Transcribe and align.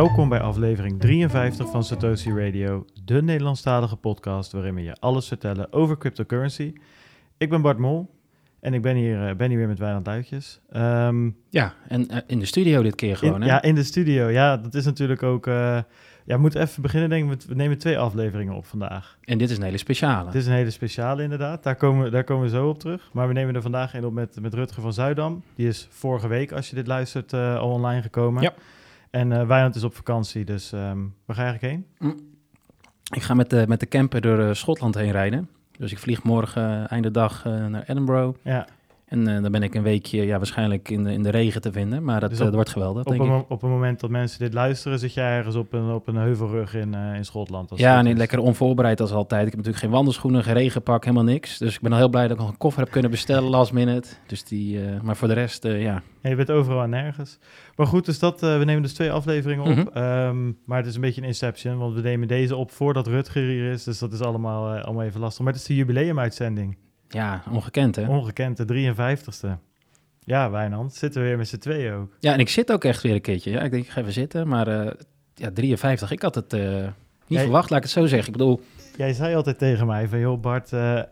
Welkom 0.00 0.28
bij 0.28 0.40
aflevering 0.40 1.00
53 1.00 1.70
van 1.70 1.84
Satoshi 1.84 2.30
Radio, 2.32 2.84
de 3.04 3.22
Nederlandstalige 3.22 3.96
podcast 3.96 4.52
waarin 4.52 4.74
we 4.74 4.82
je 4.82 4.96
alles 5.00 5.28
vertellen 5.28 5.72
over 5.72 5.98
cryptocurrency. 5.98 6.72
Ik 7.38 7.50
ben 7.50 7.62
Bart 7.62 7.78
Mol 7.78 8.10
en 8.60 8.74
ik 8.74 8.82
ben 8.82 8.96
hier, 8.96 9.28
eh, 9.28 9.36
ben 9.36 9.48
hier 9.48 9.58
weer 9.58 9.68
met 9.68 9.78
Wijnand 9.78 10.04
Duitjes. 10.04 10.60
Ehm, 10.70 11.30
Ja, 11.48 11.74
en 11.88 12.08
eh, 12.08 12.18
in 12.26 12.38
de 12.38 12.44
studio 12.44 12.82
dit 12.82 12.94
keer 12.94 13.16
gewoon, 13.16 13.34
in, 13.34 13.40
hè? 13.40 13.46
ja, 13.46 13.62
in 13.62 13.74
de 13.74 13.82
studio. 13.82 14.28
Ja, 14.28 14.56
dat 14.56 14.74
is 14.74 14.84
natuurlijk 14.84 15.22
ook... 15.22 15.46
eh, 15.46 15.54
ja, 16.24 16.34
we 16.34 16.38
moeten 16.38 16.60
even 16.60 16.82
beginnen, 16.82 17.08
denk 17.08 17.32
ik. 17.32 17.42
We 17.42 17.54
nemen 17.54 17.78
twee 17.78 17.98
afleveringen 17.98 18.54
op 18.54 18.66
vandaag. 18.66 19.18
En 19.24 19.38
dit 19.38 19.50
is 19.50 19.56
een 19.56 19.62
hele 19.62 19.78
speciale. 19.78 20.26
Het 20.26 20.34
is 20.34 20.46
een 20.46 20.52
hele 20.52 20.70
speciale 20.70 21.22
inderdaad. 21.22 21.62
Daar 21.62 21.76
komen, 21.76 22.04
we- 22.04 22.10
daar 22.10 22.24
komen 22.24 22.44
we 22.44 22.50
zo 22.50 22.68
op 22.68 22.78
terug. 22.78 23.10
Maar 23.12 23.26
we 23.28 23.32
nemen 23.32 23.54
er 23.54 23.62
vandaag 23.62 23.94
een 23.94 24.04
op 24.04 24.12
met, 24.12 24.40
met 24.40 24.54
Rutger 24.54 24.82
van 24.82 24.92
Zuidam. 24.92 25.42
Die 25.54 25.68
is 25.68 25.86
vorige 25.90 26.28
week, 26.28 26.52
als 26.52 26.68
je 26.70 26.74
dit 26.76 26.86
luistert, 26.86 27.32
al 27.32 27.70
online 27.70 28.02
gekomen. 28.02 28.42
Ja. 28.42 28.52
En 29.10 29.46
Wijnand 29.46 29.74
is 29.74 29.84
op 29.84 29.94
vakantie, 29.94 30.44
dus 30.44 30.72
ehm 30.72 30.98
waar 31.24 31.36
ga 31.36 31.42
je 31.42 31.48
eigenlijk 31.48 31.84
heen? 31.98 32.16
Ik 33.14 33.22
ga 33.22 33.34
met 33.34 33.50
de, 33.50 33.64
met 33.68 33.80
de 33.80 33.88
camper 33.88 34.20
door 34.20 34.38
eh, 34.38 34.54
Schotland 34.54 34.94
heen 34.94 35.10
rijden. 35.10 35.48
Dus 35.78 35.92
ik 35.92 35.98
vlieg 35.98 36.22
morgen 36.22 36.82
eh, 36.82 36.92
einde 36.92 37.10
dag 37.10 37.44
naar 37.44 37.82
Edinburgh. 37.86 38.38
Ja, 38.42 38.66
En 39.10 39.26
eh, 39.28 39.42
dan 39.42 39.52
ben 39.52 39.62
ik 39.62 39.74
een 39.74 39.82
weekje 39.82 40.26
ja, 40.26 40.36
waarschijnlijk 40.36 40.88
in 40.90 41.04
de, 41.04 41.12
in 41.12 41.22
de 41.22 41.30
regen 41.30 41.60
te 41.60 41.72
vinden. 41.72 42.04
Maar 42.04 42.20
dat, 42.20 42.30
Dus 42.30 42.38
eh, 42.38 42.46
op- 42.46 42.52
wordt 42.54 42.70
geweldig, 42.70 43.04
op 43.04 43.12
denk 43.12 43.30
een, 43.30 43.38
ik. 43.38 43.44
op 43.50 43.62
een 43.62 43.70
moment 43.70 44.00
dat 44.00 44.10
mensen 44.10 44.38
dit 44.38 44.54
luisteren, 44.54 44.98
zit 44.98 45.14
jij 45.14 45.36
ergens 45.36 45.54
op 45.54 45.72
een, 45.72 45.90
op 45.90 46.08
een 46.08 46.16
heuvelrug 46.16 46.74
in, 46.74 46.94
eh, 46.94 47.14
in 47.14 47.24
Schotland. 47.24 47.70
als 47.70 47.80
het 47.80 47.88
Ja, 47.88 48.02
nee, 48.02 48.14
lekker 48.14 48.38
onvoorbereid 48.38 49.00
als 49.00 49.12
altijd. 49.12 49.40
Ik 49.40 49.46
heb 49.46 49.56
natuurlijk 49.56 49.82
geen 49.84 49.92
wandelschoenen, 49.92 50.42
geen 50.44 50.54
regenpak, 50.54 51.04
helemaal 51.04 51.24
niks. 51.24 51.58
Dus 51.58 51.74
ik 51.74 51.80
ben 51.80 51.92
al 51.92 51.98
heel 51.98 52.08
blij 52.08 52.22
dat 52.22 52.32
ik 52.32 52.38
nog 52.38 52.48
een 52.48 52.56
koffer 52.58 52.82
heb 52.82 52.90
kunnen 52.92 53.10
bestellen 53.10 53.50
last 53.58 53.72
minute. 53.72 54.08
Dus 54.26 54.44
die, 54.44 54.80
maar 55.02 55.16
voor 55.16 55.28
de 55.28 55.34
rest, 55.34 55.64
ja. 55.64 56.02
Ja, 56.22 56.30
je 56.30 56.34
bent 56.36 56.50
overal 56.50 56.82
en 56.82 56.90
nergens. 56.90 57.38
Maar 57.76 57.86
goed, 57.86 58.04
dus 58.04 58.18
dat, 58.18 58.40
we 58.40 58.62
nemen 58.64 58.82
dus 58.82 58.92
twee 58.94 59.12
afleveringen 59.12 59.64
op. 59.64 59.76
Mhm. 59.76 59.96
Ehm, 59.98 60.52
maar 60.64 60.78
het 60.78 60.86
is 60.86 60.94
een 60.94 61.00
beetje 61.00 61.20
een 61.20 61.26
inception, 61.26 61.78
want 61.78 61.94
we 61.94 62.00
nemen 62.00 62.28
deze 62.28 62.56
op 62.56 62.70
voordat 62.70 63.06
Rutger 63.06 63.42
hier 63.42 63.72
is. 63.72 63.84
Dus 63.84 63.98
dat 63.98 64.12
is 64.12 64.20
allemaal, 64.20 64.78
allemaal 64.78 65.04
even 65.04 65.20
lastig. 65.20 65.44
Maar 65.44 65.52
het 65.52 65.60
is 65.62 65.68
de 65.68 65.74
jubileumuitzending. 65.76 66.76
Ja, 67.12 67.42
ongekend, 67.50 67.96
hè? 67.96 68.06
Ongekend, 68.08 68.56
de 68.68 68.94
53ste. 68.94 69.48
Ja, 70.24 70.50
Wijnand, 70.50 70.94
zitten 70.94 71.22
we 71.22 71.28
weer 71.28 71.36
met 71.36 71.48
z'n 71.48 71.58
tweeën 71.58 71.92
ook. 71.94 72.16
Ja, 72.18 72.32
en 72.32 72.38
ik 72.38 72.48
zit 72.48 72.72
ook 72.72 72.84
echt 72.84 73.02
weer 73.02 73.14
een 73.14 73.20
keertje. 73.20 73.50
Ja, 73.50 73.60
ik 73.60 73.70
denk, 73.70 73.84
ik 73.84 73.90
ga 73.90 74.00
even 74.00 74.12
zitten. 74.12 74.48
Maar 74.48 74.66
eh, 74.68 74.92
ja, 75.34 75.50
53, 75.54 76.10
ik 76.10 76.22
had 76.22 76.34
het 76.34 76.52
eh, 76.52 76.60
niet 76.62 76.90
Jij- 77.26 77.42
verwacht, 77.42 77.70
laat 77.70 77.78
ik 77.78 77.84
het 77.84 77.92
zo 77.94 78.06
zeggen. 78.06 78.26
Ik 78.32 78.38
bedoel, 78.38 78.60
Jij 78.96 79.12
zei 79.12 79.34
altijd 79.34 79.58
tegen 79.58 79.86
mij 79.86 80.08
van, 80.08 80.18
joh 80.18 80.40
Bart, 80.40 80.72
eh, 80.72 81.02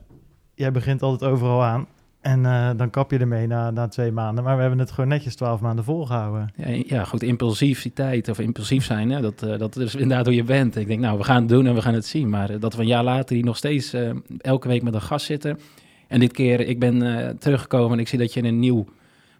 jij 0.55 0.72
begint 0.72 1.02
altijd 1.02 1.30
overal 1.30 1.64
aan. 1.64 1.86
En 2.20 2.42
dan 2.77 2.90
kap 2.90 3.10
je 3.10 3.18
ermee 3.18 3.46
na, 3.46 3.70
na 3.70 3.88
twee 3.88 4.12
maanden. 4.12 4.44
Maar 4.44 4.55
we 4.55 4.60
hebben 4.60 4.78
het 4.78 4.90
gewoon 4.90 5.08
netjes 5.08 5.34
twaalf 5.36 5.60
maanden 5.60 5.84
volgehouden. 5.84 6.52
Ja, 6.56 6.83
ja, 6.86 7.05
goed, 7.05 7.22
impulsiviteit 7.22 8.28
of 8.28 8.38
impulsief 8.38 8.84
zijn, 8.84 9.10
hè, 9.10 9.20
dat, 9.20 9.38
dat 9.58 9.77
is 9.77 9.94
inderdaad 9.94 10.27
hoe 10.27 10.34
je 10.34 10.44
bent. 10.44 10.77
Ik 10.77 10.86
denk, 10.86 11.00
nou, 11.00 11.18
we 11.18 11.24
gaan 11.24 11.40
het 11.40 11.48
doen 11.48 11.66
en 11.66 11.74
we 11.74 11.83
gaan 11.83 11.94
het 11.94 12.06
zien. 12.06 12.28
Maar 12.28 12.58
dat 12.58 12.74
we 12.74 12.80
een 12.80 12.86
jaar 12.86 13.05
later 13.05 13.36
hier 13.36 13.44
nog 13.44 13.56
steeds 13.56 13.94
elke 14.38 14.68
week 14.68 14.83
met 14.83 14.94
een 14.94 15.00
gast 15.02 15.27
zitten. 15.27 15.58
En 16.09 16.20
dit 16.20 16.33
keer, 16.33 16.61
ik 16.61 16.78
ben 16.78 17.03
eh, 17.03 17.28
teruggekomen 17.39 17.92
en 17.92 17.98
ik 17.98 18.09
zie 18.09 18.19
dat 18.19 18.33
je 18.34 18.42
een 18.45 18.59
nieuw 18.59 18.84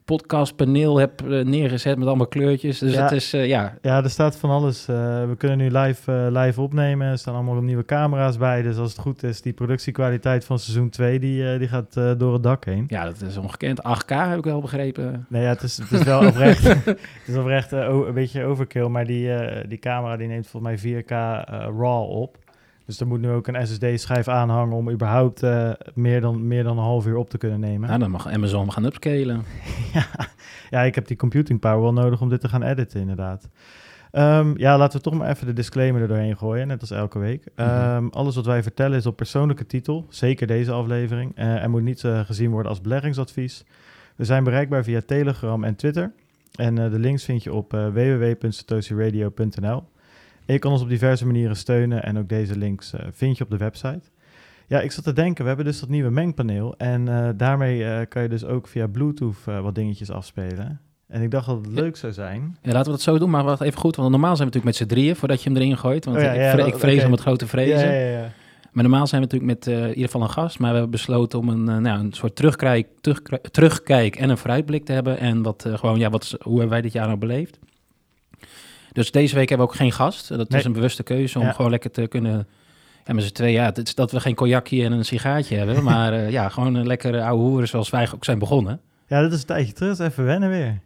podcastpaneel 0.05 0.99
hebt 0.99 1.23
eh, 1.23 1.45
neergezet 1.45 1.99
met 1.99 2.07
allemaal 2.09 2.27
kleurtjes. 2.27 2.79
Dus 2.79 2.93
Ja. 2.95 3.03
het 3.03 3.13
is, 3.13 3.33
eh, 3.33 3.47
ja, 3.47 3.79
Ja, 3.83 4.03
er 4.03 4.11
staat 4.11 4.37
van 4.37 4.51
alles. 4.51 4.87
we 4.87 5.35
kunnen 5.39 5.59
nu 5.59 5.71
live, 5.71 6.13
live 6.33 6.61
opnemen. 6.61 7.07
Er 7.11 7.19
staan 7.19 7.35
allemaal 7.35 7.63
nieuwe 7.63 7.85
camera's 7.85 8.37
bij. 8.37 8.63
Dus 8.63 8.77
als 8.77 8.91
het 8.91 9.01
goed 9.01 9.23
is, 9.23 9.43
die 9.43 9.53
productiekwaliteit 9.53 10.45
van 10.45 10.59
seizoen 10.59 10.89
2, 10.91 11.19
die, 11.19 11.59
die 11.59 11.69
gaat 11.69 11.95
door 12.19 12.33
het 12.33 12.43
dak 12.43 12.65
heen. 12.65 12.85
ja, 12.89 13.05
dat 13.05 13.21
is 13.21 13.37
ongekend. 13.37 13.83
8K 13.83 14.09
heb 14.29 14.39
ik 14.39 14.45
wel 14.45 14.61
begrepen. 14.61 15.27
Nee, 15.29 15.43
ja, 15.43 15.49
het 15.49 15.63
is, 15.63 15.77
het 15.79 15.91
is 15.93 16.03
wel 16.03 16.27
oprecht, 16.27 16.63
het 16.85 16.99
is 17.27 17.37
oprecht 17.37 17.73
een 17.73 18.15
beetje 18.15 18.45
overkill. 18.45 18.87
Maar 18.89 19.07
die, 19.07 19.31
die 19.69 19.79
camera 19.79 20.17
die 20.17 20.29
neemt 20.29 20.47
volgens 20.47 20.83
mij 20.83 21.03
4K 21.03 21.07
eh, 21.11 21.45
RAW 21.79 22.11
op. 22.11 22.39
Dus 22.89 23.01
er 23.01 23.07
moet 23.07 23.21
nu 23.21 23.31
ook 23.31 23.47
een 23.47 23.67
SSD-schijf 23.67 24.29
aanhangen 24.29 24.77
om 24.77 24.91
überhaupt 24.91 25.43
eh, 25.43 25.71
meer, 25.95 26.21
dan, 26.21 26.47
meer 26.47 26.63
dan 26.63 26.79
een 26.79 26.85
half 26.85 27.07
uur 27.07 27.17
op 27.17 27.31
te 27.31 27.39
kunnen 27.39 27.61
nemen. 27.61 27.89
Nou, 27.89 28.01
dan 28.01 28.11
mag 28.11 28.29
Amazon 28.29 28.73
gaan 28.73 28.85
upscalen. 28.85 29.45
ja, 29.95 30.07
ja, 30.71 30.83
ik 30.83 30.95
heb 30.95 31.07
die 31.07 31.17
computing 31.17 31.61
power 31.61 31.81
wel 31.81 31.93
nodig 31.93 32.21
om 32.21 32.29
dit 32.29 32.41
te 32.41 32.49
gaan 32.49 32.63
editen, 32.63 33.01
inderdaad. 33.01 33.49
Ehm, 34.11 34.53
ja, 34.57 34.79
laten 34.79 34.99
we 34.99 35.05
toch 35.05 35.15
maar 35.15 35.31
even 35.31 35.47
de 35.47 35.53
disclaimer 35.53 36.03
er 36.03 36.09
doorheen 36.09 36.37
gooien, 36.37 36.67
net 36.67 36.81
als 36.81 36.91
elke 36.91 37.19
week. 37.19 37.45
Mhm. 37.57 37.69
Ehm, 37.69 38.09
alles 38.09 38.35
wat 38.35 38.47
wij 38.47 38.63
vertellen 38.63 38.99
is 38.99 39.07
op 39.07 39.17
persoonlijke 39.17 39.67
titel, 39.67 40.07
zeker 40.09 40.47
deze 40.47 40.73
aflevering, 40.73 41.33
eh, 41.35 41.63
en 41.63 41.71
moet 41.71 41.83
niet 41.83 42.05
eh, 42.05 42.21
gezien 42.21 42.51
worden 42.51 42.71
als 42.71 42.81
beleggingsadvies. 42.81 43.65
We 44.17 44.25
zijn 44.25 44.45
bereikbaar 44.45 44.85
via 44.85 45.01
Telegram 45.07 45.65
en 45.65 45.77
Twitter. 45.77 46.13
En 46.55 46.79
eh, 46.79 46.91
de 46.91 46.99
links 46.99 47.25
vind 47.25 47.43
je 47.43 47.53
op 47.53 47.75
eh 47.75 47.87
www.satoshiradio.nl. 47.87 49.83
Je 50.53 50.59
kan 50.59 50.73
ons 50.73 50.83
op 50.83 50.89
diverse 50.89 51.27
manieren 51.27 51.57
steunen 51.57 52.03
en 52.03 52.19
ook 52.19 52.29
deze 52.29 52.59
links 52.59 52.93
eh, 52.93 53.01
vind 53.13 53.39
je 53.39 53.45
op 53.45 53.51
de 53.51 53.57
website. 53.57 54.01
Ja, 54.67 54.81
ik 54.81 54.93
zat 54.93 55.05
te 55.05 55.13
denken, 55.13 55.43
we 55.43 55.49
hebben 55.49 55.67
dus 55.67 55.81
dat 55.81 55.89
nieuwe 55.89 56.11
mengpaneel. 56.11 56.75
En 56.77 57.09
eh, 57.09 57.29
daarmee 57.37 57.85
eh, 57.85 58.07
kan 58.09 58.23
je 58.23 58.29
dus 58.29 58.45
ook 58.45 58.69
via 58.69 58.87
Bluetooth 58.87 59.37
wat 59.45 59.75
dingetjes 59.75 60.11
afspelen. 60.11 60.81
En 61.09 61.23
ik 61.23 61.31
dacht 61.31 61.47
dat 61.47 61.57
het 61.65 61.75
leuk 61.75 61.97
zou 61.97 62.13
zijn. 62.13 62.57
Ja, 62.63 62.73
laten 62.73 62.85
we 62.85 62.91
dat 62.91 63.01
zo 63.01 63.19
doen, 63.19 63.31
maar 63.31 63.45
wacht 63.45 63.61
even 63.61 63.79
goed. 63.81 63.97
Want 63.97 64.11
normaal 64.11 64.37
zijn 64.37 64.49
we 64.49 64.55
natuurlijk 64.55 64.79
met 64.79 64.89
z'n 64.89 64.95
drieën 64.95 65.17
voordat 65.17 65.43
je 65.43 65.49
hem 65.51 65.59
erin 65.59 65.79
gooit. 65.79 66.05
Want 66.05 66.17
Oh 66.17 66.23
ja, 66.23 66.33
ik, 66.33 66.51
vre- 66.51 66.67
ik 66.67 66.79
vrees 66.79 67.05
om 67.05 67.11
het 67.13 67.21
grote 67.21 67.47
vrezen. 67.47 67.87
Ja, 67.93 67.93
ja, 68.01 68.19
ja. 68.19 68.31
Maar 68.73 68.83
normaal 68.83 69.07
zijn 69.07 69.23
we 69.23 69.27
natuurlijk 69.33 69.65
met 69.67 69.75
in 69.77 69.89
ieder 69.89 70.05
geval 70.05 70.23
een 70.23 70.31
gast. 70.31 70.59
Maar 70.59 70.69
we 70.71 70.75
hebben 70.75 70.91
besloten 70.93 71.39
om 71.39 71.49
een, 71.49 71.65
nou, 71.83 72.01
een 72.01 72.13
soort 72.13 72.37
terugkijk, 72.37 72.87
terugkijk 73.51 74.17
en 74.17 74.31
een 74.31 74.39
vooruitblik 74.39 74.85
te 74.85 74.93
hebben. 74.93 75.19
En 75.19 75.43
wat 75.43 75.67
gewoon, 75.73 75.99
ja, 75.99 76.11
wat, 76.11 76.37
hoe 76.43 76.53
hebben 76.53 76.71
wij 76.71 76.81
dit 76.83 76.93
jaar 76.93 77.07
nou 77.07 77.19
beleefd? 77.19 77.59
Dus 78.99 79.11
deze 79.11 79.35
week 79.35 79.49
hebben 79.49 79.67
we 79.67 79.73
ook 79.73 79.79
geen 79.79 79.93
gast. 79.93 80.29
Dat 80.29 80.49
Nee. 80.49 80.59
is 80.61 80.67
een 80.67 80.73
bewuste 80.73 81.03
keuze 81.03 81.39
om 81.39 81.45
Ja. 81.45 81.53
gewoon 81.53 81.71
lekker 81.71 81.91
te 81.91 82.07
kunnen... 82.07 82.47
Ja, 83.05 83.15
met 83.15 83.25
z'n 83.25 83.33
tweeën, 83.33 83.53
ja, 83.53 83.65
het 83.65 83.79
is 83.79 83.95
dat 83.95 84.11
we 84.13 84.21
geen 84.21 84.35
cognacje 84.35 84.85
en 84.85 84.93
een 84.93 85.05
sigaartje 85.05 85.57
hebben. 85.57 85.83
Maar 85.93 86.13
eh, 86.13 86.31
ja, 86.31 86.49
gewoon 86.49 86.75
een 86.75 86.87
lekkere 86.87 87.23
oude 87.23 87.43
hoeren 87.43 87.69
zoals 87.69 87.91
wij 87.91 88.09
ook 88.15 88.25
zijn 88.25 88.39
begonnen. 88.39 88.81
Ja, 89.07 89.21
dat 89.23 89.33
is 89.33 89.41
een 89.41 89.47
tijdje 89.47 89.73
terug. 89.73 89.99
Even 89.99 90.25
wennen 90.25 90.49
weer. 90.49 90.81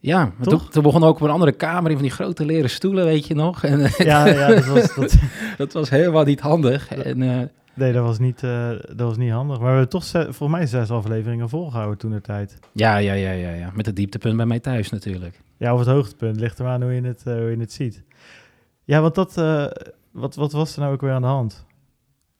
Ja, 0.00 0.18
maar 0.24 0.46
Toch? 0.46 0.60
toen, 0.62 0.70
toen 0.70 0.82
begonnen 0.82 1.08
ook 1.08 1.14
op 1.16 1.22
een 1.22 1.30
andere 1.30 1.52
kamer 1.52 1.90
in 1.90 1.96
van 1.96 2.06
die 2.06 2.14
grote 2.14 2.44
leren 2.44 2.70
stoelen, 2.70 3.04
weet 3.04 3.26
je 3.26 3.34
nog. 3.34 3.64
En 3.64 3.80
eh, 3.84 3.92
Ja, 3.98 4.26
ja 4.26 4.48
dat, 4.48 4.66
was, 4.66 4.94
dat, 4.94 5.14
dat 5.56 5.72
was 5.72 5.90
helemaal 5.90 6.24
niet 6.24 6.40
handig. 6.40 6.88
En, 6.94 7.22
eh, 7.22 7.38
nee, 7.74 7.92
dat 7.92 8.04
was, 8.04 8.18
niet, 8.18 8.42
eh, 8.42 8.68
dat 8.70 9.00
was 9.08 9.16
niet 9.16 9.30
handig. 9.32 9.56
Maar 9.56 9.66
we 9.66 9.78
hebben 9.78 9.88
toch 9.88 10.06
volgens 10.06 10.48
mij 10.58 10.66
zes 10.66 10.90
afleveringen 10.90 11.48
volgehouden 11.48 11.98
toen 11.98 12.10
de 12.10 12.20
tijd. 12.20 12.58
ja, 12.72 12.96
ja, 12.96 13.12
ja, 13.12 13.30
ja, 13.30 13.50
ja, 13.50 13.70
met 13.74 13.86
het 13.86 13.96
dieptepunt 13.96 14.36
bij 14.36 14.46
mij 14.46 14.60
thuis 14.60 14.90
natuurlijk. 14.90 15.40
Ja, 15.56 15.72
of 15.72 15.78
het 15.78 15.88
hoogtepunt. 15.88 16.40
Ligt 16.40 16.58
er 16.58 16.64
maar 16.64 16.72
aan 16.74 16.82
hoe 16.82 16.92
je 16.92 17.02
het, 17.02 17.22
eh, 17.26 17.34
hoe 17.34 17.50
je 17.50 17.56
het 17.58 17.72
ziet. 17.72 18.02
Ja, 18.84 19.00
want 19.00 19.14
dat... 19.14 19.38
eh, 19.38 19.66
wat, 20.10 20.34
wat 20.34 20.52
was 20.52 20.74
er 20.74 20.80
nou 20.80 20.92
ook 20.92 21.00
weer 21.00 21.12
aan 21.12 21.22
de 21.22 21.28
hand? 21.28 21.66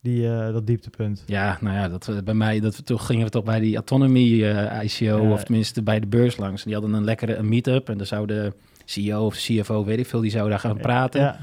Die, 0.02 0.22
dat 0.52 0.66
dieptepunt. 0.66 1.22
Ja, 1.26 1.58
nou 1.60 1.76
ja, 1.76 1.88
dat, 1.88 2.24
bij 2.24 2.34
mij, 2.34 2.60
dat, 2.60 2.76
we- 2.76 2.82
toen 2.82 3.00
gingen 3.00 3.24
we 3.24 3.30
toch 3.30 3.44
bij 3.44 3.60
die 3.60 3.74
Autonomy 3.74 4.42
ICO, 4.82 5.18
of 5.32 5.44
tenminste 5.44 5.82
bij 5.82 6.00
de 6.00 6.06
beurs 6.06 6.36
langs. 6.36 6.62
Die 6.64 6.72
hadden 6.72 6.92
een 6.92 7.04
lekkere 7.04 7.34
een 7.36 7.48
meet-up 7.48 7.88
en 7.88 7.96
daar 7.98 8.06
zou 8.06 8.26
de 8.26 8.52
CEO 8.84 9.24
of 9.26 9.34
CFO, 9.34 9.84
weet 9.84 9.98
ik 9.98 10.06
veel, 10.06 10.20
die 10.20 10.30
zou 10.30 10.48
daar 10.48 10.58
gaan 10.58 10.76
praten. 10.76 11.20
Ja, 11.20 11.38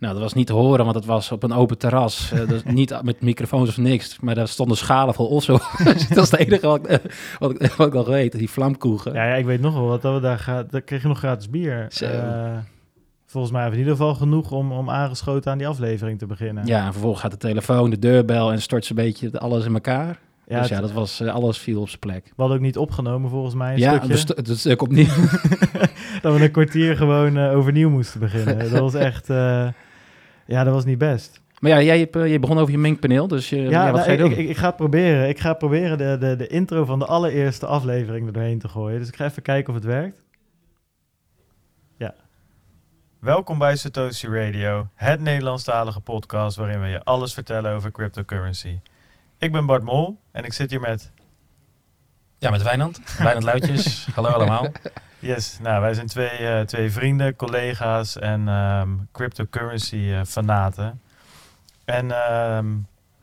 Nou, 0.00 0.12
dat 0.12 0.22
was 0.22 0.32
niet 0.32 0.46
te 0.46 0.52
horen, 0.52 0.84
want 0.84 0.96
het 0.96 1.04
was 1.04 1.32
op 1.32 1.42
een 1.42 1.52
open 1.52 1.78
terras. 1.78 2.32
dus 2.48 2.62
niet 2.80 3.02
met 3.02 3.20
microfoons 3.20 3.68
of 3.68 3.76
niks, 3.76 4.20
maar 4.20 4.34
daar 4.34 4.48
stonden 4.48 4.76
schalen 4.76 5.14
vol 5.14 5.26
osso. 5.26 5.58
Dus 5.84 6.08
dat 6.08 6.24
is 6.24 6.30
het 6.30 6.40
enige 6.40 6.66
wat, 6.66 6.78
ik, 6.78 6.86
eh, 6.86 6.98
wat, 7.38 7.50
ik, 7.50 7.72
wat 7.72 7.86
ik 7.86 7.92
nog 7.92 8.06
weet, 8.06 8.38
die 8.38 8.50
vlamkoegen. 8.50 9.12
ja, 9.12 9.24
ja, 9.24 9.34
ik 9.34 9.44
weet 9.44 9.60
nog 9.60 9.74
wel 9.74 9.86
wat. 9.86 10.02
Dat 10.02 10.14
we 10.14 10.20
daar, 10.20 10.38
ga, 10.38 10.62
daar 10.62 10.80
kreeg 10.80 11.02
je 11.02 11.08
nog 11.08 11.18
gratis 11.18 11.50
bier. 11.50 11.86
Zo. 11.88 12.04
Eh, 12.04 12.58
volgens 13.26 13.52
mij 13.52 13.62
hebben 13.62 13.80
we 13.80 13.84
in 13.84 13.90
ieder 13.90 14.06
geval 14.06 14.14
genoeg 14.14 14.50
om, 14.50 14.72
om 14.72 14.90
aangeschoten 14.90 15.50
aan 15.50 15.58
die 15.58 15.68
aflevering 15.68 16.18
te 16.18 16.26
beginnen. 16.26 16.66
Ja, 16.66 16.86
en 16.86 16.92
vervolgens 16.92 17.22
gaat 17.22 17.30
de 17.30 17.36
telefoon, 17.36 17.90
de 17.90 17.98
deurbel 17.98 18.52
en 18.52 18.62
stort 18.62 18.84
ze 18.84 18.90
een 18.90 19.04
beetje 19.04 19.38
alles 19.38 19.64
in 19.64 19.74
elkaar. 19.74 20.18
Ja, 20.46 20.60
dus 20.60 20.68
ja, 20.68 20.80
dat 20.80 20.92
was, 20.92 21.20
eh, 21.20 21.34
alles 21.34 21.58
viel 21.58 21.80
op 21.80 21.88
zijn 21.88 22.00
plek. 22.00 22.24
We 22.24 22.32
hadden 22.36 22.56
ook 22.56 22.62
niet 22.62 22.78
opgenomen 22.78 23.30
volgens 23.30 23.54
mij. 23.54 23.72
Een 23.72 23.78
ja, 23.78 24.00
stukje. 24.16 24.34
het 24.34 24.58
stuk 24.58 24.82
opnieuw. 24.82 25.04
dat 26.22 26.36
we 26.36 26.42
een 26.42 26.50
kwartier 26.50 26.96
gewoon 26.96 27.38
overnieuw 27.38 27.90
moesten 27.90 28.20
beginnen. 28.20 28.70
Dat 28.70 28.80
was 28.80 28.94
echt... 28.94 29.28
ja, 30.50 30.64
dat 30.64 30.74
was 30.74 30.84
niet 30.84 30.98
best. 30.98 31.40
Maar 31.60 31.70
ja, 31.70 31.82
jij, 31.82 31.98
hebt, 31.98 32.16
eh, 32.16 32.30
je 32.30 32.38
begon 32.38 32.58
over 32.58 32.72
je 32.72 32.78
mengpaneel, 32.78 33.28
dus 33.28 33.48
je, 33.48 33.56
ja, 33.56 33.84
wat 33.84 33.92
nou, 33.92 34.04
ga 34.04 34.10
je 34.12 34.18
ik, 34.18 34.24
doen? 34.24 34.38
ik, 34.38 34.48
ik 34.48 34.56
ga 34.56 34.66
het 34.66 34.76
proberen. 34.76 35.28
Ik 35.28 35.40
ga 35.40 35.54
proberen 35.54 35.98
de, 35.98 36.16
de, 36.20 36.36
de 36.36 36.46
intro 36.46 36.84
van 36.84 36.98
de 36.98 37.04
allereerste 37.06 37.66
aflevering 37.66 38.26
er 38.26 38.32
doorheen 38.32 38.58
te 38.58 38.68
gooien. 38.68 38.98
Dus 38.98 39.08
ik 39.08 39.16
ga 39.16 39.24
even 39.24 39.42
kijken 39.42 39.68
of 39.68 39.74
het 39.74 39.84
werkt. 39.84 40.22
Ja. 41.96 42.14
Welkom 43.18 43.58
bij 43.58 43.76
Satoshi 43.76 44.28
Radio, 44.28 44.88
het 44.94 45.20
Nederlandstalige 45.20 46.00
podcast 46.00 46.56
waarin 46.56 46.80
we 46.80 46.86
je 46.86 47.04
alles 47.04 47.34
vertellen 47.34 47.72
over 47.72 47.90
cryptocurrency. 47.90 48.80
Ik 49.38 49.52
ben 49.52 49.66
Bart 49.66 49.82
Mol 49.82 50.20
en 50.32 50.44
ik 50.44 50.52
zit 50.52 50.70
hier 50.70 50.80
met... 50.80 51.12
Ja, 52.40 52.50
met 52.50 52.62
Wijnand. 52.62 53.00
Wijnand 53.18 53.44
Luitjes. 53.44 54.06
Hallo 54.14 54.28
allemaal. 54.28 54.66
Yes, 55.18 55.58
nou 55.62 55.80
wij 55.80 55.94
zijn 55.94 56.06
twee, 56.06 56.28
eh, 56.28 56.60
twee 56.60 56.90
vrienden, 56.90 57.36
collega's 57.36 58.18
en 58.18 58.48
ehm, 58.48 58.88
cryptocurrency 59.12 60.10
eh, 60.12 60.20
fanaten. 60.24 61.00
En 61.84 62.10
ehm, 62.10 62.66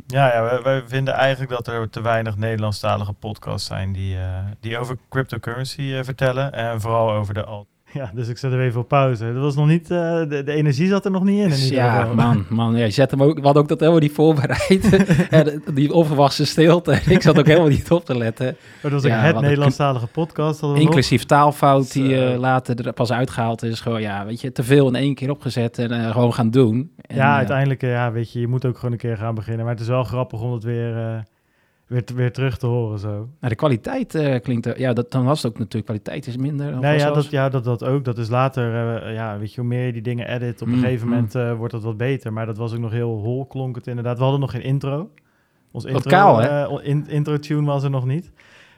ja, 0.07 0.33
ja 0.33 0.61
wij, 0.63 0.83
vinden 0.87 1.13
eigenlijk 1.13 1.51
dat 1.51 1.67
er 1.67 1.89
te 1.89 2.01
weinig 2.01 2.35
Nederlandstalige 2.35 3.13
podcasts 3.13 3.67
zijn 3.67 3.93
die, 3.93 4.17
eh, 4.17 4.45
die 4.59 4.77
over 4.77 4.97
cryptocurrency 5.09 6.03
vertellen. 6.03 6.53
En 6.53 6.81
vooral 6.81 7.11
over 7.11 7.33
de 7.33 7.43
alt. 7.43 7.67
Ja, 7.97 8.11
dus 8.13 8.27
ik 8.27 8.37
zet 8.37 8.51
hem 8.51 8.59
even 8.61 8.79
op 8.81 8.87
pauze. 8.87 9.33
Dat 9.33 9.43
was 9.43 9.55
nog 9.55 9.67
niet, 9.67 9.91
eh, 9.91 9.97
de, 10.29 10.41
de 10.45 10.51
energie 10.53 10.87
zat 10.87 11.05
er 11.05 11.11
nog 11.11 11.23
niet 11.23 11.39
in. 11.39 11.75
Ja, 11.75 11.99
geval. 11.99 12.15
man, 12.15 12.45
man. 12.49 12.75
Ja, 12.75 12.85
je 12.85 12.91
zet 12.91 13.11
hem 13.11 13.23
ook, 13.23 13.35
we 13.37 13.43
hadden 13.43 13.61
ook 13.61 13.67
dat 13.69 13.79
helemaal 13.79 14.01
niet 14.01 14.11
voorbereid. 14.11 14.89
En 15.29 15.63
die 15.73 15.93
onverwachte 15.93 16.45
stilte. 16.45 16.99
Ik 17.07 17.21
zat 17.21 17.39
ook 17.39 17.45
helemaal 17.47 17.67
niet 17.69 17.91
op 17.91 18.05
te 18.05 18.17
letten. 18.17 18.45
Maar 18.45 18.91
dat 18.91 18.91
was 18.91 19.03
ook 19.03 19.17
Ja, 19.17 19.23
het 19.23 19.35
een 19.35 19.41
Nederlandstalige 19.41 20.07
podcast. 20.07 20.63
Inclusief 20.63 21.23
taalfout 21.23 21.91
die 21.93 22.15
Zo. 22.15 22.33
eh, 22.33 22.39
later 22.39 22.87
er 22.87 22.93
pas 22.93 23.11
uitgehaald 23.11 23.63
is. 23.63 23.79
Gewoon, 23.79 24.01
ja, 24.01 24.25
weet 24.25 24.41
je, 24.41 24.51
te 24.51 24.63
veel 24.63 24.87
in 24.87 24.95
één 24.95 25.15
keer 25.15 25.29
opgezet 25.29 25.77
en 25.77 25.91
eh, 25.91 26.11
gewoon 26.11 26.33
gaan 26.33 26.49
doen. 26.51 26.91
En, 27.01 27.15
ja, 27.15 27.29
eh, 27.31 27.35
uiteindelijk, 27.37 27.83
eh, 27.83 27.89
ja, 27.91 28.11
weet 28.11 28.31
je, 28.31 28.39
je 28.39 28.47
moet 28.47 28.65
ook 28.65 28.75
gewoon 28.75 28.91
een 28.91 28.97
keer 28.97 29.17
gaan 29.17 29.35
beginnen. 29.35 29.65
Maar 29.65 29.73
het 29.73 29.83
is 29.83 29.87
wel 29.89 30.03
grappig 30.03 30.41
om 30.41 30.53
het 30.53 30.63
weer, 30.63 30.97
eh, 30.97 31.17
weer, 31.87 32.03
weer 32.15 32.31
terug 32.31 32.57
te 32.57 32.65
horen 32.65 32.99
zo. 32.99 33.29
Maar 33.39 33.49
de 33.49 33.55
kwaliteit 33.55 34.15
eh, 34.15 34.39
klinkt... 34.41 34.65
er- 34.65 34.79
ja, 34.79 34.93
dat, 34.93 35.11
dan 35.11 35.25
was 35.25 35.43
het 35.43 35.51
ook 35.51 35.57
natuurlijk... 35.57 35.85
Kwaliteit 35.85 36.27
is 36.27 36.37
minder. 36.37 36.77
Nee, 36.79 36.93
ja, 36.93 36.99
zelfs- 36.99 37.15
dat, 37.23 37.31
ja 37.31 37.49
dat, 37.49 37.63
dat 37.63 37.83
ook. 37.83 38.05
Dat 38.05 38.17
is 38.17 38.29
later, 38.29 38.97
eh, 39.03 39.13
ja, 39.13 39.37
weet 39.39 39.53
je, 39.53 39.59
hoe 39.61 39.69
meer 39.69 39.85
je 39.85 39.91
die 39.93 40.01
dingen 40.01 40.27
edit, 40.33 40.61
op 40.61 40.67
een 40.67 40.73
Mm, 40.73 40.79
gegeven 40.79 41.07
mm. 41.07 41.13
moment 41.13 41.35
eh, 41.35 41.53
wordt 41.53 41.73
dat 41.73 41.83
wat 41.83 41.97
beter. 41.97 42.33
Maar 42.33 42.45
dat 42.45 42.57
was 42.57 42.73
ook 42.73 42.79
nog 42.79 42.91
heel 42.91 43.09
hol, 43.17 43.45
klonk 43.45 43.75
het 43.75 43.87
inderdaad. 43.87 44.17
We 44.17 44.23
hadden 44.23 44.41
nog 44.41 44.51
geen 44.51 44.63
intro. 44.63 45.09
Ons 45.71 45.83
Wat 45.83 45.93
intro, 45.93 46.09
kaal, 46.09 46.37
hè? 46.37 46.47
eh, 46.65 46.89
in, 46.89 47.07
intro-tune 47.07 47.65
was 47.65 47.83
er 47.83 47.89
nog 47.89 48.05
niet. 48.05 48.31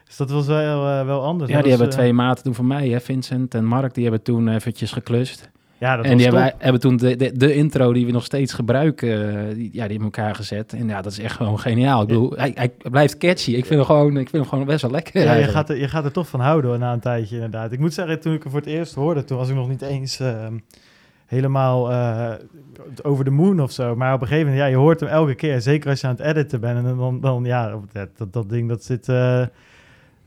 Dus 0.04 0.16
dat 0.16 0.30
was 0.30 0.46
wel, 0.46 1.04
wel 1.04 1.22
anders. 1.24 1.50
Ja, 1.50 1.56
die 1.56 1.70
was, 1.70 1.78
hebben 1.80 1.98
twee 1.98 2.12
maten 2.12 2.44
toen 2.44 2.54
van 2.54 2.66
mij, 2.66 2.88
hè, 2.88 3.00
Vincent 3.00 3.54
en 3.54 3.64
Mark, 3.64 3.94
die 3.94 4.02
hebben 4.02 4.22
toen 4.22 4.48
eventjes 4.48 4.92
geklust. 4.92 5.50
Ja, 5.80 5.96
dat 5.96 6.04
en 6.04 6.16
die 6.16 6.26
hebben, 6.26 6.54
hebben 6.58 6.80
toen 6.80 6.96
de, 6.96 7.16
de, 7.16 7.32
de 7.36 7.54
intro 7.54 7.92
die 7.92 8.06
we 8.06 8.12
nog 8.12 8.24
steeds 8.24 8.52
gebruiken, 8.52 9.38
eh, 9.48 9.54
die, 9.54 9.70
ja, 9.72 9.88
die 9.88 9.98
in 9.98 10.04
elkaar 10.04 10.34
gezet. 10.34 10.72
En 10.72 10.88
ja, 10.88 11.02
dat 11.02 11.12
is 11.12 11.18
echt 11.18 11.36
gewoon 11.36 11.58
geniaal. 11.60 12.02
Ik 12.02 12.08
Ja. 12.08 12.14
bedoel, 12.14 12.32
hij, 12.36 12.52
hij 12.54 12.72
blijft 12.90 13.16
catchy. 13.18 13.50
Ik 13.50 13.66
vind, 13.66 13.68
hem 13.78 13.84
gewoon, 13.84 14.10
ik 14.10 14.28
vind 14.28 14.32
hem 14.42 14.46
gewoon 14.48 14.64
best 14.64 14.82
wel 14.82 14.90
lekker. 14.90 15.22
Ja, 15.22 15.32
je 15.34 15.44
gaat, 15.44 15.68
er, 15.70 15.76
je 15.76 15.88
gaat 15.88 16.04
er 16.04 16.12
toch 16.12 16.28
van 16.28 16.40
houden 16.40 16.70
hoor, 16.70 16.78
na 16.78 16.92
een 16.92 17.00
tijdje 17.00 17.34
inderdaad. 17.34 17.72
Ik 17.72 17.78
moet 17.78 17.94
zeggen, 17.94 18.20
toen 18.20 18.32
ik 18.34 18.42
hem 18.42 18.50
voor 18.52 18.60
het 18.60 18.68
eerst 18.68 18.94
hoorde, 18.94 19.24
toen 19.24 19.36
was 19.38 19.48
ik 19.48 19.54
nog 19.54 19.68
niet 19.68 19.82
eens 19.82 20.20
ehm, 20.20 20.54
helemaal 21.26 21.90
eh, 21.90 22.32
over 23.02 23.24
de 23.24 23.30
moon 23.30 23.60
of 23.60 23.70
zo. 23.72 23.96
Maar 23.96 24.14
op 24.14 24.20
een 24.20 24.26
gegeven 24.26 24.48
moment, 24.50 24.64
ja, 24.64 24.70
je 24.70 24.76
hoort 24.82 25.00
hem 25.00 25.08
elke 25.08 25.34
keer. 25.34 25.60
Zeker 25.60 25.90
als 25.90 26.00
je 26.00 26.06
aan 26.06 26.16
het 26.16 26.26
editen 26.26 26.60
bent. 26.60 26.86
En 26.86 26.96
dan, 26.96 27.20
dan 27.20 27.44
ja, 27.44 27.70
dat, 27.92 28.08
dat, 28.16 28.32
dat 28.32 28.48
ding 28.48 28.68
dat 28.68 28.84
zit... 28.84 29.08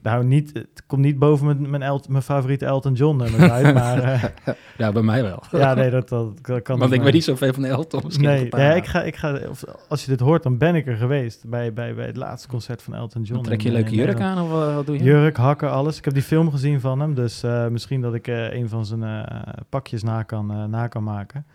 nou, 0.04 0.26
niet, 0.26 0.54
het 0.54 0.84
komt 0.88 1.02
niet 1.02 1.20
boven 1.20 1.46
mijn, 1.46 1.70
mijn, 1.70 1.82
El- 1.82 2.04
mijn 2.10 2.24
favoriete 2.24 2.66
Elton 2.66 2.94
John 2.94 3.18
nummer 3.18 3.52
uit. 3.52 3.74
maar 3.74 4.04
eh, 4.04 4.24
Ja, 4.78 4.92
bij 4.92 5.02
mij 5.02 5.24
wel. 5.24 5.44
ja, 5.52 5.74
nee, 5.74 5.90
dat, 5.90 6.10
dat, 6.10 6.46
dat 6.46 6.62
kan 6.62 6.80
Want 6.80 6.92
ik 6.92 7.02
weet 7.02 7.14
niet 7.14 7.24
zoveel 7.24 7.54
van 7.54 7.66
Elton. 7.66 8.02
Misschien 8.04 8.26
Nee, 8.26 8.48
ja, 8.50 8.74
ik 8.74 8.86
ga, 8.86 9.02
ik 9.04 9.16
ga, 9.16 9.40
of, 9.50 9.64
als 9.88 10.02
je 10.04 10.10
dit 10.10 10.20
hoort, 10.20 10.44
dan 10.44 10.58
ben 10.58 10.76
ik 10.76 10.88
er 10.88 10.96
geweest. 10.96 11.48
Bij, 11.48 11.74
bij, 11.74 11.96
bij 11.96 12.06
het 12.06 12.18
laatste 12.18 12.48
concert 12.48 12.82
van 12.82 12.96
Elton 12.96 13.22
John. 13.22 13.34
Dan 13.34 13.44
trek 13.44 13.62
je 13.62 13.70
een 13.70 13.76
eh, 13.76 13.82
leuke 13.82 13.96
jurk 13.96 14.20
aan 14.20 14.42
of 14.42 14.50
eh, 14.50 14.76
wat 14.76 14.86
doe 14.86 14.98
je? 14.98 15.04
Jurk, 15.04 15.38
hakken, 15.38 15.72
alles. 15.72 15.98
Ik 15.98 16.06
heb 16.06 16.14
die 16.14 16.24
film 16.24 16.52
gezien 16.52 16.80
van 16.80 17.00
hem, 17.00 17.14
dus 17.14 17.44
misschien 17.70 18.02
dat 18.02 18.14
ik 18.14 18.28
een 18.28 18.70
van 18.70 18.86
zijn 18.86 19.26
pakjes 19.70 20.04
na 20.04 20.24
kan, 20.24 20.70
na 20.70 20.88
kan 20.88 21.04
maken. 21.04 21.46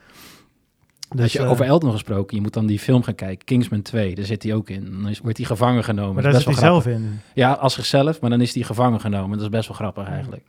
Dus, 1.11 1.21
Als 1.23 1.33
je 1.33 1.39
eh, 1.39 1.51
over 1.51 1.65
Elton 1.65 1.91
gesproken, 1.93 2.37
je 2.37 2.43
moet 2.43 2.53
dan 2.53 2.67
die 2.67 2.79
film 2.79 3.03
gaan 3.03 3.15
kijken. 3.15 3.45
Kingsman 3.45 3.83
2, 3.83 4.15
daar 4.15 4.25
zit 4.25 4.43
hij 4.43 4.55
ook 4.55 4.71
in. 4.71 4.85
Dan 4.91 5.09
is, 5.09 5.19
wordt 5.21 5.37
hij 5.37 5.47
gevangen 5.47 5.85
genomen. 5.85 6.15
maar 6.15 6.23
Dat 6.23 6.33
daar 6.33 6.41
is 6.41 6.47
zit 6.47 6.57
hij 6.59 6.65
zelf 6.65 6.87
in. 6.87 7.21
Ja, 7.35 7.53
als 7.53 7.75
zichzelf, 7.75 8.21
maar 8.21 8.31
dan 8.31 8.41
is 8.41 8.55
hij 8.55 8.63
gevangen 8.63 9.01
genomen. 9.01 9.31
Dat 9.39 9.41
is 9.47 9.49
best 9.53 9.69
wel 9.69 9.77
grappig 9.77 10.07
eigenlijk. 10.09 10.43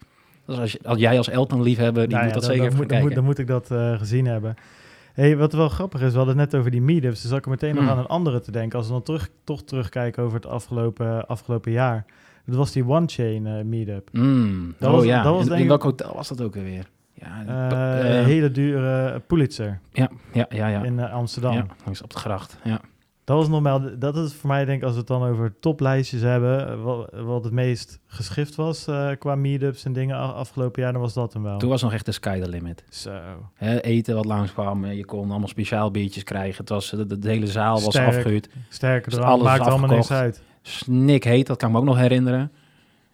Dus 0.46 0.58
als, 0.58 0.72
je, 0.72 0.80
als 0.84 1.00
jij 1.00 1.18
als 1.18 1.30
Elton-liefhebber, 1.30 2.08
die 2.08 2.12
Nou 2.18 2.24
moet 2.26 2.34
ja, 2.34 2.40
dat 2.40 2.50
dan, 2.50 2.52
zeker 2.58 2.70
dan, 2.70 2.78
moet, 2.80 2.90
dan, 2.90 2.98
moet, 2.98 3.08
kijken. 3.08 3.16
dan 3.16 3.24
moet 3.24 3.38
ik 3.38 3.48
dat 3.48 3.72
eh, 3.72 3.98
gezien 4.00 4.26
hebben. 4.26 4.56
Hey, 5.14 5.38
wat 5.38 5.54
wel 5.54 5.70
grappig 5.70 6.02
is, 6.02 6.12
we 6.12 6.18
hadden 6.18 6.38
het 6.38 6.52
net 6.52 6.60
over 6.60 6.72
die 6.72 6.82
meetups. 6.82 7.22
Dus 7.22 7.30
zat 7.30 7.40
ik 7.40 7.46
meteen 7.46 7.74
nog 7.76 7.84
Hmm. 7.84 7.92
aan 7.92 7.98
een 7.98 8.08
andere 8.08 8.40
te 8.40 8.52
denken. 8.52 8.78
Als 8.78 8.88
we 8.88 8.94
dan 8.94 9.04
terug, 9.04 9.30
toch 9.44 9.64
terugkijken 9.64 10.24
over 10.24 10.36
het 10.36 10.46
afgelopen, 10.46 11.28
afgelopen 11.28 11.72
jaar. 11.72 12.06
Dat 12.46 12.56
was 12.56 12.72
die 12.72 12.86
One 12.88 13.06
Chain 13.08 13.48
eh, 13.48 13.64
meetup. 13.64 14.10
Mm, 14.12 14.76
Dat 14.80 14.90
oh 14.90 14.96
was- 14.96 15.06
ja, 15.06 15.24
dat 15.24 15.34
was 15.34 15.44
in, 15.44 15.48
denk 15.50 15.62
in 15.62 15.68
welk 15.68 15.84
hotel 15.84 16.14
was 16.16 16.28
dat 16.28 16.42
ook 16.42 16.56
alweer? 16.56 16.86
Ja, 17.20 17.44
Eh, 17.48 18.20
eh, 18.20 18.26
hele 18.26 18.52
dure 18.52 19.20
Pulitzer 19.28 19.80
ja, 19.92 20.10
ja, 20.34 20.46
ja, 20.50 20.68
ja. 20.68 20.84
in 20.84 21.00
eh, 21.00 21.14
Amsterdam. 21.14 21.54
ja, 21.54 21.66
langs 21.86 22.02
op 22.02 22.14
de 22.14 22.20
gracht. 22.20 22.58
Ja. 22.64 22.82
Dat 23.24 23.38
was 23.38 23.48
nog 23.48 23.62
wel, 23.62 24.00
dat 24.00 24.18
is 24.18 24.34
voor 24.34 24.50
mij 24.50 24.66
denk 24.66 24.78
ik 24.78 24.84
als 24.84 24.94
we 24.94 25.00
het 25.00 25.08
dan 25.08 25.24
over 25.24 25.60
toplijstjes 25.60 26.22
hebben, 26.22 26.84
wat, 26.84 27.10
wat 27.24 27.44
het 27.44 27.54
meest 27.54 28.00
geschift 28.08 28.56
was 28.56 28.88
qua 29.20 29.36
meetups 29.36 29.86
en 29.86 29.94
dingen 29.94 30.34
afgelopen 30.34 30.82
jaar, 30.82 30.92
dan 30.92 31.02
was 31.02 31.14
dat 31.14 31.34
hem 31.34 31.44
wel. 31.44 31.58
Toen 31.58 31.70
was 31.70 31.82
nog 31.82 31.94
echt 31.94 32.06
de 32.06 32.12
sky 32.12 32.40
the 32.40 32.50
limit. 32.50 32.84
Zo. 32.90 33.20
Hè, 33.54 33.82
eten 33.82 34.16
wat 34.16 34.26
langskwam, 34.26 34.86
je 34.86 35.06
kon 35.06 35.30
allemaal 35.30 35.48
speciaal 35.48 35.92
biertjes 35.92 36.24
krijgen. 36.24 36.58
Het 36.58 36.70
was, 36.70 36.90
de, 36.90 37.20
de, 37.20 37.30
hele 37.30 37.48
zaal 37.48 37.74
was 37.74 37.84
Sterk. 37.84 38.08
afgehuurd. 38.08 38.50
Sterker 38.70 39.12
Dus 39.12 39.20
alles 39.20 39.44
maakt 39.44 39.68
allemaal 39.68 39.90
niks 39.90 40.12
uit. 40.12 40.42
Snik 40.62 41.24
heet, 41.24 41.48
dat 41.48 41.58
kan 41.58 41.68
ik 41.68 41.74
me 41.74 41.80
ook 41.80 41.88
nog 41.88 41.98
herinneren. 41.98 42.52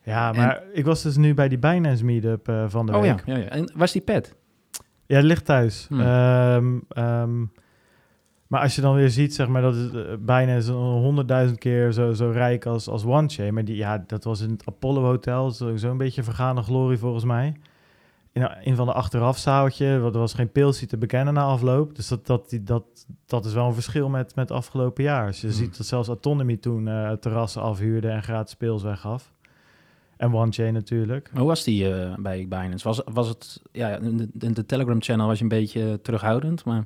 Ja, 0.06 0.30
En- 0.34 0.36
maar 0.40 0.63
ik 0.74 0.86
was 0.86 1.02
dus 1.02 1.18
nu 1.18 1.34
bij 1.34 1.48
die 1.50 1.57
Binance 1.57 2.06
meetup 2.06 2.48
eh, 2.48 2.63
van 2.68 2.86
de 2.86 2.96
Oh 2.96 3.02
week. 3.02 3.22
ja, 3.25 3.38
ja. 3.38 3.46
En 3.48 3.72
was 3.75 3.92
die 3.92 4.02
pet? 4.02 4.36
Ja, 5.06 5.16
het 5.16 5.25
ligt 5.25 5.46
thuis. 5.46 5.86
Hmm. 5.90 6.00
Ehm, 6.02 6.78
ehm, 6.90 7.40
maar 8.48 8.62
als 8.62 8.75
je 8.75 8.81
dan 8.81 8.96
weer 8.96 9.10
ziet, 9.10 9.36
zeg 9.36 9.48
maar, 9.48 9.62
dat 9.62 9.75
het 9.75 9.94
eh, 9.96 10.02
bijna 10.19 10.60
zo'n 10.60 11.02
honderdduizend 11.02 11.60
keer 11.60 11.92
zo, 11.92 12.13
zo 12.13 12.30
rijk 12.30 12.66
als, 12.66 12.88
als 12.88 13.04
OneChain. 13.06 13.54
Maar 13.54 13.66
die, 13.66 13.75
ja, 13.75 14.04
dat 14.07 14.24
was 14.24 14.42
in 14.42 14.50
het 14.50 14.66
Apollo 14.66 15.02
Hotel, 15.04 15.52
zo- 15.52 15.75
zo'n 15.78 15.98
beetje 15.98 16.24
vergane 16.24 16.62
glorie 16.62 16.98
volgens 16.98 17.24
mij. 17.24 17.54
In 18.31 18.48
een 18.63 18.75
van 18.75 18.86
de 18.86 18.94
achterafzaaltje, 18.94 20.00
want 20.00 20.13
er 20.13 20.19
was 20.19 20.34
geen 20.34 20.52
pilsie 20.52 20.88
te 20.88 20.98
bekennen 20.98 21.34
na 21.34 21.44
afloop. 21.44 21.96
Dus 21.96 22.07
dat, 22.07 22.25
dat, 22.25 22.50
die, 22.50 22.63
dat, 22.63 22.84
dat 23.25 23.46
is 23.46 23.54
wel 23.54 23.68
een 23.68 23.74
verschil 23.74 24.10
met, 24.10 24.36
met 24.36 24.52
afgelopen 24.52 25.04
jaar. 25.04 25.25
Als 25.28 25.42
je 25.42 25.48
Hmm. 25.48 25.56
ziet 25.56 25.78
dat 25.78 25.86
zelfs 25.86 26.07
Autonomy 26.07 26.57
toen 26.57 26.88
eh, 26.88 27.12
terrassen 27.12 27.62
afhuurde 27.62 28.07
en 28.10 28.24
gratis 28.24 28.52
speels 28.52 28.84
weggaf. 28.84 29.34
En 30.18 30.34
OneChain 30.34 30.74
natuurlijk. 30.74 31.30
Maar 31.32 31.40
hoe 31.40 31.50
was 31.50 31.64
die 31.64 31.94
eh, 31.94 32.16
bij 32.18 32.48
Binance? 32.48 32.88
Was, 32.88 33.02
was 33.06 33.28
het, 33.28 33.62
ja, 33.72 33.98
in 33.98 34.32
de, 34.34 34.66
Telegram-channel 34.66 35.28
was 35.28 35.38
je 35.38 35.44
een 35.44 35.50
beetje 35.50 36.00
terughoudend, 36.02 36.66
maar... 36.66 36.86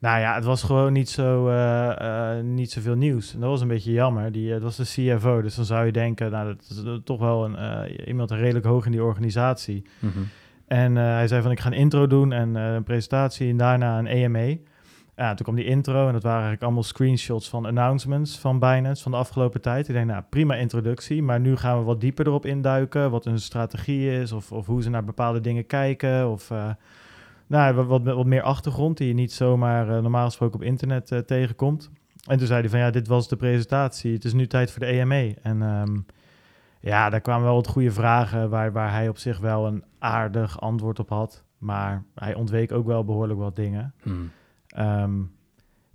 Nou 0.00 0.20
ja, 0.20 0.34
het 0.34 0.44
was 0.44 0.62
gewoon 0.62 0.92
niet, 0.92 1.08
zo, 1.08 1.48
eh, 1.48 2.36
eh, 2.38 2.44
niet 2.44 2.70
zoveel 2.70 2.94
nieuws. 2.94 3.34
En 3.34 3.40
dat 3.40 3.48
was 3.48 3.60
een 3.60 3.68
beetje 3.68 3.92
jammer. 3.92 4.32
Die, 4.32 4.52
het 4.52 4.62
was 4.62 4.76
de 4.76 4.84
CFO, 4.84 5.42
dus 5.42 5.54
dan 5.54 5.64
zou 5.64 5.86
je 5.86 5.92
denken... 5.92 6.30
nou, 6.30 6.46
dat 6.46 6.66
is 6.70 7.00
toch 7.04 7.20
wel 7.20 7.44
een, 7.44 7.90
iemand 8.08 8.30
redelijk 8.30 8.64
hoog 8.64 8.86
in 8.86 8.92
die 8.92 9.02
organisatie. 9.02 9.84
Mhm. 9.98 10.18
En 10.66 10.96
hij 10.96 11.28
zei 11.28 11.42
van, 11.42 11.50
ik 11.50 11.60
ga 11.60 11.66
een 11.66 11.78
intro 11.78 12.06
doen 12.06 12.32
en 12.32 12.54
een 12.54 12.82
presentatie... 12.82 13.50
en 13.50 13.56
daarna 13.56 13.98
een 13.98 14.06
EMA. 14.06 14.56
Ja, 15.18 15.34
toen 15.34 15.44
kwam 15.44 15.54
die 15.54 15.64
intro 15.64 16.06
en 16.06 16.12
dat 16.12 16.22
waren 16.22 16.38
eigenlijk 16.38 16.62
allemaal 16.62 16.82
screenshots 16.82 17.48
van 17.48 17.66
announcements 17.66 18.38
van 18.38 18.58
Binance 18.58 19.02
van 19.02 19.12
de 19.12 19.18
afgelopen 19.18 19.60
tijd. 19.60 19.88
Ik 19.88 19.94
denk, 19.94 20.06
nou, 20.06 20.22
prima 20.28 20.54
introductie, 20.54 21.22
maar 21.22 21.40
nu 21.40 21.56
gaan 21.56 21.78
we 21.78 21.84
wat 21.84 22.00
dieper 22.00 22.26
erop 22.26 22.46
induiken, 22.46 23.10
wat 23.10 23.24
hun 23.24 23.40
strategie 23.40 24.20
is 24.20 24.32
of, 24.32 24.52
of 24.52 24.66
hoe 24.66 24.82
ze 24.82 24.90
naar 24.90 25.04
bepaalde 25.04 25.40
dingen 25.40 25.66
kijken 25.66 26.30
of 26.30 26.50
eh, 26.50 26.70
nou, 27.46 27.74
wat, 27.74 28.02
wat, 28.02 28.26
meer 28.26 28.42
achtergrond 28.42 28.96
die 28.96 29.08
je 29.08 29.14
niet 29.14 29.32
zomaar 29.32 29.88
eh, 29.88 30.02
normaal 30.02 30.24
gesproken 30.24 30.54
op 30.54 30.62
internet 30.62 31.12
eh, 31.12 31.18
tegenkomt. 31.18 31.90
En 32.26 32.38
toen 32.38 32.46
zei 32.46 32.60
hij 32.60 32.70
van, 32.70 32.78
ja, 32.78 32.90
dit 32.90 33.06
was 33.06 33.28
de 33.28 33.36
presentatie, 33.36 34.12
het 34.12 34.24
is 34.24 34.32
nu 34.32 34.46
tijd 34.46 34.70
voor 34.70 34.80
de 34.80 34.86
EMA. 34.86 35.34
En 35.42 35.62
ehm, 35.62 35.98
ja, 36.80 37.10
daar 37.10 37.20
kwamen 37.20 37.44
wel 37.44 37.54
wat 37.54 37.68
goede 37.68 37.92
vragen 37.92 38.50
waar, 38.50 38.72
waar 38.72 38.92
hij 38.92 39.08
op 39.08 39.18
zich 39.18 39.38
wel 39.38 39.66
een 39.66 39.84
aardig 39.98 40.60
antwoord 40.60 40.98
op 40.98 41.08
had, 41.08 41.44
maar 41.58 42.02
hij 42.14 42.34
ontweek 42.34 42.72
ook 42.72 42.86
wel 42.86 43.04
behoorlijk 43.04 43.38
wat 43.38 43.56
dingen. 43.56 43.94
Hmm. 44.02 44.30
Ehm, 44.68 45.12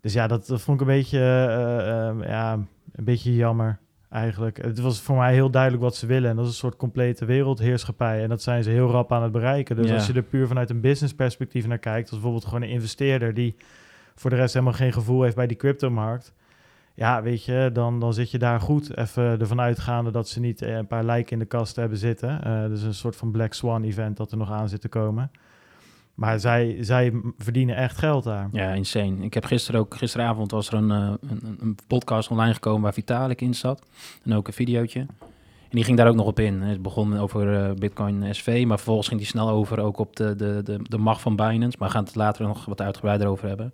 dus 0.02 0.14
ja, 0.14 0.28
dat, 0.28 0.48
dat 0.48 0.62
vond 0.62 0.82
ik 0.82 0.88
een 0.88 0.94
beetje, 0.94 1.20
eh, 1.20 2.08
ehm, 2.08 2.22
ja, 2.22 2.54
een 2.92 3.04
beetje 3.04 3.36
jammer 3.36 3.80
eigenlijk. 4.10 4.62
Het 4.62 4.80
was 4.80 5.02
voor 5.02 5.18
mij 5.18 5.34
heel 5.34 5.50
duidelijk 5.50 5.84
wat 5.84 5.96
ze 5.96 6.06
willen. 6.06 6.30
En 6.30 6.36
dat 6.36 6.46
is 6.46 6.52
een 6.52 6.58
soort 6.58 6.76
complete 6.76 7.26
wereldheerschappij. 7.26 8.24
En 8.24 8.30
dat 8.30 8.42
zijn 8.42 8.64
ze 8.64 8.70
heel 8.70 8.90
rap 8.90 9.12
aan 9.12 9.24
het 9.24 9.32
bereiken. 9.32 9.76
Dus 9.76 9.88
Ja. 9.88 9.94
als 9.94 10.08
je 10.08 10.14
er 10.14 10.22
puur 10.24 10.48
vanuit 10.48 10.70
een 10.70 10.82
business 10.82 11.14
perspectief 11.16 11.68
naar 11.68 11.78
kijkt... 11.78 12.02
als 12.02 12.12
bijvoorbeeld 12.12 12.46
gewoon 12.46 12.62
een 12.62 12.70
investeerder... 12.70 13.34
die 13.34 13.56
voor 14.16 14.30
de 14.30 14.36
rest 14.36 14.54
helemaal 14.54 14.76
geen 14.76 14.94
gevoel 14.94 15.22
heeft 15.24 15.36
bij 15.36 15.48
die 15.48 15.58
cryptomarkt... 15.58 16.34
ja, 16.94 17.22
weet 17.22 17.44
je, 17.46 17.70
dan, 17.74 18.00
dan 18.00 18.14
zit 18.14 18.32
je 18.32 18.38
daar 18.38 18.60
goed. 18.60 18.98
Even 18.98 19.40
ervan 19.40 19.62
uitgaande 19.62 20.12
dat 20.12 20.28
ze 20.30 20.40
niet 20.40 20.62
eh, 20.62 20.76
een 20.76 20.88
paar 20.88 21.04
lijken 21.04 21.32
in 21.34 21.40
de 21.40 21.46
kast 21.46 21.76
hebben 21.76 21.98
zitten. 21.98 22.44
Eh 22.44 22.66
dus 22.68 22.82
een 22.82 22.94
soort 22.94 23.16
van 23.16 23.32
Black 23.32 23.54
Swan 23.54 23.84
event 23.84 24.18
dat 24.18 24.32
er 24.32 24.38
nog 24.38 24.52
aan 24.52 24.70
zit 24.70 24.82
te 24.82 24.90
komen. 24.90 25.32
Maar 26.14 26.40
zij, 26.40 26.78
zij 26.80 27.14
verdienen 27.38 27.76
echt 27.76 27.98
geld 27.98 28.24
daar. 28.24 28.50
Ja, 28.52 28.72
insane. 28.72 29.16
Ik 29.24 29.34
heb 29.34 29.46
gisteren 29.46 29.80
ook, 29.80 29.96
gisteravond 29.96 30.52
was 30.52 30.68
er 30.68 30.74
een, 30.74 30.92
eh, 30.92 31.14
een, 31.30 31.58
een 31.60 31.78
podcast 31.88 32.30
online 32.30 32.54
gekomen 32.54 32.82
waar 32.82 32.94
Vitalik 32.94 33.42
in 33.42 33.54
zat. 33.54 33.86
En 34.24 34.34
ook 34.34 34.48
een 34.48 34.54
videootje. 34.54 35.00
En 35.00 35.80
die 35.80 35.84
ging 35.84 35.98
daar 35.98 36.08
ook 36.08 36.16
nog 36.16 36.26
op 36.26 36.40
in. 36.40 36.62
Het 36.62 36.82
begon 36.82 37.18
over 37.18 37.64
eh, 37.64 37.76
Bitcoin 37.76 38.36
SV, 38.36 38.64
maar 38.68 38.78
vervolgens 38.78 39.08
ging 39.08 39.20
die 39.20 39.30
snel 39.30 39.50
over 39.50 39.80
ook 39.80 39.98
op 39.98 40.16
de, 40.16 40.36
de, 40.36 40.62
de, 40.64 40.80
de 40.84 40.98
macht 40.98 41.22
van 41.22 41.36
Binance. 41.36 41.78
Maar 41.80 41.88
we 41.88 41.94
gaan 41.94 42.04
het 42.04 42.16
later 42.16 42.48
nog 42.48 42.66
wat 42.66 42.82
uitgebreider 42.82 43.28
over 43.28 43.48
hebben. 43.48 43.74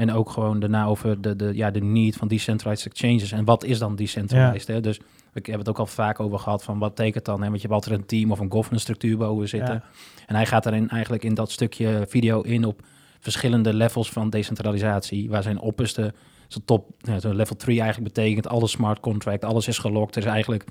En 0.00 0.12
ook 0.12 0.30
gewoon 0.30 0.60
daarna 0.60 0.84
over 0.84 1.20
de, 1.20 1.36
de, 1.36 1.50
ja, 1.54 1.70
de 1.70 1.80
need 1.80 2.16
van 2.16 2.28
decentralized 2.28 2.86
exchanges. 2.86 3.32
En 3.32 3.44
wat 3.44 3.64
is 3.64 3.78
dan 3.78 3.96
decentralized? 3.96 4.66
Hè? 4.66 4.80
Dus 4.80 4.98
we 4.98 5.04
hebben 5.32 5.58
het 5.58 5.68
ook 5.68 5.78
al 5.78 5.86
vaak 5.86 6.20
over 6.20 6.38
gehad 6.38 6.64
van 6.64 6.78
wat 6.78 6.94
betekent 6.94 7.24
dan? 7.24 7.42
Hè? 7.42 7.48
Want 7.48 7.60
je 7.60 7.68
hebt 7.68 7.72
altijd 7.72 8.00
een 8.00 8.06
team 8.06 8.32
of 8.32 8.38
een 8.38 8.50
governance 8.50 8.82
structuur 8.82 9.16
boven 9.16 9.48
zitten. 9.48 9.74
Ja. 9.74 9.82
En 10.26 10.34
hij 10.34 10.46
gaat 10.46 10.62
daarin 10.62 10.88
eigenlijk 10.88 11.24
in 11.24 11.34
dat 11.34 11.50
stukje 11.50 12.04
video 12.08 12.40
in 12.40 12.64
op 12.64 12.82
verschillende 13.18 13.74
levels 13.74 14.10
van 14.10 14.30
decentralisatie. 14.30 15.30
Waar 15.30 15.42
zijn 15.42 15.58
opperste, 15.58 16.14
zijn 16.48 16.64
top, 16.64 16.90
zo 17.20 17.34
level 17.34 17.56
3 17.56 17.80
eigenlijk 17.80 18.14
betekent 18.14 18.48
alle 18.48 18.66
smart 18.66 19.00
contract, 19.00 19.44
alles 19.44 19.68
is 19.68 19.78
gelokt. 19.78 20.16
Er 20.16 20.22
is 20.22 20.28
eigenlijk 20.28 20.64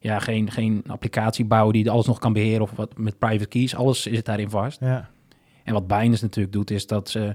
ja, 0.00 0.18
geen, 0.18 0.50
geen 0.50 0.84
applicatie 0.86 1.44
bouwen 1.44 1.72
die 1.72 1.90
alles 1.90 2.06
nog 2.06 2.18
kan 2.18 2.32
beheren 2.32 2.62
of 2.62 2.70
wat 2.70 2.98
met 2.98 3.18
private 3.18 3.46
keys. 3.48 3.74
Alles 3.74 4.02
zit 4.02 4.24
daarin 4.24 4.50
vast. 4.50 4.80
Ja. 4.80 5.10
En 5.64 5.72
wat 5.72 5.86
Binance 5.86 6.24
natuurlijk 6.24 6.54
doet, 6.54 6.70
is 6.70 6.86
dat 6.86 7.08
ze... 7.08 7.34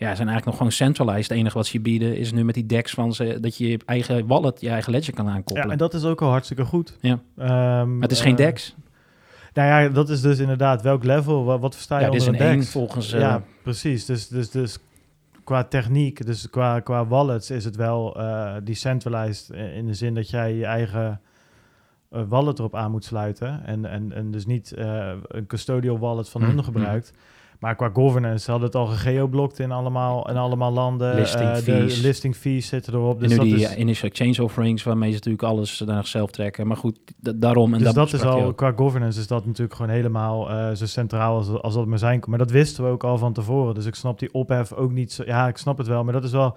Ja, 0.00 0.14
zijn 0.14 0.28
eigenlijk 0.28 0.46
nog 0.46 0.56
gewoon 0.56 0.72
centralized. 0.72 1.28
Het 1.28 1.38
enige 1.38 1.56
wat 1.56 1.66
ze 1.66 1.80
bieden 1.80 2.16
is 2.16 2.32
nu 2.32 2.44
met 2.44 2.54
die 2.54 2.66
DEX 2.66 2.92
van 2.92 3.12
ze... 3.14 3.38
dat 3.40 3.56
je 3.56 3.68
je 3.68 3.78
eigen 3.86 4.26
wallet, 4.26 4.60
je 4.60 4.68
eigen 4.68 4.92
ledger 4.92 5.14
kan 5.14 5.28
aankoppelen. 5.28 5.64
ja, 5.64 5.72
en 5.72 5.78
dat 5.78 5.94
is 5.94 6.04
ook 6.04 6.22
al 6.22 6.28
hartstikke 6.30 6.64
goed. 6.64 6.96
Ja. 7.00 7.20
Ehm, 7.36 7.48
Maar 7.92 8.02
het 8.02 8.10
is 8.10 8.20
geen 8.20 8.36
eh, 8.36 8.46
DEX. 8.46 8.74
Nou 9.54 9.68
ja, 9.82 9.88
dat 9.88 10.08
is 10.08 10.20
dus 10.20 10.38
inderdaad 10.38 10.82
welk 10.82 11.04
level, 11.04 11.44
wat, 11.44 11.60
wat 11.60 11.74
versta 11.74 11.98
je 11.98 12.04
Ja, 12.04 12.10
onder 12.10 12.28
een 12.28 12.34
een 12.34 12.40
1 12.40 12.56
DEX? 12.58 12.70
volgens... 12.70 13.12
eh, 13.12 13.20
ja, 13.20 13.42
precies. 13.62 14.04
Dus, 14.04 14.28
dus, 14.28 14.50
dus 14.50 14.78
qua 15.44 15.64
techniek, 15.64 16.26
dus 16.26 16.50
qua, 16.50 16.80
qua 16.80 17.06
wallets 17.06 17.50
is 17.50 17.64
het 17.64 17.76
wel 17.76 18.16
eh 18.20 18.54
decentralized 18.64 19.50
in 19.74 19.86
de 19.86 19.94
zin 19.94 20.14
dat 20.14 20.30
jij 20.30 20.54
je 20.54 20.64
eigen 20.64 21.20
wallet 22.08 22.58
erop 22.58 22.74
aan 22.74 22.90
moet 22.90 23.04
sluiten 23.04 23.64
en, 23.66 23.84
en, 23.84 24.12
en 24.12 24.30
dus 24.30 24.46
niet 24.46 24.72
een 24.76 25.46
custodial 25.46 25.98
wallet 25.98 26.28
van 26.28 26.40
Mm, 26.40 26.46
hun 26.48 26.64
gebruikt. 26.64 27.12
Maar 27.60 27.76
qua 27.76 27.90
governance 27.92 28.50
hadden 28.50 28.68
het 28.68 28.76
al 28.76 28.86
gegeoblokt 28.86 29.58
in 29.58 29.70
allemaal, 29.70 30.30
in 30.30 30.36
allemaal 30.36 30.72
landen. 30.72 31.14
Listing 31.14 31.48
Eh, 31.48 31.56
fees. 31.56 31.96
De 31.96 32.02
listing 32.02 32.36
fees 32.36 32.66
zitten 32.66 32.94
erop. 32.94 33.22
en 33.22 33.28
Dus 33.28 33.38
nu 33.38 33.44
die 33.44 33.54
is, 33.54 33.64
eh, 33.64 33.78
initial 33.78 34.08
exchange 34.08 34.42
offerings, 34.44 34.82
waarmee 34.82 35.08
ze 35.08 35.14
natuurlijk 35.14 35.42
alles 35.42 35.80
naar 35.80 35.96
zichzelf 35.96 36.30
trekken. 36.30 36.66
Maar 36.66 36.76
goed, 36.76 36.98
daarom... 37.18 37.74
En 37.74 37.78
dus 37.78 37.92
dat 37.92 38.12
is 38.12 38.22
al, 38.22 38.54
qua 38.54 38.72
governance 38.76 39.20
is 39.20 39.26
dat 39.26 39.46
natuurlijk 39.46 39.74
gewoon 39.76 39.90
helemaal 39.90 40.50
eh, 40.50 40.70
zo 40.74 40.86
centraal 40.86 41.36
als, 41.36 41.48
als 41.48 41.74
dat 41.74 41.86
maar 41.86 41.98
zijn. 41.98 42.22
Maar 42.26 42.38
dat 42.38 42.50
wisten 42.50 42.84
we 42.84 42.90
ook 42.90 43.04
al 43.04 43.18
van 43.18 43.32
tevoren. 43.32 43.74
Dus 43.74 43.86
ik 43.86 43.94
snap 43.94 44.18
die 44.18 44.32
ophef 44.34 44.72
ook 44.72 44.92
niet 44.92 45.12
zo. 45.12 45.22
Ja, 45.26 45.48
ik 45.48 45.56
snap 45.56 45.78
het 45.78 45.86
wel, 45.86 46.04
maar 46.04 46.12
dat 46.12 46.24
is 46.24 46.32
wel. 46.32 46.56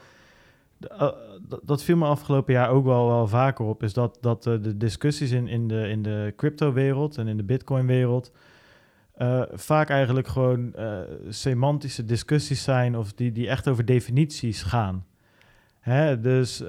dat, 1.63 1.83
viel 1.83 1.98
me 1.98 2.05
afgelopen 2.05 2.53
jaar 2.53 2.69
ook 2.69 2.86
wel, 2.86 3.07
wel 3.07 3.27
vaker 3.27 3.65
op. 3.65 3.83
Is 3.83 3.93
dat, 3.93 4.17
dat 4.22 4.43
de 4.43 4.77
discussies 4.77 5.31
in, 5.31 5.48
in 5.48 5.67
de, 5.67 5.89
in 5.89 6.01
de 6.01 6.33
crypto-wereld 6.38 7.17
en 7.17 7.27
in 7.27 7.38
de 7.38 7.43
bitcoin-wereld. 7.43 8.31
Eh, 9.13 9.41
vaak 9.51 9.89
eigenlijk 9.89 10.27
gewoon 10.27 10.74
eh, 10.74 11.00
semantische 11.29 12.05
discussies 12.05 12.63
zijn. 12.63 12.98
of 12.98 13.13
die, 13.13 13.32
die 13.32 13.48
echt 13.50 13.67
over 13.67 13.86
definities 13.86 14.63
gaan. 14.63 15.05
Hè? 15.79 16.20
Dus. 16.20 16.63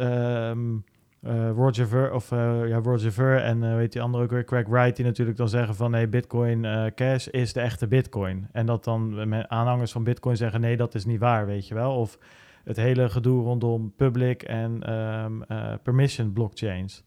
eh, 1.25 1.51
Roger 1.51 1.89
Ver 1.89 2.13
of 2.13 2.31
ja, 2.31 2.81
Roger 2.83 3.13
Ver 3.13 3.41
en 3.43 3.77
weet 3.77 3.93
die 3.93 4.03
andere 4.03 4.25
ook 4.25 4.31
weer, 4.31 4.45
Craig 4.45 4.67
Wright, 4.67 4.97
die 4.97 5.05
natuurlijk 5.05 5.37
dan 5.37 5.49
zeggen 5.49 5.75
van 5.75 5.91
nee, 5.91 6.09
Bitcoin 6.09 6.65
eh, 6.65 6.85
Cash 6.95 7.27
is 7.27 7.53
de 7.53 7.61
echte 7.61 7.87
Bitcoin. 7.87 8.49
En 8.53 8.67
dat 8.67 8.85
dan 8.85 9.35
aanhangers 9.51 9.93
van 9.93 10.05
Bitcoin 10.05 10.37
zeggen 10.37 10.61
nee, 10.61 10.77
dat 10.77 10.95
is 10.95 11.05
niet 11.05 11.21
waar, 11.21 11.47
weet 11.47 11.69
je 11.69 11.75
wel. 11.75 11.97
Of 11.97 12.19
het 12.65 12.77
hele 12.77 13.09
gedoe 13.09 13.43
rondom 13.43 13.93
public 13.97 14.43
en 14.43 14.83
eh, 14.83 15.75
permission 15.83 16.33
blockchains. 16.33 17.05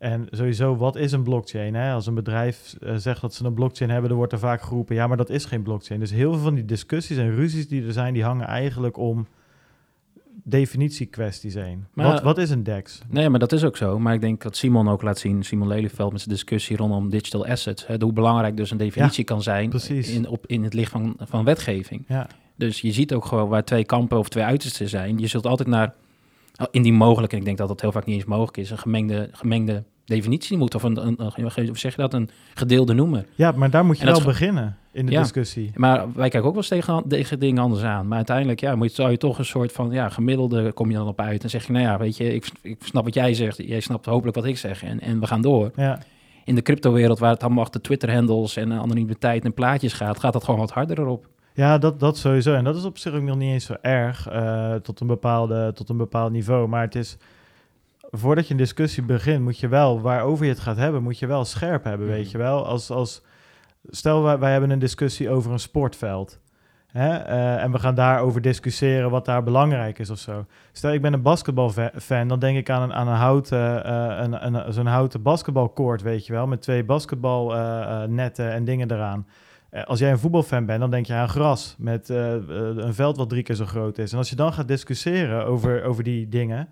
En 0.00 0.26
sowieso, 0.30 0.76
wat 0.76 0.96
is 0.96 1.12
een 1.12 1.22
blockchain? 1.22 1.74
Hè? 1.74 1.92
Als 1.92 2.06
een 2.06 2.14
bedrijf 2.14 2.74
eh, 2.80 2.94
zegt 2.96 3.20
dat 3.20 3.34
ze 3.34 3.44
een 3.44 3.54
blockchain 3.54 3.90
hebben, 3.90 4.08
dan 4.08 4.18
wordt 4.18 4.32
er 4.32 4.38
vaak 4.38 4.62
geroepen, 4.62 4.94
ja, 4.94 5.06
maar 5.06 5.16
dat 5.16 5.30
is 5.30 5.44
geen 5.44 5.62
blockchain. 5.62 6.00
Dus 6.00 6.10
heel 6.10 6.32
veel 6.32 6.42
van 6.42 6.54
die 6.54 6.64
discussies 6.64 7.16
en 7.16 7.34
ruzies 7.34 7.68
die 7.68 7.86
er 7.86 7.92
zijn, 7.92 8.14
die 8.14 8.24
hangen 8.24 8.46
eigenlijk 8.46 8.96
om 8.96 9.26
definitiekwesties 10.44 11.54
heen. 11.54 11.86
Maar- 11.94 12.06
wat, 12.06 12.22
wat 12.22 12.38
is 12.38 12.50
een 12.50 12.62
DEX? 12.62 13.02
Nee, 13.08 13.28
maar 13.28 13.38
dat 13.38 13.52
is 13.52 13.64
ook 13.64 13.76
zo. 13.76 13.98
Maar 13.98 14.14
ik 14.14 14.20
denk 14.20 14.42
dat 14.42 14.56
Simon 14.56 14.88
ook 14.88 15.02
laat 15.02 15.18
zien, 15.18 15.42
Simon 15.42 15.68
Lelyveld 15.68 16.12
met 16.12 16.20
zijn 16.20 16.34
discussie 16.34 16.76
rondom 16.76 17.10
digital 17.10 17.46
assets, 17.46 17.86
hè, 17.86 17.96
hoe 17.98 18.12
belangrijk 18.12 18.56
dus 18.56 18.70
een 18.70 18.76
definitie 18.76 19.24
kan 19.24 19.42
zijn 19.42 19.70
in, 20.14 20.28
op, 20.28 20.46
in 20.46 20.62
het 20.64 20.74
licht 20.74 20.90
van, 20.90 21.16
van 21.18 21.44
wetgeving. 21.44 22.04
Ja, 22.08 22.26
Dus 22.56 22.80
je 22.80 22.92
ziet 22.92 23.14
ook 23.14 23.24
gewoon 23.24 23.48
waar 23.48 23.64
twee 23.64 23.84
kampen 23.84 24.18
of 24.18 24.28
twee 24.28 24.44
uitersten 24.44 24.88
zijn. 24.88 25.18
Je 25.18 25.26
zult 25.26 25.46
altijd 25.46 25.68
naar, 25.68 25.94
oh, 26.56 26.66
indien 26.70 26.94
mogelijk, 26.94 27.32
en 27.32 27.38
ik 27.38 27.44
denk 27.44 27.58
dat 27.58 27.68
dat 27.68 27.80
heel 27.80 27.92
vaak 27.92 28.04
niet 28.06 28.16
eens 28.16 28.24
mogelijk 28.24 28.56
is, 28.56 28.70
een 28.70 28.78
gemengde, 28.78 29.28
gemengde 29.32 29.84
definitie 30.04 30.56
moeten. 30.56 30.78
Of 30.78 30.84
een, 30.84 31.18
hoe 31.66 31.78
zeg 31.78 31.94
je 31.96 32.00
dat, 32.00 32.14
een 32.14 32.30
gedeelde 32.54 32.92
noemer. 32.94 33.24
ja 33.34 33.52
maar 33.52 33.70
daar 33.70 33.84
moet 33.84 33.98
je 33.98 34.04
wel 34.04 34.22
beginnen 34.22 34.76
in 34.92 35.06
de 35.06 35.12
Ja. 35.12 35.20
discussie. 35.20 35.70
Maar 35.74 35.98
wij 36.12 36.28
kijken 36.28 36.38
ook 36.48 36.54
wel 36.54 36.56
eens 36.56 36.68
tegen, 36.68 37.04
tegen 37.08 37.38
dingen 37.38 37.62
anders 37.62 37.82
aan. 37.82 38.06
Maar 38.08 38.16
uiteindelijk 38.16 38.60
ja, 38.60 38.74
moet 38.74 38.92
zou 38.92 39.10
je 39.10 39.16
toch 39.16 39.38
een 39.38 39.44
soort 39.44 39.72
van 39.72 39.90
ja, 39.90 40.08
gemiddelde 40.08 40.72
kom 40.72 40.90
je 40.90 40.96
dan 40.96 41.06
op 41.08 41.20
uit. 41.20 41.42
En 41.42 41.50
zeg 41.50 41.66
je, 41.66 41.72
nou 41.72 41.84
ja, 41.84 41.98
weet 41.98 42.16
je, 42.16 42.34
ik, 42.34 42.50
ik 42.62 42.76
snap 42.84 43.04
wat 43.04 43.14
jij 43.14 43.34
zegt. 43.34 43.56
Jij 43.56 43.80
snapt 43.80 44.06
hopelijk 44.06 44.36
wat 44.36 44.44
ik 44.44 44.58
zeg. 44.58 44.82
En, 44.82 45.00
en 45.00 45.20
we 45.20 45.26
gaan 45.26 45.40
door. 45.42 45.70
Ja, 45.76 45.98
In 46.44 46.54
de 46.54 46.62
cryptowereld, 46.62 47.18
waar 47.18 47.30
het 47.32 47.42
allemaal 47.42 47.62
achter 47.64 47.80
Twitter-handles 47.80 48.56
en 48.56 48.72
anonimiteit 48.72 49.44
en 49.44 49.54
plaatjes 49.54 49.92
gaat, 49.92 50.18
gaat 50.20 50.32
dat 50.32 50.44
gewoon 50.44 50.60
wat 50.60 50.70
harder 50.70 50.98
erop. 50.98 51.26
ja 51.54 51.78
dat, 51.78 52.00
dat 52.00 52.18
sowieso. 52.18 52.54
En 52.54 52.64
dat 52.64 52.76
is 52.76 52.84
op 52.84 52.98
zich 52.98 53.12
ook 53.14 53.22
nog 53.22 53.36
niet 53.36 53.52
eens 53.52 53.64
zo 53.64 53.74
erg 53.80 54.28
eh, 54.28 54.74
tot, 54.74 55.00
een 55.00 55.06
bepaalde, 55.06 55.72
tot 55.74 55.88
een 55.88 55.96
bepaald 55.96 56.32
niveau. 56.32 56.68
Maar 56.68 56.82
het 56.82 56.94
is, 56.94 57.16
voordat 58.10 58.46
je 58.46 58.52
een 58.52 58.58
discussie 58.58 59.02
begint, 59.02 59.42
moet 59.42 59.58
je 59.58 59.68
wel, 59.68 60.00
waarover 60.00 60.44
je 60.44 60.50
het 60.50 60.60
gaat 60.60 60.76
hebben, 60.76 61.02
moet 61.02 61.18
je 61.18 61.26
wel 61.26 61.44
scherp 61.44 61.84
hebben, 61.84 62.06
Mhm. 62.06 62.16
weet 62.16 62.30
je 62.30 62.38
wel. 62.38 62.66
Als, 62.66 62.90
als, 62.90 63.22
stel, 63.88 64.22
wij, 64.22 64.38
wij 64.38 64.52
hebben 64.52 64.70
een 64.70 64.78
discussie 64.78 65.30
over 65.30 65.52
een 65.52 65.58
sportveld. 65.58 66.38
Hè? 66.86 67.16
eh, 67.16 67.62
en 67.62 67.72
we 67.72 67.78
gaan 67.78 67.94
daarover 67.94 68.40
discussiëren 68.40 69.10
wat 69.10 69.24
daar 69.24 69.42
belangrijk 69.42 69.98
is 69.98 70.10
of 70.10 70.18
zo. 70.18 70.46
Stel, 70.72 70.92
ik 70.92 71.02
ben 71.02 71.12
een 71.12 71.22
basketbalfan, 71.22 72.28
dan 72.28 72.38
denk 72.38 72.56
ik 72.58 72.70
aan 72.70 72.82
een, 72.82 72.92
aan 72.94 73.08
een 73.08 73.14
houten, 73.14 73.84
eh, 73.84 74.18
een, 74.20 74.54
een, 74.54 74.72
zo'n 74.72 74.86
houten 74.86 75.22
basketbalkoord, 75.22 76.02
weet 76.02 76.26
je 76.26 76.32
wel, 76.32 76.46
met 76.46 76.62
twee 76.62 76.84
basketbalnetten 76.84 78.52
en 78.52 78.64
dingen 78.64 78.90
eraan. 78.90 79.26
Eh, 79.70 79.84
als 79.84 79.98
jij 79.98 80.10
een 80.10 80.18
voetbalfan 80.18 80.66
bent, 80.66 80.80
dan 80.80 80.90
denk 80.90 81.06
je 81.06 81.14
aan 81.14 81.28
gras 81.28 81.74
met 81.78 82.10
eh, 82.10 82.34
eh, 82.34 82.40
een 82.76 82.94
veld 82.94 83.16
wat 83.16 83.28
drie 83.28 83.42
keer 83.42 83.54
zo 83.54 83.64
groot 83.66 83.98
is. 83.98 84.12
En 84.12 84.18
als 84.18 84.30
je 84.30 84.36
dan 84.36 84.52
gaat 84.52 84.68
discussiëren 84.68 85.44
over, 85.46 85.84
over 85.84 86.02
die 86.04 86.28
dingen, 86.28 86.68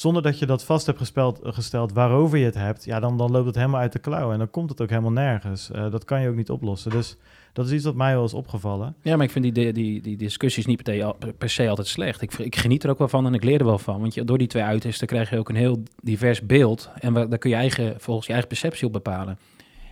zonder 0.00 0.22
dat 0.22 0.38
je 0.38 0.46
dat 0.46 0.64
vast 0.64 0.86
hebt 0.86 0.98
gespeld, 0.98 1.40
gesteld 1.42 1.92
waarover 1.92 2.38
je 2.38 2.44
het 2.44 2.54
hebt, 2.54 2.84
ja, 2.84 3.00
dan, 3.00 3.16
dan 3.16 3.30
loopt 3.30 3.46
het 3.46 3.54
helemaal 3.54 3.80
uit 3.80 3.92
de 3.92 3.98
klauw 3.98 4.32
en 4.32 4.38
dan 4.38 4.50
komt 4.50 4.70
het 4.70 4.80
ook 4.80 4.88
helemaal 4.88 5.10
nergens. 5.12 5.70
Eh, 5.70 5.90
dat 5.90 6.04
kan 6.04 6.20
je 6.22 6.28
ook 6.28 6.36
niet 6.36 6.50
oplossen. 6.50 6.90
Dus 6.90 7.16
dat 7.52 7.66
is 7.66 7.72
iets 7.72 7.84
wat 7.84 7.94
mij 7.94 8.14
wel 8.14 8.24
is 8.24 8.34
opgevallen. 8.34 8.94
Ja, 9.02 9.16
maar 9.16 9.24
ik 9.26 9.30
vind 9.32 9.54
die, 9.54 9.72
die, 9.72 10.00
die 10.00 10.16
discussies 10.16 10.66
niet 10.66 10.82
per, 10.82 10.94
se- 10.94 11.32
per 11.38 11.50
se 11.50 11.68
altijd 11.68 11.86
slecht. 11.86 12.22
Ik, 12.22 12.32
ik 12.38 12.56
geniet 12.56 12.84
er 12.84 12.90
ook 12.90 12.98
wel 12.98 13.08
van 13.08 13.26
en 13.26 13.34
ik 13.34 13.44
leer 13.44 13.58
er 13.58 13.64
wel 13.64 13.78
van. 13.78 14.00
Want 14.00 14.14
je, 14.14 14.24
door 14.24 14.38
die 14.38 14.46
twee 14.46 14.62
uitersten 14.62 15.06
krijg 15.06 15.30
je 15.30 15.38
ook 15.38 15.48
een 15.48 15.54
heel 15.56 15.82
divers 16.02 16.46
beeld. 16.46 16.90
En 16.98 17.12
waar- 17.12 17.28
daar 17.28 17.38
kun 17.38 17.50
je 17.50 17.56
eigen, 17.56 17.94
volgens 17.98 18.26
je 18.26 18.32
eigen 18.32 18.50
perceptie 18.50 18.86
op 18.86 18.92
bepalen. 18.92 19.38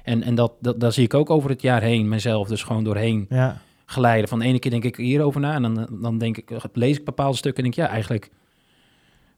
En, 0.03 0.23
en 0.23 0.35
dat, 0.35 0.53
dat, 0.61 0.81
daar 0.81 0.93
zie 0.93 1.05
ik 1.05 1.15
ook 1.15 1.31
over 1.31 1.51
het 1.51 1.63
jaar 1.63 1.83
heen 1.83 2.09
mezelf 2.09 2.49
dus 2.49 2.63
gewoon 2.63 2.85
doorheen 2.85 3.27
Ja, 3.29 3.61
glijden. 3.87 4.29
Van 4.29 4.39
de 4.39 4.45
ene 4.45 4.59
keer 4.59 4.71
denk 4.71 4.85
ik 4.85 4.97
hierover 4.97 5.41
na 5.41 5.55
en 5.55 5.63
dan, 5.63 5.89
dan 6.01 6.19
denk 6.19 6.37
ik, 6.37 6.51
lees 6.73 6.99
ik 6.99 7.05
bepaalde 7.05 7.37
stukken 7.37 7.65
en 7.65 7.71
denk 7.71 7.81
ik, 7.83 7.85
ja, 7.87 7.95
eigenlijk 7.95 8.31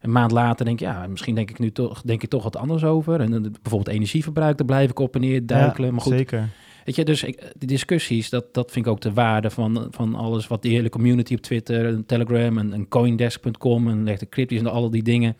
een 0.00 0.12
maand 0.12 0.30
later 0.30 0.64
denk 0.64 0.80
ik, 0.80 0.87
ja, 0.87 1.07
misschien 1.07 1.35
denk 1.35 1.50
ik 1.50 1.59
nu 1.59 1.73
toch, 1.73 2.02
denk 2.02 2.23
ik 2.23 2.28
toch 2.28 2.42
wat 2.42 2.57
anders 2.57 2.85
over. 2.85 3.21
En 3.21 3.30
dan 3.30 3.42
bijvoorbeeld 3.42 3.97
energieverbruik, 3.97 4.57
daar 4.57 4.66
blijf 4.66 4.90
ik 4.90 4.99
op 4.99 5.14
en 5.14 5.21
neer 5.21 5.47
duikelen. 5.47 5.87
ja 5.87 5.92
maar 5.92 6.02
goed, 6.02 6.12
zeker. 6.12 6.49
Weet 6.85 6.97
je, 6.97 7.04
dus 7.04 7.23
ik, 7.23 7.52
die 7.59 7.69
discussies, 7.69 8.30
dat, 8.30 8.54
dat 8.54 8.71
vind 8.71 8.87
ik 8.87 8.92
ook 8.92 9.00
de 9.00 9.12
waarde 9.12 9.50
van, 9.50 9.87
van 9.90 10.14
alles 10.14 10.47
wat 10.47 10.62
die 10.62 10.73
hele 10.73 10.88
community 10.88 11.35
op 11.35 11.40
Twitter, 11.40 11.87
en 11.87 12.07
Telegram 12.07 12.59
en, 12.59 12.73
en 12.73 12.88
Coindesk.com 12.88 13.88
en 13.88 14.04
de 14.04 14.28
crypties 14.28 14.61
en 14.61 14.66
al 14.66 14.90
die 14.90 15.02
dingen. 15.02 15.37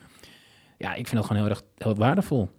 Ja, 0.79 0.91
ik 0.95 1.09
vind 1.09 1.21
dat 1.21 1.27
gewoon 1.27 1.43
heel 1.43 1.51
erg 1.51 1.63
heel 1.77 1.95
waardevol. 1.95 2.51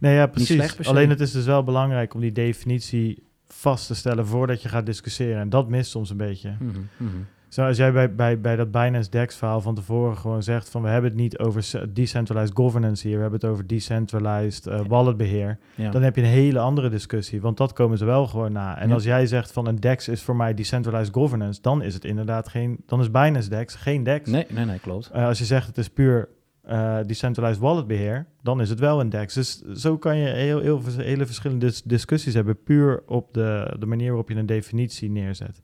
Nee, 0.00 0.14
ja, 0.14 0.26
precies. 0.26 0.86
Alleen 0.86 1.10
het 1.10 1.20
is 1.20 1.32
dus 1.32 1.44
wel 1.44 1.64
belangrijk 1.64 2.14
om 2.14 2.20
die 2.20 2.32
definitie 2.32 3.22
vast 3.48 3.86
te 3.86 3.94
stellen 3.94 4.26
voordat 4.26 4.62
je 4.62 4.68
gaat 4.68 4.86
discussiëren. 4.86 5.40
En 5.40 5.48
dat 5.48 5.68
mist 5.68 5.90
soms 5.90 6.10
een 6.10 6.16
beetje. 6.16 6.56
Mhm, 6.58 6.78
mhm. 6.96 7.16
Als 7.58 7.76
jij 7.76 7.92
bij, 7.92 8.14
bij, 8.14 8.40
bij 8.40 8.56
dat 8.56 8.70
Binance 8.70 9.10
DEX 9.10 9.36
verhaal 9.36 9.60
van 9.60 9.74
tevoren 9.74 10.16
gewoon 10.16 10.42
zegt 10.42 10.68
van 10.68 10.82
we 10.82 10.88
hebben 10.88 11.10
het 11.10 11.20
niet 11.20 11.38
over 11.38 11.88
decentralized 11.94 12.56
governance 12.56 13.06
hier, 13.06 13.16
we 13.16 13.22
hebben 13.22 13.40
het 13.40 13.48
over 13.50 13.66
decentralized 13.66 14.66
eh, 14.66 14.80
walletbeheer, 14.88 15.58
Ja. 15.74 15.90
dan 15.90 16.02
heb 16.02 16.16
je 16.16 16.22
een 16.22 16.28
hele 16.28 16.58
andere 16.58 16.88
discussie, 16.88 17.40
want 17.40 17.56
dat 17.56 17.72
komen 17.72 17.98
ze 17.98 18.04
wel 18.04 18.26
gewoon 18.26 18.52
na. 18.52 18.78
En 18.78 18.88
Ja. 18.88 18.94
als 18.94 19.04
jij 19.04 19.26
zegt 19.26 19.52
van 19.52 19.66
een 19.66 19.76
DEX 19.80 20.08
is 20.08 20.22
voor 20.22 20.36
mij 20.36 20.54
decentralized 20.54 21.14
governance, 21.14 21.60
dan 21.62 21.82
is 21.82 21.94
het 21.94 22.04
inderdaad 22.04 22.48
geen, 22.48 22.82
dan 22.86 23.00
is 23.00 23.10
Binance 23.10 23.48
DEX 23.48 23.74
geen 23.74 24.02
DEX. 24.02 24.30
Nee, 24.30 24.46
nee, 24.48 24.64
nee, 24.64 24.78
klopt. 24.78 25.10
Eh, 25.10 25.24
als 25.26 25.38
je 25.38 25.44
zegt 25.44 25.66
het 25.66 25.78
is 25.78 25.88
puur 25.90 26.28
eh, 26.62 26.98
decentralized 27.06 27.60
walletbeheer, 27.62 28.26
dan 28.42 28.60
is 28.60 28.68
het 28.70 28.78
wel 28.78 29.00
een 29.00 29.08
DEX. 29.10 29.34
Dus 29.34 29.60
zo 29.60 29.98
kan 29.98 30.16
je 30.16 30.28
heel, 30.28 30.60
heel, 30.60 30.80
hele 30.96 31.26
verschillende 31.26 31.66
dis- 31.66 31.82
discussies 31.82 32.34
hebben, 32.34 32.62
puur 32.62 33.02
op 33.06 33.34
de, 33.34 33.76
de 33.78 33.86
manier 33.86 34.06
waarop 34.08 34.28
je 34.28 34.34
een 34.34 34.46
definitie 34.46 35.10
neerzet. 35.10 35.62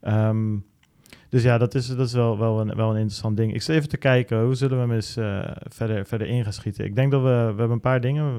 Ehm, 0.00 0.56
dus 1.34 1.42
ja, 1.42 1.58
dat 1.58 1.74
is, 1.74 1.86
dat 1.86 2.06
is 2.06 2.12
wel, 2.12 2.38
wel, 2.38 2.60
een, 2.60 2.76
wel 2.76 2.90
een 2.90 2.96
interessant 2.96 3.36
ding. 3.36 3.54
Ik 3.54 3.62
zit 3.62 3.76
even 3.76 3.88
te 3.88 3.96
kijken, 3.96 4.44
hoe 4.44 4.54
zullen 4.54 4.76
we 4.76 4.82
hem 4.82 4.92
eens 4.92 5.16
eh, 5.16 5.50
verder, 5.68 6.06
verder 6.06 6.26
in 6.26 6.42
gaan 6.42 6.52
schieten? 6.52 6.84
Ik 6.84 6.94
denk 6.96 7.10
dat 7.10 7.22
we, 7.22 7.28
we 7.28 7.34
hebben 7.34 7.70
een 7.70 7.80
paar 7.80 8.00
dingen. 8.00 8.36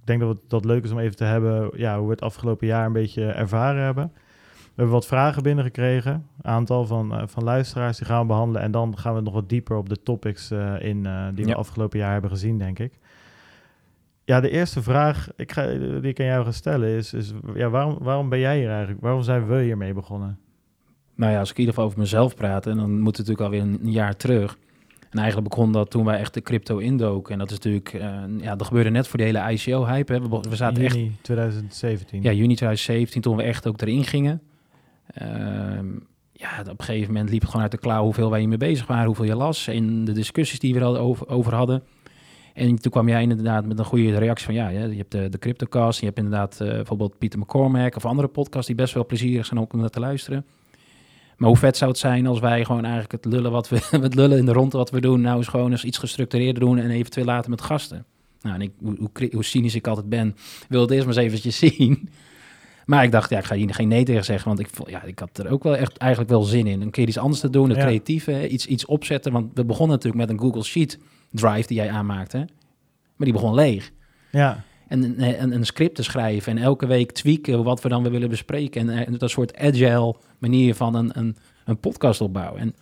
Ik 0.00 0.06
denk 0.06 0.20
dat 0.20 0.28
het 0.28 0.38
dat 0.48 0.64
leuk 0.64 0.84
is 0.84 0.90
om 0.90 0.98
even 0.98 1.16
te 1.16 1.24
hebben, 1.24 1.70
ja, 1.76 1.96
hoe 1.98 2.04
we 2.06 2.12
het 2.12 2.20
afgelopen 2.20 2.66
jaar 2.66 2.86
een 2.86 2.92
beetje 2.92 3.24
ervaren 3.26 3.82
hebben. 3.82 4.12
We 4.14 4.68
hebben 4.74 4.94
wat 4.94 5.06
vragen 5.06 5.42
binnengekregen, 5.42 6.12
een 6.12 6.50
aantal 6.50 6.86
van, 6.86 7.12
eh, 7.14 7.22
van 7.26 7.44
luisteraars, 7.44 7.96
die 7.98 8.06
gaan 8.06 8.20
we 8.20 8.26
behandelen. 8.26 8.62
En 8.62 8.70
dan 8.70 8.98
gaan 8.98 9.14
we 9.14 9.20
nog 9.20 9.34
wat 9.34 9.48
dieper 9.48 9.76
op 9.76 9.88
de 9.88 10.02
topics 10.02 10.50
eh, 10.50 10.74
in 10.80 11.02
die 11.34 11.44
we 11.44 11.50
Ja. 11.50 11.56
afgelopen 11.56 11.98
jaar 11.98 12.12
hebben 12.12 12.30
gezien, 12.30 12.58
denk 12.58 12.78
ik. 12.78 12.98
Ja, 14.24 14.40
de 14.40 14.50
eerste 14.50 14.82
vraag 14.82 15.28
ik 15.36 15.52
ga, 15.52 15.66
die 15.66 16.00
ik 16.02 16.20
aan 16.20 16.26
jou 16.26 16.44
ga 16.44 16.52
stellen 16.52 16.88
is, 16.88 17.12
is 17.12 17.32
ja, 17.54 17.68
waarom, 17.68 17.98
waarom 18.00 18.28
ben 18.28 18.38
jij 18.38 18.58
hier 18.58 18.70
eigenlijk? 18.70 19.00
Waarom 19.00 19.22
zijn 19.22 19.46
we 19.46 19.62
hiermee 19.62 19.92
begonnen? 19.94 20.38
Nou 21.14 21.32
ja, 21.32 21.38
als 21.38 21.50
ik 21.50 21.54
in 21.54 21.60
ieder 21.60 21.74
geval 21.74 21.88
over 21.88 22.02
mezelf 22.02 22.34
praat, 22.34 22.66
en 22.66 22.76
dan 22.76 23.00
moet 23.00 23.16
het 23.16 23.26
natuurlijk 23.26 23.40
alweer 23.40 23.60
een, 23.60 23.78
een 23.82 23.92
jaar 23.92 24.16
terug. 24.16 24.58
En 25.10 25.18
eigenlijk 25.18 25.48
begon 25.48 25.72
dat 25.72 25.90
toen 25.90 26.04
wij 26.04 26.18
echt 26.18 26.34
de 26.34 26.42
crypto 26.42 26.78
indoken. 26.78 27.32
En 27.32 27.38
dat 27.38 27.50
is 27.50 27.56
natuurlijk, 27.56 27.92
uh, 27.92 28.22
ja, 28.38 28.56
dat 28.56 28.66
gebeurde 28.66 28.90
net 28.90 29.08
voor 29.08 29.18
de 29.18 29.24
hele 29.24 29.52
ICO-hype. 29.52 30.20
We, 30.20 30.40
we 30.48 30.56
zaten 30.56 30.82
juni 30.82 31.06
echt... 31.06 31.22
2017. 31.24 32.22
Ja, 32.22 32.32
juni 32.32 32.54
2017, 32.54 33.20
toen 33.20 33.36
we 33.36 33.42
echt 33.42 33.66
ook 33.66 33.80
erin 33.80 34.04
gingen. 34.04 34.42
Ehm, 35.06 35.86
ja, 36.32 36.60
op 36.60 36.78
een 36.78 36.84
gegeven 36.84 37.12
moment 37.12 37.30
liep 37.30 37.40
het 37.40 37.48
gewoon 37.48 37.62
uit 37.62 37.72
de 37.72 37.78
klauw 37.78 38.02
hoeveel 38.04 38.30
wij 38.30 38.38
hiermee 38.38 38.58
bezig 38.58 38.86
waren, 38.86 39.06
hoeveel 39.06 39.24
je 39.24 39.36
las 39.36 39.66
en 39.66 40.04
de 40.04 40.12
discussies 40.12 40.58
die 40.58 40.74
we 40.74 40.80
er 40.80 40.86
al 40.86 40.98
over, 40.98 41.28
over 41.28 41.54
hadden. 41.54 41.82
En 42.54 42.76
toen 42.76 42.92
kwam 42.92 43.08
jij 43.08 43.22
inderdaad 43.22 43.66
met 43.66 43.78
een 43.78 43.84
goede 43.84 44.18
reactie 44.18 44.46
van 44.46 44.54
ja, 44.54 44.68
je 44.68 44.96
hebt 44.96 45.12
de, 45.12 45.28
de 45.28 45.38
CryptoCast, 45.38 46.00
je 46.00 46.06
hebt 46.06 46.18
inderdaad 46.18 46.58
uh, 46.62 46.68
bijvoorbeeld 46.68 47.18
Pieter 47.18 47.38
McCormack 47.38 47.96
of 47.96 48.04
andere 48.04 48.28
podcasts 48.28 48.66
die 48.66 48.76
best 48.76 48.94
wel 48.94 49.06
plezierig 49.06 49.46
zijn 49.46 49.60
ook 49.60 49.72
om 49.72 49.80
naar 49.80 49.88
te 49.88 50.00
luisteren. 50.00 50.44
Maar 51.42 51.50
hoe 51.50 51.60
vet 51.60 51.76
zou 51.76 51.90
het 51.90 52.00
zijn 52.00 52.26
als 52.26 52.40
wij 52.40 52.64
gewoon 52.64 52.82
eigenlijk 52.82 53.12
het 53.12 53.32
lullen 53.32 53.50
wat 53.50 53.68
we 53.68 53.80
het 54.00 54.14
lullen 54.14 54.38
in 54.38 54.44
de 54.44 54.52
ronde 54.52 54.76
wat 54.76 54.90
we 54.90 55.00
doen, 55.00 55.20
nou 55.20 55.36
eens 55.36 55.48
gewoon 55.48 55.70
eens 55.70 55.84
iets 55.84 55.98
gestructureerder 55.98 56.62
doen 56.62 56.78
en 56.78 56.90
eventueel 56.90 57.26
later 57.26 57.50
met 57.50 57.60
gasten. 57.60 58.04
Nou, 58.40 58.54
en 58.54 58.60
ik, 58.60 58.70
hoe, 58.80 58.96
hoe, 58.98 59.28
hoe 59.32 59.44
cynisch 59.44 59.74
ik 59.74 59.86
altijd 59.86 60.08
ben, 60.08 60.36
wil 60.68 60.80
het 60.80 60.90
eerst 60.90 61.06
maar 61.06 61.16
eens 61.16 61.24
eventjes 61.24 61.58
zien. 61.76 62.08
Maar 62.86 63.04
ik 63.04 63.12
dacht, 63.12 63.30
ja, 63.30 63.38
ik 63.38 63.44
ga 63.44 63.54
hier 63.54 63.74
geen 63.74 63.88
nee 63.88 64.04
tegen 64.04 64.24
zeggen, 64.24 64.48
want 64.48 64.60
ik, 64.60 64.68
ja, 64.86 65.02
ik 65.02 65.18
had 65.18 65.38
er 65.38 65.50
ook 65.50 65.62
wel 65.62 65.76
echt 65.76 65.96
eigenlijk 65.96 66.30
wel 66.30 66.42
zin 66.42 66.66
in. 66.66 66.80
Een 66.80 66.90
keer 66.90 67.08
iets 67.08 67.18
anders 67.18 67.40
te 67.40 67.50
doen, 67.50 67.70
een 67.70 67.76
creatieve, 67.76 68.48
iets, 68.48 68.66
iets 68.66 68.86
opzetten. 68.86 69.32
Want 69.32 69.50
we 69.54 69.64
begonnen 69.64 69.96
natuurlijk 69.96 70.26
met 70.26 70.30
een 70.30 70.44
Google 70.44 70.64
Sheet 70.64 70.98
drive 71.30 71.66
die 71.66 71.76
jij 71.76 71.90
aanmaakte. 71.90 72.36
Maar 73.16 73.26
die 73.26 73.32
begon 73.32 73.54
leeg. 73.54 73.90
Ja. 74.30 74.64
En, 74.92 75.18
en 75.18 75.52
een 75.52 75.66
script 75.66 75.94
te 75.94 76.02
schrijven 76.02 76.56
en 76.56 76.62
elke 76.62 76.86
week 76.86 77.12
tweaken 77.12 77.64
wat 77.64 77.82
we 77.82 77.88
dan 77.88 78.10
willen 78.10 78.28
bespreken. 78.28 78.88
En, 78.88 79.06
en 79.06 79.16
dat 79.18 79.30
soort 79.30 79.56
agile 79.56 80.14
manier 80.38 80.74
van 80.74 80.94
een, 80.94 81.10
een, 81.14 81.36
een 81.64 81.78
podcast 81.78 82.20
opbouwen. 82.20 82.60
En 82.60 82.74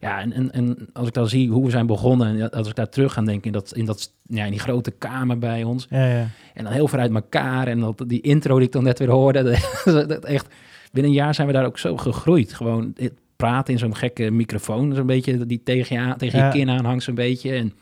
ja, 0.00 0.20
en, 0.20 0.32
en, 0.32 0.52
en 0.52 0.88
als 0.92 1.06
ik 1.08 1.14
dan 1.14 1.28
zie 1.28 1.50
hoe 1.50 1.64
we 1.64 1.70
zijn 1.70 1.86
begonnen, 1.86 2.40
en 2.40 2.50
als 2.50 2.68
ik 2.68 2.74
daar 2.74 2.88
terug 2.88 3.12
ga 3.12 3.22
denken 3.22 3.46
in, 3.46 3.52
dat, 3.52 3.72
in, 3.72 3.84
dat, 3.84 4.12
ja, 4.26 4.44
in 4.44 4.50
die 4.50 4.60
grote 4.60 4.90
kamer 4.90 5.38
bij 5.38 5.64
ons. 5.64 5.86
Ja, 5.90 6.06
ja. 6.06 6.28
En 6.54 6.64
dan 6.64 6.72
heel 6.72 6.88
ver 6.88 6.98
uit 6.98 7.14
elkaar. 7.14 7.66
En 7.66 7.80
dat, 7.80 8.04
die 8.06 8.20
intro 8.20 8.56
die 8.56 8.66
ik 8.66 8.72
dan 8.72 8.84
net 8.84 8.98
weer 8.98 9.10
hoorde, 9.10 9.42
dat, 9.84 10.24
echt, 10.24 10.54
binnen 10.92 11.10
een 11.10 11.18
jaar 11.18 11.34
zijn 11.34 11.46
we 11.46 11.52
daar 11.52 11.66
ook 11.66 11.78
zo 11.78 11.96
gegroeid. 11.96 12.52
Gewoon 12.52 12.94
praten 13.36 13.72
in 13.72 13.78
zo'n 13.78 13.96
gekke 13.96 14.30
microfoon, 14.30 14.94
zo'n 14.94 15.06
beetje 15.06 15.46
die 15.46 15.62
tegen 15.62 16.06
je, 16.06 16.14
tegen 16.16 16.44
je 16.44 16.50
kin 16.50 16.70
aanhangt 16.70 17.02
zo'n 17.02 17.14
beetje. 17.14 17.52
En 17.52 17.72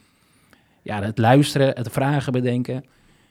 ja, 0.83 1.03
het 1.03 1.19
luisteren, 1.19 1.69
het 1.75 1.89
vragen 1.91 2.33
bedenken. 2.33 2.85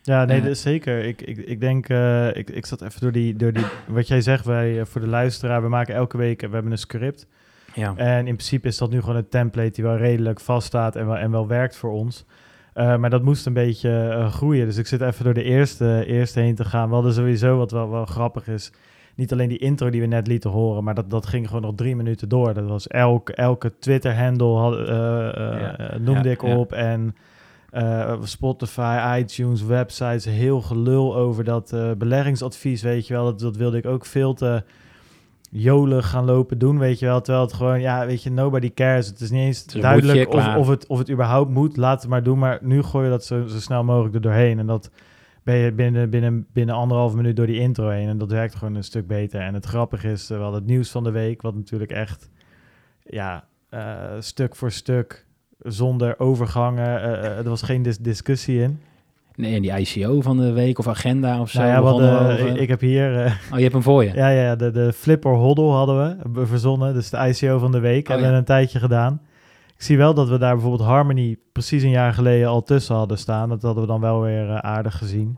Ja, 0.08 0.26
nee, 0.26 0.42
uh, 0.42 0.54
zeker. 0.54 1.04
Ik, 1.04 1.22
ik, 1.22 1.38
ik 1.38 1.60
denk, 1.60 1.90
uh, 1.90 2.36
ik, 2.36 2.50
ik 2.50 2.66
zat 2.66 2.82
even 2.82 3.02
door 3.02 3.12
die, 3.12 3.36
door 3.36 3.54
die, 3.54 3.66
wat 3.88 4.08
jij 4.08 4.22
zegt, 4.22 4.46
wij, 4.46 4.74
uh, 4.74 4.86
voor 4.86 5.02
de 5.02 5.08
luisteraar, 5.08 5.62
we 5.62 5.70
maken 5.70 5.96
elke 5.96 6.18
week, 6.18 6.42
we 6.42 6.54
hebben 6.54 6.72
een 6.72 6.78
script. 6.78 7.28
Ja. 7.74 7.94
En 7.96 8.28
in 8.28 8.36
principe 8.36 8.68
is 8.68 8.78
dat 8.78 8.90
nu 8.90 9.00
gewoon 9.00 9.16
een 9.16 9.30
template 9.30 9.72
die 9.72 9.84
wel 9.84 9.98
redelijk 9.98 10.40
vaststaat 10.40 10.96
en 10.96 11.08
wel, 11.08 11.18
en 11.18 11.32
wel 11.32 11.48
werkt 11.48 11.76
voor 11.76 11.92
ons. 11.92 12.26
Uh, 12.76 12.98
maar 12.98 13.10
dat 13.10 13.24
moest 13.24 13.46
een 13.46 13.54
beetje 13.54 14.26
groeien. 14.32 14.66
Dus 14.66 14.78
ik 14.78 14.88
zit 14.88 15.02
even 15.02 15.24
door 15.24 15.34
de 15.34 15.44
eerste, 15.44 16.04
eerste 16.06 16.40
heen 16.40 16.56
te 16.56 16.66
gaan. 16.66 16.88
We 16.88 16.94
hadden 16.94 17.14
sowieso, 17.14 17.58
wat 17.58 17.72
wel, 17.72 17.90
wel 17.90 18.06
grappig 18.06 18.48
is, 18.48 18.72
niet 19.16 19.32
alleen 19.32 19.50
die 19.50 19.58
intro 19.58 19.90
die 19.90 20.02
we 20.02 20.08
net 20.08 20.28
lieten 20.28 20.50
horen, 20.50 20.84
maar 20.84 20.96
dat, 20.96 21.10
dat 21.10 21.26
ging 21.26 21.48
gewoon 21.48 21.62
nog 21.62 21.76
drie 21.76 21.96
minuten 21.96 22.30
door. 22.30 22.54
Dat 22.54 22.68
was 22.68 22.88
elk, 22.88 23.30
elke 23.30 23.74
Twitter-handle 23.80 24.86
ja. 24.86 25.98
noemde 25.98 26.28
ja, 26.28 26.34
ik 26.34 26.42
op. 26.42 26.72
En 26.72 27.16
Spotify, 28.24 29.20
iTunes, 29.20 29.64
websites, 29.64 30.26
heel 30.26 30.62
gelul 30.62 31.16
over 31.16 31.44
dat 31.44 31.76
beleggingsadvies, 31.98 32.82
weet 32.82 33.08
je 33.08 33.14
wel. 33.14 33.24
Dat, 33.24 33.40
dat 33.40 33.56
wilde 33.56 33.78
ik 33.78 33.86
ook 33.86 34.06
veel 34.06 34.34
te 34.34 34.64
jolig 35.52 36.10
gaan 36.10 36.26
lopen 36.26 36.58
doen, 36.58 36.80
weet 36.80 37.00
je 37.00 37.06
wel. 37.06 37.22
Terwijl 37.22 37.46
het 37.46 37.56
gewoon, 37.56 37.82
ja, 37.82 38.06
weet 38.06 38.24
je, 38.24 38.32
nobody 38.32 38.74
cares. 38.74 39.08
Het 39.08 39.20
is 39.20 39.32
niet 39.32 39.42
eens 39.42 39.66
duidelijk 39.66 40.34
of, 40.34 40.56
of, 40.56 40.68
het, 40.68 40.88
of 40.88 40.98
het 40.98 41.12
überhaupt 41.12 41.52
moet. 41.52 41.78
Laat 41.78 42.02
het 42.02 42.10
maar 42.10 42.24
doen. 42.24 42.40
Maar 42.40 42.60
nu 42.62 42.84
gooi 42.84 43.04
je 43.04 43.12
dat 43.12 43.26
zo, 43.26 43.48
zo 43.48 43.60
snel 43.60 43.84
mogelijk 43.84 44.16
er 44.16 44.22
doorheen. 44.22 44.60
En 44.60 44.66
dat 44.66 44.92
ben 45.44 45.56
je 45.56 45.72
binnen, 45.72 46.10
binnen, 46.10 46.48
binnen 46.53 46.75
anderhalf 46.75 47.16
minuut 47.16 47.36
door 47.36 47.46
die 47.46 47.60
intro 47.60 47.90
heen. 47.90 48.08
En 48.08 48.18
dat 48.18 48.32
werkt 48.32 48.56
gewoon 48.56 48.75
een 48.75 48.84
stuk 48.84 49.08
beter. 49.08 49.42
En 49.42 49.53
het 49.53 49.66
grappige 49.66 50.12
is 50.12 50.27
wel 50.27 50.53
het 50.53 50.66
nieuws 50.66 50.92
van 50.92 51.03
de 51.03 51.12
week, 51.12 51.42
wat 51.42 51.56
natuurlijk 51.56 51.92
echt, 51.92 52.30
ja, 53.03 53.48
uh, 53.74 54.01
stuk 54.20 54.56
voor 54.56 54.72
stuk, 54.72 55.25
zonder 55.59 56.20
overgangen. 56.20 57.01
Uh, 57.01 57.37
er 57.37 57.50
was 57.50 57.61
geen 57.61 57.81
dis 57.81 57.98
discussie 57.98 58.61
in. 58.61 58.79
Nee, 59.35 59.61
die 59.61 59.79
ICO 59.79 60.22
van 60.22 60.37
de 60.37 60.51
week 60.51 60.79
of 60.79 60.87
agenda 60.87 61.41
of 61.41 61.50
zo. 61.50 61.59
Nou 61.59 61.72
ja, 61.72 61.81
wat, 61.81 62.01
uh, 62.01 62.48
ik, 62.48 62.55
ik, 62.55 62.67
heb 62.67 62.79
hier... 62.79 63.25
Uh, 63.25 63.25
oh, 63.25 63.55
je 63.55 63.61
hebt 63.61 63.74
hem 63.74 63.81
voor 63.81 64.03
je? 64.03 64.13
Ja, 64.24 64.29
ja 64.29 64.55
de, 64.55 64.72
de 64.72 64.93
Flipper 64.93 65.33
Hoddle 65.33 65.72
hadden 65.72 66.20
we 66.33 66.46
verzonnen. 66.46 66.93
Dus 66.93 67.09
de 67.09 67.17
ICO 67.17 67.59
van 67.59 67.72
de 67.72 67.79
week. 67.79 68.03
Oh, 68.03 68.09
hebben 68.09 68.31
we 68.31 68.37
een 68.37 68.43
tijdje 68.43 68.79
gedaan. 68.79 69.22
Ik 69.75 69.83
zie 69.83 69.98
wel 69.98 70.13
dat 70.13 70.29
we 70.29 70.37
daar 70.37 70.53
bijvoorbeeld 70.53 70.89
Harmony 70.89 71.37
precies 71.51 71.83
een 71.83 71.89
jaar 71.89 72.13
geleden 72.13 72.48
al 72.48 72.63
tussen 72.63 72.96
hadden 72.96 73.17
staan. 73.17 73.50
Dat 73.50 73.61
hadden 73.61 73.83
we 73.83 73.89
dan 73.89 74.01
wel 74.01 74.22
weer 74.22 74.48
uh, 74.48 74.57
aardig 74.57 74.98
gezien. 74.98 75.37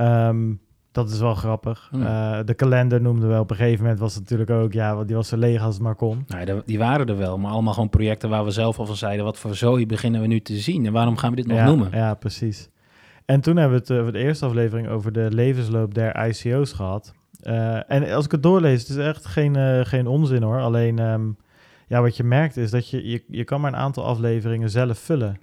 Um, 0.00 0.60
dat 0.96 1.10
is 1.10 1.20
wel 1.20 1.34
grappig. 1.34 1.90
Uh, 1.94 2.38
de 2.44 2.54
kalender 2.54 3.00
noemden 3.00 3.28
we 3.28 3.38
op 3.38 3.50
een 3.50 3.56
gegeven 3.56 3.82
moment 3.82 4.00
was 4.00 4.14
het 4.14 4.22
natuurlijk 4.22 4.50
ook, 4.50 4.72
ja, 4.72 4.94
want 4.94 5.06
die 5.06 5.16
was 5.16 5.28
zo 5.28 5.36
leeg 5.36 5.62
als 5.62 5.74
het 5.74 5.82
maar 5.82 5.94
kon. 5.94 6.24
Nou, 6.26 6.62
die 6.64 6.78
waren 6.78 7.06
er 7.06 7.16
wel, 7.16 7.38
maar 7.38 7.50
allemaal 7.50 7.72
gewoon 7.72 7.88
projecten 7.88 8.28
waar 8.28 8.44
we 8.44 8.50
zelf 8.50 8.78
al 8.78 8.86
van 8.86 8.96
zeiden, 8.96 9.24
wat 9.24 9.38
voor 9.38 9.54
zooi 9.54 9.86
beginnen 9.86 10.20
we 10.20 10.26
nu 10.26 10.40
te 10.40 10.56
zien 10.56 10.86
en 10.86 10.92
waarom 10.92 11.16
gaan 11.16 11.30
we 11.30 11.36
dit 11.36 11.46
nog 11.46 11.56
ja, 11.56 11.64
noemen? 11.64 11.90
Ja, 11.92 12.14
precies. 12.14 12.68
En 13.24 13.40
toen 13.40 13.56
hebben 13.56 13.78
we 13.78 13.84
het 13.84 13.90
uh, 13.90 14.02
voor 14.02 14.12
de 14.12 14.18
eerste 14.18 14.44
aflevering 14.44 14.88
over 14.88 15.12
de 15.12 15.28
levensloop 15.30 15.94
der 15.94 16.26
ICO's 16.26 16.72
gehad. 16.72 17.14
Uh, 17.42 17.90
en 17.90 18.12
als 18.12 18.24
ik 18.24 18.30
het 18.30 18.42
doorlees, 18.42 18.80
het 18.80 18.90
is 18.90 19.04
echt 19.04 19.26
geen, 19.26 19.86
geen 19.86 20.06
onzin 20.06 20.42
hoor. 20.42 20.60
Alleen 20.60 20.98
um, 20.98 21.36
ja, 21.86 22.00
wat 22.00 22.16
je 22.16 22.24
merkt 22.24 22.56
is 22.56 22.70
dat 22.70 22.90
je, 22.90 23.08
je, 23.08 23.24
je 23.28 23.44
kan 23.44 23.60
maar 23.60 23.72
een 23.72 23.78
aantal 23.78 24.04
afleveringen 24.04 24.70
zelf 24.70 24.98
vullen. 24.98 25.38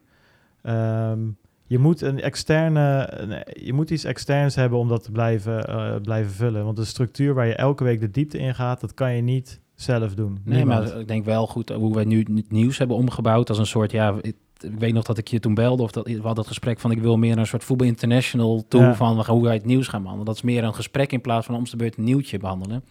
Um, 0.63 1.37
je 1.73 1.79
moet 1.79 2.01
een 2.01 2.21
externe, 2.21 3.09
je 3.53 3.73
moet 3.73 3.89
iets 3.89 4.03
externs 4.03 4.55
hebben 4.55 4.79
om 4.79 4.87
dat 4.87 5.03
te 5.03 5.11
blijven, 5.11 6.01
blijven 6.01 6.31
vullen. 6.31 6.63
Want 6.63 6.77
de 6.77 6.85
structuur 6.85 7.33
waar 7.33 7.47
je 7.47 7.55
elke 7.55 7.83
week 7.83 7.99
de 7.99 8.11
diepte 8.11 8.37
in 8.37 8.55
gaat, 8.55 8.81
dat 8.81 8.93
kan 8.93 9.15
je 9.15 9.21
niet 9.21 9.59
zelf 9.75 10.13
doen. 10.13 10.37
Nee, 10.43 10.57
Niemand. 10.57 10.89
maar 10.89 10.99
ik 10.99 11.07
denk 11.07 11.25
wel 11.25 11.47
goed 11.47 11.69
hoe 11.69 11.95
wij 11.95 12.03
nu 12.03 12.19
het 12.19 12.51
nieuws 12.51 12.77
hebben 12.77 12.97
omgebouwd 12.97 13.49
als 13.49 13.57
een 13.57 13.65
soort, 13.65 13.91
ja, 13.91 14.15
ik 14.21 14.35
weet 14.77 14.93
nog 14.93 15.03
dat 15.03 15.17
ik 15.17 15.27
je 15.27 15.39
toen 15.39 15.53
belde 15.53 15.83
of 15.83 15.91
dat 15.91 16.07
we 16.07 16.13
hadden 16.13 16.35
het 16.35 16.47
gesprek 16.47 16.79
van 16.79 16.91
ik 16.91 16.99
wil 16.99 17.17
meer 17.17 17.37
een 17.37 17.47
soort 17.47 17.63
voetbal 17.63 17.87
international 17.87 18.65
toe 18.67 18.81
ja. 18.81 18.95
van 18.95 19.25
hoe 19.25 19.43
wij 19.43 19.53
het 19.53 19.65
nieuws 19.65 19.87
gaan 19.87 20.01
behandelen. 20.01 20.33
Dat 20.33 20.43
is 20.43 20.51
meer 20.51 20.63
een 20.63 20.75
gesprek 20.75 21.11
in 21.11 21.21
plaats 21.21 21.45
van 21.45 21.55
om 21.55 21.63
de 21.63 21.77
beurt 21.77 21.97
een 21.97 22.03
nieuwtje 22.03 22.37
behandelen. 22.37 22.83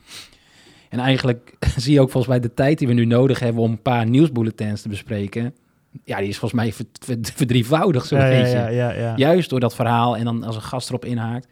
En 0.88 0.99
eigenlijk 0.99 1.57
zie 1.77 1.92
je 1.92 2.01
ook 2.01 2.11
volgens 2.11 2.33
mij 2.33 2.40
de 2.40 2.55
tijd 2.55 2.79
die 2.79 2.88
we 2.88 2.95
nu 2.95 3.05
nodig 3.05 3.38
hebben 3.38 3.62
om 3.62 3.71
een 3.71 3.83
paar 3.83 4.07
nieuwsbulletins 4.07 4.83
te 4.83 4.88
bespreken. 4.88 5.55
Ja, 6.05 6.19
die 6.19 6.29
is 6.29 6.39
volgens 6.39 6.63
mij 6.63 6.87
verdrievoudigd 7.23 8.07
zo'n 8.07 8.19
ja, 8.19 8.29
beetje. 8.29 8.75
Ja, 8.75 9.17
Juist 9.17 9.51
door 9.51 9.61
dat 9.61 9.75
verhaal 9.75 10.17
en 10.17 10.25
dan 10.25 10.43
als 10.43 10.57
een 10.57 10.63
gast 10.63 10.89
erop 10.89 11.05
inhaakt. 11.05 11.49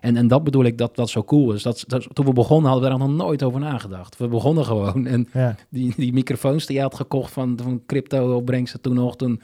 En, 0.00 0.16
en 0.16 0.28
dat 0.28 0.44
bedoel 0.44 0.64
ik 0.64 0.78
dat 0.78 0.96
dat 0.96 1.10
zo 1.10 1.24
cool 1.24 1.52
is. 1.52 1.62
Dat, 1.62 1.84
dat, 1.86 2.06
toen 2.12 2.24
we 2.24 2.32
begonnen 2.32 2.70
hadden 2.70 2.88
we 2.88 2.94
er 2.94 3.00
nog 3.06 3.16
nooit 3.16 3.42
over 3.42 3.60
nagedacht. 3.60 4.16
We 4.16 4.28
begonnen 4.28 4.64
gewoon. 4.64 5.06
En 5.06 5.28
die, 5.68 5.92
die 5.96 6.12
microfoons 6.12 6.66
die 6.66 6.76
je 6.76 6.82
had 6.82 6.94
gekocht 6.94 7.32
van, 7.32 7.58
van 7.62 7.82
crypto 7.86 8.36
opbrengsten 8.36 8.80
toen 8.80 8.94
nog. 8.94 9.16
Toen, 9.16 9.40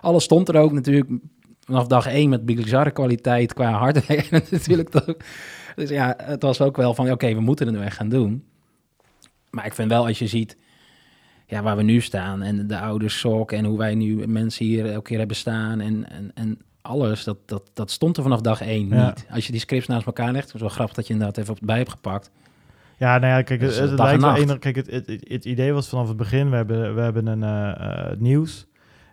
alles 0.00 0.24
stond 0.24 0.48
er 0.48 0.56
ook 0.56 0.72
natuurlijk 0.72 1.10
vanaf 1.60 1.86
dag 1.86 2.06
één 2.06 2.28
met 2.28 2.46
bizarre 2.46 2.90
kwaliteit 2.90 3.54
qua 3.54 3.70
hardware 3.70 4.24
natuurlijk. 4.50 4.88
Toch. 4.88 5.16
Dus 5.76 5.88
ja, 5.88 6.14
het 6.16 6.42
was 6.42 6.60
ook 6.60 6.76
wel 6.76 6.94
van 6.94 7.10
oké, 7.10 7.34
we 7.34 7.40
moeten 7.40 7.66
het 7.66 7.76
nu 7.76 7.82
echt 7.82 7.96
gaan 7.96 8.08
doen. 8.08 8.44
Maar 9.50 9.66
ik 9.66 9.74
vind 9.74 9.90
wel 9.90 10.06
als 10.06 10.18
je 10.18 10.26
ziet 10.26 10.56
ja, 11.46 11.62
waar 11.62 11.76
we 11.76 11.82
nu 11.82 12.00
staan 12.00 12.42
en 12.42 12.66
de 12.66 12.78
oude 12.78 13.08
sok 13.08 13.52
en 13.52 13.64
hoe 13.64 13.78
wij 13.78 13.94
nu 13.94 14.26
mensen 14.26 14.64
hier 14.64 14.86
elke 14.86 15.02
keer 15.08 15.18
hebben 15.18 15.36
staan 15.36 15.80
en, 15.80 16.10
en, 16.10 16.30
en 16.34 16.58
alles, 16.82 17.24
dat, 17.24 17.36
dat, 17.46 17.70
dat 17.74 17.90
stond 17.90 18.16
er 18.16 18.22
vanaf 18.22 18.40
dag 18.40 18.60
één 18.60 18.88
Ja. 18.88 19.06
niet. 19.06 19.26
Als 19.30 19.46
je 19.46 19.52
die 19.52 19.60
scripts 19.60 19.86
naast 19.86 20.06
elkaar 20.06 20.32
legt, 20.32 20.46
het 20.46 20.54
is 20.54 20.60
wel 20.60 20.70
grappig 20.70 20.94
dat 20.94 21.06
je 21.06 21.12
inderdaad 21.12 21.38
even 21.38 21.54
op 21.54 21.58
bij 21.62 21.76
hebt 21.76 21.90
gepakt. 21.90 22.30
Ja, 22.98 23.18
nou 23.18 23.32
ja, 23.32 23.42
kijk, 23.42 23.60
het, 23.60 23.76
lijkt 23.76 24.22
wel 24.22 24.36
enig, 24.36 24.58
kijk 24.58 24.76
het, 24.76 24.90
het, 24.90 25.06
het, 25.06 25.28
het 25.28 25.44
idee 25.44 25.72
was 25.72 25.88
vanaf 25.88 26.08
het 26.08 26.16
begin, 26.16 26.50
we 26.50 26.56
hebben, 26.56 26.94
we 26.94 27.00
hebben 27.00 27.26
een 27.26 27.42
eh, 27.42 28.10
eh, 28.10 28.18
nieuws 28.18 28.66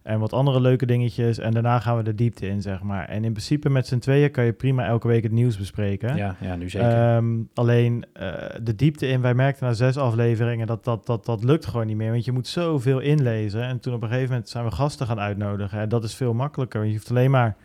en 0.03 0.19
wat 0.19 0.33
andere 0.33 0.61
leuke 0.61 0.85
dingetjes 0.85 1.37
en 1.37 1.51
daarna 1.51 1.79
gaan 1.79 1.97
we 1.97 2.03
de 2.03 2.15
diepte 2.15 2.47
in, 2.47 2.61
zeg 2.61 2.81
maar. 2.81 3.09
En 3.09 3.23
in 3.23 3.31
principe 3.31 3.69
met 3.69 3.87
z'n 3.87 3.97
tweeën 3.97 4.31
kan 4.31 4.45
je 4.45 4.53
prima 4.53 4.85
elke 4.85 5.07
week 5.07 5.23
het 5.23 5.31
nieuws 5.31 5.57
bespreken. 5.57 6.15
Ja, 6.15 6.35
ja, 6.39 6.55
nu 6.55 6.69
zeker. 6.69 6.89
Ehm, 6.89 7.25
alleen 7.53 8.05
eh, 8.13 8.33
de 8.63 8.75
diepte 8.75 9.07
in, 9.07 9.21
wij 9.21 9.33
merkten 9.33 9.65
na 9.65 9.73
zes 9.73 9.97
afleveringen 9.97 10.67
dat 10.67 10.83
dat, 10.83 11.05
dat 11.05 11.25
dat 11.25 11.43
lukt 11.43 11.65
gewoon 11.65 11.87
niet 11.87 11.97
meer. 11.97 12.11
Want 12.11 12.25
je 12.25 12.31
moet 12.31 12.47
zoveel 12.47 12.99
inlezen. 12.99 13.63
En 13.63 13.79
toen 13.79 13.93
op 13.93 14.01
een 14.01 14.07
gegeven 14.07 14.29
moment 14.29 14.49
zijn 14.49 14.65
we 14.65 14.71
gasten 14.71 15.07
gaan 15.07 15.19
uitnodigen. 15.19 15.79
En 15.79 15.89
dat 15.89 16.03
is 16.03 16.15
veel 16.15 16.33
makkelijker. 16.33 16.79
Want 16.79 16.91
je 16.91 16.97
hoeft 16.97 17.09
alleen 17.09 17.31
maar 17.31 17.55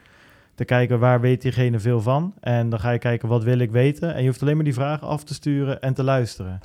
te 0.54 0.64
kijken 0.64 0.98
waar 0.98 1.20
weet 1.20 1.42
diegene 1.42 1.78
veel 1.78 2.00
van. 2.00 2.34
En 2.40 2.68
dan 2.68 2.80
ga 2.80 2.90
je 2.90 2.98
kijken 2.98 3.28
wat 3.28 3.44
wil 3.44 3.58
ik 3.58 3.70
weten. 3.70 4.14
En 4.14 4.20
je 4.20 4.26
hoeft 4.28 4.42
alleen 4.42 4.56
maar 4.56 4.64
die 4.64 4.74
vragen 4.74 5.06
af 5.06 5.24
te 5.24 5.34
sturen 5.34 5.80
en 5.80 5.94
te 5.94 6.02
luisteren. 6.02 6.60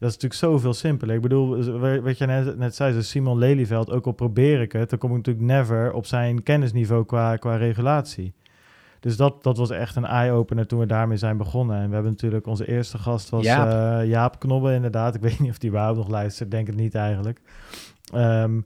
Dat 0.00 0.08
is 0.08 0.14
natuurlijk 0.14 0.40
zoveel 0.40 0.74
simpeler. 0.74 1.14
Ik 1.14 1.20
bedoel, 1.20 1.78
wat 2.00 2.18
je 2.18 2.26
net, 2.26 2.58
net 2.58 2.74
zei, 2.74 2.92
zo 2.92 3.00
Simon 3.00 3.38
Lelyveld, 3.38 3.90
ook 3.90 4.06
al 4.06 4.12
probeer 4.12 4.60
ik 4.60 4.72
het, 4.72 4.90
dan 4.90 4.98
kom 4.98 5.10
ik 5.10 5.16
natuurlijk 5.16 5.46
never 5.46 5.92
op 5.92 6.06
zijn 6.06 6.42
kennisniveau 6.42 7.04
qua, 7.04 7.36
qua 7.36 7.56
regulatie. 7.56 8.34
Dus 9.00 9.16
dat, 9.16 9.42
dat 9.42 9.56
was 9.56 9.70
echt 9.70 9.96
een 9.96 10.04
eye-opener 10.04 10.66
toen 10.66 10.78
we 10.78 10.86
daarmee 10.86 11.16
zijn 11.16 11.36
begonnen. 11.36 11.76
En 11.76 11.88
we 11.88 11.94
hebben 11.94 12.12
natuurlijk, 12.12 12.46
onze 12.46 12.68
eerste 12.68 12.98
gast 12.98 13.28
was 13.28 13.44
Jaap. 13.44 13.70
Jaap, 13.70 14.06
Jaap 14.06 14.38
Knobbe 14.38 14.74
inderdaad. 14.74 15.14
Ik 15.14 15.20
weet 15.28 15.38
niet 15.38 15.50
of 15.50 15.58
die 15.58 15.68
überhaupt 15.68 15.98
nog 15.98 16.08
luistert, 16.08 16.50
denk 16.50 16.66
het 16.66 16.76
niet 16.76 16.94
eigenlijk. 16.94 17.40
Ehm, 18.12 18.60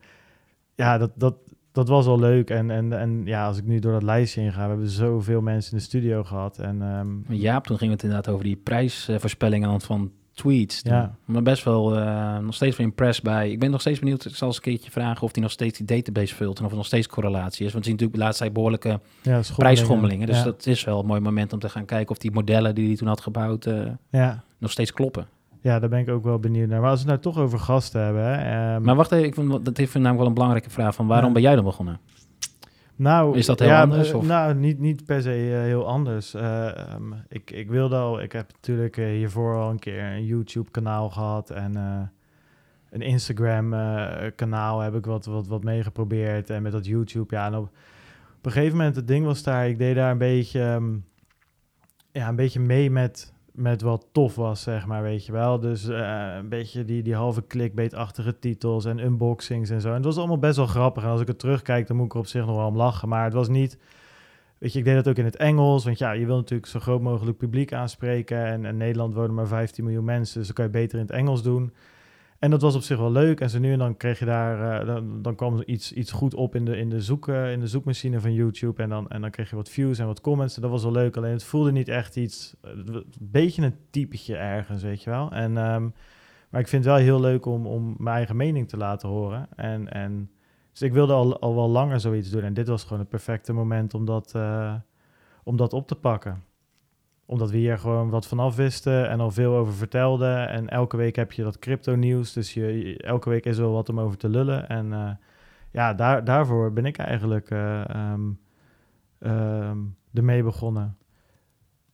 ja, 0.75 0.99
dat, 0.99 1.11
dat, 1.15 1.35
dat 1.73 1.89
was 1.89 2.07
wel 2.07 2.19
leuk. 2.19 2.51
En, 2.51 2.71
en, 2.71 2.99
en 2.99 3.23
ja, 3.25 3.47
als 3.47 3.59
ik 3.59 3.65
nu 3.65 3.79
door 3.79 3.93
dat 3.93 4.03
lijstje 4.03 4.41
heen 4.41 4.53
ga, 4.53 4.63
we 4.63 4.69
hebben 4.69 4.89
zoveel 4.89 5.41
mensen 5.41 5.73
in 5.73 5.79
de 5.79 5.85
studio 5.85 6.25
gehad. 6.25 6.59
En, 6.59 6.83
ehm, 6.83 7.35
Jaap, 7.35 7.67
toen 7.67 7.79
ging 7.79 7.91
het 7.91 8.03
inderdaad 8.03 8.33
over 8.33 8.45
die 8.45 8.57
prijsvoorspellingen 8.57 9.69
aan 9.69 9.79
de 9.79 9.87
hand 9.87 10.01
van 10.01 10.23
tweets. 10.35 10.83
Toen. 10.83 10.93
Ja. 10.93 11.17
Maar 11.25 11.43
best 11.43 11.65
wel 11.65 11.99
uh, 11.99 12.39
nog 12.39 12.55
steeds 12.55 12.77
wel 12.77 12.87
impressed 12.87 13.25
bij. 13.25 13.51
Ik 13.51 13.59
ben 13.59 13.71
nog 13.71 13.81
steeds 13.81 13.99
benieuwd. 13.99 14.25
Ik 14.25 14.37
zal 14.37 14.49
eens 14.49 14.57
een 14.57 14.63
keertje 14.63 14.91
vragen 14.91 15.23
of 15.23 15.33
hij 15.33 15.43
nog 15.43 15.51
steeds 15.51 15.79
die 15.79 15.87
database 15.87 16.35
vult 16.35 16.59
en 16.59 16.65
of 16.65 16.71
er 16.71 16.77
nog 16.77 16.87
steeds 16.87 17.07
correlatie 17.07 17.67
is. 17.67 17.73
Want 17.73 17.85
je 17.85 17.91
ziet 17.91 18.01
natuurlijk 18.01 18.13
de 18.13 18.25
laatste 18.25 18.43
tijd 18.43 18.55
behoorlijke 18.55 18.89
ja, 18.89 18.99
schommelingen. 19.23 19.57
prijsschommelingen. 19.57 20.27
Dus 20.27 20.37
ja. 20.37 20.45
dat 20.45 20.67
is 20.67 20.85
wel 20.85 21.01
een 21.01 21.07
mooi 21.07 21.21
moment 21.21 21.53
om 21.53 21.59
te 21.59 21.69
gaan 21.69 21.85
kijken 21.85 22.11
of 22.11 22.19
die 22.19 22.31
modellen 22.31 22.75
die 22.75 22.87
hij 22.87 22.97
toen 22.97 23.09
had 23.09 23.21
gebouwd 23.21 23.67
uh, 23.67 23.87
ja. 24.11 24.45
nog 24.59 24.71
steeds 24.71 24.93
kloppen. 24.93 25.27
Ja, 25.61 25.79
daar 25.79 25.89
ben 25.89 25.99
ik 25.99 26.09
ook 26.09 26.25
wel 26.25 26.39
benieuwd 26.39 26.69
naar. 26.69 26.81
Maar 26.81 26.91
als 26.91 27.05
we 27.05 27.11
het 27.11 27.23
nou 27.23 27.35
toch 27.35 27.45
over 27.45 27.59
gasten 27.59 28.05
hebben. 28.05 28.25
Hè, 28.25 28.75
um, 28.75 28.83
maar 28.83 28.95
wacht 28.95 29.13
even, 29.13 29.27
ik 29.27 29.35
vind, 29.35 29.65
dat 29.65 29.79
is 29.79 29.93
namelijk 29.93 30.19
wel 30.19 30.27
een 30.27 30.35
belangrijke 30.35 30.71
vraag. 30.71 30.95
Van 30.95 31.07
waarom 31.07 31.33
ben 31.33 31.43
jij 31.43 31.55
dan 31.55 31.65
begonnen? 31.65 32.01
Nou, 32.97 33.37
is 33.37 33.47
dat 33.47 33.59
heel 33.59 33.69
ja, 33.69 33.83
anders? 33.83 34.13
Of? 34.13 34.27
Nou, 34.27 34.55
niet, 34.55 34.79
niet 34.79 35.05
per 35.05 35.23
se 35.23 35.49
uh, 35.49 35.61
heel 35.61 35.87
anders. 35.87 36.35
Uh, 36.35 36.95
um, 36.95 37.15
ik, 37.29 37.51
ik 37.51 37.69
wilde 37.69 37.97
al, 37.97 38.23
ik 38.23 38.33
heb 38.33 38.53
natuurlijk 38.53 38.97
uh, 38.97 39.07
hiervoor 39.07 39.57
al 39.57 39.71
een 39.71 39.79
keer 39.79 40.03
een 40.03 40.25
YouTube-kanaal 40.25 41.11
gehad 41.11 41.51
en 41.51 41.77
een 42.91 43.03
Instagram-kanaal 43.03 44.81
heb 44.81 44.95
ik 44.95 45.07
wat, 45.07 45.25
wat, 45.25 45.47
wat 45.47 45.65
meegeprobeerd. 45.65 46.51
En 46.51 46.63
met 46.63 46.73
dat 46.73 46.87
YouTube, 46.87 47.35
ja, 47.35 47.47
en 47.47 47.55
op, 47.55 47.65
op 48.37 48.47
een 48.47 48.53
gegeven 48.53 48.77
moment, 48.77 48.97
het 48.97 49.09
ding 49.09 49.25
was 49.25 49.43
daar, 49.43 49.69
ik 49.69 49.79
deed 49.79 49.95
daar 49.95 50.11
een 50.11 50.19
beetje, 50.19 50.61
um, 50.61 51.05
ja, 52.13 52.29
een 52.29 52.37
beetje 52.37 52.61
mee 52.61 52.91
met, 52.91 53.34
met 53.55 53.83
wat 53.83 54.07
tof 54.13 54.35
was, 54.35 54.63
zeg 54.63 54.87
maar, 54.87 55.03
weet 55.03 55.27
je 55.27 55.33
wel. 55.33 55.61
Dus 55.61 55.89
uh, 55.89 56.35
een 56.37 56.49
beetje 56.49 56.85
die, 56.85 57.03
die 57.03 57.15
halve 57.15 57.47
clickbait-achtige 57.47 58.39
titels 58.39 58.85
en 58.85 58.99
unboxings 58.99 59.71
en 59.71 59.81
zo. 59.81 59.89
En 59.89 59.95
het 59.95 60.05
was 60.05 60.17
allemaal 60.17 60.39
best 60.39 60.57
wel 60.57 60.67
grappig. 60.67 61.03
En 61.03 61.09
als 61.09 61.21
ik 61.21 61.27
het 61.27 61.39
terugkijk, 61.39 61.87
dan 61.87 61.97
moet 61.97 62.07
ik 62.07 62.13
er 62.13 62.19
op 62.19 62.27
zich 62.27 62.47
nog 62.47 62.57
wel 62.57 62.67
om 62.67 62.77
lachen. 62.77 63.09
Maar 63.09 63.25
het 63.25 63.33
was 63.33 63.49
niet... 63.49 63.79
Weet 64.59 64.73
je, 64.73 64.79
ik 64.79 64.85
deed 64.85 64.95
dat 64.95 65.09
ook 65.09 65.17
in 65.17 65.25
het 65.25 65.37
Engels. 65.37 65.85
Want 65.85 65.99
ja, 65.99 66.13
je 66.13 66.27
wil 66.27 66.37
natuurlijk 66.37 66.69
zo 66.69 66.81
groot 66.81 67.01
mogelijk 67.01 67.37
publiek 67.37 67.73
aanspreken. 67.73 68.45
En 68.45 68.65
in 68.65 68.77
Nederland 68.77 69.15
wonen 69.15 69.35
maar 69.35 69.47
15 69.47 69.85
miljoen 69.85 70.05
mensen. 70.05 70.39
Dus 70.39 70.47
dan 70.47 70.55
kan 70.55 70.65
je 70.65 70.71
beter 70.71 70.99
in 70.99 71.05
het 71.05 71.15
Engels 71.15 71.43
doen. 71.43 71.73
En 72.45 72.51
dat 72.51 72.63
was 72.63 72.75
op 72.75 72.83
zich 72.83 72.99
wel 72.99 73.13
leuk. 73.13 73.41
En 73.41 73.51
zo 73.51 73.59
nu 73.59 73.73
en 73.73 73.79
dan 73.79 73.97
kreeg 73.97 74.19
je 74.19 74.25
daar... 74.25 74.81
Uh, 74.81 74.87
dan, 74.87 75.23
dan 75.23 75.35
kwam 75.35 75.63
iets, 75.67 75.93
iets 75.93 76.13
goed 76.13 76.35
op 76.35 76.55
in 76.55 76.65
de, 76.65 76.77
in, 76.77 76.91
de 76.91 77.01
zoek, 77.01 77.29
uh, 77.29 77.53
in 77.53 77.61
de 77.61 77.67
zoekmachine 77.67 78.21
van 78.21 78.33
YouTube. 78.33 78.83
En 78.83 78.89
dan, 78.89 79.09
en 79.09 79.21
dan 79.21 79.31
kreeg 79.31 79.51
je 79.51 79.57
wat 79.57 79.69
views 79.69 79.99
en 79.99 80.07
wat 80.07 80.21
comments. 80.21 80.57
En 80.57 80.63
dat 80.63 80.71
was 80.71 80.83
wel 80.83 80.93
leuk. 80.93 81.17
Alleen 81.17 81.33
het 81.33 81.45
voelde 81.45 81.73
niet 81.73 81.89
echt 81.89 82.17
iets... 82.17 82.57
Een 82.61 83.05
beetje 83.21 83.63
een 83.63 83.77
typetje 83.91 84.37
ergens, 84.37 84.83
weet 84.83 85.03
je 85.03 85.11
wel. 85.11 85.31
En, 85.31 85.57
um, 85.57 85.95
maar 86.51 86.61
ik 86.61 86.69
vind 86.69 86.85
het 86.85 86.95
wel 86.95 87.03
heel 87.03 87.21
leuk 87.21 87.47
om, 87.47 87.67
om 87.67 87.95
mijn 87.99 88.17
eigen 88.17 88.37
mening 88.37 88.69
te 88.69 88.77
laten 88.77 89.09
horen. 89.09 89.49
En... 89.57 89.93
en 89.93 90.31
dus 90.73 90.83
ik 90.83 90.93
wilde 90.93 91.13
al, 91.13 91.41
al 91.41 91.55
wel 91.55 91.69
langer 91.69 92.01
zoiets 92.01 92.31
doen. 92.31 92.43
En 92.43 92.55
dit 92.55 92.69
was 92.69 92.83
gewoon 92.83 92.99
het 92.99 93.09
perfecte 93.09 93.53
moment 93.53 93.95
om 93.95 94.05
dat, 94.05 94.35
om 95.45 95.57
dat 95.57 95.73
op 95.73 95.89
te 95.89 95.95
pakken. 95.95 96.43
Omdat 97.27 97.51
we 97.51 97.57
hier 97.57 97.79
gewoon 97.79 98.11
wat 98.11 98.27
vanaf 98.27 98.57
wisten 98.57 99.09
en 99.09 99.21
al 99.21 99.31
veel 99.31 99.55
over 99.55 99.73
vertelden. 99.73 100.49
En 100.49 100.69
elke 100.69 100.97
week 100.97 101.17
heb 101.17 101.33
je 101.33 101.43
dat 101.43 101.59
crypto 101.59 101.95
nieuws. 101.95 102.33
Dus 102.33 102.55
je, 102.55 102.97
elke 102.99 103.29
week 103.29 103.45
is 103.45 103.57
er 103.57 103.63
wel 103.63 103.73
wat 103.73 103.89
om 103.89 104.01
over 104.01 104.19
te 104.19 104.29
lullen. 104.29 104.69
En 104.69 104.87
uh, 104.87 105.11
ja, 105.71 105.95
daar, 105.95 106.25
daarvoor 106.25 106.73
ben 106.73 106.87
ik 106.87 106.99
eigenlijk 106.99 107.51
uh, 107.51 108.15
um, 109.21 109.97
ermee 110.13 110.43
begonnen. 110.43 110.97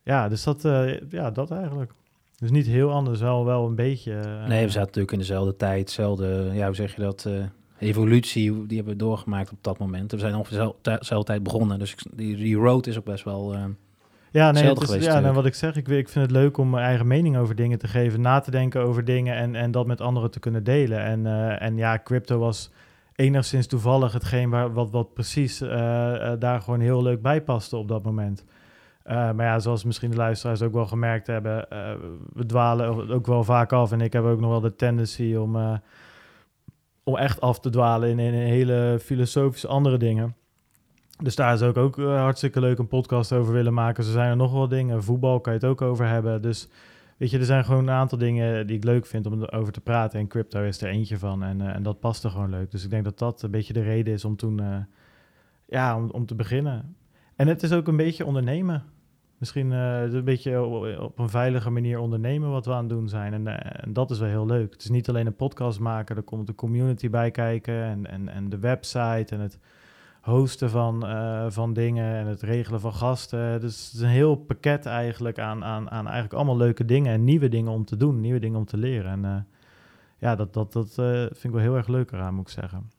Ja, 0.03 0.29
dus 0.29 0.45
dat, 0.45 0.63
ja, 1.09 1.31
dat 1.31 1.51
eigenlijk. 1.51 1.93
Dus 2.37 2.51
niet 2.51 2.67
heel 2.67 2.91
anders, 2.91 3.21
wel, 3.21 3.45
wel 3.45 3.67
een 3.67 3.75
beetje. 3.75 4.13
nee, 4.47 4.65
we 4.65 4.71
zaten 4.71 4.81
natuurlijk 4.81 5.13
in 5.13 5.19
dezelfde 5.19 5.57
tijd, 5.57 5.87
dezelfde, 5.87 6.51
ja, 6.53 6.67
hoe 6.67 6.75
zeg 6.75 6.95
je 6.95 7.03
dat 7.03 7.29
evolutie 7.79 8.67
die 8.67 8.77
hebben 8.77 8.95
we 8.95 9.05
doorgemaakt 9.05 9.51
op 9.51 9.59
dat 9.61 9.79
moment. 9.79 10.11
We 10.11 10.19
zijn 10.19 10.35
ongeveer 10.35 10.73
dezelfde 10.83 11.25
tijd 11.25 11.43
begonnen, 11.43 11.79
dus 11.79 11.97
die, 12.15 12.37
die 12.37 12.57
road 12.57 12.87
is 12.87 12.99
ook 12.99 13.05
best 13.05 13.25
wel. 13.25 13.57
Ja, 14.33 14.51
nee, 14.51 14.65
het 14.65 14.83
is, 14.83 14.89
geweest, 14.89 15.07
ja, 15.07 15.21
nou, 15.21 15.35
wat 15.35 15.47
ik 15.47 15.55
zeg, 15.55 15.77
ik, 15.77 15.89
ik 15.89 16.09
vind 16.09 16.25
het 16.25 16.31
leuk 16.31 16.59
om 16.59 16.71
mijn 16.71 16.85
eigen 16.85 17.07
mening 17.07 17.37
over 17.37 17.55
dingen 17.55 17.79
te 17.79 17.89
geven, 17.89 18.21
na 18.21 18.41
te 18.41 18.51
denken 18.51 18.83
over 18.83 19.05
dingen 19.05 19.37
en, 19.37 19.55
en 19.55 19.71
dat 19.71 19.87
met 19.87 20.01
anderen 20.01 20.31
te 20.31 20.41
kunnen 20.41 20.65
delen. 20.65 21.01
En, 21.01 21.21
uh, 21.25 21.63
en 21.63 21.77
ja, 21.77 22.01
crypto 22.05 22.39
was 22.39 22.71
enigszins 23.15 23.67
toevallig 23.67 24.13
hetgeen 24.13 24.51
waar, 24.51 24.73
wat, 24.73 24.91
wat 24.91 25.15
precies 25.15 25.63
uh, 25.63 25.69
uh, 25.71 26.33
daar 26.39 26.61
gewoon 26.61 26.81
heel 26.81 27.03
leuk 27.03 27.23
bij 27.23 27.43
paste 27.43 27.77
op 27.77 27.89
dat 27.89 28.03
moment. 28.03 28.45
Maar 29.05 29.43
ja, 29.43 29.59
zoals 29.59 29.85
misschien 29.85 30.11
de 30.11 30.17
luisteraars 30.17 30.63
ook 30.63 30.73
wel 30.73 30.87
gemerkt 30.87 31.27
hebben, 31.27 31.67
we 32.33 32.47
dwalen 32.47 33.11
ook 33.11 33.27
wel 33.27 33.45
vaak 33.45 33.73
af. 33.73 33.93
En 33.93 34.01
ik 34.01 34.13
heb 34.13 34.25
ook 34.25 34.41
nog 34.41 34.51
wel 34.51 34.61
de 34.61 34.77
tendency 34.77 35.35
om 35.35 35.81
om 37.03 37.17
echt 37.17 37.41
af 37.41 37.61
te 37.61 37.71
dwalen 37.71 38.09
in, 38.09 38.19
in 38.19 38.35
hele 38.35 38.99
filosofische 39.03 39.69
andere 39.69 39.97
dingen. 39.97 40.35
Dus 41.23 41.35
daar 41.35 41.55
is 41.55 41.63
ook, 41.63 41.77
ook 41.77 41.99
uh, 41.99 42.21
hartstikke 42.21 42.61
leuk 42.61 42.79
een 42.79 42.89
podcast 42.89 43.33
over 43.33 43.53
willen 43.53 43.75
maken. 43.75 44.05
Zo 44.05 44.11
zijn 44.11 44.31
er 44.31 44.37
nog 44.37 44.53
wel 44.53 44.69
dingen. 44.69 45.03
Voetbal 45.03 45.41
kan 45.41 45.53
je 45.53 45.59
het 45.59 45.69
ook 45.69 45.83
over 45.83 46.07
hebben. 46.07 46.43
Dus 46.43 46.69
weet 47.17 47.31
je, 47.31 47.39
er 47.39 47.45
zijn 47.45 47.65
gewoon 47.65 47.89
een 47.89 47.95
aantal 47.95 48.19
dingen 48.19 48.67
die 48.67 48.77
ik 48.77 48.85
leuk 48.85 49.07
vind 49.07 49.27
om 49.27 49.43
erover 49.43 49.73
te 49.73 49.81
praten. 49.81 50.21
En 50.21 50.29
crypto 50.29 50.63
is 50.63 50.83
er 50.83 50.89
eentje 50.89 51.19
van. 51.19 51.43
En, 51.43 51.61
uh, 51.61 51.75
en 51.75 51.83
dat 51.83 52.01
past 52.01 52.25
er 52.25 52.31
gewoon 52.31 52.51
leuk. 52.51 52.71
Dus 52.71 52.85
ik 52.85 52.91
denk 52.91 53.05
dat 53.05 53.19
dat 53.19 53.43
een 53.43 53.51
beetje 53.51 53.73
de 53.73 53.83
reden 53.83 54.13
is 54.13 54.25
om 54.25 54.37
toen, 54.37 54.61
uh, 54.63 54.77
ja, 55.67 55.97
om, 55.97 56.11
om 56.11 56.27
te 56.27 56.35
beginnen. 56.35 56.97
En 57.37 57.49
het 57.49 57.63
is 57.63 57.73
ook 57.73 57.89
een 57.89 57.97
beetje 57.97 58.27
ondernemen. 58.27 58.85
Misschien 59.39 59.71
een 59.71 60.25
beetje 60.25 60.63
op 61.01 61.19
een 61.19 61.29
veilige 61.29 61.71
manier 61.71 61.99
ondernemen 61.99 62.51
wat 62.51 62.67
we 62.67 62.73
aan 62.73 62.79
het 62.79 62.89
doen 62.89 63.09
zijn. 63.09 63.33
En, 63.33 63.63
en, 63.83 63.93
dat 63.93 64.11
is 64.11 64.19
wel 64.19 64.29
heel 64.29 64.47
leuk. 64.47 64.73
Het 64.73 64.83
is 64.83 64.91
niet 64.91 65.09
alleen 65.09 65.27
een 65.27 65.37
podcast 65.37 65.79
maken, 65.79 66.17
er 66.17 66.23
komt 66.23 66.47
de 66.47 66.55
community 66.55 67.11
bij 67.11 67.31
kijken 67.31 67.83
en, 67.83 68.07
en, 68.07 68.29
en 68.29 68.49
de 68.49 68.59
website 68.59 69.35
en 69.35 69.41
het 69.41 69.59
hosten 70.21 70.71
van, 70.71 71.07
uh, 71.07 71.45
van 71.49 71.73
dingen 71.73 72.15
en 72.15 72.27
het 72.27 72.43
regelen 72.43 72.81
van 72.81 72.93
gasten. 72.93 73.61
Dus 73.61 73.85
het 73.85 73.95
is 73.95 74.01
een 74.01 74.09
heel 74.09 74.35
pakket 74.35 74.87
eigenlijk 74.87 75.39
aan, 75.39 75.65
aan, 75.65 75.91
aan 75.91 76.05
eigenlijk 76.05 76.35
allemaal 76.35 76.57
leuke 76.57 76.85
dingen 76.85 77.13
en 77.13 77.25
nieuwe 77.25 77.49
dingen 77.49 77.73
om 77.73 77.85
te 77.85 77.97
doen, 77.97 78.21
nieuwe 78.21 78.41
dingen 78.41 78.59
om 78.59 78.65
te 78.65 78.77
leren. 78.77 79.25
En 79.25 79.47
ja, 80.19 80.37
dat, 80.37 80.53
dat, 80.53 80.73
dat 80.73 80.95
vind 80.95 81.45
ik 81.45 81.51
wel 81.51 81.61
heel 81.61 81.77
erg 81.77 81.89
leuk 81.89 82.13
eraan, 82.13 82.35
moet 82.35 82.49
ik 82.49 82.53
zeggen. 82.61 82.91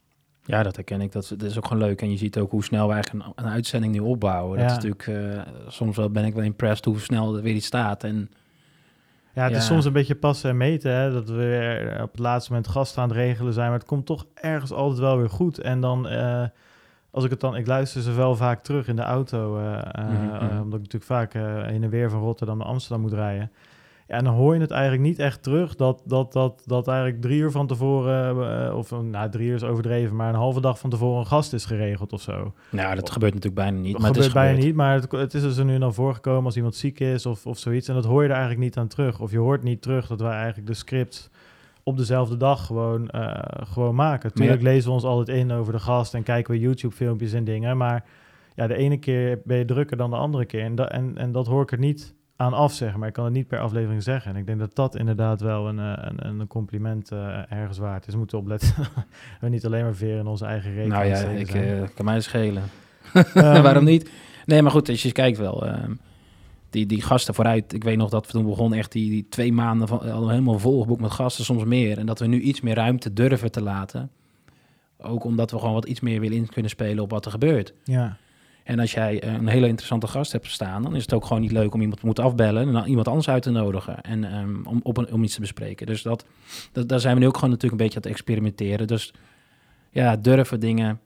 Ja, 0.43 0.63
dat 0.63 0.75
herken 0.75 1.01
ik. 1.01 1.11
Dat, 1.11 1.27
dat 1.37 1.49
is 1.49 1.57
ook 1.57 1.67
gewoon 1.67 1.83
leuk. 1.83 2.01
En 2.01 2.11
je 2.11 2.17
ziet 2.17 2.37
ook 2.37 2.51
hoe 2.51 2.63
snel 2.63 2.87
we 2.87 2.93
eigenlijk 2.93 3.25
een, 3.25 3.45
een 3.45 3.51
uitzending 3.51 3.93
nu 3.93 3.99
opbouwen. 3.99 4.59
Ja. 4.59 4.67
Dat 4.67 4.77
is 4.77 4.83
natuurlijk, 4.83 5.47
soms 5.67 5.97
wel 5.97 6.09
ben 6.09 6.25
ik 6.25 6.33
wel 6.33 6.43
impressed 6.43 6.85
hoe 6.85 6.99
snel 6.99 7.35
er 7.35 7.43
weer 7.43 7.55
iets 7.55 7.65
staat. 7.65 8.03
En, 8.03 8.29
ja, 9.33 9.43
het 9.43 9.51
ja. 9.51 9.57
is 9.57 9.65
soms 9.65 9.85
een 9.85 9.93
beetje 9.93 10.15
passen 10.15 10.49
en 10.49 10.57
meten. 10.57 10.91
Hè? 10.91 11.11
Dat 11.11 11.29
we 11.29 11.35
weer 11.35 12.01
op 12.01 12.11
het 12.11 12.19
laatste 12.19 12.51
moment 12.51 12.69
gasten 12.69 13.01
aan 13.01 13.07
het 13.07 13.17
regelen 13.17 13.53
zijn. 13.53 13.69
Maar 13.69 13.79
het 13.79 13.87
komt 13.87 14.05
toch 14.05 14.25
ergens 14.33 14.71
altijd 14.71 14.99
wel 14.99 15.17
weer 15.17 15.29
goed. 15.29 15.59
En 15.59 15.81
dan, 15.81 16.11
uh, 16.11 16.45
als 17.11 17.23
ik 17.23 17.29
het 17.29 17.39
dan, 17.39 17.55
ik 17.55 17.67
luister 17.67 18.01
ze 18.01 18.11
wel 18.11 18.35
vaak 18.35 18.63
terug 18.63 18.87
in 18.87 18.95
de 18.95 19.01
auto. 19.01 19.57
Uh, 19.57 19.63
mm 19.63 20.39
-hmm. 20.39 20.61
omdat 20.61 20.79
ik 20.79 20.91
natuurlijk 20.91 21.03
vaak 21.03 21.33
heen 21.33 21.83
en 21.83 21.89
weer 21.89 22.09
van 22.09 22.21
Rotterdam 22.21 22.57
naar 22.57 22.67
Amsterdam 22.67 23.01
moet 23.01 23.13
rijden. 23.13 23.51
Ja, 24.11 24.17
en 24.17 24.23
dan 24.23 24.33
hoor 24.33 24.53
je 24.53 24.61
het 24.61 24.71
eigenlijk 24.71 25.01
niet 25.03 25.19
echt 25.19 25.43
terug 25.43 25.75
dat, 25.75 26.01
dat, 26.05 26.33
dat, 26.33 26.63
dat 26.65 26.87
eigenlijk 26.87 27.21
drie 27.21 27.39
uur 27.39 27.51
van 27.51 27.67
tevoren, 27.67 28.75
of 28.75 28.91
nou, 29.01 29.29
drie 29.29 29.47
uur 29.47 29.55
is 29.55 29.63
overdreven, 29.63 30.15
maar 30.15 30.29
een 30.29 30.35
halve 30.35 30.61
dag 30.61 30.79
van 30.79 30.89
tevoren 30.89 31.19
een 31.19 31.25
gast 31.25 31.53
is 31.53 31.65
geregeld 31.65 32.13
of 32.13 32.21
zo. 32.21 32.53
Nou, 32.69 32.95
dat 32.95 33.09
gebeurt 33.09 33.33
natuurlijk 33.33 33.61
bijna 33.61 33.79
niet. 33.79 33.91
Dat 33.91 34.01
maar 34.01 34.11
gebeurt 34.11 34.25
het 34.25 34.35
is 34.35 34.41
bijna 34.41 34.59
niet, 34.65 34.75
maar 34.75 34.93
het, 34.93 35.11
het 35.11 35.33
is 35.33 35.43
er 35.43 35.51
zo 35.51 35.63
nu 35.63 35.79
dan 35.79 35.93
voorgekomen 35.93 36.45
als 36.45 36.55
iemand 36.55 36.75
ziek 36.75 36.99
is 36.99 37.25
of, 37.25 37.45
of 37.45 37.57
zoiets. 37.57 37.87
En 37.87 37.93
dat 37.93 38.05
hoor 38.05 38.21
je 38.21 38.29
er 38.29 38.35
eigenlijk 38.35 38.63
niet 38.63 38.77
aan 38.77 38.87
terug. 38.87 39.19
Of 39.19 39.31
je 39.31 39.37
hoort 39.37 39.63
niet 39.63 39.81
terug 39.81 40.07
dat 40.07 40.21
wij 40.21 40.31
eigenlijk 40.31 40.67
de 40.67 40.73
scripts 40.73 41.29
op 41.83 41.97
dezelfde 41.97 42.37
dag 42.37 42.65
gewoon, 42.65 43.09
uh, 43.15 43.39
gewoon 43.47 43.95
maken. 43.95 44.33
Tuurlijk 44.33 44.61
ja. 44.61 44.67
lezen 44.67 44.87
we 44.87 44.93
ons 44.93 45.03
altijd 45.03 45.37
in 45.37 45.51
over 45.51 45.73
de 45.73 45.79
gast 45.79 46.13
en 46.13 46.23
kijken 46.23 46.53
we 46.53 46.59
YouTube-filmpjes 46.59 47.33
en 47.33 47.43
dingen, 47.43 47.77
maar 47.77 48.05
ja, 48.55 48.67
de 48.67 48.75
ene 48.75 48.97
keer 48.97 49.41
ben 49.43 49.57
je 49.57 49.65
drukker 49.65 49.97
dan 49.97 50.09
de 50.09 50.15
andere 50.15 50.45
keer. 50.45 50.63
En, 50.63 50.75
da 50.75 50.89
en, 50.89 51.17
en 51.17 51.31
dat 51.31 51.47
hoor 51.47 51.61
ik 51.61 51.71
er 51.71 51.79
niet 51.79 52.13
aan 52.35 52.53
af, 52.53 52.73
zeg 52.73 52.95
maar. 52.95 53.07
Ik 53.07 53.13
kan 53.13 53.25
het 53.25 53.33
niet 53.33 53.47
per 53.47 53.59
aflevering 53.59 54.03
zeggen. 54.03 54.31
En 54.31 54.37
ik 54.37 54.45
denk 54.45 54.59
dat 54.59 54.75
dat 54.75 54.95
inderdaad 54.95 55.41
wel 55.41 55.67
een, 55.67 55.77
een, 55.77 56.39
een 56.39 56.47
compliment 56.47 57.11
uh, 57.11 57.51
ergens 57.51 57.77
waard 57.77 58.07
is. 58.07 58.13
We 58.13 58.19
moeten 58.19 58.37
opletten 58.37 58.73
we 59.41 59.49
niet 59.49 59.65
alleen 59.65 59.83
maar 59.83 59.93
weer 59.93 60.17
in 60.17 60.27
onze 60.27 60.45
eigen 60.45 60.73
rekening 60.73 60.93
Nou 60.93 61.05
ja, 61.05 61.17
ik 61.17 61.53
uh, 61.53 61.87
kan 61.95 62.05
mij 62.05 62.21
schelen. 62.21 62.63
um, 63.13 63.23
Waarom 63.63 63.83
niet? 63.83 64.11
Nee, 64.45 64.61
maar 64.61 64.71
goed, 64.71 64.89
als 64.89 65.01
je 65.03 65.11
kijkt 65.11 65.37
wel... 65.37 65.67
Um, 65.67 65.99
die, 66.71 66.85
die 66.85 67.01
gasten 67.01 67.33
vooruit, 67.33 67.73
ik 67.73 67.83
weet 67.83 67.97
nog 67.97 68.09
dat 68.09 68.25
we 68.25 68.31
toen 68.31 68.45
begonnen 68.45 68.79
echt 68.79 68.91
die, 68.91 69.09
die 69.09 69.25
twee 69.29 69.53
maanden 69.53 69.87
van, 69.87 70.29
helemaal 70.29 70.59
volgeboekt 70.59 71.01
met 71.01 71.11
gasten, 71.11 71.45
soms 71.45 71.63
meer. 71.63 71.97
En 71.97 72.05
dat 72.05 72.19
we 72.19 72.27
nu 72.27 72.39
iets 72.39 72.61
meer 72.61 72.75
ruimte 72.75 73.13
durven 73.13 73.51
te 73.51 73.61
laten. 73.61 74.09
Ook 74.97 75.23
omdat 75.23 75.51
we 75.51 75.59
gewoon 75.59 75.73
wat 75.73 75.85
iets 75.85 75.99
meer 75.99 76.19
willen 76.19 76.37
in 76.37 76.49
kunnen 76.49 76.71
spelen 76.71 77.03
op 77.03 77.09
wat 77.09 77.25
er 77.25 77.31
gebeurt. 77.31 77.73
Ja. 77.83 78.17
En 78.63 78.79
als 78.79 78.91
jij 78.91 79.23
een 79.23 79.47
hele 79.47 79.67
interessante 79.67 80.07
gast 80.07 80.31
hebt 80.31 80.47
staan, 80.47 80.83
dan 80.83 80.95
is 80.95 81.01
het 81.01 81.13
ook 81.13 81.25
gewoon 81.25 81.41
niet 81.41 81.51
leuk 81.51 81.73
om 81.73 81.81
iemand 81.81 81.99
te 81.99 82.05
moeten 82.05 82.23
afbellen 82.23 82.67
en 82.67 82.73
dan 82.73 82.85
iemand 82.85 83.07
anders 83.07 83.29
uit 83.29 83.43
te 83.43 83.51
nodigen 83.51 84.01
en 84.01 84.37
um, 84.37 84.65
om, 84.65 84.79
op 84.83 84.97
een, 84.97 85.13
om 85.13 85.23
iets 85.23 85.33
te 85.33 85.41
bespreken. 85.41 85.85
Dus 85.85 86.01
dat, 86.01 86.25
dat, 86.71 86.89
daar 86.89 86.99
zijn 86.99 87.13
we 87.13 87.19
nu 87.19 87.27
ook 87.27 87.35
gewoon 87.35 87.49
natuurlijk 87.49 87.81
een 87.81 87.87
beetje 87.87 88.01
aan 88.03 88.11
het 88.11 88.19
experimenteren. 88.19 88.87
Dus 88.87 89.13
ja, 89.91 90.15
durven 90.17 90.59
dingen 90.59 90.99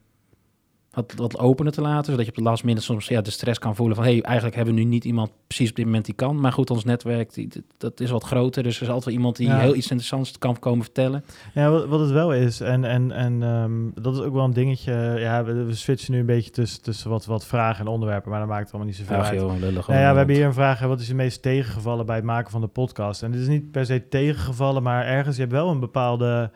wat, 0.95 1.13
wat 1.15 1.38
opener 1.39 1.71
te 1.71 1.81
laten. 1.81 2.05
Zodat 2.12 2.25
je 2.25 2.31
op 2.31 2.38
de 2.38 2.43
last 2.43 2.63
minute 2.63 2.84
soms 2.86 3.08
ja, 3.08 3.21
de 3.21 3.31
stress 3.31 3.60
kan 3.60 3.75
voelen 3.75 3.95
van... 3.95 4.05
hé, 4.05 4.12
hey, 4.12 4.21
eigenlijk 4.21 4.55
hebben 4.55 4.73
we 4.75 4.79
nu 4.81 4.86
niet 4.86 5.05
iemand 5.05 5.31
precies 5.47 5.69
op 5.69 5.75
dit 5.75 5.86
moment 5.86 6.05
die 6.05 6.13
kan. 6.15 6.39
Maar 6.39 6.51
goed, 6.51 6.69
ons 6.69 6.84
netwerk, 6.84 7.34
die, 7.34 7.49
dat 7.77 7.99
is 7.99 8.10
wat 8.10 8.23
groter. 8.23 8.63
Dus 8.63 8.75
er 8.75 8.81
is 8.81 8.88
altijd 8.88 9.05
wel 9.05 9.13
iemand 9.13 9.36
die 9.36 9.47
Ja. 9.47 9.58
heel 9.60 9.75
iets 9.75 9.88
interessants 9.89 10.38
kan 10.38 10.60
komen 10.60 10.84
vertellen. 10.84 11.23
Ja, 11.53 11.69
wat, 11.69 11.86
wat 11.86 11.99
het 11.99 12.12
wel 12.12 12.34
is, 12.34 12.60
en, 12.62 12.84
en, 12.86 13.12
en 13.12 13.43
ehm, 13.43 14.03
dat 14.03 14.15
is 14.15 14.21
ook 14.21 14.34
wel 14.34 14.43
een 14.43 14.53
dingetje. 14.53 14.93
Ja, 15.19 15.43
we, 15.43 15.63
we 15.63 15.75
switchen 15.75 16.13
nu 16.13 16.19
een 16.19 16.25
beetje 16.25 16.51
tussen, 16.51 16.81
tussen 16.81 17.10
wat, 17.10 17.25
wat 17.25 17.45
vragen 17.45 17.86
en 17.86 17.91
onderwerpen, 17.91 18.29
maar 18.31 18.39
dat 18.39 18.49
maakt 18.49 18.67
allemaal 18.69 18.88
niet 18.88 18.95
zoveel 18.97 19.17
Ach 19.17 19.29
uit. 19.29 19.39
joh, 19.39 19.60
lullig. 19.60 19.88
Nou 19.88 19.99
ja, 19.99 20.12
we 20.12 20.17
hebben 20.17 20.36
hier 20.36 20.45
een 20.45 20.53
vraag. 20.53 20.79
hè, 20.79 20.88
Wat 20.88 20.99
is 20.99 21.08
je 21.08 21.15
meest 21.15 21.41
tegengevallen 21.41 22.05
bij 22.05 22.15
het 22.15 22.25
maken 22.25 22.51
van 22.51 22.62
de 22.62 22.67
podcast? 22.67 23.23
En 23.23 23.31
dit 23.31 23.41
is 23.41 23.47
niet 23.47 23.71
per 23.71 23.86
se 23.86 24.08
tegengevallen, 24.08 24.84
maar 24.84 25.05
ergens, 25.05 25.36
je 25.36 25.41
hebt 25.41 25.53
wel 25.53 25.69
een 25.69 25.79
bepaalde... 25.79 26.51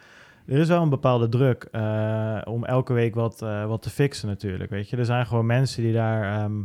Er 0.50 0.58
is 0.58 0.68
wel 0.68 0.82
een 0.82 0.90
bepaalde 0.90 1.30
druk 1.30 1.68
eh, 1.72 2.42
om 2.44 2.66
elke 2.66 2.94
week 2.94 3.16
wat, 3.16 3.42
eh, 3.42 3.66
wat 3.66 3.82
te 3.82 3.90
fixen 3.90 4.28
natuurlijk, 4.28 4.70
weet 4.70 4.90
je. 4.90 4.98
Er 4.98 5.06
zijn 5.06 5.26
gewoon 5.26 5.46
mensen 5.46 5.84
die 5.84 5.94
daar... 5.94 6.42
ehm, 6.44 6.62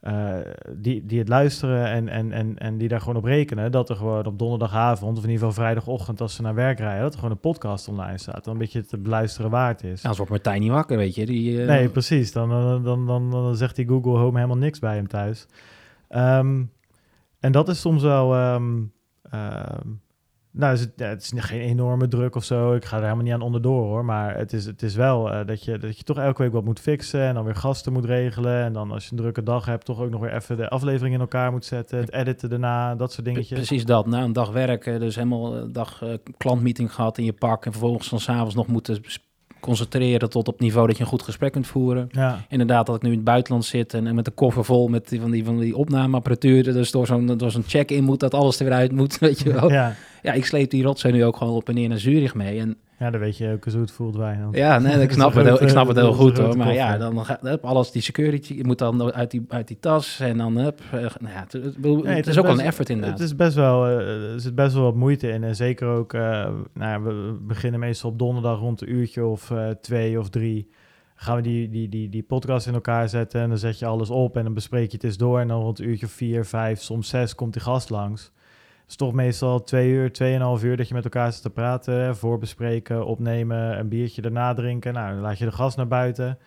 eh, 0.00 0.36
die, 0.76 1.06
die 1.06 1.18
het 1.18 1.28
luisteren 1.28 1.86
en, 1.86 2.08
en, 2.08 2.32
en, 2.32 2.58
en 2.58 2.78
die 2.78 2.88
daar 2.88 3.00
gewoon 3.00 3.16
op 3.16 3.24
rekenen... 3.24 3.72
dat 3.72 3.90
er 3.90 3.96
gewoon 3.96 4.26
op 4.26 4.38
donderdagavond 4.38 5.18
of 5.18 5.24
in 5.24 5.30
ieder 5.30 5.46
geval 5.46 5.62
vrijdagochtend... 5.62 6.20
als 6.20 6.34
ze 6.34 6.42
naar 6.42 6.54
werk 6.54 6.78
rijden, 6.78 7.02
dat 7.02 7.12
er 7.12 7.18
gewoon 7.18 7.34
een 7.34 7.40
podcast 7.40 7.88
online 7.88 8.18
staat. 8.18 8.44
Dan 8.44 8.52
een 8.52 8.58
beetje 8.58 8.86
te 8.86 8.98
beluisteren 8.98 9.50
waard 9.50 9.82
is. 9.82 10.02
Ja, 10.02 10.08
anders 10.08 10.16
wordt 10.16 10.30
Martijn 10.30 10.60
niet 10.60 10.70
wakker, 10.70 10.96
weet 10.96 11.14
je. 11.14 11.26
Die, 11.26 11.58
Nee, 11.58 11.88
precies. 11.88 12.32
Dan, 12.32 12.48
dan, 12.48 12.84
dan, 12.84 13.06
dan, 13.06 13.30
dan 13.30 13.56
zegt 13.56 13.76
die 13.76 13.88
Google 13.88 14.18
Home 14.18 14.36
helemaal 14.36 14.56
niks 14.56 14.78
bij 14.78 14.94
hem 14.94 15.08
thuis. 15.08 15.46
Ehm, 16.08 16.62
en 17.40 17.52
dat 17.52 17.68
is 17.68 17.80
soms 17.80 18.02
wel... 18.02 18.34
ehm, 18.34 18.82
nou, 20.54 20.78
het, 20.96 21.22
is 21.22 21.32
geen 21.36 21.60
enorme 21.60 22.08
druk 22.08 22.34
of 22.34 22.44
zo. 22.44 22.74
Ik 22.74 22.84
ga 22.84 22.96
er 22.96 23.02
helemaal 23.02 23.24
niet 23.24 23.32
aan 23.32 23.40
onderdoor 23.40 23.84
hoor. 23.84 24.04
Maar 24.04 24.36
het 24.36 24.52
is, 24.52 24.64
het 24.64 24.82
is 24.82 24.94
wel 24.94 25.32
eh, 25.32 25.46
dat, 25.46 25.64
je, 25.64 25.78
dat 25.78 25.96
je 25.98 26.02
toch 26.04 26.18
elke 26.18 26.42
week 26.42 26.52
wat 26.52 26.64
moet 26.64 26.80
fixen. 26.80 27.20
En 27.20 27.34
dan 27.34 27.44
weer 27.44 27.56
gasten 27.56 27.92
moet 27.92 28.04
regelen. 28.04 28.64
En 28.64 28.72
dan 28.72 28.90
als 28.90 29.04
je 29.04 29.10
een 29.10 29.16
drukke 29.16 29.42
dag 29.42 29.64
hebt, 29.64 29.84
toch 29.84 30.00
ook 30.00 30.10
nog 30.10 30.20
weer 30.20 30.34
even 30.34 30.56
de 30.56 30.68
aflevering 30.68 31.14
in 31.14 31.20
elkaar 31.20 31.52
moet 31.52 31.64
zetten. 31.64 31.98
Het 31.98 32.12
editen 32.12 32.50
daarna, 32.50 32.94
dat 32.94 33.12
soort 33.12 33.24
dingetjes. 33.24 33.58
Precies 33.58 33.84
dat. 33.84 34.06
Na 34.06 34.22
een 34.22 34.32
dag 34.32 34.50
werken, 34.50 35.00
dus 35.00 35.14
helemaal 35.14 35.54
een 35.56 35.72
dag 35.72 36.02
eh, 36.02 36.14
klantmeeting 36.36 36.94
gehad 36.94 37.18
in 37.18 37.24
je 37.24 37.32
pak... 37.32 37.66
en 37.66 37.72
vervolgens 37.72 38.08
dan 38.08 38.20
s'avonds 38.20 38.54
nog 38.54 38.66
moeten 38.66 39.00
concentreren 39.62 40.30
tot 40.30 40.48
op 40.48 40.60
niveau 40.60 40.86
dat 40.86 40.96
je 40.96 41.02
een 41.02 41.08
goed 41.08 41.22
gesprek 41.22 41.52
kunt 41.52 41.66
voeren. 41.66 42.08
Ja, 42.10 42.44
Inderdaad, 42.48 42.86
dat 42.86 42.96
ik 42.96 43.02
nu 43.02 43.08
in 43.08 43.14
het 43.14 43.24
buitenland 43.24 43.64
zit 43.64 43.94
en, 43.94 44.06
en 44.06 44.14
met 44.14 44.26
een 44.26 44.34
koffer 44.34 44.64
vol 44.64 44.88
met 44.88 45.08
die, 45.08 45.20
van, 45.20 45.30
die, 45.30 45.44
van 45.44 45.58
die 45.58 45.76
opnameapparatuur. 45.76 46.62
Dus 46.62 46.90
door 46.90 47.06
zo'n, 47.06 47.26
door 47.36 47.50
zo'n 47.50 47.64
check-in 47.66 48.04
moet 48.04 48.20
dat 48.20 48.34
alles 48.34 48.58
er 48.58 48.64
weer 48.64 48.74
uit 48.74 48.92
moet, 48.92 49.18
weet 49.26 49.40
je 49.40 49.52
wel. 49.52 49.70
Ja. 49.70 49.94
ja. 50.22 50.32
ik 50.32 50.44
sleep 50.44 50.70
die 50.70 50.82
rotzooi 50.82 51.14
nu 51.14 51.24
ook 51.24 51.36
gewoon 51.36 51.54
op 51.54 51.68
en 51.68 51.74
neer 51.74 51.88
naar 51.88 51.98
Zurich 51.98 52.34
mee. 52.34 52.60
En 52.60 52.76
ja, 53.02 53.10
dan 53.10 53.20
weet 53.20 53.36
je 53.36 53.52
ook 53.52 53.64
eens 53.64 53.74
hoe 53.74 53.82
het 53.82 53.92
voelt 53.92 54.16
bij 54.16 54.34
hem. 54.34 54.54
ja, 54.54 54.78
nee, 54.78 55.00
ik 55.00 55.12
snap, 55.18 55.34
het, 55.34 55.46
heel, 55.46 55.62
ik 55.62 55.68
snap 55.68 55.86
het 55.86 55.96
heel 55.96 56.12
goed 56.12 56.38
hoor. 56.38 56.56
Maar 56.56 56.72
ja, 56.74 56.98
dan 56.98 57.26
hup, 57.40 57.64
alles, 57.64 57.90
die 57.90 58.02
security, 58.02 58.54
je 58.54 58.64
moet 58.64 58.78
dan 58.78 59.12
uit 59.12 59.30
die, 59.30 59.44
uit 59.48 59.68
die 59.68 59.78
tas 59.80 60.20
en 60.20 60.38
dan 60.38 60.56
hup. 60.56 60.80
eh, 60.92 61.00
nou 61.00 61.34
ja, 61.34 61.46
het, 62.14 62.26
is 62.26 62.38
ook 62.38 62.46
wel 62.46 62.58
een 62.58 62.64
effort 62.64 62.88
inderdaad. 62.88 63.18
Het 63.18 63.28
is 63.28 63.36
best 63.36 63.54
wel, 63.54 63.86
eh, 63.86 64.32
er 64.32 64.40
zit 64.40 64.54
best 64.54 64.74
wel 64.74 64.82
wat 64.82 64.94
moeite 64.94 65.28
in. 65.28 65.44
En 65.44 65.56
zeker 65.56 65.88
ook, 65.88 66.12
eh, 66.12 66.20
nou, 66.20 66.56
ja, 66.74 67.02
we 67.02 67.38
beginnen 67.40 67.80
meestal 67.80 68.10
op 68.10 68.18
donderdag 68.18 68.58
rond 68.58 68.80
een 68.80 68.92
uurtje 68.92 69.24
of 69.24 69.52
twee 69.80 70.18
of 70.18 70.28
drie. 70.28 70.70
Gaan 71.14 71.36
we 71.36 71.42
die, 71.42 71.68
die, 71.68 71.88
die, 71.88 72.08
die 72.08 72.22
podcast 72.22 72.66
in 72.66 72.74
elkaar 72.74 73.08
zetten 73.08 73.40
en 73.40 73.48
dan 73.48 73.58
zet 73.58 73.78
je 73.78 73.86
alles 73.86 74.10
op 74.10 74.36
en 74.36 74.44
dan 74.44 74.54
bespreek 74.54 74.90
je 74.90 74.96
het 74.96 75.04
eens 75.04 75.16
door. 75.16 75.40
En 75.40 75.48
dan 75.48 75.60
rond 75.60 75.78
een 75.78 75.88
uurtje 75.88 76.06
of 76.06 76.12
vier, 76.12 76.44
vijf, 76.44 76.80
soms 76.80 77.08
zes 77.08 77.34
komt 77.34 77.52
die 77.52 77.62
gast 77.62 77.90
langs. 77.90 78.32
Is 78.92 78.98
toch 78.98 79.12
meestal 79.12 79.62
twee 79.62 79.90
uur, 79.90 80.12
tweeënhalf 80.12 80.64
uur 80.64 80.76
dat 80.76 80.88
je 80.88 80.94
met 80.94 81.04
elkaar 81.04 81.32
zit 81.32 81.42
te 81.42 81.50
praten. 81.50 82.16
Voorbespreken, 82.16 83.06
opnemen, 83.06 83.78
een 83.78 83.88
biertje 83.88 84.22
erna 84.22 84.54
drinken. 84.54 84.92
Nou, 84.92 85.12
dan 85.12 85.20
laat 85.20 85.38
je 85.38 85.44
de 85.44 85.52
gast 85.52 85.76
naar 85.76 85.88
buiten. 85.88 86.38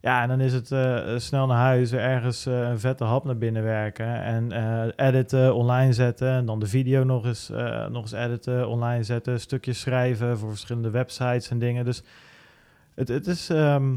Ja, 0.00 0.22
en 0.22 0.28
dan 0.28 0.40
is 0.40 0.52
het 0.52 0.72
eh, 0.72 1.16
snel 1.16 1.46
naar 1.46 1.58
huis, 1.58 1.92
ergens 1.92 2.46
eh, 2.46 2.68
een 2.68 2.78
vette 2.78 3.04
hap 3.04 3.24
naar 3.24 3.38
binnen 3.38 3.62
werken. 3.62 4.22
En 4.22 4.52
eh, 4.52 5.06
editen, 5.06 5.54
online 5.54 5.92
zetten. 5.92 6.28
En 6.28 6.46
dan 6.46 6.58
de 6.58 6.66
video 6.66 7.04
nog 7.04 7.26
eens, 7.26 7.48
nog 7.90 8.02
eens 8.02 8.12
editen, 8.12 8.68
online 8.68 9.02
zetten. 9.02 9.40
Stukjes 9.40 9.80
schrijven 9.80 10.38
voor 10.38 10.48
verschillende 10.48 10.90
websites 10.90 11.48
en 11.50 11.58
dingen. 11.58 11.84
Dus 11.84 12.02
het, 12.94 13.08
het 13.08 13.26
is... 13.26 13.50
ehm, 13.50 13.94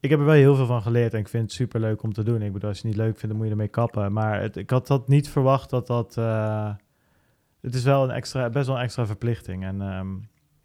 ik 0.00 0.10
heb 0.10 0.18
er 0.18 0.24
wel 0.24 0.34
heel 0.34 0.54
veel 0.54 0.66
van 0.66 0.82
geleerd 0.82 1.14
en 1.14 1.20
ik 1.20 1.28
vind 1.28 1.42
het 1.42 1.52
super 1.52 1.80
leuk 1.80 2.02
om 2.02 2.12
te 2.12 2.22
doen. 2.22 2.42
Ik 2.42 2.52
bedoel, 2.52 2.68
als 2.68 2.80
je 2.80 2.86
het 2.86 2.96
niet 2.96 3.04
leuk 3.06 3.18
vindt, 3.18 3.28
dan 3.28 3.36
moet 3.36 3.46
je 3.46 3.52
ermee 3.52 3.68
kappen. 3.68 4.12
Maar 4.12 4.40
het, 4.40 4.56
ik 4.56 4.70
had 4.70 4.86
dat 4.86 5.08
niet 5.08 5.28
verwacht 5.28 5.70
dat 5.70 5.86
dat... 5.86 6.16
het 7.60 7.74
is 7.74 7.84
wel 7.84 8.04
een 8.04 8.10
extra, 8.10 8.50
best 8.50 8.66
wel 8.66 8.76
een 8.76 8.82
extra 8.82 9.06
verplichting. 9.06 9.64
En 9.64 9.80
ehm, 9.82 10.08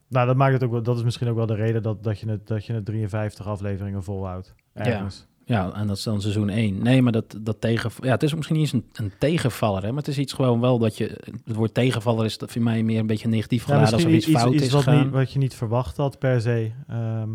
nou, 0.08 0.28
dat 0.28 0.36
maakt 0.36 0.54
het 0.54 0.64
ook 0.64 0.72
wel, 0.72 0.84
dat 0.84 0.98
is 0.98 1.04
misschien 1.04 1.28
ook 1.28 1.36
wel 1.36 1.46
de 1.46 1.56
reden 1.56 1.84
dat, 1.84 2.04
dat, 2.04 2.20
je, 2.20 2.30
het, 2.30 2.48
dat 2.48 2.66
je 2.66 2.74
het 2.74 2.86
53 2.86 3.48
afleveringen 3.48 4.04
volhoudt. 4.04 4.56
Ergens. 4.74 5.28
Ja, 5.46 5.74
en 5.74 5.88
dat 5.88 5.98
is 5.98 6.04
dan 6.04 6.22
seizoen 6.22 6.50
1. 6.50 6.84
Nee, 6.84 7.02
maar 7.02 7.12
dat, 7.12 7.38
dat 7.42 7.62
tegen... 7.62 7.92
Ja, 8.02 8.12
het 8.12 8.24
is 8.24 8.34
misschien 8.36 8.56
niet 8.56 8.74
eens 8.74 8.84
een, 8.84 9.06
een 9.06 9.12
tegenvaller, 9.20 9.82
hè, 9.82 9.88
maar 9.88 9.98
het 9.98 10.08
is 10.08 10.18
iets 10.18 10.34
gewoon 10.34 10.60
wel 10.60 10.80
dat 10.80 10.98
je... 10.98 11.20
Het 11.46 11.56
woord 11.56 11.74
tegenvaller 11.74 12.26
is 12.26 12.38
dat 12.38 12.52
voor 12.52 12.62
mij 12.62 12.84
meer 12.84 13.00
een 13.00 13.08
beetje 13.08 13.28
negatief 13.28 13.68
Ja, 13.68 13.74
geladen 13.74 13.94
als 13.94 14.04
er 14.04 14.10
iets, 14.10 14.26
fout 14.26 14.54
iets 14.54 14.64
is 14.64 14.72
wat, 14.72 14.84
gegaan. 14.84 15.04
niet, 15.04 15.14
wat 15.14 15.32
je 15.32 15.40
niet 15.40 15.56
verwacht 15.56 15.98
had 15.98 16.20
per 16.20 16.42
se. 16.42 16.72
Ehm, 16.88 17.30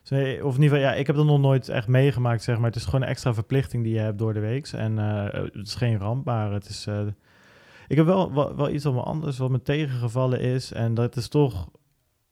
dus 0.00 0.10
nee, 0.10 0.46
of 0.46 0.56
in 0.56 0.62
ieder 0.62 0.76
geval, 0.78 0.92
ja, 0.92 0.98
ik 0.98 1.06
heb 1.06 1.16
dat 1.16 1.24
nog 1.24 1.40
nooit 1.40 1.68
echt 1.68 1.88
meegemaakt, 1.88 2.42
zeg 2.42 2.56
maar. 2.56 2.66
Het 2.66 2.76
is 2.76 2.84
gewoon 2.84 3.02
een 3.02 3.08
extra 3.08 3.34
verplichting 3.34 3.82
die 3.84 3.92
je 3.92 4.00
hebt 4.00 4.18
door 4.18 4.34
de 4.34 4.40
week. 4.40 4.66
En 4.66 4.98
eh, 4.98 5.42
het 5.42 5.66
is 5.66 5.74
geen 5.74 5.98
ramp, 5.98 6.24
maar 6.24 6.52
het 6.52 6.68
is... 6.68 6.86
eh, 6.86 7.00
ik 7.88 7.96
heb 7.96 8.06
wel, 8.06 8.56
wel, 8.56 8.70
iets 8.70 8.84
me 8.84 9.00
anders, 9.00 9.38
wat 9.38 9.50
me 9.50 9.62
tegengevallen 9.62 10.40
is. 10.40 10.72
En 10.72 10.94
dat 10.94 11.16
is 11.16 11.28
toch... 11.28 11.68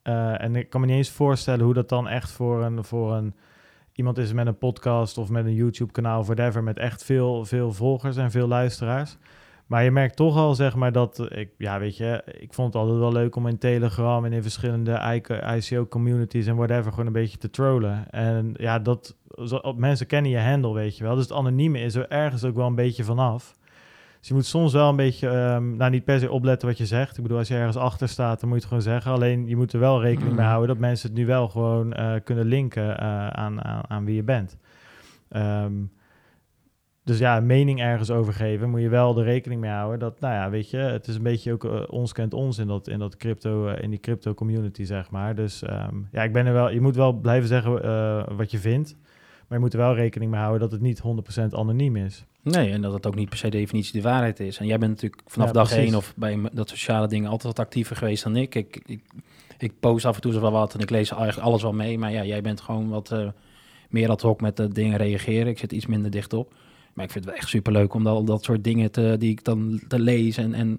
eh, 0.02 0.42
en 0.42 0.56
ik 0.56 0.70
kan 0.70 0.80
me 0.80 0.86
niet 0.86 0.96
eens 0.96 1.10
voorstellen 1.10 1.64
hoe 1.64 1.74
dat 1.74 1.88
dan 1.88 2.08
echt 2.08 2.30
voor 2.30 2.64
een... 2.64 2.84
Voor 2.84 3.14
een 3.14 3.34
iemand 3.92 4.18
is 4.18 4.32
met 4.32 4.46
een 4.46 4.58
podcast 4.58 5.18
of 5.18 5.28
met 5.28 5.44
een 5.44 5.54
YouTube-kanaal 5.54 6.18
of 6.20 6.26
whatever... 6.26 6.62
met 6.62 6.78
echt 6.78 7.04
veel, 7.04 7.44
veel 7.44 7.72
volgers 7.72 8.16
en 8.16 8.30
veel 8.30 8.48
luisteraars... 8.48 9.16
Maar 9.66 9.84
je 9.84 9.90
merkt 9.90 10.16
toch 10.16 10.36
al, 10.36 10.54
zeg 10.54 10.74
maar, 10.74 10.92
dat 10.92 11.26
ik, 11.30 11.50
ja, 11.58 11.78
weet 11.78 11.96
je, 11.96 12.22
ik 12.38 12.54
vond 12.54 12.72
het 12.72 12.82
altijd 12.82 12.98
wel 12.98 13.12
leuk 13.12 13.36
om 13.36 13.46
in 13.46 13.58
Telegram 13.58 14.24
en 14.24 14.32
in 14.32 14.42
verschillende 14.42 15.20
ICO-communities 15.56 16.46
en 16.46 16.56
whatever 16.56 16.90
gewoon 16.90 17.06
een 17.06 17.12
beetje 17.12 17.38
te 17.38 17.50
trollen. 17.50 18.10
En 18.10 18.54
ja, 18.56 18.78
dat, 18.78 19.16
mensen 19.76 20.06
kennen 20.06 20.30
je 20.30 20.40
handle, 20.40 20.72
weet 20.72 20.96
je 20.96 21.04
wel. 21.04 21.14
Dus 21.14 21.22
het 21.22 21.32
anonieme 21.32 21.80
is 21.80 21.94
er 21.94 22.08
ergens 22.08 22.44
ook 22.44 22.54
wel 22.54 22.66
een 22.66 22.74
beetje 22.74 23.04
vanaf. 23.04 23.54
Dus 24.26 24.34
je 24.34 24.40
moet 24.40 24.50
soms 24.50 24.72
wel 24.72 24.88
een 24.88 24.96
beetje, 24.96 25.28
ehm, 25.28 25.76
nou 25.76 25.90
niet 25.90 26.04
per 26.04 26.18
se 26.20 26.30
opletten 26.30 26.68
wat 26.68 26.78
je 26.78 26.86
zegt. 26.86 27.16
Ik 27.16 27.22
bedoel, 27.22 27.38
als 27.38 27.48
je 27.48 27.54
ergens 27.54 27.76
achter 27.76 28.08
staat, 28.08 28.40
dan 28.40 28.48
moet 28.48 28.58
je 28.58 28.64
het 28.64 28.74
gewoon 28.74 28.92
zeggen. 28.94 29.12
Alleen 29.12 29.48
je 29.48 29.56
moet 29.56 29.72
er 29.72 29.80
wel 29.80 30.02
rekening 30.02 30.34
mee 30.34 30.44
Mm. 30.44 30.50
houden 30.50 30.68
dat 30.68 30.78
mensen 30.78 31.08
het 31.08 31.18
nu 31.18 31.26
wel 31.26 31.48
gewoon 31.48 31.92
eh, 31.92 32.14
kunnen 32.24 32.44
linken 32.44 32.98
eh, 32.98 33.28
aan, 33.28 33.64
aan, 33.64 33.90
aan 33.90 34.04
wie 34.04 34.14
je 34.14 34.22
bent. 34.22 34.56
Ehm, 35.28 35.72
dus 37.04 37.18
ja, 37.18 37.36
een 37.36 37.46
mening 37.46 37.80
ergens 37.80 38.10
over 38.10 38.32
geven, 38.32 38.70
moet 38.70 38.80
je 38.80 38.88
wel 38.88 39.18
er 39.18 39.24
rekening 39.24 39.60
mee 39.60 39.70
houden 39.70 39.98
dat, 39.98 40.20
nou 40.20 40.34
ja, 40.34 40.50
weet 40.50 40.70
je, 40.70 40.76
het 40.76 41.08
is 41.08 41.16
een 41.16 41.22
beetje 41.22 41.52
ook 41.52 41.64
eh, 41.64 41.82
ons 41.86 42.12
kent 42.12 42.34
ons 42.34 42.58
in 42.58 42.66
dat, 42.66 42.88
in 42.88 42.98
dat 42.98 43.16
crypto, 43.16 43.66
in 43.68 43.90
die 43.90 44.00
crypto 44.00 44.34
community, 44.34 44.84
zeg 44.84 45.10
maar. 45.10 45.34
Dus 45.34 45.62
ehm, 45.62 45.96
ja, 46.12 46.22
ik 46.22 46.32
ben 46.32 46.46
er 46.46 46.52
wel, 46.52 46.70
je 46.70 46.80
moet 46.80 46.96
wel 46.96 47.12
blijven 47.12 47.48
zeggen 47.48 47.72
wat 48.36 48.50
je 48.50 48.58
vindt, 48.58 48.96
maar 49.48 49.58
je 49.58 49.64
moet 49.64 49.72
er 49.72 49.78
wel 49.78 49.94
rekening 49.94 50.30
mee 50.30 50.40
houden 50.40 50.60
dat 50.60 50.72
het 50.72 50.80
niet 50.80 51.02
100% 51.02 51.02
anoniem 51.50 51.96
is. 51.96 52.24
Nee, 52.42 52.70
en 52.70 52.80
dat 52.80 52.92
het 52.92 53.06
ook 53.06 53.14
niet 53.14 53.28
per 53.28 53.38
se 53.38 53.48
definitie 53.48 53.92
de 53.92 54.08
waarheid 54.08 54.40
is. 54.40 54.58
En 54.58 54.66
jij 54.66 54.78
bent 54.78 54.90
natuurlijk 54.90 55.22
vanaf 55.26 55.46
Ja, 55.46 55.52
dag 55.52 55.68
precies. 55.68 55.84
één 55.84 55.94
of 55.94 56.12
bij 56.16 56.38
dat 56.52 56.68
sociale 56.68 57.08
dingen 57.08 57.30
altijd 57.30 57.56
wat 57.56 57.66
actiever 57.66 57.96
geweest 57.96 58.22
dan 58.22 58.36
ik. 58.36 58.54
Ik, 58.54 58.82
ik, 58.86 59.00
ik 59.58 59.72
post 59.80 60.04
af 60.04 60.14
en 60.14 60.20
toe 60.20 60.40
wel 60.40 60.52
wat 60.52 60.74
en 60.74 60.80
ik 60.80 60.90
lees 60.90 61.10
eigenlijk 61.10 61.46
alles 61.48 61.62
wel 61.62 61.72
mee. 61.72 61.98
Maar 61.98 62.12
ja, 62.12 62.24
jij 62.24 62.42
bent 62.42 62.60
gewoon 62.60 62.88
wat 62.88 63.10
eh, 63.12 63.28
meer 63.88 64.10
ad 64.10 64.22
hoc 64.22 64.40
met 64.40 64.56
de 64.56 64.68
dingen 64.68 64.96
reageren. 64.96 65.46
Ik 65.46 65.58
zit 65.58 65.72
iets 65.72 65.86
minder 65.86 66.10
dicht 66.10 66.32
op. 66.32 66.52
Maar 66.92 67.04
ik 67.04 67.10
vind 67.10 67.24
het 67.24 67.32
wel 67.32 67.42
echt 67.42 67.50
superleuk 67.50 67.94
om 67.94 68.04
dat, 68.04 68.26
dat 68.26 68.44
soort 68.44 68.64
dingen 68.64 68.90
te, 68.90 69.16
die 69.18 69.30
ik 69.30 69.44
dan 69.44 69.80
te 69.88 69.98
lezen. 69.98 70.44
En, 70.44 70.54
en 70.54 70.78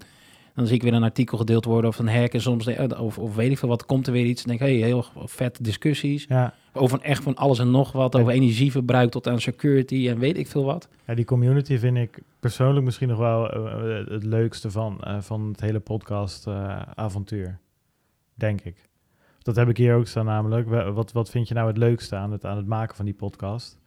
dan 0.58 0.67
zie 0.67 0.76
ik 0.76 0.82
weer 0.84 0.93
een 0.93 1.04
artikel 1.04 1.38
gedeeld 1.38 1.65
worden 1.65 1.89
of 1.89 2.00
een 2.00 2.08
hack. 2.08 2.34
En 2.34 2.41
soms 2.41 2.67
ik, 2.67 3.00
of, 3.00 3.17
of 3.17 3.36
weet 3.36 3.52
ik 3.52 3.58
veel 3.58 3.70
wat, 3.70 3.86
komt 3.86 4.08
er 4.08 4.13
weer 4.13 4.26
iets. 4.26 4.43
En 4.43 4.48
denk 4.50 4.62
ik, 4.62 4.67
hey, 4.67 4.76
heel 4.88 5.06
vette 5.15 5.63
discussies. 5.63 6.26
Ja, 6.30 6.54
Over 6.74 7.02
echt 7.02 7.24
van 7.24 7.36
alles 7.36 7.60
en 7.60 7.72
nog 7.72 7.91
wat. 7.91 8.15
Over 8.15 8.32
energieverbruik 8.34 9.12
tot 9.12 9.28
aan 9.28 9.41
security 9.41 10.08
en 10.10 10.20
weet 10.20 10.38
ik 10.38 10.48
veel 10.48 10.63
wat. 10.63 10.88
ja 11.06 11.13
die 11.13 11.26
community 11.26 11.78
vind 11.78 11.98
ik 11.98 12.20
persoonlijk 12.39 12.86
misschien 12.86 13.08
nog 13.08 13.17
wel 13.17 13.50
eh, 13.52 14.12
het 14.12 14.24
leukste 14.24 14.72
van, 14.72 15.00
eh, 15.04 15.17
van 15.22 15.48
het 15.48 15.62
hele 15.62 15.80
podcast 15.80 16.48
eh, 16.48 16.82
avontuur, 16.96 17.60
denk 18.34 18.62
ik. 18.62 18.76
Dat 19.41 19.56
heb 19.56 19.70
ik 19.70 19.78
hier 19.78 19.96
ook 19.96 20.08
staan 20.08 20.26
namelijk. 20.26 20.70
Wa- 20.70 20.91
Wat, 20.91 21.12
wat 21.12 21.30
vind 21.30 21.48
je 21.48 21.54
nou 21.54 21.67
het 21.67 21.78
leukste 21.78 22.15
aan 22.15 22.32
het, 22.32 22.46
aan 22.46 22.58
het 22.58 22.67
maken 22.67 22.96
van 22.96 23.06
die 23.06 23.13
podcast? 23.13 23.78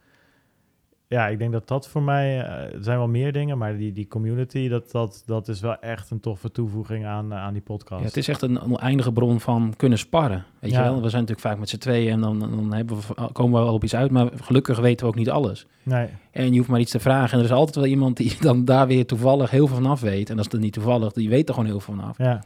Ja, 1.11 1.27
ik 1.27 1.37
denk 1.39 1.51
dat 1.51 1.67
dat 1.67 1.87
voor 1.87 2.01
mij... 2.03 2.39
eh, 2.41 2.73
er 2.75 2.83
zijn 2.83 2.97
wel 2.97 3.07
meer 3.07 3.31
dingen, 3.31 3.57
maar 3.57 3.77
die, 3.77 3.93
die 3.93 4.07
community... 4.07 4.67
Dat, 4.67 4.91
dat, 4.91 5.23
dat 5.25 5.47
is 5.47 5.59
wel 5.59 5.79
echt 5.79 6.09
een 6.11 6.19
toffe 6.19 6.51
toevoeging 6.51 7.05
aan, 7.05 7.31
eh, 7.31 7.37
aan 7.37 7.53
die 7.53 7.61
podcast. 7.61 8.01
Ja, 8.01 8.07
het 8.07 8.17
is 8.17 8.27
echt 8.27 8.41
een 8.41 8.61
oneindige 8.61 9.11
bron 9.11 9.39
van 9.39 9.73
kunnen 9.77 9.97
sparren. 9.97 10.45
Weet 10.59 10.71
Ja. 10.71 10.77
je 10.77 10.83
wel? 10.83 11.01
We 11.01 11.09
zijn 11.09 11.21
natuurlijk 11.21 11.47
vaak 11.47 11.59
met 11.59 11.69
z'n 11.69 11.77
tweeën 11.77 12.11
en 12.11 12.21
dan, 12.21 12.39
dan 12.39 12.73
hebben 12.73 12.97
we, 12.97 13.31
komen 13.31 13.59
we 13.59 13.65
wel 13.65 13.73
op 13.73 13.83
iets 13.83 13.95
uit. 13.95 14.11
Maar 14.11 14.29
gelukkig 14.35 14.79
weten 14.79 15.05
we 15.05 15.11
ook 15.11 15.17
niet 15.17 15.29
alles. 15.29 15.65
Nee, 15.83 16.07
En 16.31 16.51
je 16.51 16.57
hoeft 16.57 16.69
maar 16.69 16.79
iets 16.79 16.91
te 16.91 16.99
vragen. 16.99 17.31
En 17.33 17.39
er 17.39 17.45
is 17.51 17.51
altijd 17.57 17.75
wel 17.75 17.85
iemand 17.85 18.17
die 18.17 18.35
dan 18.39 18.65
daar 18.65 18.87
weer 18.87 19.05
toevallig 19.05 19.49
heel 19.49 19.67
veel 19.67 19.75
vanaf 19.75 20.01
weet. 20.01 20.29
En 20.29 20.35
dat 20.35 20.45
is 20.45 20.51
dan 20.51 20.61
niet 20.61 20.73
toevallig, 20.73 21.11
die 21.13 21.29
weet 21.29 21.47
er 21.47 21.53
gewoon 21.53 21.69
heel 21.69 21.79
veel 21.79 21.95
vanaf. 21.95 22.17
ja. 22.17 22.43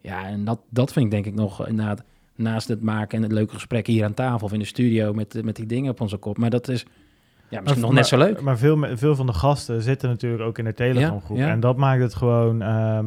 Ja, 0.00 0.26
en 0.26 0.44
dat, 0.44 0.60
dat 0.70 0.92
vind 0.92 1.04
ik 1.04 1.10
denk 1.10 1.26
ik 1.26 1.34
nog 1.34 1.66
inderdaad 1.66 2.02
naast 2.34 2.68
het 2.68 2.82
maken 2.82 3.16
en 3.16 3.22
het 3.22 3.32
leuke 3.32 3.54
gesprek 3.54 3.86
hier 3.86 4.04
aan 4.04 4.14
tafel 4.14 4.46
of 4.46 4.52
in 4.52 4.58
de 4.58 4.64
studio 4.64 5.12
met, 5.12 5.44
met 5.44 5.56
die 5.56 5.66
dingen 5.66 5.90
op 5.90 6.00
onze 6.00 6.16
kop. 6.16 6.38
Maar 6.38 6.50
dat 6.50 6.68
is 6.68 6.86
ja, 7.48 7.60
misschien 7.60 7.82
nog 7.82 7.92
net 7.92 8.06
zo 8.06 8.18
leuk. 8.18 8.40
Maar 8.40 8.58
veel, 8.58 8.78
veel 8.94 9.14
van 9.16 9.26
de 9.26 9.32
gasten 9.32 9.82
zitten 9.82 10.08
natuurlijk 10.08 10.42
ook 10.42 10.58
in 10.58 10.64
de 10.64 10.74
Telegram 10.74 11.20
groep. 11.20 11.36
Ja, 11.36 11.46
ja. 11.46 11.52
En 11.52 11.60
dat 11.60 11.76
maakt 11.76 12.02
het 12.02 12.14
gewoon... 12.14 12.62
ehm, 12.62 13.06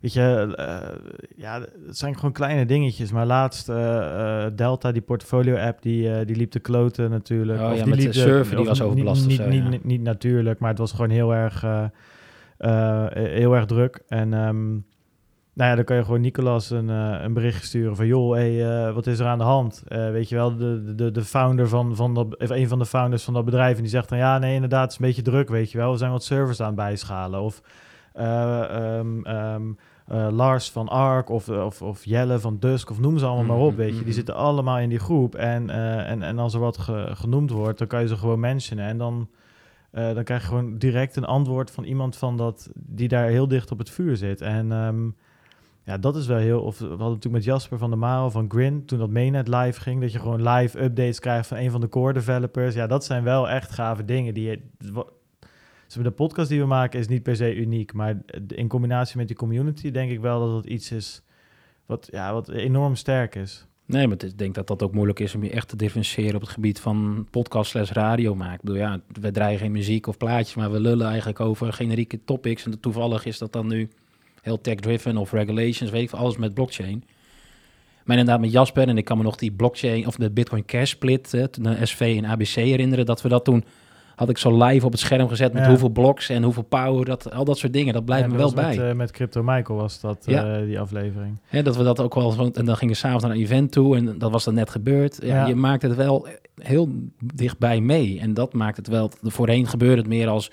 weet 0.00 0.12
je, 0.12 0.54
eh, 0.56 1.16
ja, 1.36 1.60
het 1.86 1.98
zijn 1.98 2.14
gewoon 2.14 2.32
kleine 2.32 2.66
dingetjes. 2.66 3.12
Maar 3.12 3.26
laatst 3.26 3.68
eh, 3.68 4.44
eh, 4.44 4.52
Delta, 4.54 4.92
die 4.92 5.02
portfolio-app, 5.02 5.82
die, 5.82 6.24
die 6.24 6.36
liep 6.36 6.50
te 6.50 6.58
kloten 6.58 7.10
natuurlijk. 7.10 7.60
Oh 7.60 7.68
ja, 7.68 7.74
die 7.74 7.86
met 7.86 7.98
de 7.98 8.04
liep 8.04 8.12
server, 8.12 8.50
die 8.56 8.60
of 8.60 8.66
was 8.66 8.78
niet- 8.78 8.86
overbelast 8.88 9.22
of 9.22 9.28
Niet, 9.28 9.36
zo, 9.36 9.48
niet, 9.48 9.62
ja. 9.62 9.68
niet, 9.68 9.84
niet 9.84 10.02
natuurlijk, 10.02 10.58
maar 10.58 10.70
het 10.70 10.78
was 10.78 10.90
gewoon 10.92 11.10
heel 11.10 11.34
erg, 11.34 11.60
heel 13.14 13.54
erg 13.54 13.64
druk. 13.66 14.02
En... 14.08 14.34
ehm, 14.34 14.76
nou 15.56 15.70
ja, 15.70 15.76
dan 15.76 15.84
kan 15.84 15.96
je 15.96 16.04
gewoon 16.04 16.20
Nicolas 16.20 16.70
een, 16.70 16.90
eh, 16.90 17.18
een 17.22 17.32
berichtje 17.32 17.66
sturen 17.66 17.96
van... 17.96 18.06
joh, 18.06 18.32
hey, 18.34 18.86
eh, 18.86 18.94
wat 18.94 19.06
is 19.06 19.18
er 19.18 19.26
aan 19.26 19.38
de 19.38 19.44
hand? 19.44 19.82
Eh, 19.88 20.10
weet 20.10 20.28
je 20.28 20.34
wel, 20.34 20.56
de, 20.56 20.94
de, 20.94 21.10
de 21.10 21.24
founder 21.24 21.68
van, 21.68 21.96
van 21.96 22.14
dat... 22.14 22.36
of 22.38 22.50
een 22.50 22.68
van 22.68 22.78
de 22.78 22.86
founders 22.86 23.24
van 23.24 23.34
dat 23.34 23.44
bedrijf... 23.44 23.76
en 23.76 23.82
die 23.82 23.90
zegt 23.90 24.08
dan... 24.08 24.18
ja, 24.18 24.38
nee, 24.38 24.54
inderdaad, 24.54 24.82
het 24.82 24.90
is 24.92 24.98
een 24.98 25.06
beetje 25.06 25.22
druk, 25.22 25.48
weet 25.48 25.70
je 25.70 25.78
wel. 25.78 25.90
We 25.90 25.96
zijn 25.98 26.10
wat 26.10 26.24
servers 26.24 26.60
aan 26.60 26.66
het 26.66 26.76
bijschalen. 26.76 27.40
Of 27.40 27.62
eh, 28.12 28.62
ehm, 28.98 29.24
ehm, 29.24 29.62
eh, 30.06 30.28
Lars 30.30 30.70
van 30.70 30.88
Ark 30.88 31.28
of, 31.28 31.48
of, 31.48 31.82
of 31.82 32.04
Jelle 32.04 32.38
van 32.38 32.56
Dusk... 32.58 32.90
of 32.90 33.00
noem 33.00 33.18
ze 33.18 33.26
allemaal 33.26 33.56
maar 33.56 33.66
op, 33.66 33.70
Mhm, 33.72 33.76
weet 33.80 33.88
je. 33.90 33.94
mhm. 33.96 34.04
Die 34.04 34.14
zitten 34.14 34.34
allemaal 34.34 34.78
in 34.78 34.88
die 34.88 34.98
groep. 34.98 35.34
En, 35.34 35.70
en, 36.06 36.22
en 36.22 36.38
als 36.38 36.54
er 36.54 36.60
wat 36.60 36.78
ge- 36.78 37.10
genoemd 37.14 37.50
wordt, 37.50 37.78
dan 37.78 37.86
kan 37.86 38.00
je 38.00 38.08
ze 38.08 38.16
gewoon 38.16 38.40
mentionen. 38.40 38.84
En 38.86 38.98
dan... 38.98 39.28
dan 39.90 40.24
krijg 40.24 40.40
je 40.42 40.48
gewoon 40.48 40.78
direct 40.78 41.16
een 41.16 41.24
antwoord 41.24 41.70
van 41.70 41.84
iemand 41.84 42.16
van 42.16 42.36
dat, 42.36 42.70
die 42.74 43.08
daar 43.08 43.26
heel 43.28 43.48
dicht 43.48 43.70
op 43.72 43.78
het 43.78 43.90
vuur 43.90 44.16
zit. 44.16 44.40
En 44.40 44.72
ehm, 44.72 45.08
ja, 45.86 45.98
dat 45.98 46.16
is 46.16 46.26
wel 46.26 46.38
heel... 46.38 46.60
Of, 46.60 46.78
we 46.78 46.84
hadden 46.86 46.98
natuurlijk 47.06 47.34
met 47.34 47.44
Jasper 47.44 47.78
van 47.78 47.90
der 47.90 47.98
Marel 47.98 48.30
van 48.30 48.50
Grin... 48.50 48.84
toen 48.84 48.98
dat 48.98 49.10
mainnet 49.10 49.48
live 49.48 49.80
ging... 49.80 50.00
dat 50.00 50.12
je 50.12 50.18
gewoon 50.18 50.48
live 50.48 50.82
updates 50.82 51.20
krijgt 51.20 51.48
van 51.48 51.56
een 51.56 51.70
van 51.70 51.80
de 51.80 51.88
core 51.88 52.12
developers. 52.12 52.74
Ja, 52.74 52.86
dat 52.86 53.04
zijn 53.04 53.22
wel 53.22 53.48
echt 53.48 53.72
gave 53.72 54.04
dingen. 54.04 54.34
Die, 54.34 54.44
je- 54.48 54.60
de 56.02 56.10
podcast 56.10 56.48
die 56.48 56.60
we 56.60 56.66
maken 56.66 56.98
is 57.00 57.08
niet 57.08 57.22
per 57.22 57.36
se 57.36 57.56
uniek... 57.56 57.92
maar 57.92 58.22
in 58.48 58.68
combinatie 58.68 59.16
met 59.16 59.26
die 59.26 59.36
community 59.36 59.90
denk 59.90 60.10
ik 60.10 60.20
wel 60.20 60.40
dat 60.46 60.56
het 60.56 60.66
iets 60.72 60.92
is... 60.92 61.22
wat, 61.86 62.08
ja, 62.10 62.32
wat 62.32 62.48
enorm 62.48 62.94
sterk 62.94 63.34
is. 63.34 63.66
Nee, 63.86 64.06
maar 64.06 64.24
ik 64.24 64.38
denk 64.38 64.54
dat 64.54 64.66
dat 64.66 64.82
ook 64.82 64.92
moeilijk 64.92 65.20
is 65.20 65.34
om 65.34 65.42
je 65.44 65.50
echt 65.50 65.68
te 65.68 65.76
differentiëren 65.76 66.34
op 66.34 66.40
het 66.40 66.50
gebied 66.50 66.80
van 66.80 67.26
podcast 67.30 67.70
slash 67.70 67.90
radio 67.90 68.34
maken. 68.34 68.54
Ik 68.54 68.60
bedoel, 68.60 68.76
ja, 68.76 69.00
we 69.20 69.30
draaien 69.30 69.58
geen 69.58 69.72
muziek 69.72 70.06
of 70.06 70.16
plaatjes, 70.16 70.54
maar 70.54 70.72
we 70.72 70.80
lullen 70.80 71.06
eigenlijk 71.06 71.40
over 71.40 71.72
generieke 71.72 72.24
topics. 72.24 72.64
En 72.64 72.80
toevallig 72.80 73.24
is 73.24 73.38
dat 73.38 73.52
dan 73.52 73.66
nu 73.66 73.88
heel 74.46 74.60
tech-driven 74.60 75.16
of 75.16 75.32
regulations, 75.32 75.90
weet 75.90 76.02
ik 76.02 76.08
veel, 76.10 76.18
alles 76.18 76.36
met 76.36 76.54
blockchain. 76.54 77.04
Maar 78.04 78.16
inderdaad 78.16 78.40
met 78.42 78.52
Jasper, 78.52 78.88
en 78.88 78.98
ik 78.98 79.04
kan 79.04 79.16
me 79.16 79.22
nog 79.22 79.36
die 79.36 79.50
blockchain 79.52 80.06
of 80.06 80.16
de 80.16 80.30
Bitcoin 80.30 80.64
Cash 80.64 80.90
split, 80.90 81.30
de 81.30 81.76
SV 81.82 82.14
en 82.22 82.26
ABC 82.26 82.48
herinneren, 82.48 83.06
dat 83.06 83.22
we 83.22 83.28
dat 83.28 83.44
toen, 83.44 83.64
had 84.16 84.28
ik 84.28 84.38
zo 84.38 84.64
live 84.64 84.86
op 84.86 84.92
het 84.92 85.00
scherm 85.00 85.28
gezet 85.28 85.52
met 85.52 85.62
Ja. 85.62 85.68
hoeveel 85.68 85.88
blocks 85.88 86.28
en 86.28 86.42
hoeveel 86.42 86.62
power, 86.62 87.04
dat, 87.04 87.32
al 87.32 87.44
dat 87.44 87.58
soort 87.58 87.72
dingen, 87.72 87.94
dat 87.94 88.04
blijft 88.04 88.28
me 88.28 88.36
wel 88.36 88.52
bij. 88.52 88.76
Met, 88.76 88.86
eh, 88.88 88.92
met 88.94 89.10
Crypto 89.10 89.42
Michael 89.42 89.78
was 89.78 90.00
dat, 90.00 90.22
Ja. 90.26 90.56
eh, 90.58 90.66
die 90.66 90.80
aflevering. 90.80 91.38
Hè, 91.46 91.62
dat 91.62 91.76
we 91.76 91.82
dat 91.82 92.00
ook 92.00 92.14
wel. 92.14 92.50
En 92.52 92.64
dan 92.64 92.76
gingen 92.76 92.94
we 92.94 93.00
s'avonds 93.00 93.24
naar 93.24 93.32
een 93.34 93.40
event 93.40 93.72
toe. 93.72 93.96
En 93.96 94.18
dat 94.18 94.30
was 94.30 94.44
dan 94.44 94.54
net 94.54 94.70
gebeurd. 94.70 95.18
Ja, 95.22 95.26
Ja. 95.28 95.46
Je 95.46 95.54
maakt 95.54 95.82
het 95.82 95.94
wel 95.94 96.26
heel 96.62 96.88
dichtbij 97.34 97.80
mee. 97.80 98.20
En 98.20 98.34
dat 98.34 98.52
maakt 98.52 98.76
het 98.76 98.88
wel. 98.88 99.10
Voorheen 99.22 99.66
gebeurde 99.66 99.96
het 99.96 100.06
meer 100.10 100.28
als. 100.28 100.50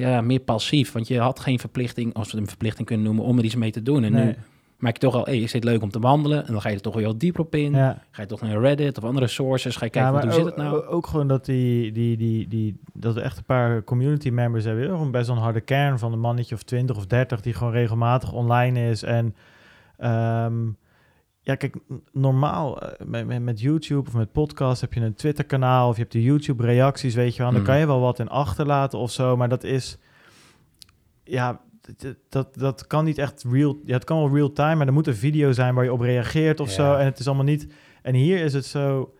Ja, 0.00 0.20
meer 0.20 0.40
passief. 0.40 0.92
Want 0.92 1.08
je 1.08 1.18
had 1.18 1.40
geen 1.40 1.58
verplichting, 1.58 2.14
als 2.14 2.24
we 2.26 2.30
het 2.32 2.40
een 2.40 2.48
verplichting 2.48 2.86
kunnen 2.86 3.06
noemen, 3.06 3.24
om 3.24 3.38
er 3.38 3.44
iets 3.44 3.54
mee 3.54 3.70
te 3.70 3.82
doen. 3.82 4.04
En 4.04 4.12
Nee. 4.12 4.24
nu 4.24 4.34
maak 4.78 4.92
je 4.92 4.98
toch 4.98 5.14
al, 5.14 5.24
hey, 5.24 5.38
is 5.38 5.52
dit 5.52 5.64
leuk 5.64 5.82
om 5.82 5.90
te 5.90 5.98
behandelen? 5.98 6.46
En 6.46 6.52
dan 6.52 6.60
ga 6.60 6.68
je 6.68 6.74
er 6.74 6.80
toch 6.80 6.94
weer 6.94 7.12
dieper 7.16 7.40
op 7.40 7.54
in. 7.54 7.72
Ja. 7.72 8.02
Ga 8.10 8.22
je 8.22 8.28
toch 8.28 8.40
naar 8.40 8.60
Reddit 8.60 8.98
of 8.98 9.04
andere 9.04 9.26
sources. 9.26 9.76
Ga 9.76 9.84
je 9.84 9.90
kijken, 9.90 10.12
Ja, 10.14 10.22
hoe 10.22 10.32
zit 10.32 10.44
het 10.44 10.56
nou? 10.56 10.86
Ook 10.86 11.06
gewoon 11.06 11.28
dat, 11.28 11.44
die, 11.44 11.92
die, 11.92 12.16
die, 12.16 12.48
die, 12.48 12.80
dat 12.92 13.14
we 13.14 13.20
echt 13.20 13.36
een 13.38 13.44
paar 13.44 13.84
community 13.84 14.28
members 14.30 14.64
hebben. 14.64 14.84
Gewoon 14.84 15.10
best 15.10 15.26
wel 15.26 15.36
een 15.36 15.42
harde 15.42 15.60
kern 15.60 15.98
van 15.98 16.12
een 16.12 16.20
mannetje 16.20 16.54
of 16.54 16.62
20 16.62 16.96
of 16.96 17.06
30 17.06 17.40
die 17.40 17.52
gewoon 17.54 17.72
regelmatig 17.72 18.32
online 18.32 18.90
is. 18.90 19.02
En 19.02 19.34
ehm, 19.96 20.54
ja, 21.42 21.54
kijk, 21.54 21.76
normaal 22.12 22.82
eh, 22.82 23.06
met, 23.06 23.42
met, 23.42 23.60
YouTube 23.60 24.08
of 24.08 24.14
met 24.14 24.32
podcast 24.32 24.80
heb 24.80 24.92
je 24.92 25.00
een 25.00 25.14
Twitter 25.14 25.44
kanaal 25.44 25.88
of 25.88 25.94
je 25.94 26.00
hebt 26.00 26.12
de 26.12 26.22
YouTube 26.22 26.64
reacties, 26.64 27.14
weet 27.14 27.36
je 27.36 27.42
wel. 27.42 27.50
Dan 27.50 27.60
Mhm. 27.60 27.70
kan 27.70 27.78
je 27.80 27.86
wel 27.86 28.00
wat 28.00 28.18
in 28.18 28.28
achterlaten 28.28 28.98
of 28.98 29.10
zo, 29.10 29.36
maar 29.36 29.48
dat 29.48 29.64
is, 29.64 29.98
ja, 31.24 31.60
dat, 31.96 32.16
dat, 32.28 32.54
dat 32.54 32.86
kan 32.86 33.04
niet 33.04 33.18
echt 33.18 33.44
real, 33.50 33.80
ja, 33.84 33.94
het 33.94 34.04
kan 34.04 34.18
wel 34.18 34.34
real 34.34 34.52
time, 34.52 34.74
maar 34.74 34.86
er 34.86 34.92
moet 34.92 35.06
een 35.06 35.14
video 35.16 35.52
zijn 35.52 35.74
waar 35.74 35.84
je 35.84 35.92
op 35.92 36.00
reageert 36.00 36.60
of 36.60 36.68
Ja. 36.68 36.74
zo. 36.74 36.94
En 36.94 37.04
het 37.04 37.18
is 37.18 37.26
allemaal 37.26 37.44
niet, 37.44 37.72
en 38.02 38.14
hier 38.14 38.44
is 38.44 38.52
het 38.52 38.64
zo, 38.66 39.14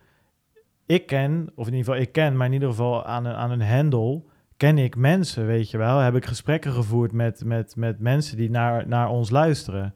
ik 0.87 1.07
ken, 1.07 1.51
of 1.55 1.67
in 1.67 1.73
ieder 1.75 1.87
geval 1.87 2.01
ik 2.07 2.13
ken, 2.13 2.37
maar 2.37 2.47
in 2.47 2.53
ieder 2.53 2.69
geval 2.69 3.05
aan 3.05 3.25
een, 3.25 3.35
aan 3.35 3.51
een 3.51 3.63
handle 3.63 4.23
ken 4.57 4.79
ik 4.79 4.97
mensen, 4.97 5.47
weet 5.47 5.71
je 5.71 5.79
wel. 5.79 5.99
Heb 5.99 6.15
ik 6.17 6.27
gesprekken 6.27 6.73
gevoerd 6.73 7.13
met, 7.13 7.45
met, 7.45 7.77
met 7.77 7.99
mensen 8.01 8.37
die 8.37 8.51
naar, 8.51 8.89
naar 8.89 9.09
ons 9.09 9.31
luisteren. 9.31 9.95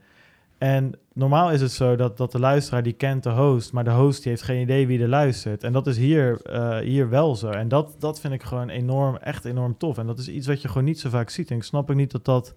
En 0.65 0.91
normaal 1.13 1.51
is 1.51 1.61
het 1.61 1.71
zo 1.71 1.95
dat, 1.95 2.17
dat 2.17 2.31
de 2.31 2.39
luisteraar 2.39 2.83
die 2.83 2.93
kent 2.93 3.23
de 3.23 3.29
host, 3.29 3.73
maar 3.73 3.83
de 3.83 3.91
host 3.91 4.21
die 4.21 4.31
heeft 4.31 4.43
geen 4.43 4.61
idee 4.61 4.87
wie 4.87 5.01
er 5.01 5.07
luistert. 5.07 5.63
En 5.63 5.73
dat 5.73 5.87
is 5.87 5.97
hier, 5.97 6.41
eh, 6.41 6.77
hier 6.77 7.09
wel 7.09 7.35
zo. 7.35 7.49
En 7.49 7.67
dat, 7.67 7.95
dat 7.99 8.19
vind 8.19 8.33
ik 8.33 8.43
gewoon 8.43 8.69
enorm, 8.69 9.15
echt 9.15 9.45
enorm 9.45 9.77
tof. 9.77 9.97
En 9.97 10.07
dat 10.07 10.19
is 10.19 10.27
iets 10.27 10.47
wat 10.47 10.61
je 10.61 10.67
gewoon 10.67 10.83
niet 10.83 10.99
zo 10.99 11.09
vaak 11.09 11.29
ziet. 11.29 11.51
En 11.51 11.55
ik 11.55 11.63
snap 11.63 11.89
ook 11.89 11.95
niet 11.95 12.11
dat 12.11 12.25
dat 12.25 12.53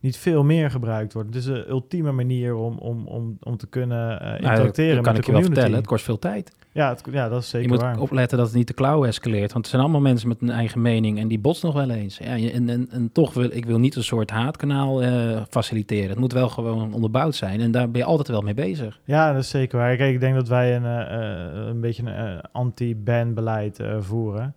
niet 0.00 0.16
veel 0.16 0.44
meer 0.44 0.70
gebruikt 0.70 1.12
wordt. 1.12 1.28
Het 1.28 1.38
is 1.38 1.46
een 1.46 1.68
ultieme 1.68 2.12
manier 2.12 2.54
om, 2.54 2.78
om, 2.78 3.06
om, 3.06 3.36
om 3.40 3.56
te 3.56 3.66
kunnen 3.66 3.98
Nou, 4.18 4.36
interacteren 4.36 4.94
dat 4.94 5.04
kan 5.04 5.12
met 5.12 5.20
ik 5.20 5.26
de 5.26 5.26
je 5.26 5.32
wel 5.32 5.40
community. 5.40 5.52
vertellen. 5.52 5.76
Het 5.76 5.86
kost 5.86 6.04
veel 6.04 6.18
tijd. 6.18 6.52
Ja, 6.72 6.88
het, 6.88 7.02
ja, 7.10 7.28
dat 7.28 7.42
is 7.42 7.48
zeker 7.48 7.66
je 7.68 7.72
moet 7.74 7.82
waar. 7.82 7.98
opletten 7.98 8.38
dat 8.38 8.46
het 8.46 8.56
niet 8.56 8.66
de 8.66 8.74
klauw 8.74 9.04
escaleert. 9.04 9.52
Want 9.52 9.64
er 9.64 9.70
zijn 9.70 9.82
allemaal 9.82 10.00
mensen 10.00 10.28
met 10.28 10.40
een 10.40 10.50
eigen 10.50 10.82
mening 10.82 11.18
en 11.18 11.28
die 11.28 11.38
botsen 11.38 11.66
nog 11.66 11.76
wel 11.76 11.90
eens. 11.90 12.18
Ja, 12.18 12.36
en, 12.36 12.68
en, 12.68 12.88
en 12.90 13.12
toch 13.12 13.34
wil 13.34 13.48
ik 13.52 13.64
wil 13.66 13.78
niet 13.78 13.96
een 13.96 14.04
soort 14.04 14.30
haatkanaal 14.30 15.02
eh, 15.02 15.40
faciliteren. 15.48 16.08
Het 16.10 16.18
moet 16.18 16.32
wel 16.32 16.48
gewoon 16.48 16.92
onderbouwd 16.94 17.34
zijn. 17.34 17.60
En 17.60 17.70
daar 17.70 17.90
ben 17.90 18.00
je 18.00 18.06
altijd 18.06 18.28
wel 18.28 18.40
mee 18.40 18.54
bezig. 18.54 19.00
Ja, 19.04 19.32
dat 19.32 19.42
is 19.42 19.48
zeker 19.50 19.78
waar. 19.78 19.96
Kijk, 19.96 20.14
ik 20.14 20.20
denk 20.20 20.34
dat 20.34 20.48
wij 20.48 20.76
een, 20.76 20.84
eh, 20.84 21.66
een 21.68 21.80
beetje 21.80 22.02
een 22.10 22.40
anti-ban 22.52 23.34
beleid 23.34 23.78
voeren. 23.98 24.54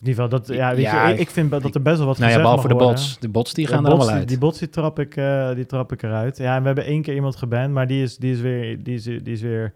In 0.00 0.06
ieder 0.08 0.22
geval, 0.22 0.38
dat, 0.38 0.48
ja, 0.56 0.70
weet 0.74 0.80
Ja, 0.84 1.06
je, 1.08 1.14
ik, 1.14 1.20
ik 1.20 1.30
vind 1.30 1.50
dat 1.50 1.74
er 1.74 1.82
best 1.82 1.96
wel 1.98 2.06
wat 2.06 2.18
nou 2.18 2.30
ja, 2.32 2.36
behalve 2.40 2.68
de 2.68 2.74
worden. 2.74 2.88
bots. 2.92 3.18
De 3.18 3.28
bots 3.28 3.54
die 3.54 3.66
De 3.66 3.72
gaan 3.72 3.84
er 3.84 3.90
bots, 3.90 3.94
allemaal 3.94 4.10
die- 4.12 4.20
uit. 4.20 4.28
Die 4.28 4.38
bots 4.38 4.58
die 4.58 4.68
trap, 4.70 4.98
ik, 4.98 5.16
eh, 5.16 5.54
die 5.54 5.66
trap 5.66 5.92
ik 5.92 6.02
eruit. 6.02 6.36
Ja, 6.38 6.54
en 6.54 6.60
we 6.60 6.66
hebben 6.66 6.84
één 6.84 7.02
keer 7.02 7.14
iemand 7.14 7.36
geband, 7.36 7.72
maar 7.72 7.86
die 7.86 8.02
is, 8.02 8.16
die 8.16 8.32
is, 8.32 8.40
weer, 8.40 8.82
die 8.82 8.94
is, 8.94 9.02
die 9.04 9.22
is 9.22 9.40
weer 9.40 9.72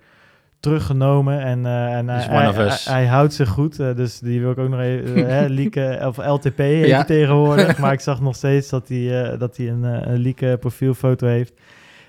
teruggenomen. 0.60 1.40
En, 1.40 1.66
eh, 1.66 1.96
en 1.96 2.08
hij, 2.08 2.22
hij, 2.22 2.64
us. 2.66 2.84
hij- 2.84 2.94
hij 2.94 3.06
houdt 3.06 3.34
zich 3.34 3.48
goed. 3.48 3.80
eh, 3.80 3.94
dus 3.96 4.18
die 4.18 4.40
wil 4.40 4.50
ik 4.50 4.58
ook 4.58 4.68
nog 4.68 4.80
even 4.80 5.26
hè. 5.74 6.06
Of 6.06 6.16
LTP 6.16 6.56
heet 6.58 6.86
Ja. 6.86 6.96
hij 6.96 7.04
tegenwoordig. 7.04 7.78
maar 7.82 7.92
ik 7.92 8.00
zag 8.00 8.20
nog 8.20 8.36
steeds 8.36 8.68
dat 8.68 8.88
hij, 8.88 9.36
dat 9.38 9.56
hij 9.56 9.68
een, 9.68 9.82
een 10.12 10.18
leak 10.18 10.60
profielfoto 10.60 11.26
heeft. 11.26 11.52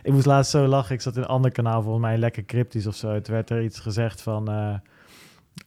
Ik 0.03 0.11
moest 0.13 0.25
laatst 0.25 0.51
zo 0.51 0.65
lachen. 0.67 0.95
Ik 0.95 1.01
zat 1.01 1.15
in 1.15 1.21
een 1.21 1.27
ander 1.27 1.51
kanaal, 1.51 1.81
volgens 1.81 2.03
mij 2.05 2.17
lekker 2.17 2.45
cryptisch 2.45 2.87
of 2.87 2.95
zo. 2.95 3.09
Het 3.13 3.27
werd 3.27 3.49
er 3.49 3.63
iets 3.63 3.79
gezegd 3.79 4.21
van... 4.21 4.49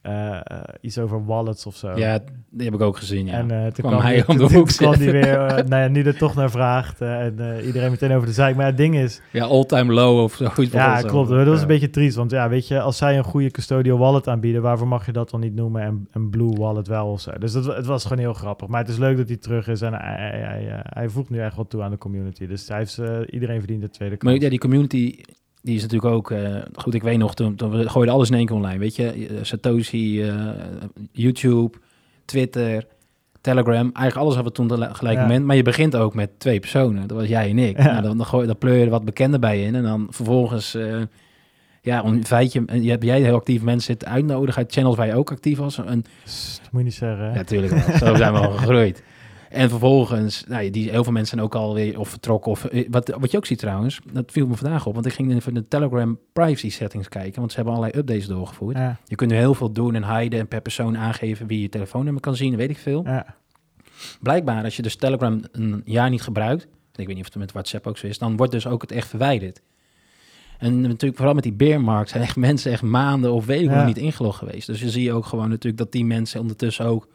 eh, 0.01 0.33
eh, 0.35 0.41
iets 0.81 0.97
over 0.97 1.25
wallets 1.25 1.65
of 1.65 1.75
zo. 1.75 1.91
Ja, 1.97 2.19
die 2.49 2.65
heb 2.65 2.73
ik 2.73 2.81
ook 2.81 2.97
gezien. 2.97 3.25
Ja. 3.25 3.33
En 3.33 3.51
eh, 3.51 3.61
toen 3.63 3.71
Kwam 3.73 3.91
kwam 3.91 4.01
hij 4.03 4.23
om 4.27 4.37
de 4.37 4.43
toen 4.45 4.53
hoek 4.53 4.67
kwam 4.67 4.97
die 4.97 5.11
weer, 5.11 5.33
eh, 5.45 5.65
nou 5.67 5.81
ja, 5.81 5.87
nu 5.87 6.03
er 6.03 6.17
toch 6.17 6.35
naar 6.35 6.51
vraagt 6.51 7.01
en 7.01 7.61
iedereen 7.65 7.91
meteen 7.91 8.11
over 8.11 8.27
de 8.27 8.33
zaak. 8.33 8.55
Maar 8.55 8.65
het 8.65 8.77
ding 8.77 8.95
is, 8.95 9.21
ja, 9.31 9.45
all-time 9.45 9.93
low 9.93 10.19
of 10.19 10.33
zoiets. 10.33 10.73
ja, 10.73 11.01
klopt. 11.01 11.29
Dat 11.29 11.45
Ja. 11.47 11.61
een 11.61 11.67
beetje 11.67 11.89
triest, 11.89 12.15
want 12.15 12.31
ja, 12.31 12.49
weet 12.49 12.67
je, 12.67 12.79
als 12.79 12.97
zij 12.97 13.17
een 13.17 13.23
goede 13.23 13.51
custodial 13.51 13.97
wallet 13.97 14.27
aanbieden, 14.27 14.61
waarvoor 14.61 14.87
mag 14.87 15.05
je 15.05 15.11
dat 15.11 15.29
dan 15.29 15.39
niet 15.39 15.55
noemen 15.55 15.81
en 15.81 16.07
een 16.11 16.29
blue 16.29 16.53
wallet 16.55 16.87
wel 16.87 17.07
of 17.07 17.21
zo? 17.21 17.31
Dus 17.39 17.51
dat, 17.51 17.65
het 17.65 17.85
was 17.85 18.03
gewoon 18.03 18.17
heel 18.17 18.33
grappig. 18.33 18.67
Maar 18.67 18.79
het 18.81 18.89
is 18.89 18.97
leuk 18.97 19.17
dat 19.17 19.27
hij 19.27 19.37
terug 19.37 19.67
is 19.67 19.81
en 19.81 19.93
hij, 19.93 20.15
hij, 20.15 20.39
hij, 20.39 20.81
hij 20.83 21.09
voegt 21.09 21.29
nu 21.29 21.39
echt 21.39 21.55
wel 21.55 21.67
toe 21.67 21.81
aan 21.81 21.91
de 21.91 21.97
community. 21.97 22.47
Dus 22.47 22.67
hij 22.67 22.77
heeft, 22.77 23.01
iedereen 23.29 23.57
verdient 23.59 23.81
de 23.81 23.89
tweede 23.89 24.17
kans. 24.17 24.33
Maar 24.33 24.41
ja, 24.41 24.49
die 24.49 24.59
community, 24.59 25.21
die 25.61 25.75
is 25.75 25.81
natuurlijk 25.81 26.13
ook... 26.13 26.31
eh, 26.31 26.55
goed, 26.73 26.93
ik 26.93 27.03
weet 27.03 27.17
nog, 27.17 27.35
toen, 27.35 27.55
toen 27.55 27.69
we 27.71 27.89
gooiden 27.89 28.13
alles 28.13 28.29
in 28.29 28.35
één 28.35 28.45
keer 28.45 28.55
online. 28.55 28.77
Weet 28.79 28.95
je, 28.95 29.11
Eh, 29.11 29.37
Satoshi, 29.41 30.23
eh, 30.23 30.35
YouTube, 31.11 31.77
Twitter, 32.25 32.85
Telegram. 33.41 33.75
Eigenlijk 33.93 34.15
alles 34.15 34.33
hadden 34.35 34.53
we 34.53 34.57
toen 34.59 34.67
tele- 34.67 34.93
gelijk 34.93 35.15
Ja. 35.15 35.21
moment. 35.21 35.45
Maar 35.45 35.55
je 35.55 35.63
begint 35.63 35.95
ook 35.95 36.13
met 36.13 36.39
twee 36.39 36.59
personen. 36.59 37.07
Dat 37.07 37.17
was 37.17 37.27
jij 37.27 37.49
en 37.49 37.59
ik. 37.59 37.77
Ja. 37.77 37.83
Nou, 37.91 38.01
dan, 38.01 38.17
dan, 38.17 38.25
gooi, 38.25 38.47
dan 38.47 38.57
pleur 38.57 38.75
je 38.77 38.83
er 38.83 38.89
wat 38.89 39.05
bekenden 39.05 39.39
bij 39.39 39.63
in. 39.63 39.75
En 39.75 39.83
dan 39.83 40.07
vervolgens... 40.09 40.77
ja, 41.81 42.01
om 42.01 42.13
een 42.13 42.25
feitje, 42.25 42.63
en 42.65 42.83
je 42.83 42.89
hebt 42.89 43.03
jij 43.03 43.21
heel 43.21 43.35
actief 43.35 43.61
mensen 43.61 43.81
zitten 43.85 44.07
uitnodigen 44.07 44.61
uit 44.61 44.71
channels 44.71 44.95
waar 44.95 45.07
je 45.07 45.15
ook 45.15 45.31
actief 45.31 45.57
was. 45.57 45.77
En 45.77 45.85
dat 45.85 46.69
moet 46.71 46.79
je 46.81 46.83
niet 46.83 46.93
zeggen. 46.93 47.31
hè? 47.31 47.33
ja, 47.33 47.43
wel. 47.69 47.97
Zo 47.97 48.15
zijn 48.15 48.33
we 48.33 48.39
al 48.39 48.51
gegroeid. 48.51 49.03
En 49.49 49.69
vervolgens, 49.69 50.43
nou, 50.47 50.69
die, 50.69 50.89
heel 50.89 51.03
veel 51.03 51.13
mensen 51.13 51.37
zijn 51.37 51.45
ook 51.49 51.55
alweer 51.55 51.99
of 51.99 52.09
vertrokken. 52.09 52.51
Of, 52.51 52.65
eh, 52.65 52.87
wat, 52.89 53.15
wat 53.19 53.31
je 53.31 53.37
ook 53.37 53.45
ziet 53.45 53.59
trouwens, 53.59 53.99
dat 54.11 54.31
viel 54.31 54.47
me 54.47 54.55
vandaag 54.55 54.85
op. 54.85 54.93
Want 54.93 55.05
ik 55.05 55.13
ging 55.13 55.33
even 55.33 55.53
de 55.53 55.67
Telegram 55.67 56.19
privacy 56.33 56.69
settings 56.69 57.09
kijken. 57.09 57.39
Want 57.39 57.49
ze 57.51 57.55
hebben 57.57 57.75
allerlei 57.75 57.99
updates 57.99 58.27
doorgevoerd. 58.27 58.75
Ja, 58.77 58.97
Je 59.05 59.15
kunt 59.15 59.31
nu 59.31 59.37
heel 59.37 59.53
veel 59.53 59.71
doen 59.71 59.95
en 59.95 60.17
hiden 60.17 60.39
en 60.39 60.47
per 60.47 60.61
persoon 60.61 60.97
aangeven 60.97 61.47
wie 61.47 61.61
je 61.61 61.69
telefoonnummer 61.69 62.21
kan 62.21 62.35
zien. 62.35 62.55
Weet 62.55 62.69
ik 62.69 62.77
veel. 62.77 63.03
ja. 63.05 63.35
Blijkbaar, 64.21 64.63
als 64.63 64.75
je 64.75 64.81
dus 64.81 64.95
Telegram 64.95 65.41
een 65.51 65.81
jaar 65.85 66.09
niet 66.09 66.21
gebruikt. 66.21 66.63
en 66.63 66.69
Ik 67.01 67.07
weet 67.07 67.15
niet 67.15 67.25
of 67.25 67.31
het 67.33 67.41
met 67.41 67.51
WhatsApp 67.51 67.87
ook 67.87 67.97
zo 67.97 68.07
is. 68.07 68.17
Dan 68.17 68.37
wordt 68.37 68.51
dus 68.51 68.67
ook 68.67 68.81
het 68.81 68.91
echt 68.91 69.07
verwijderd. 69.07 69.61
En 70.57 70.81
natuurlijk 70.81 71.15
vooral 71.15 71.33
met 71.33 71.43
die 71.43 71.53
beermarkt 71.53 72.09
zijn 72.09 72.23
echt 72.23 72.35
mensen 72.35 72.71
echt 72.71 72.81
maanden 72.81 73.33
of 73.33 73.45
weken 73.45 73.71
Ja. 73.71 73.85
niet 73.85 73.97
ingelogd 73.97 74.37
geweest. 74.37 74.67
Dus 74.67 74.79
je 74.79 74.89
zie 74.89 75.03
je 75.03 75.13
ook 75.13 75.25
gewoon 75.25 75.49
natuurlijk 75.49 75.77
dat 75.77 75.91
die 75.91 76.05
mensen 76.05 76.39
ondertussen 76.41 76.85
ook 76.85 77.07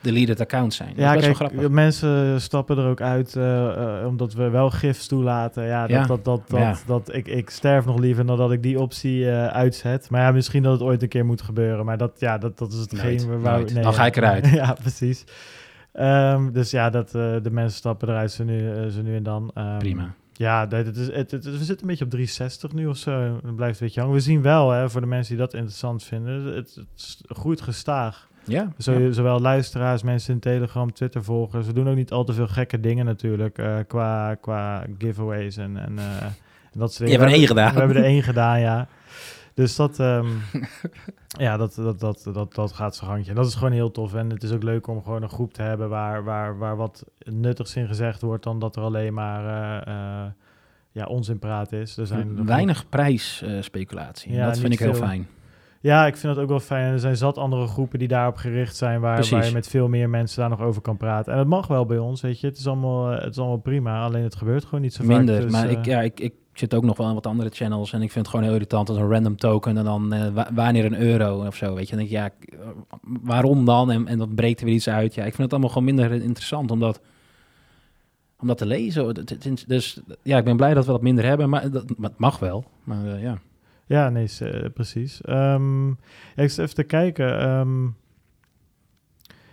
deleted 0.00 0.40
account 0.40 0.74
zijn. 0.74 0.88
Dat 0.88 0.98
Ja, 0.98 1.08
is 1.14 1.14
best 1.14 1.26
kijk, 1.26 1.38
wel 1.38 1.48
grappig. 1.48 1.70
mensen 1.74 2.40
stappen 2.40 2.78
er 2.78 2.86
ook 2.88 3.00
uit 3.00 3.36
eh, 3.36 4.00
eh, 4.00 4.06
omdat 4.06 4.32
we 4.32 4.48
wel 4.48 4.70
gifs 4.70 5.06
toelaten. 5.06 5.64
Ja, 5.66 5.80
dat, 5.80 5.90
Ja. 5.90 6.06
dat, 6.06 6.24
dat, 6.24 6.42
dat, 6.48 6.58
Ja. 6.60 6.76
dat, 6.86 7.14
ik, 7.14 7.28
ik 7.28 7.50
sterf 7.50 7.84
nog 7.84 7.98
liever 7.98 8.26
dan 8.26 8.36
dat 8.36 8.52
ik 8.52 8.62
die 8.62 8.80
optie 8.80 9.30
eh, 9.30 9.46
uitzet. 9.46 10.10
Maar 10.10 10.20
ja, 10.20 10.32
misschien 10.32 10.62
dat 10.62 10.72
het 10.72 10.82
ooit 10.82 11.02
een 11.02 11.08
keer 11.08 11.24
moet 11.26 11.42
gebeuren. 11.42 11.84
Maar 11.84 11.98
dat, 11.98 12.12
ja, 12.18 12.38
dat, 12.38 12.58
dat 12.58 12.72
is 12.72 12.78
hetgeen 12.80 13.26
Nooit, 13.26 13.40
waar 13.42 13.64
nee, 13.72 13.82
Dan 13.82 13.94
ga 13.94 14.06
ik 14.06 14.16
eruit. 14.16 14.48
ja, 14.62 14.72
precies. 14.80 15.24
Ehm, 15.92 16.52
dus 16.52 16.70
ja, 16.70 16.90
dat, 16.90 17.10
de 17.10 17.48
mensen 17.50 17.76
stappen 17.78 18.08
eruit 18.08 18.32
zo 18.32 18.44
nu, 18.44 18.90
zo 18.90 19.02
nu 19.02 19.16
en 19.16 19.22
dan. 19.22 19.50
Ehm, 19.54 19.78
Prima. 19.78 20.14
Ja, 20.32 20.66
dat- 20.66 20.86
het 20.86 20.96
is, 20.96 21.12
het, 21.12 21.30
het- 21.30 21.44
we 21.44 21.50
zitten 21.64 21.80
een 21.80 21.86
beetje 21.86 22.04
op 22.04 22.10
360 22.10 22.72
nu 22.72 22.86
of 22.86 22.96
zo. 22.96 23.38
Het 23.44 23.56
blijft 23.56 23.80
een 23.80 23.86
beetje 23.86 24.00
hangen. 24.00 24.14
We 24.16 24.22
zien 24.22 24.42
wel, 24.42 24.70
hè, 24.70 24.90
voor 24.90 25.00
de 25.00 25.06
mensen 25.06 25.36
die 25.36 25.44
dat 25.44 25.54
interessant 25.54 26.02
vinden, 26.04 26.44
het, 26.44 26.74
het 26.96 27.18
groeit 27.28 27.60
gestaag. 27.60 28.28
Ja, 28.50 28.72
Zo, 28.78 28.92
ja. 28.92 29.12
Zowel 29.12 29.40
luisteraars, 29.40 30.02
mensen 30.02 30.34
in 30.34 30.40
Telegram, 30.40 30.92
Twitter 30.92 31.24
volgers. 31.24 31.66
We 31.66 31.72
doen 31.72 31.88
ook 31.88 31.96
niet 31.96 32.12
al 32.12 32.24
te 32.24 32.32
veel 32.32 32.48
gekke 32.48 32.80
dingen 32.80 33.04
natuurlijk. 33.04 33.58
eh, 33.58 33.76
qua, 33.86 34.34
qua 34.34 34.84
giveaways 34.98 35.56
en, 35.56 35.76
en, 35.76 35.98
eh, 35.98 36.26
dat 36.72 36.92
soort 36.94 37.10
Je 37.10 37.16
hebt 37.16 37.24
er 37.24 37.30
dingen. 37.30 37.32
één 37.38 37.46
gedaan. 37.46 37.72
We 37.72 37.78
hebben 37.78 37.96
er 37.96 38.04
één 38.04 38.22
gedaan, 38.22 38.60
ja. 38.60 38.88
Dus 39.54 39.76
dat, 39.76 39.98
ehm, 39.98 40.26
ja, 41.46 41.56
dat, 41.56 41.74
dat, 41.74 42.00
dat, 42.00 42.28
dat, 42.32 42.54
dat 42.54 42.72
gaat 42.72 42.96
zijn 42.96 43.10
gangje. 43.10 43.30
En 43.30 43.36
dat 43.36 43.46
is 43.46 43.54
gewoon 43.54 43.72
heel 43.72 43.90
tof. 43.90 44.14
En 44.14 44.30
het 44.30 44.42
is 44.42 44.52
ook 44.52 44.62
leuk 44.62 44.86
om 44.86 45.02
gewoon 45.02 45.22
een 45.22 45.28
groep 45.28 45.52
te 45.52 45.62
hebben 45.62 45.88
waar, 45.88 46.24
waar, 46.24 46.58
waar 46.58 46.76
wat 46.76 47.04
nuttigs 47.18 47.76
in 47.76 47.86
gezegd 47.86 48.20
wordt... 48.22 48.44
dan 48.44 48.58
dat 48.58 48.76
er 48.76 48.82
alleen 48.82 49.14
maar 49.14 49.44
eh, 49.84 49.94
eh, 50.24 50.30
ja, 50.92 51.04
onzin 51.04 51.38
praat 51.38 51.72
is. 51.72 51.96
Er 51.96 52.06
zijn 52.06 52.46
Weinig 52.46 52.88
prijsspeculatie. 52.88 54.32
Ja, 54.32 54.46
dat 54.46 54.58
vind 54.58 54.72
ik 54.72 54.78
heel 54.78 54.94
veel. 54.94 55.06
fijn. 55.06 55.26
Ja, 55.82 56.06
ik 56.06 56.16
vind 56.16 56.34
dat 56.34 56.42
ook 56.42 56.48
wel 56.48 56.60
fijn. 56.60 56.92
Er 56.92 56.98
zijn 56.98 57.16
zat 57.16 57.38
andere 57.38 57.66
groepen 57.66 57.98
die 57.98 58.08
daarop 58.08 58.36
gericht 58.36 58.76
zijn, 58.76 59.00
waar, 59.00 59.16
waar 59.30 59.46
je 59.46 59.52
met 59.52 59.68
veel 59.68 59.88
meer 59.88 60.08
mensen 60.10 60.40
daar 60.40 60.50
nog 60.50 60.60
over 60.60 60.82
kan 60.82 60.96
praten. 60.96 61.32
En 61.32 61.38
dat 61.38 61.46
mag 61.46 61.66
wel 61.66 61.86
bij 61.86 61.98
ons, 61.98 62.20
weet 62.20 62.40
je. 62.40 62.46
Het 62.46 62.58
is 62.58 62.66
allemaal, 62.66 63.12
eh, 63.12 63.22
het 63.22 63.30
is 63.30 63.38
allemaal 63.38 63.56
prima, 63.58 64.04
alleen 64.04 64.22
het 64.22 64.34
gebeurt 64.34 64.64
gewoon 64.64 64.80
niet 64.80 64.92
zo 64.94 65.04
Minder. 65.04 65.34
vaak. 65.34 65.42
Dus, 65.44 65.52
maar 65.52 65.64
eh, 65.68 65.70
ik, 65.70 65.84
ja, 65.84 66.00
ik, 66.00 66.20
ik 66.20 66.34
zit 66.52 66.74
ook 66.74 66.84
nog 66.84 66.96
wel 66.96 67.06
aan 67.06 67.14
wat 67.14 67.26
andere 67.26 67.50
channels 67.50 67.92
en 67.92 68.02
ik 68.02 68.10
vind 68.10 68.24
het 68.26 68.28
gewoon 68.28 68.44
heel 68.44 68.54
irritant 68.54 68.88
als 68.88 68.98
een 68.98 69.08
random 69.10 69.36
token 69.36 69.76
en 69.76 69.84
dan 69.84 70.12
eh, 70.12 70.28
wa- 70.28 70.48
wanneer 70.54 70.84
een 70.84 71.00
euro 71.00 71.46
of 71.46 71.56
zo, 71.56 71.74
weet 71.74 71.88
je. 71.88 71.96
Dan 71.96 72.06
denk 72.06 72.10
ik, 72.10 72.16
ja, 72.50 72.58
eh, 72.58 72.66
waarom 73.22 73.64
dan? 73.64 73.90
En, 73.90 74.06
en 74.06 74.18
dat 74.18 74.34
breekt 74.34 74.60
er 74.60 74.66
weer 74.66 74.74
iets 74.74 74.88
uit. 74.88 75.14
Ja, 75.14 75.20
ik 75.24 75.34
vind 75.34 75.42
het 75.42 75.50
allemaal 75.52 75.70
gewoon 75.70 75.84
minder 75.84 76.12
interessant 76.12 76.70
om 76.70 76.80
dat, 76.80 77.00
om 78.40 78.46
dat 78.46 78.58
te 78.58 78.66
lezen. 78.66 79.14
Dus 79.66 80.00
ja, 80.22 80.38
ik 80.38 80.44
ben 80.44 80.56
blij 80.56 80.74
dat 80.74 80.86
we 80.86 80.92
dat 80.92 81.02
minder 81.02 81.24
hebben, 81.24 81.48
maar, 81.48 81.70
dat, 81.70 81.84
maar 81.98 82.10
het 82.10 82.18
mag 82.18 82.38
wel. 82.38 82.64
Maar 82.84 83.06
eh, 83.06 83.22
ja. 83.22 83.38
Ja, 83.90 84.08
nee, 84.08 84.28
eh, 84.40 84.70
precies. 84.74 85.20
Ja, 85.24 85.58
ik 86.36 86.50
zit 86.50 86.58
even 86.58 86.74
te 86.74 86.82
kijken. 86.82 87.40
ehm, 87.40 87.84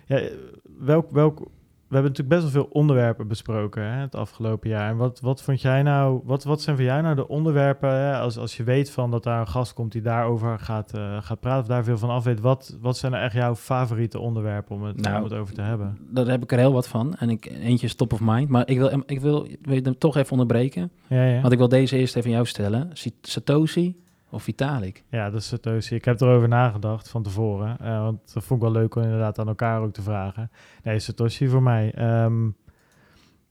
ja, 0.05 0.17
eh, 0.17 0.31
welk, 0.79 1.11
welk, 1.11 1.39
we 1.39 1.93
hebben 1.95 2.11
natuurlijk 2.11 2.41
best 2.41 2.41
wel 2.53 2.63
veel 2.63 2.71
onderwerpen 2.71 3.27
besproken 3.27 3.83
hè, 3.83 4.01
het 4.01 4.15
afgelopen 4.15 4.69
jaar. 4.69 4.89
En 4.89 4.97
wat, 4.97 5.19
wat 5.19 5.41
vond 5.43 5.61
jij 5.61 5.83
nou, 5.83 6.21
wat, 6.23 6.43
wat 6.43 6.61
zijn 6.61 6.75
voor 6.75 6.85
jou 6.85 7.01
nou 7.01 7.15
de 7.15 7.27
onderwerpen, 7.27 7.89
hè, 7.89 8.17
als, 8.17 8.37
als 8.37 8.57
je 8.57 8.63
weet 8.63 8.91
van 8.91 9.11
dat 9.11 9.23
daar 9.23 9.39
een 9.39 9.47
gast 9.47 9.73
komt 9.73 9.91
die 9.91 10.01
daarover 10.01 10.59
gaat, 10.59 10.93
eh, 10.93 11.17
gaat 11.21 11.39
praten 11.39 11.61
of 11.61 11.67
daar 11.67 11.83
veel 11.83 11.97
van 11.97 12.09
af 12.09 12.23
weet, 12.23 12.39
wat, 12.39 12.77
wat 12.81 12.97
zijn 12.97 13.11
nou 13.11 13.23
echt 13.23 13.33
jouw 13.33 13.55
favoriete 13.55 14.19
onderwerpen 14.19 14.75
om 14.75 14.83
het, 14.83 15.01
Nou, 15.01 15.17
om 15.17 15.23
het 15.23 15.33
over 15.33 15.53
te 15.53 15.61
hebben? 15.61 15.97
Daar 16.09 16.27
heb 16.27 16.43
ik 16.43 16.51
er 16.51 16.57
heel 16.57 16.73
wat 16.73 16.87
van. 16.87 17.15
En 17.15 17.29
ik, 17.29 17.45
eentje 17.45 17.85
is 17.87 17.95
top 17.95 18.13
of 18.13 18.19
mind. 18.21 18.49
Maar 18.49 18.67
ik 18.69 18.77
wil, 18.77 19.03
ik 19.05 19.19
wil, 19.21 19.47
wil 19.61 19.79
hem 19.83 19.97
toch 19.97 20.15
even 20.17 20.31
onderbreken. 20.31 20.91
Ja, 21.07 21.23
ja. 21.23 21.41
Want 21.41 21.51
ik 21.53 21.59
wil 21.59 21.69
deze 21.69 21.97
eerst 21.97 22.15
even 22.15 22.29
aan 22.29 22.35
jou 22.35 22.47
stellen. 22.47 22.89
Sa- 22.93 23.09
Satoshi 23.21 24.05
of 24.29 24.43
Vitalik? 24.43 25.03
Ja, 25.09 25.29
dat 25.29 25.39
is 25.41 25.47
Satoshi. 25.47 25.95
Ik 25.95 26.05
heb 26.05 26.21
erover 26.21 26.47
nagedacht 26.47 27.09
van 27.09 27.23
tevoren. 27.23 27.79
eh, 27.79 28.01
want 28.01 28.33
dat 28.33 28.43
vond 28.43 28.61
ik 28.63 28.71
wel 28.71 28.81
leuk 28.81 28.95
om 28.95 29.03
inderdaad 29.03 29.39
aan 29.39 29.47
elkaar 29.47 29.81
ook 29.81 29.93
te 29.93 30.01
vragen. 30.01 30.51
Nee, 30.83 30.99
Satoshi 30.99 31.47
voor 31.47 31.63
mij. 31.63 31.91
Ehm, 31.93 32.49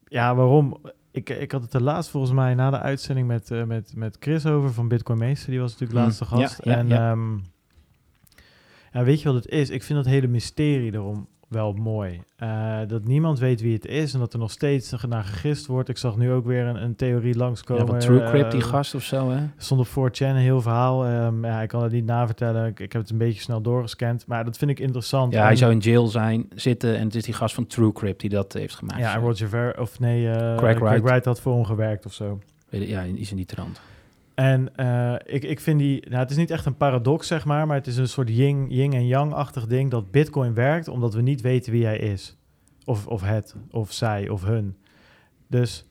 ja, 0.05 0.35
waarom? 0.35 0.77
Ik, 1.11 1.31
ik 1.31 1.53
had 1.53 1.62
het 1.62 1.74
er 1.74 1.83
laatst 1.83 2.11
volgens 2.11 2.33
mij 2.33 2.55
na 2.55 2.70
de 2.70 2.79
uitzending 2.81 3.27
met, 3.27 3.51
eh, 3.51 3.62
met, 3.64 3.93
met 3.97 4.16
Chris 4.20 4.47
over 4.47 4.72
van 4.72 4.89
Bitcoin 4.89 5.18
Meester. 5.18 5.51
Die 5.51 5.61
was 5.61 5.70
natuurlijk 5.72 5.99
Mm, 5.99 6.05
laatste 6.05 6.24
ja, 6.31 6.31
gast. 6.31 6.64
ja, 6.64 6.77
en 6.77 6.89
ja. 6.89 7.11
ehm, 7.11 7.37
ja, 8.93 9.05
weet 9.05 9.20
je 9.22 9.33
wat 9.33 9.45
het 9.45 9.53
is? 9.53 9.70
Ik 9.70 9.83
vind 9.83 9.99
dat 10.05 10.12
hele 10.12 10.27
mysterie 10.27 10.93
erom 10.95 11.29
wel 11.49 11.73
mooi. 11.73 12.21
Eh, 12.37 12.79
dat 12.87 13.05
niemand 13.05 13.39
weet 13.39 13.61
wie 13.61 13.75
het 13.75 13.87
is 13.87 14.15
en 14.15 14.21
dat 14.21 14.33
er 14.33 14.39
nog 14.39 14.51
steeds 14.51 14.95
naar 15.09 15.25
gegist 15.25 15.67
wordt. 15.67 15.89
Ik 15.89 15.97
zag 15.99 16.17
nu 16.17 16.33
ook 16.33 16.47
weer 16.47 16.65
een, 16.67 16.83
een 16.83 16.97
theorie 16.97 17.33
Ja, 17.33 17.39
langskomen. 17.39 17.87
van 17.87 17.99
TrueCrypt, 17.99 18.51
die 18.51 18.61
eh, 18.61 18.67
gast 18.67 18.95
of 18.95 19.03
zo, 19.03 19.31
hè? 19.31 19.41
stond 19.57 19.81
op 19.81 19.87
4chan 19.87 20.19
een 20.27 20.37
heel 20.37 20.61
verhaal. 20.61 21.05
Ehm, 21.05 21.45
ja, 21.45 21.63
ik 21.63 21.69
kan 21.69 21.83
het 21.83 21.93
niet 21.93 22.05
navertellen. 22.05 22.67
Ik, 22.67 22.81
ik 22.81 22.93
heb 22.93 23.03
het 23.03 23.11
een 23.11 23.19
beetje 23.19 23.41
snel 23.41 23.61
doorgescand. 23.61 24.27
Maar 24.27 24.45
dat 24.45 24.57
vind 24.59 24.71
ik 24.71 24.79
interessant. 24.79 25.33
Ja, 25.33 25.43
hij 25.43 25.57
zou 25.57 25.73
in 25.73 25.79
jail 25.79 26.07
zijn, 26.07 26.47
zitten. 26.55 26.97
En 26.97 27.05
het 27.05 27.15
is 27.15 27.25
die 27.25 27.35
gast 27.35 27.55
van 27.55 27.67
TrueCrypt 27.67 28.21
die 28.21 28.31
dat 28.31 28.53
heeft 28.53 28.75
gemaakt. 28.75 29.01
Ja, 29.01 29.15
en 29.15 29.21
Roger 29.21 29.49
Ver... 29.49 29.81
Of 29.81 29.99
nee, 29.99 30.29
eh 30.31 30.57
Craig 30.57 30.79
Wright. 30.79 31.03
Wright 31.03 31.25
had 31.25 31.41
voor 31.41 31.55
hem 31.55 31.65
gewerkt 31.65 32.07
of 32.07 32.13
zo. 32.13 32.39
Ja, 32.71 33.05
iets 33.05 33.31
in 33.31 33.37
die 33.37 33.47
trant. 33.47 33.81
En 34.37 34.74
eh, 34.74 35.14
ik, 35.34 35.45
ik 35.45 35.61
vind 35.61 35.78
die... 35.78 36.09
Nou, 36.09 36.20
het 36.20 36.30
is 36.30 36.37
niet 36.37 36.51
echt 36.51 36.66
een 36.66 36.76
paradox, 36.76 37.26
zeg 37.26 37.45
maar. 37.45 37.66
Maar 37.66 37.76
het 37.76 37.87
is 37.87 37.97
een 37.97 38.09
soort 38.09 38.28
yin, 38.28 38.70
yin 38.70 38.93
en 38.93 39.07
yang-achtig 39.07 39.66
ding... 39.66 39.91
dat 39.91 40.11
Bitcoin 40.11 40.55
werkt 40.55 40.89
omdat 40.89 41.14
we 41.14 41.22
niet 41.22 41.41
weten 41.41 41.72
wie 41.72 41.84
hij 41.84 41.99
is. 41.99 42.37
Of, 42.84 43.07
of 43.07 43.22
het, 43.22 43.57
of 43.70 43.93
zij, 43.93 44.28
of 44.28 44.45
hun. 44.45 44.76
Dus... 45.49 45.89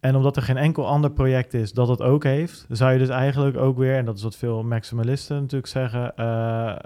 En 0.00 0.16
omdat 0.16 0.36
er 0.36 0.42
geen 0.42 0.56
enkel 0.56 0.86
ander 0.86 1.10
project 1.10 1.54
is 1.54 1.72
dat 1.72 1.88
het 1.88 2.02
ook 2.02 2.24
heeft... 2.24 2.66
zou 2.68 2.92
je 2.92 2.98
dus 2.98 3.08
eigenlijk 3.08 3.56
ook 3.56 3.78
weer... 3.78 3.96
en 3.96 4.04
dat 4.04 4.16
is 4.16 4.22
wat 4.22 4.36
veel 4.36 4.62
maximalisten 4.62 5.36
natuurlijk 5.36 5.66
zeggen... 5.72 6.16
eh, 6.16 6.76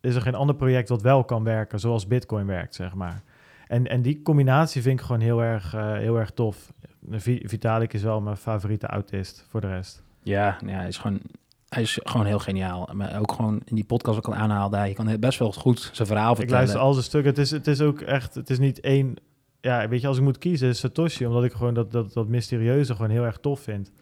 is 0.00 0.14
er 0.14 0.22
geen 0.22 0.34
ander 0.34 0.56
project 0.56 0.88
dat 0.88 1.02
wel 1.02 1.24
kan 1.24 1.44
werken 1.44 1.80
zoals 1.80 2.06
Bitcoin 2.06 2.46
werkt, 2.46 2.74
zeg 2.74 2.94
maar. 2.94 3.22
En, 3.66 3.86
en 3.86 4.02
die 4.02 4.22
combinatie 4.22 4.82
vind 4.82 5.00
ik 5.00 5.06
gewoon 5.06 5.20
heel 5.20 5.42
erg, 5.42 5.74
eh, 5.74 5.92
heel 5.92 6.16
erg 6.18 6.30
tof. 6.30 6.72
Vi- 7.10 7.42
Vitalik 7.44 7.92
is 7.92 8.02
wel 8.02 8.20
mijn 8.20 8.36
favoriete 8.36 8.86
autist 8.86 9.46
voor 9.48 9.60
de 9.60 9.68
rest. 9.68 10.04
Ja, 10.26 10.58
ja, 10.66 10.76
hij 10.76 10.88
is 10.88 10.98
gewoon... 10.98 11.20
Hij 11.68 11.82
is 11.82 11.98
gewoon 12.02 12.26
heel 12.26 12.38
geniaal. 12.38 12.88
Maar 12.92 13.20
ook 13.20 13.32
gewoon 13.32 13.60
in 13.64 13.74
die 13.74 13.84
podcast 13.84 14.18
ook 14.18 14.26
al 14.26 14.34
aanhaalde 14.34 14.76
hij 14.76 14.92
kan 14.92 15.16
best 15.20 15.38
wel 15.38 15.52
goed 15.52 15.90
zijn 15.92 16.08
verhaal 16.08 16.30
Ik 16.30 16.36
vertellen. 16.36 16.58
luister 16.60 16.80
al 16.80 16.92
zijn 16.92 17.04
stukken. 17.04 17.30
Het 17.30 17.40
is, 17.40 17.50
het 17.50 17.66
is 17.66 17.80
ook 17.80 18.00
echt, 18.00 18.34
het 18.34 18.50
is 18.50 18.58
niet 18.58 18.80
één... 18.80 19.14
Ja, 19.60 19.88
weet 19.88 20.00
je, 20.00 20.06
als 20.06 20.16
ik 20.16 20.22
moet 20.22 20.38
kiezen 20.38 20.68
is 20.68 20.78
Satoshi, 20.78 21.26
omdat 21.26 21.44
ik 21.44 21.52
gewoon 21.52 21.74
dat, 21.74 21.92
dat, 21.92 22.12
dat 22.12 22.28
mysterieuze 22.28 22.94
gewoon 22.94 23.10
heel 23.10 23.24
erg 23.24 23.38
tof 23.38 23.60
vind. 23.60 23.92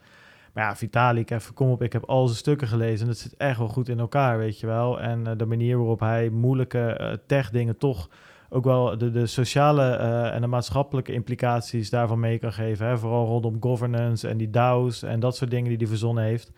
Maar 0.53 0.65
ja, 0.65 0.77
Vitalik, 0.77 1.31
even 1.31 1.55
kom 1.55 1.71
op, 1.71 1.83
ik 1.83 1.93
heb 1.93 2.05
al 2.05 2.27
zijn 2.27 2.39
stukken 2.39 2.69
gelezen 2.69 3.01
en 3.01 3.07
dat 3.07 3.19
zit 3.19 3.37
echt 3.37 3.59
wel 3.59 3.69
goed 3.69 3.89
in 3.89 3.99
elkaar, 3.99 4.39
weet 4.39 4.61
je 4.61 4.67
wel. 4.67 5.01
En 5.01 5.27
eh, 5.27 5.33
de 5.37 5.47
manier 5.47 5.77
waarop 5.77 6.01
hij 6.01 6.29
moeilijke 6.31 6.79
eh, 6.79 7.13
tech-dingen 7.27 7.79
toch 7.79 8.09
ook 8.49 8.65
wel 8.65 8.99
de, 8.99 9.11
de 9.11 9.27
sociale 9.27 9.83
eh, 9.83 10.35
en 10.35 10.41
de 10.41 10.47
maatschappelijke 10.47 11.13
implicaties 11.13 11.91
daarvan 11.91 12.21
mee 12.21 12.39
kan 12.39 12.53
geven. 12.53 12.87
Hè? 12.87 12.99
Vooral 12.99 13.27
rondom 13.27 13.57
governance 13.61 14.29
en 14.29 14.37
die 14.37 14.51
DAO's 14.51 15.03
en 15.03 15.21
dat 15.21 15.37
soort 15.37 15.51
dingen 15.51 15.69
die 15.69 15.79
hij 15.79 15.87
verzonnen 15.87 16.25
heeft. 16.25 16.53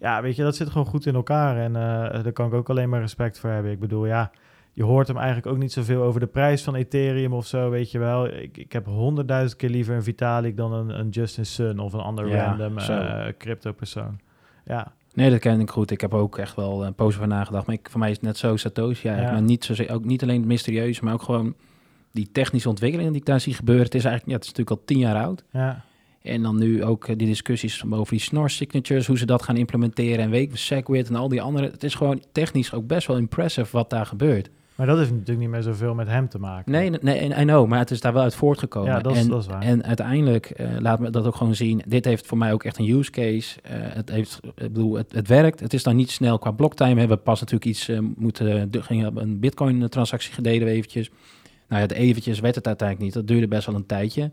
Ja, 0.00 0.22
weet 0.22 0.36
je, 0.36 0.42
dat 0.42 0.56
zit 0.56 0.68
gewoon 0.68 0.86
goed 0.86 1.06
in 1.06 1.14
elkaar 1.14 1.56
en 1.56 1.76
eh, 1.76 2.22
daar 2.22 2.32
kan 2.32 2.46
ik 2.46 2.54
ook 2.54 2.70
alleen 2.70 2.88
maar 2.88 3.00
respect 3.00 3.38
voor 3.38 3.50
hebben. 3.50 3.72
Ik 3.72 3.80
bedoel, 3.80 4.06
ja, 4.06 4.30
je 4.72 4.84
hoort 4.84 5.06
hem 5.08 5.16
eigenlijk 5.16 5.46
ook 5.46 5.58
niet 5.58 5.72
zoveel 5.72 6.02
over 6.02 6.20
de 6.20 6.26
prijs 6.26 6.62
van 6.62 6.74
Ethereum 6.74 7.32
of 7.32 7.46
zo, 7.46 7.70
weet 7.70 7.90
je 7.90 7.98
wel. 7.98 8.26
Ik, 8.26 8.56
ik 8.56 8.72
heb 8.72 8.86
honderdduizend 8.86 9.56
keer 9.56 9.70
liever 9.70 9.94
een 9.94 10.02
Vitalik 10.02 10.56
dan 10.56 10.72
een, 10.72 10.98
een 10.98 11.08
Justin 11.08 11.46
Sun 11.46 11.78
of 11.78 11.92
een 11.92 12.00
ander 12.00 12.28
Ja, 12.28 12.46
random 12.46 12.78
eh, 12.78 13.26
crypto 13.38 13.72
persoon. 13.72 14.20
Ja, 14.64 14.92
Nee, 15.16 15.30
dat 15.30 15.38
ken 15.38 15.60
ik 15.60 15.70
goed. 15.70 15.90
Ik 15.90 16.00
heb 16.00 16.14
ook 16.14 16.38
echt 16.38 16.56
wel 16.56 16.84
een 16.84 16.94
poos 16.94 17.14
over 17.14 17.28
nagedacht. 17.28 17.66
Maar 17.66 17.74
ik, 17.74 17.88
voor 17.90 18.00
mij 18.00 18.10
is 18.10 18.16
het 18.16 18.24
net 18.24 18.36
zo 18.36 18.56
Satoshi 18.56 19.08
eigenlijk. 19.08 19.26
Ja. 19.26 19.32
Maar 19.32 19.42
niet, 19.42 19.64
zozeer, 19.64 19.90
ook 19.90 20.04
niet 20.04 20.22
alleen 20.22 20.38
het 20.38 20.46
mysterieuze, 20.46 21.04
maar 21.04 21.12
ook 21.12 21.22
gewoon 21.22 21.54
die 22.12 22.28
technische 22.32 22.68
ontwikkelingen 22.68 23.12
die 23.12 23.20
ik 23.20 23.26
daar 23.26 23.40
zie 23.40 23.54
gebeuren. 23.54 23.84
Het 23.84 23.94
is 23.94 24.04
eigenlijk, 24.04 24.32
ja, 24.32 24.36
het 24.36 24.44
is 24.44 24.50
natuurlijk 24.56 24.80
al 24.80 24.86
tien 24.86 24.98
jaar 24.98 25.24
oud. 25.24 25.44
ja, 25.52 25.84
En 26.22 26.42
dan 26.42 26.58
nu 26.58 26.84
ook 26.84 27.08
eh, 27.08 27.16
die 27.16 27.26
discussies 27.26 27.84
over 27.90 28.12
die 28.12 28.20
snor 28.20 28.50
signatures, 28.50 29.06
hoe 29.06 29.18
ze 29.18 29.26
dat 29.26 29.42
gaan 29.42 29.56
implementeren 29.56 30.24
en 30.24 30.30
week 30.30 30.56
SegWit 30.56 31.08
en 31.08 31.14
al 31.14 31.28
die 31.28 31.42
andere. 31.42 31.70
Het 31.70 31.84
is 31.84 31.94
gewoon 31.94 32.22
technisch 32.32 32.72
ook 32.72 32.86
best 32.86 33.06
wel 33.06 33.16
impressive 33.16 33.76
wat 33.76 33.90
daar 33.90 34.06
gebeurt. 34.06 34.50
Maar 34.76 34.86
dat 34.86 34.98
heeft 34.98 35.10
natuurlijk 35.10 35.38
niet 35.38 35.48
meer 35.48 35.62
zoveel 35.62 35.94
met 35.94 36.06
hem 36.06 36.28
te 36.28 36.38
maken. 36.38 36.72
Nee, 36.72 36.90
nee, 36.90 37.24
I 37.24 37.42
know, 37.42 37.68
maar 37.68 37.78
het 37.78 37.90
is 37.90 38.00
daar 38.00 38.12
wel 38.12 38.22
uit 38.22 38.34
voortgekomen. 38.34 38.90
Ja, 38.90 39.00
dat 39.00 39.12
is, 39.12 39.22
en, 39.22 39.28
dat 39.28 39.40
is 39.40 39.46
waar. 39.46 39.62
en 39.62 39.84
uiteindelijk 39.84 40.50
eh, 40.50 40.68
laat 40.78 41.00
me 41.00 41.10
dat 41.10 41.26
ook 41.26 41.36
gewoon 41.36 41.54
zien. 41.54 41.82
Dit 41.86 42.04
heeft 42.04 42.26
voor 42.26 42.38
mij 42.38 42.52
ook 42.52 42.64
echt 42.64 42.78
een 42.78 42.88
use 42.88 43.10
case. 43.10 43.60
Eh, 43.62 43.72
het, 43.78 44.10
heeft, 44.10 44.40
ik 44.44 44.72
bedoel, 44.72 44.94
het, 44.94 45.12
het 45.12 45.28
werkt. 45.28 45.60
Het 45.60 45.72
is 45.72 45.82
dan 45.82 45.96
niet 45.96 46.10
snel 46.10 46.38
qua 46.38 46.50
blocktime. 46.50 46.94
We 46.94 46.98
hebben 46.98 47.22
pas 47.22 47.40
natuurlijk 47.40 47.70
iets 47.70 47.88
eh, 47.88 47.98
moeten. 48.16 48.68
Er 48.70 48.82
ging 48.82 49.16
een 49.16 49.40
Bitcoin-transactie 49.40 50.32
gededen 50.32 50.68
eventjes. 50.68 51.08
Nou 51.68 51.82
ja, 51.82 51.86
het 51.88 51.92
eventjes 51.92 52.40
werd 52.40 52.54
het 52.54 52.66
uiteindelijk 52.66 53.06
niet. 53.06 53.16
Dat 53.16 53.26
duurde 53.26 53.48
best 53.48 53.66
wel 53.66 53.74
een 53.74 53.86
tijdje. 53.86 54.30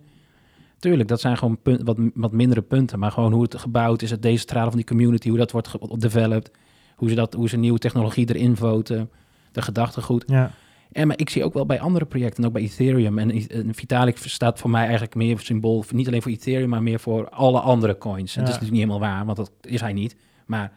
Tuurlijk, 0.79 1.09
dat 1.09 1.21
zijn 1.21 1.37
gewoon 1.37 1.57
punt, 1.61 1.81
wat, 1.83 1.97
wat 2.13 2.31
mindere 2.31 2.61
punten. 2.61 2.99
Maar 2.99 3.11
gewoon 3.11 3.33
hoe 3.33 3.43
het 3.43 3.55
gebouwd 3.55 4.01
is, 4.01 4.11
het 4.11 4.21
decentrale 4.21 4.67
van 4.67 4.77
die 4.77 4.85
community, 4.85 5.29
hoe 5.29 5.37
dat 5.37 5.51
wordt 5.51 6.01
developed. 6.01 6.51
Hoe 6.95 7.09
ze, 7.09 7.15
dat, 7.15 7.33
hoe 7.33 7.49
ze 7.49 7.57
nieuwe 7.57 7.79
technologie 7.79 8.29
erin 8.29 8.55
voten. 8.55 9.09
De 9.54 9.62
gedachtegoed. 9.62 10.24
Ja, 10.28 10.51
En 10.91 11.08
maar 11.08 11.20
ik 11.20 11.30
zie 11.30 11.43
ook 11.43 11.54
wel 11.54 11.66
bij 11.66 11.80
andere 11.80 12.06
projecten, 12.06 12.45
ook 12.45 12.54
bij 12.54 12.62
Ethereum. 12.62 13.18
En, 13.20 13.32
en 13.32 13.74
Vitalik 13.76 14.18
staat 14.18 14.60
voor 14.60 14.70
mij 14.70 14.82
eigenlijk 14.84 15.16
meer 15.16 15.39
symbool, 15.39 15.84
niet 15.91 16.08
alleen 16.08 16.22
voor 16.22 16.32
Ethereum, 16.32 16.70
maar 16.70 16.84
meer 16.84 16.99
voor 16.99 17.30
alle 17.30 17.60
andere 17.60 17.97
coins. 17.97 18.36
En 18.36 18.41
Ja. 18.41 18.47
dat 18.47 18.56
is 18.56 18.62
natuurlijk 18.62 18.72
niet 18.72 18.89
helemaal 18.89 19.10
waar, 19.16 19.26
want 19.26 19.38
dat 19.38 19.51
is 19.62 19.82
hij 19.82 19.93
niet. 19.93 20.16
Maar 20.45 20.72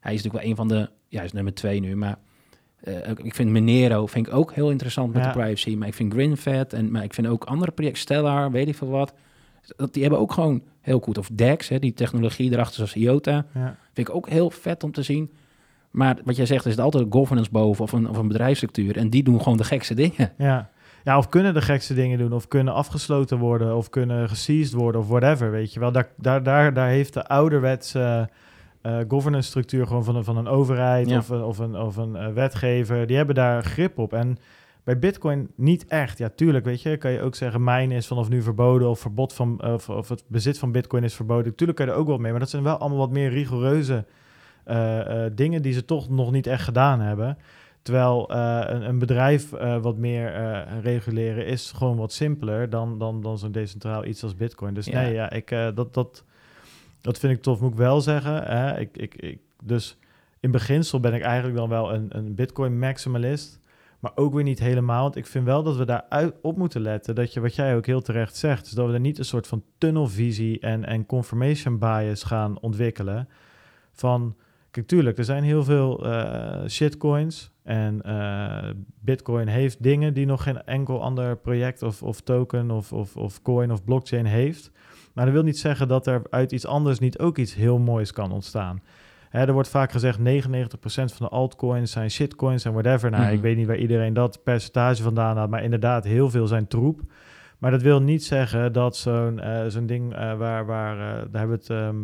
hij 0.00 0.14
is 0.14 0.22
natuurlijk 0.22 0.44
wel 0.44 0.50
een 0.50 0.56
van 0.56 0.68
de, 0.68 0.90
ja, 1.08 1.16
hij 1.16 1.24
is 1.26 1.32
nummer 1.32 1.54
twee 1.54 1.80
nu, 1.80 1.96
maar 1.96 2.18
eh, 2.78 2.94
ik 3.22 3.34
vind 3.34 3.50
Monero 3.50 4.06
vind 4.06 4.26
ik 4.26 4.32
ook 4.34 4.52
heel 4.52 4.70
interessant 4.70 5.12
met 5.12 5.22
Ja. 5.24 5.32
de 5.32 5.38
privacy. 5.38 5.76
Maar 5.76 5.88
ik 5.88 5.94
vind 5.94 6.12
GrinFed 6.12 6.72
en 6.72 6.90
maar 6.90 7.02
ik 7.04 7.14
vind 7.14 7.26
ook 7.26 7.44
andere 7.44 7.70
projecten, 7.72 8.02
Stellar, 8.02 8.50
weet 8.50 8.68
ik 8.68 8.74
veel 8.74 8.88
wat. 8.88 9.12
Dat, 9.76 9.92
die 9.92 10.02
hebben 10.02 10.20
ook 10.20 10.32
gewoon 10.32 10.62
heel 10.80 11.00
goed. 11.00 11.18
Of 11.18 11.28
DEX, 11.32 11.68
hè, 11.68 11.78
die 11.78 11.92
technologie 11.94 12.52
erachter 12.52 12.74
zoals 12.74 12.94
IOTA. 12.94 13.46
Ja. 13.54 13.76
Vind 13.92 14.08
ik 14.08 14.14
ook 14.14 14.28
heel 14.28 14.50
vet 14.50 14.84
om 14.84 14.92
te 14.92 15.02
zien. 15.02 15.30
Maar 15.90 16.18
wat 16.24 16.36
jij 16.36 16.46
zegt, 16.46 16.64
er 16.64 16.70
zit 16.70 16.80
altijd 16.80 17.06
governance 17.10 17.50
boven 17.50 17.84
of 17.84 17.92
een, 17.92 18.08
of 18.08 18.16
een 18.16 18.28
bedrijfsstructuur. 18.28 18.96
En 18.96 19.10
die 19.10 19.22
doen 19.22 19.42
gewoon 19.42 19.58
de 19.58 19.64
gekste 19.64 19.94
dingen. 19.94 20.32
Ja. 20.38 20.70
ja, 21.04 21.18
of 21.18 21.28
kunnen 21.28 21.54
de 21.54 21.62
gekste 21.62 21.94
dingen 21.94 22.18
doen, 22.18 22.32
of 22.32 22.48
kunnen 22.48 22.74
afgesloten 22.74 23.38
worden, 23.38 23.76
of 23.76 23.90
kunnen 23.90 24.28
geseized 24.28 24.72
worden, 24.72 25.00
of 25.00 25.08
whatever, 25.08 25.50
weet 25.50 25.72
je 25.72 25.80
wel. 25.80 25.92
Daar, 25.92 26.08
daar, 26.16 26.42
daar, 26.42 26.74
daar 26.74 26.88
heeft 26.88 27.14
de 27.14 27.26
ouderwetse 27.26 28.28
eh, 28.82 28.98
governance 29.08 29.48
structuur 29.48 29.86
gewoon 29.86 30.04
van 30.04 30.16
een, 30.16 30.24
van 30.24 30.36
een 30.36 30.48
overheid 30.48 31.08
Ja. 31.08 31.18
of 31.18 31.28
een, 31.28 31.42
of 31.42 31.58
een, 31.58 31.76
of 31.76 31.96
een 31.96 32.16
eh, 32.16 32.32
wetgever, 32.32 33.06
die 33.06 33.16
hebben 33.16 33.34
daar 33.34 33.62
grip 33.64 33.98
op. 33.98 34.12
En 34.12 34.38
bij 34.84 34.98
Bitcoin 34.98 35.50
niet 35.56 35.86
echt. 35.86 36.18
Ja, 36.18 36.28
tuurlijk, 36.34 36.64
weet 36.64 36.82
je, 36.82 36.96
kan 36.96 37.10
je 37.10 37.22
ook 37.22 37.34
zeggen, 37.34 37.64
mijn 37.64 37.90
is 37.90 38.06
vanaf 38.06 38.28
nu 38.28 38.42
verboden, 38.42 38.88
of 38.88 39.00
verbod 39.00 39.32
van, 39.32 39.64
of, 39.64 39.88
of 39.88 40.08
het 40.08 40.24
bezit 40.26 40.58
van 40.58 40.72
Bitcoin 40.72 41.04
is 41.04 41.14
verboden. 41.14 41.54
Tuurlijk 41.54 41.78
kan 41.78 41.86
je 41.88 41.92
er 41.92 41.98
ook 41.98 42.06
wel 42.06 42.18
mee, 42.18 42.30
maar 42.30 42.40
dat 42.40 42.50
zijn 42.50 42.62
wel 42.62 42.76
allemaal 42.76 42.98
wat 42.98 43.10
meer 43.10 43.30
rigoureuze 43.30 44.04
dingen 45.34 45.62
die 45.62 45.72
ze 45.72 45.84
toch 45.84 46.08
nog 46.08 46.30
niet 46.30 46.46
echt 46.46 46.64
gedaan 46.64 47.00
hebben. 47.00 47.38
Terwijl 47.82 48.30
eh, 48.30 48.60
een, 48.66 48.88
een 48.88 48.98
bedrijf 48.98 49.52
eh, 49.52 49.76
wat 49.82 49.96
meer 49.96 50.34
eh, 50.34 50.80
reguleren 50.82 51.46
is 51.46 51.72
gewoon 51.72 51.96
wat 51.96 52.12
simpeler 52.12 52.70
dan, 52.70 52.98
dan, 52.98 53.22
dan 53.22 53.38
zo'n 53.38 53.52
decentraal 53.52 54.04
iets 54.04 54.22
als 54.22 54.36
Bitcoin. 54.36 54.74
Dus 54.74 54.86
Ja. 54.86 55.00
nee, 55.00 55.12
ja, 55.12 55.30
ik, 55.30 55.50
eh, 55.50 55.68
dat, 55.74 55.94
dat, 55.94 56.24
dat 57.00 57.18
vind 57.18 57.36
ik 57.36 57.42
tof, 57.42 57.60
moet 57.60 57.70
ik 57.70 57.76
wel 57.76 58.00
zeggen. 58.00 58.42
Hè? 58.42 58.78
Ik, 58.78 58.96
ik, 58.96 59.14
ik, 59.14 59.38
dus 59.62 59.98
in 60.40 60.50
beginsel 60.50 61.00
ben 61.00 61.14
ik 61.14 61.22
eigenlijk 61.22 61.56
dan 61.56 61.68
wel 61.68 61.94
een, 61.94 62.06
een 62.08 62.34
Bitcoin 62.34 62.78
maximalist. 62.78 63.60
Maar 63.98 64.12
ook 64.14 64.34
weer 64.34 64.44
niet 64.44 64.58
helemaal. 64.58 65.02
Want 65.02 65.16
ik 65.16 65.26
vind 65.26 65.44
wel 65.44 65.62
dat 65.62 65.76
we 65.76 65.84
daar 65.84 66.04
uit, 66.08 66.34
op 66.42 66.56
moeten 66.56 66.80
letten. 66.80 67.14
Dat 67.14 67.32
je, 67.32 67.40
wat 67.40 67.54
jij 67.54 67.76
ook 67.76 67.86
heel 67.86 68.02
terecht 68.02 68.36
zegt, 68.36 68.66
is 68.66 68.72
dat 68.72 68.86
we 68.86 68.92
er 68.92 69.00
niet 69.00 69.18
een 69.18 69.24
soort 69.24 69.46
van 69.46 69.62
tunnelvisie 69.78 70.60
en, 70.60 70.84
en 70.84 71.06
confirmation 71.06 71.78
bias 71.78 72.22
gaan 72.22 72.60
ontwikkelen. 72.60 73.28
Van, 73.92 74.36
kijk, 74.78 74.90
tuurlijk, 74.90 75.18
er 75.18 75.24
zijn 75.24 75.42
heel 75.42 75.64
veel 75.64 76.06
eh, 76.06 76.68
shitcoins. 76.68 77.50
En 77.62 78.02
eh, 78.02 78.70
Bitcoin 79.00 79.46
heeft 79.48 79.82
dingen 79.82 80.14
die 80.14 80.26
nog 80.26 80.42
geen 80.42 80.62
enkel 80.62 81.02
ander 81.02 81.36
project 81.36 81.82
of, 81.82 82.02
of 82.02 82.20
token 82.20 82.70
of, 82.70 82.92
of, 82.92 83.16
of 83.16 83.42
coin 83.42 83.72
of 83.72 83.84
blockchain 83.84 84.24
heeft. 84.24 84.70
Maar 85.14 85.24
dat 85.24 85.34
wil 85.34 85.42
niet 85.42 85.58
zeggen 85.58 85.88
dat 85.88 86.06
er 86.06 86.22
uit 86.30 86.52
iets 86.52 86.66
anders 86.66 86.98
niet 86.98 87.18
ook 87.18 87.38
iets 87.38 87.54
heel 87.54 87.78
moois 87.78 88.12
kan 88.12 88.32
ontstaan. 88.32 88.82
Hè, 89.28 89.46
er 89.46 89.52
wordt 89.52 89.68
vaak 89.68 89.92
gezegd 89.92 90.18
99% 90.18 90.22
van 90.82 91.26
de 91.26 91.28
altcoins 91.28 91.90
zijn 91.92 92.10
shitcoins 92.10 92.64
en 92.64 92.72
whatever. 92.72 93.10
Nou, 93.10 93.22
Mhm. 93.22 93.32
ik 93.32 93.40
weet 93.40 93.56
niet 93.56 93.66
waar 93.66 93.76
iedereen 93.76 94.12
dat 94.12 94.42
percentage 94.42 95.02
vandaan 95.02 95.36
had, 95.36 95.50
maar 95.50 95.62
inderdaad, 95.62 96.04
heel 96.04 96.30
veel 96.30 96.46
zijn 96.46 96.66
troep. 96.66 97.00
Maar 97.58 97.70
dat 97.70 97.82
wil 97.82 98.02
niet 98.02 98.24
zeggen 98.24 98.72
dat 98.72 98.96
zo'n 98.96 99.40
eh, 99.40 99.66
zo'n 99.66 99.86
ding 99.86 100.14
waar, 100.14 100.66
waar 100.66 100.96
daar 100.96 101.40
hebben 101.40 101.48
we 101.58 101.62
het 101.62 101.70
ehm, 101.70 101.96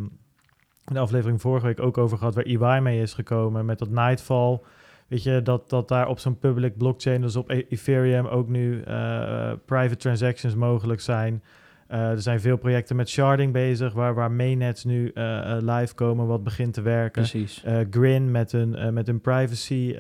de 0.85 0.99
aflevering 0.99 1.41
vorige 1.41 1.67
week 1.67 1.81
ook 1.81 1.99
over 1.99 2.19
gehad, 2.19 2.35
waar 2.35 2.45
EY 2.45 2.81
mee 2.81 3.01
is 3.01 3.15
gekomen 3.15 3.65
met 3.65 3.79
dat 3.79 3.91
Nightfall. 3.91 4.61
Weet 5.09 5.23
je, 5.23 5.43
dat, 5.43 5.71
dat 5.71 5.89
daar 5.89 6.09
op 6.09 6.19
zo'n 6.19 6.39
public 6.39 6.77
blockchain, 6.77 7.21
dus 7.21 7.37
op 7.37 7.51
E- 7.51 7.65
Ethereum, 7.69 8.27
ook 8.27 8.49
nu 8.49 8.81
eh, 8.83 9.53
private 9.65 9.97
transactions 9.97 10.55
mogelijk 10.55 11.01
zijn. 11.01 11.43
Eh, 11.87 12.11
er 12.11 12.23
zijn 12.23 12.41
veel 12.41 12.57
projecten 12.57 12.97
met 12.97 13.09
sharding 13.09 13.53
bezig, 13.53 13.93
waar, 13.93 14.15
waar 14.15 14.33
mainnets 14.33 14.85
nu 14.85 15.09
eh, 15.09 15.57
live 15.61 15.95
komen, 15.95 16.27
wat 16.27 16.45
begint 16.45 16.75
te 16.75 16.83
werken. 16.83 17.23
Precies. 17.23 17.65
Grin 17.91 18.31
met 18.31 18.53
een, 18.53 18.95
met 18.95 19.09
een 19.09 19.21
privacy, 19.21 19.97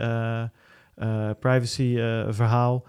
privacy 1.38 1.96
verhaal. 2.28 2.86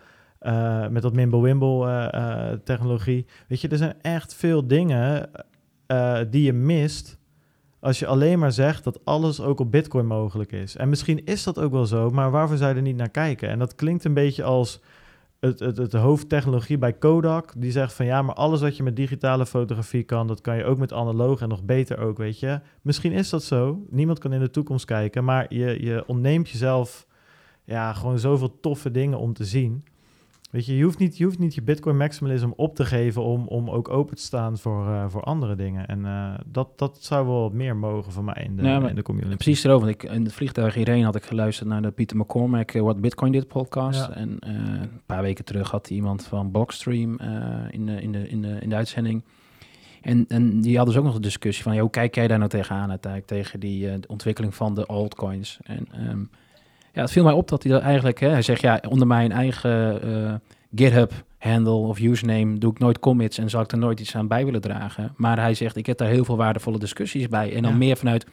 met 0.90 1.02
dat 1.02 1.14
Mimblewimble 1.14 2.62
technologie. 2.64 3.26
Weet 3.48 3.62
je, 3.62 3.68
er 3.68 3.78
zijn 3.78 3.96
echt 4.02 4.36
veel 4.36 4.68
dingen 4.68 5.30
die 6.30 6.44
je 6.44 6.54
mist 6.54 7.18
als 7.86 8.00
je 8.00 8.08
alleen 8.08 8.40
maar 8.40 8.52
zegt 8.52 8.84
dat 8.84 9.00
alles 9.04 9.42
ook 9.42 9.60
op 9.60 9.72
Bitcoin 9.72 10.06
mogelijk 10.06 10.52
is. 10.52 10.76
En 10.76 10.90
misschien 10.90 11.26
is 11.26 11.44
dat 11.44 11.60
ook 11.60 11.72
wel 11.72 11.86
zo, 11.86 12.10
maar 12.10 12.32
waarvoor 12.32 12.58
zou 12.58 12.70
je 12.70 12.76
er 12.76 12.82
niet 12.82 12.96
naar 12.96 13.10
kijken? 13.10 13.50
En 13.50 13.60
dat 13.60 13.76
klinkt 13.76 14.04
een 14.04 14.14
beetje 14.14 14.44
als 14.44 14.82
het, 15.40 15.60
het, 15.60 15.78
het 15.78 15.94
hoofdtechnologie 15.94 16.78
bij 16.78 16.94
Kodak. 16.94 17.54
Die 17.58 17.72
zegt 17.72 17.94
van 17.94 18.06
ja, 18.06 18.22
maar 18.22 18.36
alles 18.36 18.62
wat 18.62 18.78
je 18.78 18.84
met 18.84 18.96
digitale 18.96 19.46
fotografie 19.46 20.04
kan, 20.04 20.28
dat 20.28 20.42
kan 20.42 20.58
je 20.58 20.66
ook 20.66 20.78
met 20.78 20.94
analoog 20.94 21.42
en 21.42 21.50
nog 21.50 21.64
beter 21.64 21.98
ook, 21.98 22.18
weet 22.18 22.40
je. 22.40 22.60
Misschien 22.82 23.12
is 23.12 23.30
dat 23.30 23.44
zo. 23.44 23.86
Niemand 23.90 24.20
kan 24.20 24.34
in 24.34 24.40
de 24.40 24.50
toekomst 24.50 24.86
kijken, 24.86 25.24
maar 25.24 25.54
je, 25.54 25.84
je 25.84 26.04
ontneemt 26.08 26.50
jezelf 26.50 27.08
ja, 27.64 27.94
gewoon 27.94 28.20
zoveel 28.20 28.60
toffe 28.60 28.92
dingen 28.92 29.20
om 29.20 29.34
te 29.34 29.46
zien. 29.46 29.84
Weet 30.56 30.66
je, 30.66 30.78
je 30.78 30.84
hoeft 30.84 30.98
niet 30.98 31.18
je, 31.18 31.24
hoeft 31.24 31.40
niet 31.40 31.56
je 31.56 31.62
Bitcoin 31.62 31.98
maximalism 31.98 32.50
op 32.56 32.76
te 32.76 32.86
geven 32.86 33.24
om, 33.24 33.48
om 33.48 33.70
ook 33.70 33.90
open 33.90 34.16
te 34.16 34.22
staan 34.22 34.58
voor, 34.58 34.88
eh, 34.88 35.06
voor 35.08 35.24
andere 35.24 35.56
dingen. 35.56 35.88
En 35.88 36.06
eh, 36.06 36.34
dat, 36.46 36.78
dat 36.78 36.98
zou 37.02 37.28
wel 37.28 37.42
wat 37.42 37.54
meer 37.54 37.76
mogen 37.76 38.12
van 38.12 38.26
mij 38.26 38.44
in 38.44 38.56
de, 38.56 38.64
Ja, 38.64 38.90
in 38.90 38.96
de 38.96 39.02
community. 39.02 39.36
Precies 39.36 39.64
erover. 39.64 39.86
Want 39.86 40.04
ik, 40.04 40.12
in 40.12 40.24
het 40.24 40.34
vliegtuig 40.34 40.74
hierheen 40.74 41.04
had 41.04 41.16
ik 41.16 41.24
geluisterd 41.24 41.70
naar 41.70 41.82
de 41.82 41.92
Pieter 41.92 42.18
McCormack 42.18 42.72
eh, 42.72 42.82
What 42.82 43.02
Bitcoin 43.02 43.32
Did 43.32 43.48
podcast. 43.48 44.00
Ja. 44.00 44.14
En 44.14 44.38
een 44.40 45.02
paar 45.06 45.22
weken 45.22 45.46
terug 45.46 45.72
had 45.72 45.88
hij 45.88 45.98
iemand 45.98 46.26
van 46.26 46.52
Blockstream 46.52 47.20
in, 47.70 47.86
de, 47.86 48.02
in, 48.02 48.12
de, 48.12 48.30
in, 48.30 48.42
de, 48.42 48.58
in 48.60 48.70
de 48.70 48.76
uitzending. 48.76 49.24
En, 50.02 50.26
en 50.28 50.62
die 50.62 50.76
hadden 50.78 50.94
dus 50.94 51.04
ook 51.04 51.10
nog 51.10 51.16
een 51.16 51.22
discussie 51.22 51.64
van, 51.64 51.74
ja, 51.76 51.82
hoe 51.82 51.90
kijk 51.90 52.16
jij 52.16 52.28
daar 52.28 52.38
nou 52.38 52.50
tegenaan 52.50 52.90
uiteindelijk, 52.90 53.32
tegen 53.32 53.60
die 53.60 54.08
ontwikkeling 54.08 54.56
van 54.56 54.76
de 54.76 54.86
altcoins? 54.86 55.60
En 55.64 55.88
ehm, 55.92 56.24
ja, 56.96 57.02
het 57.02 57.12
viel 57.12 57.24
mij 57.24 57.34
op 57.34 57.48
dat 57.48 57.64
hij 57.64 57.72
dat 57.72 57.82
eigenlijk, 57.82 58.20
hè, 58.20 58.30
hij 58.30 58.42
zegt, 58.42 58.62
ja, 58.62 58.82
onder 58.90 59.08
mijn 59.08 59.32
eigen 59.32 60.02
eh, 60.02 60.34
GitHub 60.76 61.12
handle 61.38 61.72
of 61.74 62.00
username 62.00 62.58
doe 62.58 62.72
ik 62.72 62.80
nooit 62.80 63.00
commits 63.00 63.38
en 63.38 63.50
zal 63.50 63.62
ik 63.62 63.72
er 63.72 63.78
nooit 63.78 64.00
iets 64.00 64.16
aan 64.16 64.28
bij 64.28 64.46
willen 64.46 64.62
dragen. 64.62 65.14
Maar 65.18 65.40
hij 65.40 65.54
zegt, 65.54 65.76
ik 65.76 65.86
heb 65.86 65.98
daar 65.98 66.08
heel 66.08 66.26
veel 66.26 66.38
waardevolle 66.38 66.80
discussies 66.80 67.28
bij. 67.28 67.56
En 67.56 67.62
dan 67.62 67.72
Ja. 67.72 67.78
meer 67.78 67.98
vanuit, 67.98 68.26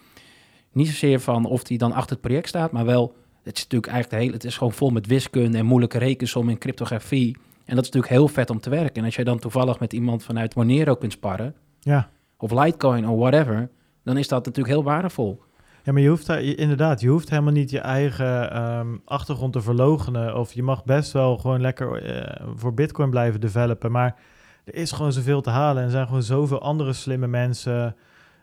niet 0.72 0.86
zozeer 0.88 1.20
van 1.20 1.44
of 1.44 1.68
hij 1.68 1.76
dan 1.76 1.92
achter 1.92 2.10
het 2.12 2.20
project 2.20 2.48
staat, 2.48 2.72
maar 2.72 2.84
wel, 2.84 3.14
het 3.42 3.56
is 3.56 3.62
natuurlijk 3.62 3.92
eigenlijk 3.92 4.10
de 4.10 4.16
hele, 4.16 4.32
het 4.36 4.44
is 4.44 4.56
gewoon 4.56 4.72
vol 4.72 4.90
met 4.90 5.06
wiskunde 5.06 5.58
en 5.58 5.66
moeilijke 5.66 5.98
rekensom 5.98 6.48
en 6.48 6.58
cryptografie. 6.58 7.36
En 7.64 7.74
dat 7.76 7.84
is 7.84 7.90
natuurlijk 7.90 8.12
heel 8.12 8.28
vet 8.28 8.50
om 8.50 8.60
te 8.60 8.70
werken. 8.70 8.94
En 8.94 9.04
als 9.04 9.14
jij 9.14 9.24
dan 9.24 9.38
toevallig 9.38 9.80
met 9.80 9.92
iemand 9.92 10.22
vanuit 10.24 10.54
Monero 10.54 10.94
kunt 10.94 11.12
sparren, 11.12 11.54
Ja. 11.80 12.08
of 12.36 12.50
Litecoin 12.50 13.08
of 13.08 13.18
whatever, 13.18 13.70
dan 14.04 14.16
is 14.16 14.28
dat 14.28 14.44
natuurlijk 14.44 14.74
heel 14.74 14.84
waardevol. 14.84 15.42
Ja, 15.84 15.92
maar 15.92 16.02
je 16.02 16.08
hoeft 16.08 16.26
daar, 16.26 16.42
inderdaad, 16.42 17.00
je 17.00 17.08
hoeft 17.08 17.30
helemaal 17.30 17.52
niet 17.52 17.70
je 17.70 17.78
eigen 17.78 18.52
ehm, 18.52 18.96
achtergrond 19.04 19.52
te 19.52 19.60
verlogenen. 19.60 20.36
Of 20.36 20.52
je 20.52 20.62
mag 20.62 20.84
best 20.84 21.12
wel 21.12 21.38
gewoon 21.38 21.60
lekker 21.60 22.02
eh, 22.02 22.46
voor 22.56 22.74
Bitcoin 22.74 23.10
blijven 23.10 23.40
developen. 23.40 23.90
Maar 23.92 24.16
er 24.64 24.74
is 24.74 24.92
gewoon 24.92 25.12
zoveel 25.12 25.40
te 25.40 25.50
halen. 25.50 25.78
En 25.78 25.84
er 25.84 25.90
zijn 25.90 26.06
gewoon 26.06 26.22
zoveel 26.22 26.60
andere 26.60 26.92
slimme 26.92 27.26
mensen 27.26 27.96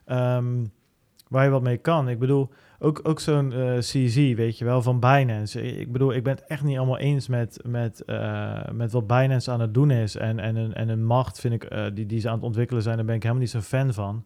ehm, 0.05 0.65
waar 1.27 1.43
je 1.43 1.49
wat 1.49 1.61
mee 1.61 1.77
kan. 1.77 2.09
Ik 2.09 2.19
bedoel, 2.19 2.49
ook, 2.79 2.99
ook 3.03 3.19
zo'n 3.19 3.53
eh, 3.53 3.77
CZ, 3.77 4.33
weet 4.33 4.57
je 4.57 4.65
wel, 4.65 4.81
van 4.81 4.99
Binance. 4.99 5.61
Ik 5.61 5.91
bedoel, 5.91 6.13
ik 6.13 6.23
ben 6.23 6.35
het 6.35 6.45
echt 6.45 6.63
niet 6.63 6.77
allemaal 6.77 6.97
eens 6.97 7.27
met, 7.27 7.59
met, 7.65 8.03
eh, 8.05 8.69
met 8.71 8.91
wat 8.91 9.07
Binance 9.07 9.51
aan 9.51 9.61
het 9.61 9.73
doen 9.73 9.91
is. 9.91 10.15
En, 10.15 10.39
en, 10.39 10.55
een, 10.55 10.73
en 10.73 10.89
een 10.89 11.05
macht, 11.05 11.39
vind 11.39 11.53
ik, 11.53 11.93
die, 11.93 12.05
die 12.05 12.19
ze 12.19 12.27
aan 12.27 12.35
het 12.35 12.43
ontwikkelen 12.43 12.83
zijn, 12.83 12.95
daar 12.95 13.05
ben 13.05 13.15
ik 13.15 13.21
helemaal 13.21 13.43
niet 13.43 13.51
zo'n 13.51 13.61
fan 13.61 13.93
van. 13.93 14.25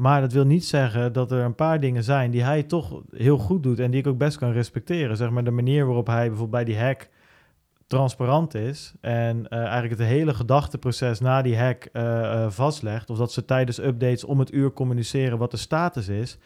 Maar 0.00 0.20
dat 0.20 0.32
wil 0.32 0.44
niet 0.44 0.64
zeggen 0.64 1.12
dat 1.12 1.32
er 1.32 1.44
een 1.44 1.54
paar 1.54 1.80
dingen 1.80 2.04
zijn 2.04 2.30
die 2.30 2.42
hij 2.42 2.62
toch 2.62 3.02
heel 3.16 3.38
goed 3.38 3.62
doet 3.62 3.78
en 3.78 3.90
die 3.90 4.00
ik 4.00 4.06
ook 4.06 4.18
best 4.18 4.38
kan 4.38 4.52
respecteren. 4.52 5.16
Zeg 5.16 5.30
maar 5.30 5.44
de 5.44 5.50
manier 5.50 5.86
waarop 5.86 6.06
hij 6.06 6.28
bijvoorbeeld 6.28 6.50
bij 6.50 6.64
die 6.64 6.78
hack 6.78 7.08
transparant 7.86 8.54
is 8.54 8.94
en 9.00 9.48
eh, 9.48 9.58
eigenlijk 9.58 9.98
het 9.98 10.08
hele 10.08 10.34
gedachteproces 10.34 11.20
na 11.20 11.42
die 11.42 11.58
hack 11.58 11.88
eh, 11.92 12.44
eh, 12.44 12.50
vastlegt. 12.50 13.10
Of 13.10 13.18
dat 13.18 13.32
ze 13.32 13.44
tijdens 13.44 13.78
updates 13.78 14.24
om 14.24 14.38
het 14.38 14.52
uur 14.52 14.72
communiceren 14.72 15.38
wat 15.38 15.50
de 15.50 15.56
status 15.56 16.08
is. 16.08 16.38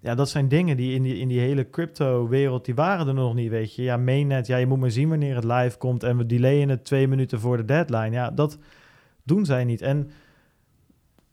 Ja, 0.00 0.14
dat 0.14 0.28
zijn 0.28 0.48
dingen 0.48 0.76
die 0.76 0.94
in 0.94 1.02
die, 1.02 1.18
in 1.18 1.28
die 1.28 1.40
hele 1.40 1.70
crypto-wereld, 1.70 2.64
die 2.64 2.74
waren 2.74 3.08
er 3.08 3.14
nog 3.14 3.34
niet, 3.34 3.50
weet 3.50 3.74
je. 3.74 3.82
Ja, 3.82 3.96
mainnet, 3.96 4.46
ja, 4.46 4.56
je 4.56 4.66
moet 4.66 4.80
maar 4.80 4.90
zien 4.90 5.08
wanneer 5.08 5.34
het 5.34 5.44
live 5.44 5.78
komt 5.78 6.02
en 6.02 6.16
we 6.16 6.26
delayen 6.26 6.68
het 6.68 6.84
twee 6.84 7.08
minuten 7.08 7.40
voor 7.40 7.56
de 7.56 7.64
deadline. 7.64 8.10
Ja, 8.10 8.30
dat 8.30 8.58
doen 9.22 9.44
zij 9.44 9.64
niet. 9.64 9.82
En 9.82 10.10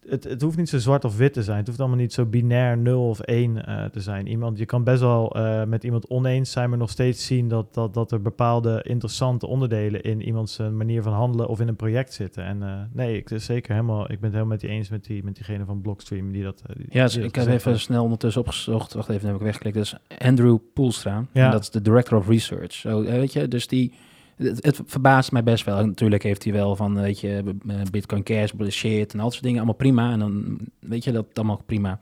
het, 0.08 0.24
het 0.24 0.42
hoeft 0.42 0.56
niet 0.56 0.68
zo 0.68 0.78
zwart 0.78 1.04
of 1.04 1.16
wit 1.16 1.32
te 1.32 1.42
zijn. 1.42 1.56
Het 1.58 1.66
hoeft 1.66 1.78
allemaal 1.80 1.98
niet 1.98 2.12
zo 2.12 2.24
binair 2.26 2.78
0 2.78 3.08
of 3.08 3.20
1 3.20 3.66
eh, 3.66 3.84
te 3.84 4.00
zijn. 4.00 4.26
Iemand, 4.26 4.58
je 4.58 4.66
kan 4.66 4.84
best 4.84 5.00
wel 5.00 5.34
eh, 5.34 5.64
met 5.64 5.84
iemand 5.84 6.06
oneens 6.08 6.50
zijn, 6.50 6.68
maar 6.68 6.78
nog 6.78 6.90
steeds 6.90 7.26
zien 7.26 7.48
dat, 7.48 7.74
dat, 7.74 7.94
dat 7.94 8.12
er 8.12 8.22
bepaalde 8.22 8.82
interessante 8.88 9.46
onderdelen 9.46 10.02
in 10.02 10.22
iemands 10.22 10.58
eh, 10.58 10.68
manier 10.68 11.02
van 11.02 11.12
handelen 11.12 11.48
of 11.48 11.60
in 11.60 11.68
een 11.68 11.76
project 11.76 12.12
zitten. 12.12 12.44
En 12.44 12.90
nee, 12.92 13.16
ik, 13.16 13.30
zeker 13.34 13.72
helemaal, 13.74 14.00
ik 14.02 14.06
ben 14.08 14.16
het 14.22 14.32
helemaal 14.32 14.46
met 14.46 14.60
die 14.60 14.70
eens 14.70 14.88
met, 14.88 15.04
die, 15.04 15.24
met 15.24 15.34
diegene 15.34 15.64
van 15.64 15.80
Blockstream 15.80 16.32
die 16.32 16.42
dat. 16.42 16.62
die- 16.76 16.86
Ja, 16.90 17.04
dus 17.04 17.12
die 17.12 17.22
ik 17.24 17.34
heb 17.34 17.46
even 17.46 17.70
heeft. 17.70 17.84
snel 17.84 18.02
ondertussen 18.02 18.40
opgezocht. 18.42 18.92
Wacht 18.94 19.08
even, 19.08 19.20
dan 19.20 19.30
heb 19.30 19.38
ik 19.38 19.46
weggeklikt. 19.46 19.76
Dat 19.76 19.84
is 19.84 20.18
Andrew 20.26 20.58
Poelstra. 20.74 21.24
Ja. 21.32 21.44
En 21.44 21.50
dat 21.50 21.60
is 21.62 21.70
de 21.70 21.82
Director 21.82 22.18
of 22.18 22.28
Research. 22.28 22.72
Zo, 22.72 23.02
weet 23.02 23.32
je, 23.32 23.48
dus 23.48 23.66
die... 23.68 23.92
Het, 24.36 24.64
het 24.64 24.80
verbaast 24.86 25.32
mij 25.32 25.42
best 25.42 25.64
wel. 25.64 25.78
En 25.78 25.86
natuurlijk 25.86 26.22
heeft 26.22 26.44
hij 26.44 26.52
wel 26.52 26.76
van, 26.76 27.00
weet 27.00 27.20
je, 27.20 27.54
Bitcoin 27.90 28.22
Cash, 28.22 28.52
shit 28.68 29.12
en 29.12 29.18
al 29.18 29.24
dat 29.24 29.32
soort 29.32 29.44
dingen. 29.44 29.58
Allemaal 29.58 29.76
prima. 29.76 30.12
En 30.12 30.18
dan 30.18 30.58
weet 30.80 31.04
je 31.04 31.12
dat 31.12 31.26
allemaal 31.34 31.62
prima. 31.66 31.98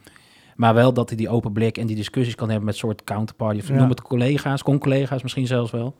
Maar 0.56 0.74
wel 0.74 0.92
dat 0.92 1.08
hij 1.08 1.18
die 1.18 1.28
open 1.28 1.52
blik 1.52 1.78
en 1.78 1.86
die 1.86 1.96
discussies 1.96 2.34
kan 2.34 2.48
hebben 2.48 2.66
met 2.66 2.76
soort 2.76 3.04
counterparty. 3.04 3.58
Of 3.58 3.68
Ja. 3.68 3.74
noem 3.74 3.88
het 3.88 4.02
collega's, 4.02 4.62
con-collega's 4.62 5.22
misschien 5.22 5.46
zelfs 5.46 5.70
wel. 5.70 5.94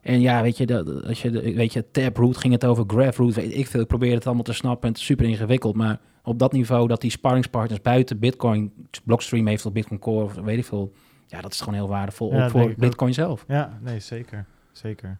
En 0.00 0.20
ja, 0.20 0.42
weet 0.42 0.56
je, 0.56 0.66
dat, 0.66 1.04
als 1.04 1.22
je, 1.22 1.30
weet 1.30 1.72
je, 1.72 1.90
Taproot 1.90 2.36
ging 2.36 2.52
het 2.52 2.64
over, 2.64 2.84
Graph 2.86 3.18
weet 3.18 3.56
ik 3.56 3.66
veel. 3.66 3.80
Ik 3.80 3.86
probeer 3.86 4.14
het 4.14 4.26
allemaal 4.26 4.44
te 4.44 4.52
snappen 4.52 4.82
en 4.82 4.88
het 4.88 4.98
is 4.98 5.04
super 5.04 5.26
ingewikkeld. 5.26 5.76
Maar 5.76 6.00
op 6.22 6.38
dat 6.38 6.52
niveau 6.52 6.88
dat 6.88 7.00
die 7.00 7.10
sparringspartners 7.10 7.80
buiten 7.80 8.18
Bitcoin, 8.18 8.72
Blockstream 9.04 9.46
heeft 9.46 9.66
of 9.66 9.72
Bitcoin 9.72 10.00
Core 10.00 10.24
of 10.24 10.34
weet 10.34 10.58
ik 10.58 10.64
veel. 10.64 10.92
Ja, 11.26 11.40
dat 11.40 11.52
is 11.52 11.58
gewoon 11.60 11.74
heel 11.74 11.88
waardevol, 11.88 12.28
Ja, 12.28 12.34
ook 12.34 12.40
denk 12.40 12.50
voor 12.50 12.62
ook. 12.70 12.76
Bitcoin 12.76 13.14
zelf. 13.14 13.44
Ja, 13.48 13.78
nee, 13.82 13.98
zeker. 14.00 14.46
Zeker. 14.72 15.18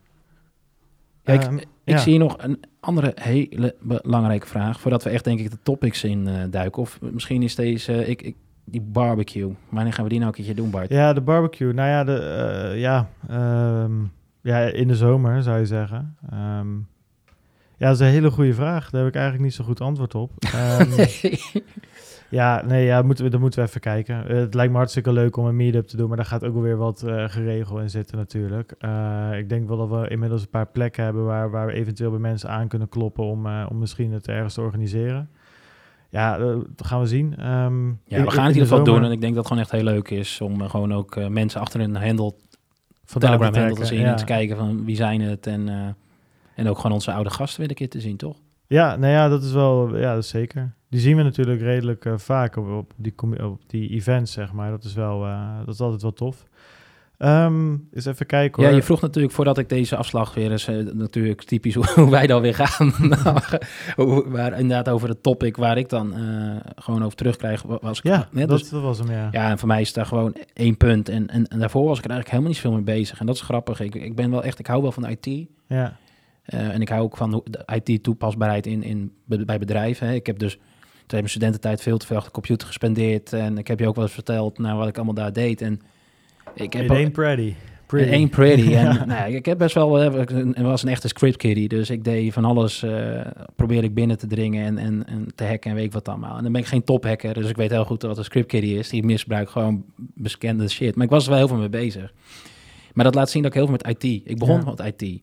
Ja, 1.24 1.32
ik- 1.32 1.42
Ehm, 1.42 1.56
Ik 1.84 1.94
ja. 1.94 1.98
zie 1.98 2.18
nog 2.18 2.36
een 2.38 2.60
andere 2.80 3.12
hele 3.20 3.74
belangrijke 3.82 4.46
vraag, 4.46 4.80
voordat 4.80 5.02
we 5.02 5.10
echt 5.10 5.24
denk 5.24 5.40
ik 5.40 5.50
de 5.50 5.58
topics 5.62 6.04
in 6.04 6.28
eh, 6.28 6.34
duiken. 6.50 6.82
Of 6.82 7.00
misschien 7.00 7.42
is 7.42 7.54
deze, 7.54 8.06
ik, 8.06 8.22
ik, 8.22 8.36
die 8.64 8.80
barbecue. 8.80 9.54
Wanneer 9.68 9.92
gaan 9.92 10.04
we 10.04 10.10
die 10.10 10.18
nou 10.18 10.30
een 10.30 10.36
keertje 10.36 10.54
doen, 10.62 10.70
Bart? 10.70 10.88
Ja, 10.88 11.12
de 11.12 11.20
barbecue. 11.20 11.72
Nou 11.72 11.88
ja, 11.88 12.04
de, 12.04 12.16
eh, 12.18 12.80
ja, 12.80 13.08
ehm, 13.28 13.92
ja, 14.40 14.58
in 14.60 14.88
de 14.88 14.96
zomer 14.96 15.42
zou 15.42 15.58
je 15.58 15.66
zeggen. 15.66 16.16
Ehm, 16.30 16.74
ja, 17.76 17.88
dat 17.88 17.94
is 17.94 18.00
een 18.00 18.06
hele 18.12 18.30
goede 18.30 18.54
vraag. 18.54 18.90
Daar 18.90 19.00
heb 19.00 19.10
ik 19.10 19.16
eigenlijk 19.16 19.44
niet 19.44 19.54
zo 19.54 19.64
goed 19.64 19.80
antwoord 19.80 20.14
op. 20.14 20.30
Ja, 22.32 22.62
nee, 22.66 22.84
ja, 22.84 23.02
moeten 23.02 23.24
we, 23.24 23.30
dan 23.30 23.40
moeten 23.40 23.60
we 23.62 23.68
even 23.68 23.80
kijken. 23.80 24.28
Eh, 24.28 24.36
het 24.36 24.54
lijkt 24.54 24.70
me 24.72 24.76
hartstikke 24.78 25.12
leuk 25.12 25.36
om 25.36 25.46
een 25.46 25.56
meet-up 25.56 25.86
te 25.86 25.96
doen, 25.96 26.08
maar 26.08 26.16
daar 26.16 26.26
gaat 26.26 26.44
ook 26.44 26.62
weer 26.62 26.76
wat 26.76 27.02
eh 27.02 27.24
geregeld 27.28 27.80
in 27.80 27.90
zitten 27.90 28.16
natuurlijk. 28.16 28.74
Eh, 28.78 29.28
ik 29.38 29.48
denk 29.48 29.68
wel 29.68 29.76
dat 29.88 30.00
we 30.00 30.08
inmiddels 30.08 30.42
een 30.42 30.48
paar 30.48 30.66
plekken 30.66 31.04
hebben 31.04 31.24
waar, 31.24 31.50
waar 31.50 31.66
we 31.66 31.72
eventueel 31.72 32.10
bij 32.10 32.18
mensen 32.18 32.48
aan 32.50 32.68
kunnen 32.68 32.88
kloppen 32.88 33.24
om, 33.24 33.46
om 33.46 33.78
misschien 33.78 34.12
het 34.12 34.28
ergens 34.28 34.54
te 34.54 34.60
organiseren. 34.60 35.30
Ja, 36.08 36.38
dat 36.38 36.64
gaan 36.86 37.00
we 37.00 37.06
zien. 37.06 37.36
Ehm, 37.38 37.86
Ja, 37.86 38.16
in- 38.18 38.24
we 38.24 38.30
gaan 38.30 38.30
het 38.30 38.36
in 38.36 38.42
ieder 38.46 38.54
de 38.54 38.58
geval 38.68 38.84
doen. 38.84 39.04
En 39.04 39.10
ik 39.12 39.20
denk 39.20 39.34
dat 39.34 39.44
het 39.44 39.46
gewoon 39.46 39.62
echt 39.62 39.72
heel 39.72 39.92
leuk 39.94 40.10
is 40.10 40.40
om 40.40 40.68
gewoon 40.68 40.94
ook 40.94 41.28
mensen 41.28 41.60
achter 41.60 41.80
een 41.80 41.96
handle, 41.96 42.34
vandaan 43.04 43.30
te 43.30 43.36
Telegram 43.38 43.54
handle 43.54 43.74
te 43.80 43.86
zien. 43.86 44.00
ja. 44.00 44.10
En 44.10 44.16
te 44.16 44.24
kijken 44.24 44.56
van 44.56 44.84
wie 44.84 44.96
zijn 44.96 45.20
het. 45.20 45.46
En, 45.46 45.68
en 46.54 46.68
ook 46.68 46.76
gewoon 46.76 46.92
onze 46.92 47.12
oude 47.12 47.30
gasten 47.30 47.60
weer 47.60 47.68
een 47.68 47.74
keer 47.76 47.88
te 47.90 48.00
zien, 48.00 48.16
toch? 48.16 48.36
Ja, 48.72 48.96
nou 48.96 49.12
ja, 49.12 49.28
dat 49.28 49.42
is 49.42 49.52
wel, 49.52 49.96
ja, 49.96 50.14
dat 50.14 50.22
is 50.22 50.28
zeker. 50.28 50.74
Die 50.88 51.00
zien 51.00 51.16
we 51.16 51.22
natuurlijk 51.22 51.60
redelijk 51.60 52.04
eh, 52.04 52.12
vaak 52.16 52.56
op, 52.56 52.68
op, 52.70 52.92
die, 52.96 53.14
op 53.44 53.60
die 53.66 53.90
events, 53.90 54.32
zeg 54.32 54.52
maar. 54.52 54.70
Dat 54.70 54.84
is 54.84 54.94
wel, 54.94 55.24
eh, 55.26 55.58
dat 55.64 55.74
is 55.74 55.80
altijd 55.80 56.02
wel 56.02 56.12
tof. 56.12 56.44
Ehm 57.18 57.72
eens 57.92 58.04
even 58.04 58.26
kijken 58.26 58.62
Ja, 58.62 58.68
hoor. 58.68 58.76
je 58.76 58.82
vroeg 58.84 59.00
natuurlijk 59.00 59.34
voordat 59.34 59.58
ik 59.58 59.68
deze 59.68 59.96
afslag 59.96 60.34
weer 60.34 60.50
eens, 60.50 60.66
eh, 60.68 60.76
natuurlijk 60.92 61.42
typisch 61.42 61.74
hoe, 61.94 62.10
wij 62.10 62.26
dan 62.26 62.42
weer 62.42 62.54
gaan. 62.54 62.92
Maar 64.32 64.52
inderdaad 64.58 64.88
over 64.88 65.08
het 65.08 65.22
topic 65.22 65.56
waar 65.56 65.78
ik 65.78 65.88
dan 65.88 66.14
gewoon 66.76 67.04
over 67.04 67.16
terugkrijg. 67.16 67.62
wa- 67.62 67.78
Was 67.80 67.98
ik, 67.98 68.04
ja, 68.04 68.28
net 68.30 68.48
dat, 68.48 68.58
dus- 68.58 68.68
dat 68.68 68.82
was 68.82 68.98
hem, 68.98 69.10
ja. 69.10 69.28
Ja, 69.32 69.50
en 69.50 69.58
voor 69.58 69.68
mij 69.68 69.80
is 69.80 69.92
daar 69.92 70.06
gewoon 70.06 70.34
één 70.54 70.76
punt. 70.76 71.08
En, 71.08 71.28
en, 71.28 71.48
en 71.48 71.58
daarvoor 71.58 71.84
was 71.88 71.98
ik 71.98 72.04
er 72.04 72.10
eigenlijk 72.10 72.30
helemaal 72.30 72.50
niet 72.50 72.60
veel 72.60 72.72
mee 72.72 72.98
bezig. 73.00 73.20
En 73.20 73.26
dat 73.26 73.34
is 73.34 73.40
grappig. 73.40 73.80
Ik, 73.80 73.94
ik 73.94 74.16
ben 74.16 74.30
wel 74.30 74.42
echt, 74.44 74.58
ik 74.58 74.66
hou 74.66 74.82
wel 74.82 74.92
van 74.92 75.06
IT. 75.08 75.26
Ja, 75.66 75.96
en 76.44 76.80
ik 76.80 76.88
hou 76.88 77.02
ook 77.02 77.16
van 77.16 77.42
de 77.44 77.64
IT-toepasbaarheid 77.82 78.66
in, 78.66 78.82
in, 78.82 79.12
bij 79.24 79.58
bedrijven. 79.58 80.06
Hè. 80.06 80.14
Ik 80.14 80.26
heb 80.26 80.38
dus 80.38 80.52
tijdens 81.06 81.08
mijn 81.10 81.28
studententijd 81.28 81.82
veel 81.82 81.98
te 81.98 82.06
veel 82.06 82.16
achter 82.16 82.32
de 82.32 82.38
computer 82.40 82.66
gespendeerd. 82.66 83.32
En 83.32 83.58
ik 83.58 83.66
heb 83.68 83.78
je 83.78 83.88
ook 83.88 83.94
wel 83.94 84.04
eens 84.04 84.12
verteld 84.14 84.58
nou, 84.58 84.78
wat 84.78 84.88
ik 84.88 84.96
allemaal 84.96 85.14
daar 85.14 85.32
deed. 85.32 85.60
En 85.60 85.80
ik 86.54 86.72
heb 86.72 86.84
It 86.84 86.90
ain't 86.90 87.12
pretty. 87.12 87.54
pretty. 87.86 88.10
één 88.10 88.28
pretty. 88.28 88.72
En 88.74 89.08
nou, 89.08 89.32
ik 89.34 89.44
heb 89.44 89.58
best 89.58 89.74
wel, 89.74 90.00
eh, 90.00 90.20
ik 90.54 90.56
was 90.56 90.82
een 90.82 90.88
echte 90.88 91.08
script 91.08 91.36
kiddie. 91.36 91.68
Dus 91.68 91.90
ik 91.90 92.04
deed 92.04 92.32
van 92.32 92.44
alles, 92.44 92.82
eh 92.82 93.20
probeerde 93.56 93.86
ik 93.86 93.94
binnen 93.94 94.18
te 94.18 94.26
dringen 94.26 94.64
en, 94.64 94.78
en, 94.78 95.06
en 95.06 95.28
te 95.34 95.44
hacken 95.44 95.70
en 95.70 95.76
weet 95.76 95.84
ik 95.86 95.92
wat 95.92 96.08
allemaal. 96.08 96.36
En 96.36 96.42
dan 96.42 96.52
ben 96.52 96.60
ik 96.60 96.66
geen 96.66 96.84
tophacker, 96.84 97.34
dus 97.34 97.48
ik 97.48 97.56
weet 97.56 97.70
heel 97.70 97.84
goed 97.84 98.02
wat 98.02 98.18
een 98.18 98.24
script 98.24 98.46
kiddie 98.48 98.78
is. 98.78 98.88
Die 98.88 99.04
misbruikt 99.04 99.50
gewoon 99.50 99.84
bekende 99.96 100.68
shit. 100.68 100.94
Maar 100.94 101.04
ik 101.04 101.10
was 101.10 101.22
er 101.24 101.28
wel 101.30 101.38
heel 101.38 101.48
veel 101.48 101.56
mee 101.56 101.68
bezig. 101.68 102.12
Maar 102.92 103.04
dat 103.04 103.14
laat 103.14 103.30
zien 103.30 103.42
dat 103.42 103.50
ik 103.54 103.56
heel 103.56 103.66
veel 103.66 103.78
met 103.82 104.02
IT. 104.02 104.22
Ik 104.24 104.38
begon 104.38 104.60
Ja. 104.64 104.74
met 104.76 105.00
IT. 105.00 105.22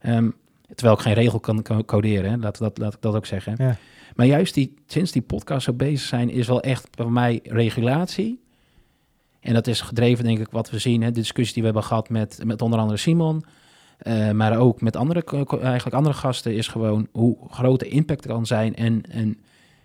Ehm, 0.00 0.30
terwijl 0.74 0.96
ik 0.96 1.02
geen 1.02 1.14
regel 1.14 1.40
kan 1.40 1.62
co- 1.62 1.84
coderen, 1.84 2.30
hè. 2.30 2.36
Laat, 2.36 2.58
dat, 2.58 2.78
laat 2.78 2.94
ik 2.94 3.00
dat 3.00 3.14
ook 3.14 3.26
zeggen. 3.26 3.54
Ja. 3.58 3.76
Maar 4.16 4.26
juist 4.26 4.54
die, 4.54 4.74
sinds 4.86 5.12
die 5.12 5.22
podcast 5.22 5.64
zo 5.64 5.72
bezig 5.72 6.00
zijn, 6.08 6.30
is 6.30 6.46
wel 6.46 6.60
echt 6.62 6.88
voor 6.90 7.12
mij 7.12 7.40
regulatie. 7.42 8.40
En 9.40 9.54
dat 9.54 9.66
is 9.66 9.80
gedreven, 9.80 10.24
denk 10.24 10.38
ik, 10.38 10.48
wat 10.50 10.70
we 10.70 10.78
zien. 10.78 11.02
Hè, 11.02 11.10
de 11.10 11.20
discussie 11.20 11.54
die 11.54 11.62
we 11.62 11.68
hebben 11.68 11.88
gehad 11.88 12.08
met, 12.08 12.40
met 12.44 12.62
onder 12.62 12.78
andere 12.78 12.98
Simon. 12.98 13.44
eh, 13.98 14.30
maar 14.30 14.58
ook 14.58 14.80
met 14.80 14.96
andere, 14.96 15.24
eigenlijk 15.62 15.96
andere 15.96 16.14
gasten, 16.14 16.54
is 16.54 16.68
gewoon 16.68 17.08
hoe 17.12 17.36
groot 17.50 17.80
de 17.80 17.88
impact 17.88 18.26
kan 18.26 18.46
zijn 18.46 18.74
en, 18.76 19.02
en, 19.10 19.38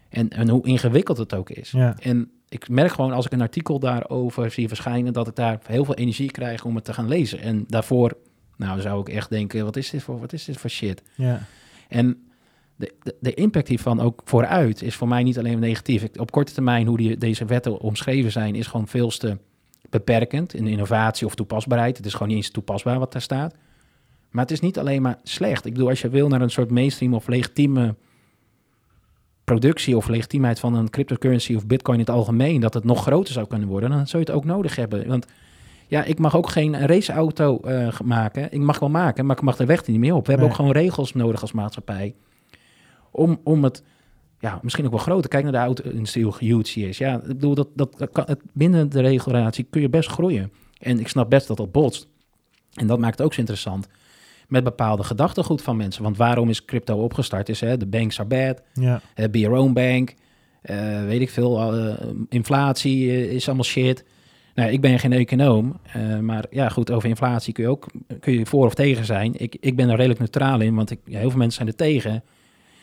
en, 0.09 0.29
en 0.29 0.49
hoe 0.49 0.65
ingewikkeld 0.67 1.17
het 1.17 1.33
ook 1.33 1.49
is. 1.49 1.71
Ja. 1.71 1.95
En 1.99 2.31
ik 2.49 2.69
merk 2.69 2.91
gewoon 2.91 3.11
als 3.11 3.25
ik 3.25 3.31
een 3.31 3.41
artikel 3.41 3.79
daarover 3.79 4.51
zie 4.51 4.67
verschijnen, 4.67 5.13
dat 5.13 5.27
ik 5.27 5.35
daar 5.35 5.59
heel 5.65 5.85
veel 5.85 5.95
energie 5.95 6.31
krijg 6.31 6.65
om 6.65 6.75
het 6.75 6.85
te 6.85 6.93
gaan 6.93 7.07
lezen. 7.07 7.39
En 7.39 7.63
daarvoor, 7.67 8.17
nou, 8.57 8.81
zou 8.81 8.99
ik 9.01 9.09
echt 9.09 9.29
denken, 9.29 9.63
wat 9.63 9.75
is 9.75 9.89
dit 9.89 10.03
voor, 10.03 10.19
wat 10.19 10.33
is 10.33 10.45
dit 10.45 10.57
voor 10.57 10.69
shit? 10.69 11.01
Ja. 11.15 11.41
En 11.87 12.27
de, 12.75 12.93
de, 13.03 13.15
de 13.19 13.33
impact 13.33 13.67
hiervan 13.67 13.99
ook 13.99 14.21
vooruit 14.25 14.81
is 14.81 14.95
voor 14.95 15.07
mij 15.07 15.23
niet 15.23 15.37
alleen 15.37 15.59
negatief. 15.59 16.03
Ik- 16.03 16.19
op 16.19 16.31
korte 16.31 16.53
termijn, 16.53 16.87
hoe 16.87 16.97
die, 16.97 17.17
deze 17.17 17.45
wetten 17.45 17.79
omschreven 17.79 18.31
zijn, 18.31 18.55
is 18.55 18.67
gewoon 18.67 18.87
veel 18.87 19.09
te 19.09 19.37
beperkend 19.89 20.53
in 20.53 20.67
innovatie 20.67 21.25
of 21.27 21.35
toepasbaarheid. 21.35 21.97
Het 21.97 22.05
is 22.05 22.11
gewoon 22.13 22.27
niet 22.27 22.37
eens 22.37 22.49
toepasbaar 22.49 22.99
wat 22.99 23.11
daar 23.11 23.21
staat. 23.21 23.55
Maar 24.29 24.43
het 24.43 24.53
is 24.53 24.59
niet 24.59 24.79
alleen 24.79 25.01
maar 25.01 25.19
slecht. 25.23 25.65
Ik 25.65 25.73
bedoel, 25.73 25.89
als 25.89 26.01
je 26.01 26.09
wil 26.09 26.27
naar 26.27 26.41
een 26.41 26.49
soort 26.49 26.71
mainstream 26.71 27.13
of 27.13 27.27
legitieme 27.27 27.95
productie 29.43 29.97
of 29.97 30.07
legitiemheid 30.07 30.59
van 30.59 30.73
een 30.75 30.89
cryptocurrency 30.89 31.55
of 31.55 31.65
bitcoin 31.67 31.99
in 31.99 32.05
het 32.05 32.15
algemeen, 32.15 32.61
dat 32.61 32.73
het 32.73 32.83
nog 32.83 33.01
groter 33.01 33.33
zou 33.33 33.47
kunnen 33.47 33.67
worden, 33.67 33.89
dan 33.89 34.07
zou 34.07 34.23
je 34.23 34.29
het 34.29 34.37
ook 34.39 34.45
nodig 34.45 34.75
hebben. 34.75 35.07
Want 35.07 35.25
ja, 35.87 36.03
ik 36.03 36.19
mag 36.19 36.35
ook 36.35 36.49
geen 36.49 36.85
raceauto 36.87 37.59
eh, 37.59 37.99
maken. 38.03 38.51
Ik 38.51 38.59
mag 38.59 38.79
wel 38.79 38.89
maken, 38.89 39.25
maar 39.25 39.35
ik 39.35 39.41
mag 39.41 39.55
de 39.55 39.65
weg 39.65 39.85
er 39.85 39.91
niet 39.91 39.99
meer 39.99 40.13
op. 40.15 40.25
We 40.25 40.31
hebben 40.31 40.49
ook 40.49 40.55
gewoon 40.55 40.71
regels 40.71 41.13
nodig 41.13 41.41
als 41.41 41.51
maatschappij. 41.51 42.15
Om, 43.11 43.39
om 43.43 43.63
het 43.63 43.83
ja, 44.39 44.59
misschien 44.61 44.85
ook 44.85 44.91
wel 44.91 44.99
groter. 44.99 45.29
Kijk 45.29 45.43
naar 45.43 45.51
de 45.51 45.57
auto-industrie, 45.57 46.23
hoe 46.23 46.35
huge 46.39 46.79
is. 46.87 46.97
Ja, 46.97 47.15
ik 47.15 47.27
bedoel, 47.27 47.55
dat, 47.55 47.67
dat, 47.75 48.09
kan, 48.11 48.23
het, 48.27 48.41
binnen 48.53 48.89
de 48.89 49.01
regulatie 49.01 49.67
kun 49.69 49.81
je 49.81 49.89
best 49.89 50.09
groeien. 50.09 50.51
En 50.79 50.99
ik 50.99 51.07
snap 51.07 51.29
best 51.29 51.47
dat 51.47 51.57
dat 51.57 51.71
botst. 51.71 52.07
En 52.73 52.87
dat 52.87 52.99
maakt 52.99 53.17
het 53.17 53.25
ook 53.25 53.33
zo 53.33 53.39
interessant. 53.39 53.87
Met 54.47 54.63
bepaalde 54.63 55.03
gedachtegoed 55.03 55.61
van 55.61 55.77
mensen. 55.77 56.03
Want 56.03 56.17
waarom 56.17 56.49
is 56.49 56.65
crypto 56.65 57.03
opgestart? 57.03 57.49
Is 57.49 57.59
hè, 57.59 57.77
de 57.77 57.85
banks 57.85 58.19
are 58.19 58.27
bad. 58.27 58.61
Ja. 58.73 59.01
Be 59.31 59.39
your 59.39 59.57
own 59.57 59.73
bank. 59.73 60.13
Eh, 60.61 61.03
weet 61.05 61.21
ik 61.21 61.29
veel. 61.29 61.73
eh, 61.73 61.93
inflatie 62.29 63.29
is 63.29 63.45
allemaal 63.45 63.65
shit. 63.65 64.03
Nou, 64.55 64.71
ik 64.71 64.81
ben 64.81 64.99
geen 64.99 65.13
econoom. 65.13 65.79
eh, 65.93 66.19
maar 66.19 66.45
ja, 66.49 66.69
goed, 66.69 66.91
over 66.91 67.09
inflatie 67.09 67.53
kun 67.53 67.63
je 67.63 67.69
ook 67.69 67.85
kun 68.19 68.33
je 68.33 68.45
voor 68.45 68.65
of 68.65 68.73
tegen 68.73 69.05
zijn. 69.05 69.33
Ik, 69.39 69.57
ik 69.59 69.75
ben 69.75 69.89
er 69.89 69.95
redelijk 69.95 70.19
neutraal 70.19 70.61
in, 70.61 70.75
want 70.75 70.91
ik, 70.91 70.99
ja, 71.05 71.19
heel 71.19 71.29
veel 71.29 71.39
mensen 71.39 71.57
zijn 71.57 71.67
er 71.67 71.75
tegen. 71.75 72.23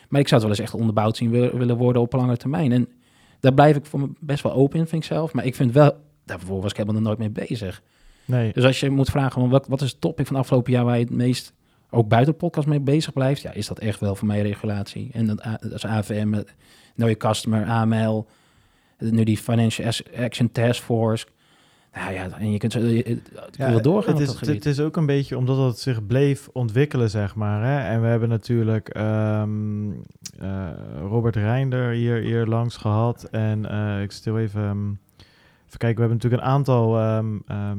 Maar 0.09 0.19
ik 0.21 0.27
zou 0.27 0.41
het 0.41 0.49
wel 0.49 0.59
eens 0.59 0.69
echt 0.71 0.79
onderbouwd 0.79 1.17
zien 1.17 1.29
wil- 1.29 1.57
willen 1.57 1.77
worden 1.77 2.01
op 2.01 2.13
lange 2.13 2.37
termijn. 2.37 2.71
En 2.71 2.87
daar 3.39 3.53
blijf 3.53 3.75
ik 3.75 3.85
voor 3.85 3.99
me 3.99 4.09
best 4.19 4.43
wel 4.43 4.53
open 4.53 4.79
in, 4.79 4.87
vind 4.87 5.03
ik 5.03 5.07
zelf. 5.07 5.33
Maar 5.33 5.45
ik 5.45 5.55
vind 5.55 5.71
wel, 5.73 5.91
daarvoor 6.25 6.61
was 6.61 6.71
ik 6.71 6.77
helemaal 6.77 7.01
nog 7.01 7.07
nooit 7.07 7.33
mee 7.33 7.47
bezig. 7.47 7.81
Nee. 8.25 8.53
Dus 8.53 8.63
als 8.63 8.79
je 8.79 8.89
moet 8.89 9.09
vragen, 9.09 9.49
wat, 9.49 9.67
wat 9.67 9.81
is 9.81 9.91
het 9.91 10.01
topic 10.01 10.27
van 10.27 10.35
afgelopen 10.35 10.71
jaar 10.71 10.85
waar 10.85 10.97
je 10.97 11.03
het 11.03 11.13
meest, 11.13 11.53
ook 11.89 12.07
buiten 12.07 12.33
de 12.33 12.39
podcast 12.39 12.67
mee 12.67 12.79
bezig 12.79 13.13
blijft? 13.13 13.41
Ja, 13.41 13.51
is 13.51 13.67
dat 13.67 13.79
echt 13.79 13.99
wel 13.99 14.15
voor 14.15 14.27
mij 14.27 14.41
regulatie. 14.41 15.09
En 15.13 15.25
dat, 15.25 15.45
A- 15.45 15.57
dat 15.61 15.71
is 15.73 15.85
AVM, 15.85 16.33
eh, 16.33 16.39
Your 16.95 17.17
Customer, 17.17 17.65
AML, 17.65 18.27
eh, 18.97 19.09
nu 19.11 19.23
die 19.23 19.37
Financial 19.37 19.91
Action 20.17 20.51
Task 20.51 20.81
Force. 20.83 21.25
Nou 21.95 22.13
ja, 22.13 22.29
en 22.39 22.51
je 22.51 22.57
kunt 22.57 22.71
zo 22.71 22.79
je, 22.79 22.93
je- 22.95 23.21
wil 23.69 23.81
doorgaan 23.81 24.13
het 24.13 24.21
is, 24.21 24.27
dat 24.39 24.47
het, 24.47 24.65
is 24.65 24.79
ook 24.79 24.95
een 24.97 25.05
beetje 25.05 25.37
omdat 25.37 25.57
het 25.57 25.79
zich 25.79 26.05
bleef 26.05 26.49
ontwikkelen, 26.53 27.09
zeg 27.09 27.35
maar. 27.35 27.63
Hè? 27.63 27.89
En 27.89 28.01
we 28.01 28.07
hebben 28.07 28.29
natuurlijk 28.29 28.89
ehm, 28.89 29.91
eh, 30.39 30.69
Robert 30.99 31.35
Reinder 31.35 31.91
hier, 31.91 32.15
hier 32.15 32.45
langs 32.45 32.77
gehad. 32.77 33.23
En 33.23 33.69
eh, 33.69 34.01
ik 34.01 34.11
stil 34.11 34.37
even, 34.39 34.61
ehm, 34.63 34.87
even 35.67 35.77
kijken, 35.77 35.95
we 35.95 36.07
hebben 36.07 36.09
natuurlijk 36.17 36.43
een 36.43 36.49
aantal... 36.49 36.99
ehm, 36.99 37.77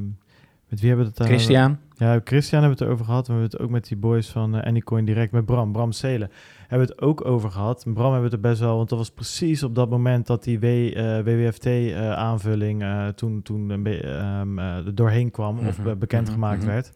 met 0.74 0.82
wie 0.82 0.88
hebben 0.92 1.06
we 1.06 1.12
het 1.12 1.28
daar? 1.28 1.38
Christian, 1.38 1.78
Ja, 1.96 2.20
Christian 2.24 2.60
hebben 2.62 2.78
we 2.78 2.84
het 2.84 2.92
over 2.94 3.04
gehad. 3.06 3.26
We 3.26 3.32
hebben 3.32 3.50
het 3.50 3.60
ook 3.60 3.70
met 3.70 3.88
die 3.88 3.96
boys 3.96 4.28
van 4.28 4.56
eh, 4.56 4.66
Anycoin 4.66 5.04
direct 5.04 5.32
met 5.32 5.44
Bram, 5.44 5.72
Bram 5.72 5.92
Selen. 5.92 6.30
Hebben 6.68 6.88
we 6.88 6.94
het 6.94 7.02
ook 7.02 7.24
over 7.24 7.50
gehad. 7.50 7.84
Bram 7.94 8.12
hebben 8.12 8.30
we 8.30 8.36
het 8.36 8.44
er 8.44 8.50
best 8.50 8.60
wel, 8.60 8.76
want 8.76 8.88
dat 8.88 8.98
was 8.98 9.10
precies 9.10 9.62
op 9.62 9.74
dat 9.74 9.90
moment 9.90 10.26
dat 10.26 10.44
die 10.44 10.58
w, 10.58 10.64
eh, 10.64 11.18
WWFT-aanvulling 11.24 12.82
eh, 12.82 13.08
toen, 13.08 13.42
toen 13.42 13.86
eh, 13.86 14.86
er 14.86 14.94
doorheen 14.94 15.30
kwam 15.30 15.58
of 15.58 15.78
Mhm, 15.78 15.82
be- 15.88 15.96
bekendgemaakt 15.96 16.62
mhm. 16.62 16.66
werd. 16.70 16.92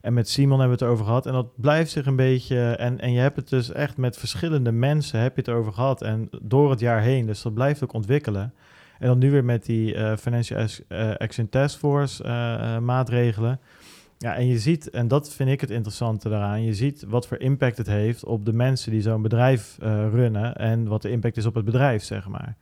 En 0.00 0.14
met 0.14 0.28
Simon 0.28 0.58
hebben 0.58 0.78
we 0.78 0.84
het 0.84 0.92
over 0.92 1.04
gehad. 1.04 1.26
En 1.26 1.32
dat 1.32 1.46
blijft 1.56 1.90
zich 1.90 2.06
een 2.06 2.16
beetje. 2.16 2.58
En, 2.70 3.00
en 3.00 3.12
je 3.12 3.20
hebt 3.20 3.36
het 3.36 3.48
dus 3.48 3.72
echt 3.72 3.96
met 3.96 4.16
verschillende 4.18 4.72
mensen 4.72 5.20
heb 5.20 5.34
je 5.36 5.40
het 5.40 5.50
over 5.50 5.72
gehad. 5.72 6.02
En 6.02 6.28
door 6.42 6.70
het 6.70 6.80
jaar 6.80 7.00
heen. 7.00 7.26
Dus 7.26 7.42
dat 7.42 7.54
blijft 7.54 7.82
ook 7.84 7.92
ontwikkelen. 7.92 8.52
En 9.00 9.06
dan 9.06 9.18
nu 9.18 9.30
weer 9.30 9.44
met 9.44 9.64
die 9.64 9.94
eh, 9.94 10.16
Financial 10.16 10.66
eh, 10.88 11.14
Action 11.14 11.48
Task 11.48 11.78
Force 11.78 12.24
eh, 12.24 12.78
maatregelen. 12.78 13.60
Ja, 14.18 14.34
en 14.34 14.46
je 14.46 14.58
ziet, 14.58 14.90
en 14.90 15.08
dat 15.08 15.32
vind 15.32 15.50
ik 15.50 15.60
het 15.60 15.70
interessante 15.70 16.28
daaraan, 16.28 16.62
je 16.62 16.74
ziet 16.74 17.04
wat 17.08 17.26
voor 17.26 17.38
impact 17.38 17.76
het 17.76 17.86
heeft 17.86 18.24
op 18.24 18.44
de 18.44 18.52
mensen 18.52 18.92
die 18.92 19.00
zo'n 19.00 19.22
bedrijf 19.22 19.76
runnen 20.12 20.56
en 20.56 20.88
wat 20.88 21.02
de 21.02 21.10
impact 21.10 21.36
is 21.36 21.46
op 21.46 21.54
het 21.54 21.64
bedrijf, 21.64 22.02
zeg 22.02 22.28
maar. 22.28 22.56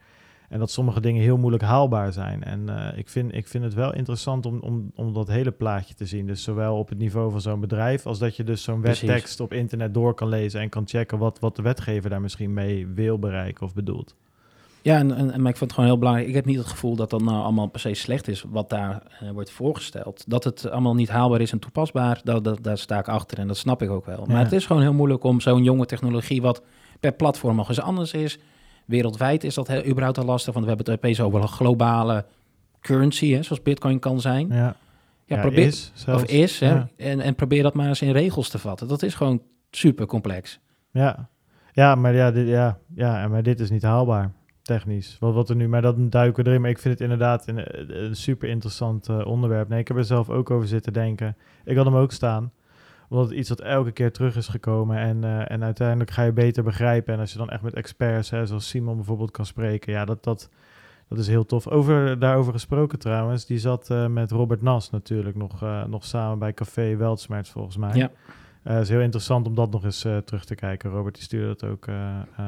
En 0.49 0.59
dat 0.59 0.71
sommige 0.71 1.01
dingen 1.01 1.23
heel 1.23 1.37
moeilijk 1.39 1.63
haalbaar 1.63 2.13
zijn. 2.13 2.45
En 2.45 2.69
ik, 2.97 3.09
vind, 3.09 3.35
ik 3.35 3.49
vind 3.49 3.65
het 3.65 3.75
wel 3.75 3.95
interessant 3.95 4.47
om, 4.47 4.59
om, 4.59 4.91
om 4.95 5.13
dat 5.13 5.29
hele 5.29 5.51
plaatje 5.51 5.95
te 5.95 6.07
zien. 6.07 6.27
Dus 6.27 6.43
zowel 6.43 6.79
op 6.79 6.89
het 6.89 6.99
niveau 6.99 7.31
van 7.31 7.41
zo'n 7.41 7.61
bedrijf, 7.61 8.07
als 8.07 8.19
dat 8.19 8.37
je 8.37 8.45
dus 8.45 8.63
zo'n 8.63 8.81
wettekst 8.81 9.41
op 9.41 9.53
internet 9.53 9.95
door 9.95 10.15
kan 10.15 10.29
lezen 10.29 10.61
en 10.61 10.69
kan 10.69 10.89
checken 10.89 11.19
wat, 11.19 11.39
wat 11.39 11.57
de 11.57 11.63
wetgever 11.63 12.11
daar 12.11 12.21
misschien 12.21 12.53
mee 12.53 12.87
wil 12.87 13.19
bereiken 13.19 13.67
of 13.67 13.75
bedoelt. 13.75 14.17
Ja, 14.89 14.99
en, 14.99 15.13
en, 15.17 15.27
maar 15.27 15.51
ik 15.51 15.57
vind 15.57 15.61
het 15.61 15.73
gewoon 15.73 15.89
heel 15.89 15.99
belangrijk. 15.99 16.29
Ik 16.29 16.35
heb 16.35 16.45
niet 16.45 16.59
het 16.59 16.67
gevoel 16.67 16.97
dat 16.97 17.11
dat 17.11 17.23
nou 17.23 17.43
allemaal 17.43 17.67
per 17.67 17.81
se 17.81 17.95
slecht 17.95 18.29
is 18.29 18.45
wat 18.49 18.71
daar 18.71 19.03
eh, 19.21 19.31
wordt 19.31 19.51
voorgesteld. 19.51 20.25
Dat 20.27 20.45
het 20.45 20.71
allemaal 20.71 20.95
niet 20.95 21.09
haalbaar 21.09 21.41
is 21.41 21.53
en 21.53 21.59
toepasbaar, 21.59 22.21
dat, 22.25 22.45
dat, 22.45 22.59
daar 22.63 22.79
sta 22.79 22.99
ik 22.99 23.09
achter 23.09 23.39
en 23.39 23.47
dat 23.47 23.57
snap 23.57 23.83
ik 23.83 23.91
ook 23.91 24.07
wel. 24.07 24.25
Maar 24.27 24.43
het 24.43 24.53
is 24.53 24.67
gewoon 24.67 24.83
heel 24.83 24.93
moeilijk 24.93 25.25
om 25.25 25.41
zo'n 25.41 25.63
jonge 25.65 25.87
technologie, 25.87 26.43
wat 26.43 26.63
per 27.01 27.13
platform 27.13 27.57
nog 27.57 27.69
eens 27.69 27.81
anders 27.81 28.13
is. 28.13 28.39
Wereldwijd 28.87 29.45
is 29.45 29.55
dat 29.55 29.69
heel, 29.69 29.85
überhaupt 29.87 30.19
al 30.19 30.25
lastig, 30.25 30.53
want 30.53 30.67
we 30.67 30.71
hebben 30.73 30.93
het 30.93 31.05
opeens 31.05 31.21
over 31.21 31.41
een 31.43 31.49
globale 31.49 32.25
currency, 32.81 33.33
hè, 33.33 33.43
zoals 33.43 33.63
Bitcoin 33.63 33.99
kan 33.99 34.21
zijn. 34.21 34.49
Ja, 34.49 34.77
Ja, 35.25 35.41
probeer, 35.41 35.67
is 35.67 35.91
zelfs. 35.95 36.23
of 36.23 36.29
is, 36.31 36.61
hè, 36.61 36.69
Ja. 36.69 36.89
en, 36.97 37.21
en 37.21 37.35
probeer 37.35 37.63
dat 37.63 37.75
maar 37.75 37.89
eens 37.89 38.03
in 38.03 38.13
regels 38.13 38.49
te 38.49 38.59
vatten. 38.59 38.89
Dat 38.89 39.03
is 39.03 39.15
gewoon 39.15 39.43
super 39.71 40.07
complex. 40.07 40.61
Ja, 40.91 41.29
ja 41.73 41.95
maar 41.95 42.15
ja, 42.15 42.31
dit, 42.31 42.49
ja, 42.49 42.79
ja, 42.95 43.29
maar 43.29 43.43
dit 43.43 43.61
is 43.61 43.71
niet 43.71 43.83
haalbaar, 43.83 44.33
technisch. 44.69 45.17
Wat, 45.21 45.35
wat 45.35 45.49
er 45.49 45.57
nu, 45.57 45.69
maar 45.69 45.83
dat 45.83 46.13
duiken 46.13 46.47
erin. 46.47 46.61
Maar 46.61 46.71
ik 46.71 46.79
vind 46.79 46.95
het 46.95 47.03
inderdaad 47.03 47.49
een, 47.49 47.63
een 48.07 48.17
super 48.17 48.49
interessant 48.49 49.09
eh, 49.09 49.27
onderwerp. 49.27 49.69
Nee, 49.69 49.81
ik 49.81 49.89
heb 49.89 49.97
er 49.97 50.05
zelf 50.05 50.31
ook 50.31 50.51
over 50.51 50.69
zitten 50.69 50.93
denken. 50.93 51.37
Ik 51.65 51.77
had 51.77 51.85
hem 51.85 51.97
ook 51.97 52.13
staan, 52.13 52.53
omdat 53.09 53.29
het 53.29 53.39
iets 53.39 53.49
wat 53.49 53.61
elke 53.61 53.93
keer 53.93 54.13
terug 54.13 54.37
is 54.37 54.49
gekomen. 54.49 54.97
En, 54.99 55.25
eh, 55.25 55.51
en 55.51 55.65
uiteindelijk 55.65 56.11
ga 56.11 56.23
je 56.23 56.33
beter 56.33 56.63
begrijpen. 56.63 57.15
En 57.15 57.21
als 57.21 57.33
je 57.33 57.39
dan 57.39 57.51
echt 57.51 57.63
met 57.63 57.75
experts, 57.75 58.31
hè, 58.31 58.47
zoals 58.47 58.69
Simon 58.69 58.97
bijvoorbeeld, 58.97 59.31
kan 59.31 59.47
spreken. 59.47 59.93
Ja, 59.93 60.05
dat, 60.05 60.25
dat, 60.25 60.51
dat 61.09 61.19
is 61.19 61.29
heel 61.29 61.45
tof. 61.47 61.69
Over, 61.69 62.19
daarover 62.19 62.53
gesproken 62.53 62.99
trouwens, 62.99 63.47
die 63.47 63.59
zat 63.59 63.91
eh, 63.91 64.07
met 64.07 64.31
Robert 64.31 64.63
Nas 64.63 64.91
natuurlijk 64.91 65.37
nog, 65.37 65.61
nog 65.87 66.05
samen 66.05 66.39
bij 66.39 66.55
Café 66.55 66.97
Weltsmerts 66.97 67.51
volgens 67.51 67.77
mij. 67.77 67.95
Ja. 67.95 68.11
Is 68.81 68.89
heel 68.89 69.01
interessant 69.01 69.47
om 69.47 69.55
dat 69.55 69.71
nog 69.71 69.85
eens 69.85 70.01
terug 70.01 70.45
te 70.45 70.55
kijken. 70.55 70.91
Robert 70.91 71.15
die 71.15 71.25
stuurde 71.25 71.47
dat 71.47 71.65
ook 71.65 71.87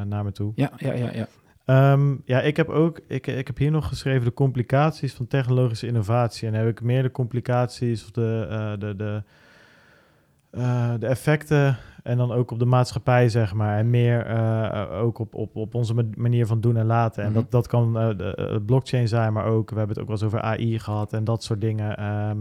naar 0.05 0.25
me 0.25 0.33
toe. 0.33 0.53
Ja, 0.55 0.71
ja, 0.77 0.93
ja, 0.93 1.13
ja. 1.13 1.29
Ehm, 1.71 2.17
ja, 2.25 2.41
ik 2.41 2.57
heb 2.57 2.69
ook, 2.69 3.01
ik, 3.09 3.27
ik 3.27 3.47
heb 3.47 3.57
hier 3.59 3.71
nog 3.71 3.89
geschreven 3.89 4.25
de 4.25 4.33
complicaties 4.35 5.15
van 5.15 5.27
technologische 5.27 5.87
innovatie. 5.87 6.47
En 6.47 6.53
dan 6.55 6.63
heb 6.63 6.71
ik 6.71 6.83
meer 6.83 7.03
de 7.03 7.11
complicaties 7.11 8.03
of 8.05 8.11
de, 8.11 8.47
eh, 8.51 8.73
de, 8.79 8.97
de, 8.97 9.23
eh, 10.51 10.93
de 10.99 11.07
effecten 11.07 11.77
en 12.03 12.17
dan 12.17 12.33
ook 12.33 12.51
op 12.51 12.59
de 12.59 12.65
maatschappij, 12.65 13.29
zeg 13.29 13.55
maar. 13.55 13.79
En 13.79 13.91
meer 13.91 14.27
eh, 14.27 15.03
ook 15.03 15.19
op, 15.19 15.35
op, 15.35 15.57
op 15.57 15.75
onze 15.75 15.95
ma- 15.95 16.03
manier 16.17 16.47
van 16.47 16.61
doen 16.61 16.77
en 16.77 16.87
laten. 16.87 17.23
En 17.23 17.31
Mhm. 17.31 17.39
dat, 17.41 17.51
dat 17.51 17.67
kan 17.67 17.93
de, 17.93 18.63
blockchain 18.67 19.09
zijn, 19.09 19.33
maar 19.33 19.45
ook, 19.45 19.71
we 19.71 19.77
hebben 19.79 19.97
het 19.97 20.05
ook 20.05 20.11
wel 20.11 20.17
eens 20.17 20.27
over 20.35 20.41
AI 20.41 20.79
gehad 20.79 21.13
en 21.13 21.25
dat 21.25 21.43
soort 21.43 21.61
dingen. 21.61 21.97
Ehm, 21.97 22.39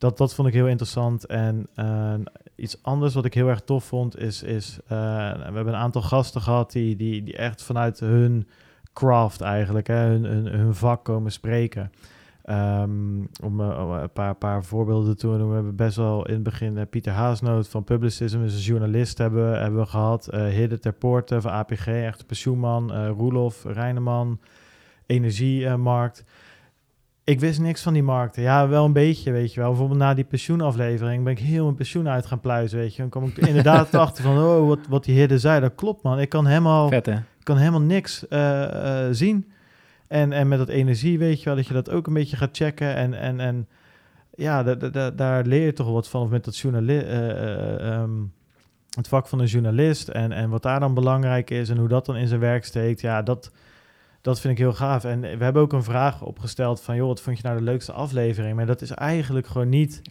dat, 0.00 0.18
dat 0.18 0.34
vond 0.34 0.48
ik 0.48 0.54
heel 0.54 0.68
interessant. 0.68 1.26
En 1.26 1.66
eh, 1.74 2.14
iets 2.54 2.82
anders 2.82 3.14
wat 3.14 3.24
ik 3.24 3.34
heel 3.34 3.48
erg 3.48 3.60
tof 3.60 3.84
vond, 3.84 4.18
is, 4.18 4.42
is 4.42 4.78
eh, 4.82 4.88
we 5.32 5.42
hebben 5.42 5.66
een 5.66 5.74
aantal 5.74 6.02
gasten 6.02 6.40
gehad 6.40 6.72
die, 6.72 6.96
die, 6.96 7.22
die 7.22 7.36
echt 7.36 7.62
vanuit 7.62 8.00
hun 8.00 8.48
craft 8.92 9.40
eigenlijk, 9.40 9.86
hè, 9.86 9.94
hun, 9.94 10.24
hun, 10.24 10.46
hun 10.46 10.74
vak 10.74 11.04
komen 11.04 11.32
spreken. 11.32 11.92
Ehm, 12.44 13.20
om 13.42 13.60
eh, 13.60 13.84
om 13.84 13.90
een 13.90 14.12
paar, 14.12 14.34
paar 14.34 14.64
voorbeelden 14.64 15.16
te 15.16 15.26
noemen. 15.26 15.48
We 15.48 15.54
hebben 15.54 15.76
best 15.76 15.96
wel 15.96 16.26
in 16.26 16.34
het 16.34 16.42
begin 16.42 16.88
Pieter 16.88 17.12
Haasnoot 17.12 17.68
van 17.68 17.84
Publicism, 17.84 18.42
is 18.42 18.54
een 18.54 18.60
journalist, 18.60 19.18
hebben, 19.18 19.60
hebben 19.60 19.80
we 19.80 19.86
gehad. 19.86 20.28
Eh 20.28 20.46
Hidde 20.46 20.78
ter 20.78 20.92
Poorte 20.92 21.40
van 21.40 21.50
APG, 21.50 21.86
echt 21.86 22.26
pensioenman. 22.26 23.06
Roelof 23.06 23.64
Reineman, 23.64 24.40
Energiemarkt. 25.06 26.24
Ik 27.30 27.40
wist 27.40 27.60
niks 27.60 27.82
van 27.82 27.92
die 27.92 28.02
markten. 28.02 28.42
Ja, 28.42 28.68
wel 28.68 28.84
een 28.84 28.92
beetje, 28.92 29.32
weet 29.32 29.54
je 29.54 29.60
wel. 29.60 29.68
Bijvoorbeeld 29.68 29.98
na 29.98 30.14
die 30.14 30.24
pensioenaflevering 30.24 31.24
ben 31.24 31.32
ik 31.32 31.38
heel 31.38 31.64
mijn 31.64 31.76
pensioen 31.76 32.08
uit 32.08 32.26
gaan 32.26 32.40
pluizen, 32.40 32.78
weet 32.78 32.94
je. 32.94 33.00
Dan 33.00 33.10
kwam 33.10 33.24
ik 33.24 33.36
inderdaad 33.38 33.94
achter 34.04 34.24
van, 34.24 34.38
oh, 34.38 34.66
wat, 34.68 34.78
wat 34.88 35.04
die 35.04 35.18
Hidde 35.18 35.38
zei, 35.38 35.60
dat 35.60 35.74
klopt, 35.74 36.02
man. 36.02 36.20
Ik 36.20 36.28
kan 36.28 36.46
helemaal 36.46 36.88
Vet, 36.88 37.06
hè? 37.06 37.12
ik 37.12 37.44
kan 37.44 37.56
helemaal 37.56 37.80
niks 37.80 38.28
eh, 38.28 39.06
eh, 39.06 39.08
zien. 39.14 39.50
En, 40.08 40.32
en 40.32 40.48
met 40.48 40.58
dat 40.58 40.68
energie, 40.68 41.18
weet 41.18 41.38
je 41.38 41.44
wel, 41.44 41.56
dat 41.56 41.66
je 41.66 41.74
dat 41.74 41.90
ook 41.90 42.06
een 42.06 42.14
beetje 42.14 42.36
gaat 42.36 42.56
checken. 42.56 42.94
En, 42.94 43.14
en, 43.14 43.40
en 43.40 43.68
ja, 44.34 44.62
da, 44.62 44.74
da- 44.74 44.88
da- 44.88 45.10
daar 45.10 45.44
leer 45.44 45.64
je 45.64 45.72
toch 45.72 45.90
wat 45.90 46.08
van. 46.08 46.22
Of 46.22 46.28
met 46.30 46.44
dat 46.44 46.56
journalist, 46.58 47.06
het 48.90 49.08
vak 49.08 49.28
van 49.28 49.38
een 49.40 49.46
journalist. 49.46 50.08
En, 50.08 50.32
en 50.32 50.50
wat 50.50 50.62
daar 50.62 50.80
dan 50.80 50.94
belangrijk 50.94 51.50
is 51.50 51.68
en 51.68 51.76
hoe 51.76 51.88
dat 51.88 52.06
dan 52.06 52.16
in 52.16 52.28
zijn 52.28 52.40
werk 52.40 52.64
steekt. 52.64 53.00
Ja, 53.00 53.22
dat, 53.22 53.50
dat 54.20 54.40
vind 54.40 54.52
ik 54.52 54.58
heel 54.58 54.72
gaaf. 54.72 55.04
En 55.04 55.20
we 55.20 55.44
hebben 55.44 55.62
ook 55.62 55.72
een 55.72 55.82
vraag 55.82 56.22
opgesteld 56.22 56.80
van, 56.80 56.96
joh, 56.96 57.06
wat 57.06 57.20
vond 57.20 57.36
je 57.36 57.42
nou 57.42 57.58
de 57.58 57.64
leukste 57.64 57.92
aflevering? 57.92 58.56
Maar 58.56 58.66
dat 58.66 58.82
is 58.82 58.90
eigenlijk 58.90 59.46
gewoon 59.46 59.68
niet, 59.68 60.02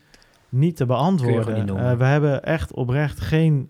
niet 0.50 0.76
te 0.76 0.86
beantwoorden. 0.86 1.66
niet. 1.66 1.76
Eh, 1.76 1.94
we 1.94 2.04
hebben 2.04 2.44
echt 2.44 2.74
oprecht 2.74 3.20
geen 3.20 3.70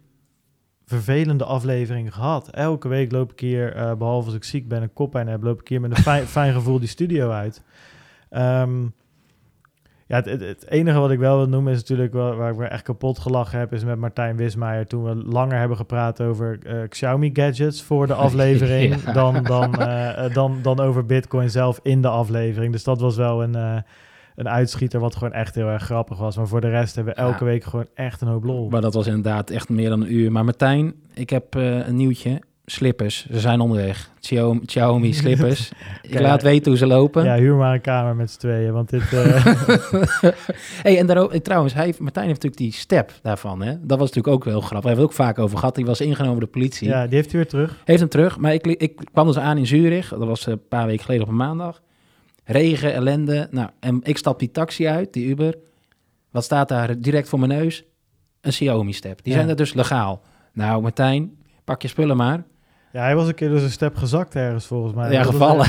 vervelende 0.86 1.44
afleveringen 1.44 2.12
gehad. 2.12 2.50
Elke 2.50 2.88
week 2.88 3.12
loop 3.12 3.32
ik 3.32 3.40
hier, 3.40 3.76
eh, 3.76 3.96
behalve 3.96 4.26
als 4.26 4.36
ik 4.36 4.44
ziek 4.44 4.68
ben 4.68 4.82
en 4.82 4.94
koppijn 4.94 5.28
heb, 5.28 5.44
loop 5.44 5.60
ik 5.60 5.68
hier 5.68 5.82
met 5.82 5.92
een 5.92 6.04
fijn, 6.04 6.28
fijn 6.38 6.54
gevoel 6.54 6.80
die 6.80 6.88
studio 6.88 7.30
uit. 7.30 7.64
Ehm, 8.30 8.86
ja, 10.10 10.16
het, 10.16 10.26
het, 10.26 10.42
het 10.42 10.66
enige 10.70 11.00
wat 11.00 11.12
ik 11.12 11.20
wel 11.20 11.38
wil 11.38 11.48
noemen 11.50 11.72
is 11.74 11.80
natuurlijk 11.80 12.14
wel, 12.14 12.36
waar 12.36 12.52
ik 12.52 12.58
me 12.58 12.66
echt 12.66 12.82
kapot 12.84 13.20
gelachen 13.20 13.60
heb, 13.60 13.74
is 13.74 13.84
met 13.84 13.98
Martijn 13.98 14.36
Wismaier 14.36 14.88
toen 14.88 15.04
we 15.04 15.16
langer 15.16 15.58
hebben 15.58 15.78
gepraat 15.78 16.22
over 16.22 16.60
eh, 16.64 16.88
Xiaomi 16.90 17.30
gadgets 17.34 17.82
voor 17.84 18.08
de 18.08 18.14
aflevering 18.26 18.96
Ja. 19.06 19.14
dan, 19.14 19.44
dan, 19.44 19.76
eh, 19.76 20.26
eh, 20.26 20.34
dan, 20.34 20.60
dan 20.62 20.80
over 20.80 21.06
Bitcoin 21.06 21.50
zelf 21.50 21.80
in 21.84 22.02
de 22.02 22.08
aflevering. 22.08 22.72
Dus 22.72 22.84
dat 22.84 23.00
was 23.02 23.16
wel 23.16 23.44
een, 23.44 23.54
een 24.36 24.50
uitschieter 24.50 25.00
wat 25.00 25.16
gewoon 25.16 25.34
echt 25.34 25.56
heel 25.56 25.68
erg 25.68 25.84
grappig 25.84 26.18
was. 26.18 26.38
Maar 26.38 26.48
voor 26.48 26.62
de 26.62 26.70
rest 26.70 26.96
hebben 26.96 27.14
we 27.16 27.22
Ja. 27.22 27.28
elke 27.28 27.44
week 27.46 27.64
gewoon 27.64 27.88
echt 27.94 28.22
een 28.22 28.28
hoop 28.28 28.44
lol. 28.44 28.70
Maar 28.70 28.82
dat 28.82 28.94
was 28.94 29.08
inderdaad 29.08 29.50
echt 29.50 29.70
meer 29.70 29.90
dan 29.90 30.02
een 30.02 30.14
uur. 30.14 30.32
Maar 30.32 30.44
Martijn, 30.46 30.94
ik 31.14 31.30
heb 31.30 31.54
een 31.54 31.96
nieuwtje. 31.96 32.42
Slippers, 32.72 33.28
ze 33.32 33.40
zijn 33.40 33.60
onderweg. 33.60 34.12
Xiaomi, 34.20 34.66
Xiaomi 34.66 35.14
slippers. 35.14 35.72
ik 36.02 36.14
Ja, 36.14 36.22
laat 36.22 36.42
weten 36.42 36.68
hoe 36.72 36.78
ze 36.78 36.86
lopen. 36.88 37.24
Ja, 37.24 37.36
huur 37.38 37.56
maar 37.56 37.74
een 37.74 37.82
kamer 37.82 38.16
met 38.16 38.32
z'n 38.32 38.40
tweeën, 38.40 38.74
want 38.74 38.90
dit... 38.90 39.14
eh, 39.14 39.46
hey, 40.84 40.98
en 41.00 41.08
daarover, 41.08 41.42
trouwens, 41.42 41.74
hij, 41.74 41.94
Martijn 42.00 42.28
heeft 42.28 42.44
natuurlijk 42.44 42.58
die 42.72 42.72
step 42.82 43.14
daarvan. 43.22 43.62
Hè? 43.62 43.74
Dat 43.82 43.98
was 44.00 44.08
natuurlijk 44.12 44.36
ook 44.36 44.44
wel 44.44 44.62
grappig. 44.62 44.90
Hebben 44.90 45.06
we 45.06 45.12
het 45.12 45.20
ook 45.20 45.26
vaak 45.26 45.40
over 45.40 45.58
gehad. 45.58 45.76
Die 45.76 45.86
was 45.86 46.02
ingenomen 46.02 46.32
door 46.40 46.46
de 46.46 46.52
politie. 46.60 46.88
ja, 46.88 47.06
die 47.08 47.16
heeft 47.16 47.32
hij 47.32 47.40
weer 47.40 47.50
terug. 47.50 47.82
Heeft 47.86 48.00
hem 48.00 48.10
terug. 48.10 48.38
Maar 48.38 48.54
ik, 48.54 48.68
ik 48.68 49.02
kwam 49.12 49.26
dus 49.28 49.38
aan 49.38 49.58
in 49.58 49.68
Zurich. 49.68 50.10
Dat 50.10 50.28
was 50.28 50.46
een 50.46 50.68
paar 50.68 50.86
weken 50.86 51.04
geleden 51.06 51.24
op 51.26 51.30
een 51.30 51.38
maandag. 51.38 51.82
Regen, 52.44 52.94
ellende. 52.94 53.48
Nou, 53.52 53.70
en 53.80 54.00
ik 54.04 54.18
stap 54.18 54.40
die 54.40 54.52
taxi 54.52 54.88
uit, 54.88 55.14
die 55.14 55.28
Uber. 55.28 55.56
Wat 56.32 56.44
staat 56.44 56.68
daar 56.70 57.00
direct 57.02 57.30
voor 57.30 57.40
mijn 57.40 57.52
neus? 57.52 57.84
Een 58.42 58.52
Xiaomi-step. 58.52 59.24
Die 59.24 59.32
Ja. 59.34 59.38
zijn 59.38 59.50
er 59.50 59.56
dus 59.56 59.74
legaal. 59.74 60.22
Nou, 60.54 60.82
Martijn, 60.82 61.32
pak 61.64 61.82
je 61.82 61.88
spullen 61.88 62.18
maar. 62.18 62.44
Ja, 62.92 63.02
hij 63.02 63.16
was 63.16 63.28
een 63.28 63.34
keer 63.36 63.50
dus 63.50 63.62
een 63.64 63.72
step 63.72 63.96
gezakt 63.96 64.36
ergens 64.36 64.66
volgens 64.66 64.94
mij. 64.94 65.12
ja, 65.12 65.22
Dat 65.24 65.32
gevallen. 65.32 65.68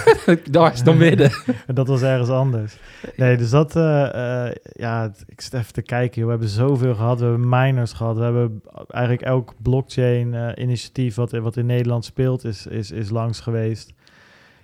Daar 0.50 0.72
is 0.72 0.82
dan 0.82 0.96
midden. 0.96 1.30
dat 1.74 1.88
was 1.88 2.02
ergens 2.02 2.28
anders. 2.28 2.76
Nee, 3.16 3.36
dus 3.36 3.50
dat... 3.50 3.76
eh, 3.76 4.46
eh, 4.46 4.54
ja, 4.72 5.10
ik 5.26 5.40
zit 5.40 5.52
even 5.54 5.72
te 5.72 5.82
kijken. 5.82 6.14
joh. 6.16 6.24
We 6.24 6.30
hebben 6.30 6.48
zoveel 6.48 6.94
gehad. 6.94 7.18
We 7.18 7.24
hebben 7.26 7.48
miners 7.48 7.92
gehad. 7.92 8.16
We 8.16 8.22
hebben 8.22 8.62
eigenlijk 8.88 9.22
elk 9.26 9.54
blockchain-initiatief 9.62 11.14
wat, 11.14 11.30
wat 11.30 11.56
in 11.56 11.66
Nederland 11.66 12.04
speelt, 12.04 12.44
is, 12.44 12.66
is, 12.66 12.90
is 12.90 13.10
langs 13.10 13.40
geweest. 13.40 13.92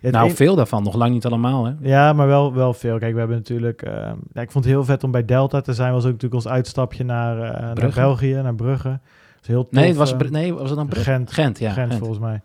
Het 0.01 0.13
nou, 0.13 0.29
een- 0.29 0.37
veel 0.37 0.55
daarvan. 0.55 0.83
Nog 0.83 0.95
lang 0.95 1.13
niet 1.13 1.27
allemaal, 1.27 1.65
hè? 1.65 1.73
Ja, 1.81 2.13
maar 2.13 2.27
wel, 2.27 2.55
wel 2.55 2.75
veel. 2.75 2.99
Kijk, 2.99 3.13
we 3.13 3.19
hebben 3.19 3.37
natuurlijk... 3.37 3.83
eh, 3.83 3.93
ja, 4.33 4.41
ik 4.41 4.51
vond 4.51 4.65
het 4.65 4.73
heel 4.75 4.85
vet 4.85 5.05
om 5.05 5.11
bij 5.11 5.25
Delta 5.25 5.61
te 5.61 5.73
zijn. 5.75 5.93
Was 5.93 6.05
ook 6.05 6.13
natuurlijk 6.13 6.45
ons 6.45 6.49
uitstapje 6.53 7.05
naar, 7.05 7.41
eh, 7.43 7.61
naar? 7.75 7.93
België, 7.95 8.35
naar 8.43 8.55
Brugge. 8.55 8.99
Is 9.43 9.47
heel 9.49 9.63
tof. 9.63 9.73
Nee, 9.73 9.89
het 9.89 9.97
was, 9.97 10.13
eh, 10.13 10.19
nee, 10.19 10.55
was 10.55 10.71
het 10.71 10.79
dan? 10.79 10.93
Gent. 10.93 11.33
Gent, 11.33 11.59
ja. 11.59 11.73
Gent, 11.73 11.89
Gent. 11.89 11.99
volgens 11.99 12.21
mij. 12.21 12.41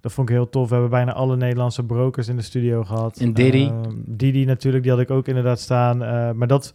Dat 0.00 0.12
vond 0.12 0.28
ik 0.28 0.34
heel 0.34 0.48
tof. 0.48 0.66
We 0.68 0.72
hebben 0.72 0.90
bijna 0.90 1.12
alle 1.12 1.36
Nederlandse 1.36 1.84
brokers 1.84 2.28
in 2.28 2.36
de 2.36 2.42
studio 2.42 2.84
gehad. 2.84 3.16
En 3.16 3.32
Diddy. 3.32 3.66
Ehm, 3.66 3.94
Diddy 4.06 4.44
natuurlijk, 4.44 4.82
die 4.82 4.92
had 4.92 5.00
ik 5.00 5.10
ook 5.10 5.28
inderdaad 5.28 5.60
staan. 5.60 6.02
Eh, 6.02 6.30
maar 6.30 6.46
dat, 6.46 6.74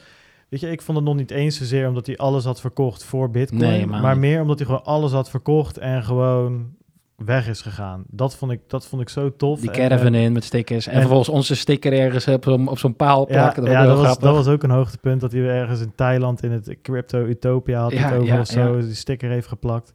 weet 0.50 0.60
je, 0.60 0.72
ik 0.72 0.82
vond 0.82 0.98
het 0.98 1.08
nog 1.08 1.16
niet 1.16 1.32
eens 1.32 1.58
zozeer 1.58 1.88
omdat 1.88 2.06
hij 2.06 2.18
alles 2.18 2.44
had 2.44 2.62
verkocht 2.62 3.04
voor 3.04 3.30
Bitcoin. 3.30 3.62
Nee, 3.62 3.86
maar 3.86 4.18
meer 4.18 4.42
omdat 4.42 4.58
hij 4.58 4.68
gewoon 4.68 4.84
alles 4.84 5.12
had 5.12 5.30
verkocht 5.30 5.78
en 5.78 6.04
gewoon 6.04 6.74
weg 7.16 7.48
is 7.48 7.62
gegaan. 7.62 8.04
Dat 8.08 8.36
vond 8.36 8.52
ik, 8.52 8.60
dat 8.68 8.88
vond 8.88 9.02
ik 9.02 9.10
zo 9.10 9.36
tof. 9.36 9.60
Die 9.60 9.72
En, 9.72 9.76
eh, 9.76 9.82
caravan 9.88 10.14
in 10.14 10.34
met 10.34 10.44
stickers. 10.44 10.88
En, 10.88 10.94
en- 10.94 11.00
vervolgens 11.00 11.30
onze 11.30 11.56
sticker 11.56 11.94
ergens 11.94 12.28
op, 12.28 12.44
zo'n- 12.44 12.68
op 12.68 12.78
zo'n 12.78 12.96
paal 12.96 13.20
ja, 13.20 13.26
plakken. 13.34 13.64
dat 13.64 13.72
ja, 13.72 13.86
was 13.86 13.96
dat, 13.96 14.06
was, 14.06 14.20
dat 14.20 14.36
was 14.36 14.48
ook 14.48 14.64
een 14.64 14.70
hoogtepunt. 14.70 15.22
Dat 15.22 15.32
hij 15.32 15.42
ergens 15.42 15.82
in 15.82 15.92
Thailand 15.96 16.44
in 16.44 16.52
het 16.52 16.76
Crypto 16.82 17.26
Utopia 17.26 17.82
had 17.82 17.92
Ja, 17.92 18.14
over 18.16 18.26
ja, 18.26 18.40
of 18.40 18.48
zo. 18.48 18.80
Die 18.80 18.94
sticker 18.94 19.30
heeft 19.30 19.48
geplakt. 19.48 19.94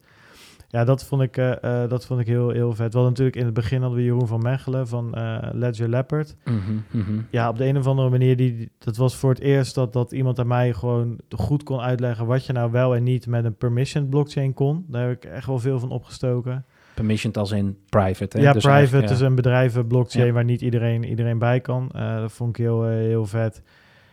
Ja, 0.68 0.84
dat 0.84 1.04
vond 1.04 1.22
ik, 1.22 1.36
eh, 1.36 1.82
eh, 1.82 1.90
dat 1.90 2.06
vond 2.06 2.20
ik 2.20 2.26
heel, 2.26 2.50
heel 2.50 2.74
vet. 2.74 2.94
Wel 2.94 3.02
natuurlijk 3.04 3.36
in 3.36 3.44
het 3.44 3.54
begin 3.54 3.80
hadden 3.80 3.98
we 3.98 4.04
Jeroen 4.04 4.26
van 4.26 4.42
Mechelen 4.42 4.88
van 4.88 5.14
eh, 5.14 5.38
Ledger 5.52 5.88
Leopard. 5.88 6.36
Mhm, 6.44 6.56
mhm. 6.90 7.18
Ja, 7.30 7.48
op 7.48 7.56
de 7.56 7.64
een 7.66 7.76
of 7.78 7.86
andere 7.86 8.10
manier, 8.10 8.36
die, 8.36 8.70
dat 8.78 8.96
was 8.96 9.16
voor 9.16 9.30
het 9.30 9.40
eerst 9.40 9.74
dat, 9.74 9.92
dat 9.92 10.12
iemand 10.12 10.38
aan 10.38 10.46
mij 10.46 10.72
gewoon 10.72 11.18
goed 11.30 11.62
kon 11.62 11.80
uitleggen 11.80 12.26
wat 12.26 12.46
je 12.46 12.52
nou 12.52 12.70
wel 12.70 12.94
en 12.96 13.02
niet 13.02 13.26
met 13.26 13.44
een 13.44 13.56
permission 13.56 14.08
blockchain 14.08 14.54
kon. 14.54 14.84
Daar 14.88 15.08
heb 15.08 15.24
ik 15.24 15.30
echt 15.30 15.46
wel 15.46 15.58
veel 15.58 15.78
van 15.78 15.90
opgestoken. 15.90 16.64
Permissioned 17.00 17.36
als 17.38 17.50
in 17.50 17.76
private. 17.88 18.36
Hè? 18.36 18.42
Ja, 18.42 18.52
Dus 18.52 18.64
private 18.64 19.12
is 19.12 19.20
een 19.20 19.34
bedrijven 19.34 19.86
blockchain 19.86 20.26
Ja. 20.26 20.32
waar 20.32 20.44
niet 20.44 20.60
iedereen, 20.60 21.04
iedereen 21.04 21.38
bij 21.38 21.60
kan. 21.60 21.90
Eh, 21.94 22.16
dat 22.16 22.32
vond 22.32 22.58
ik 22.58 22.64
heel, 22.64 22.84
eh, 22.84 22.90
heel 22.90 23.26
vet. 23.26 23.62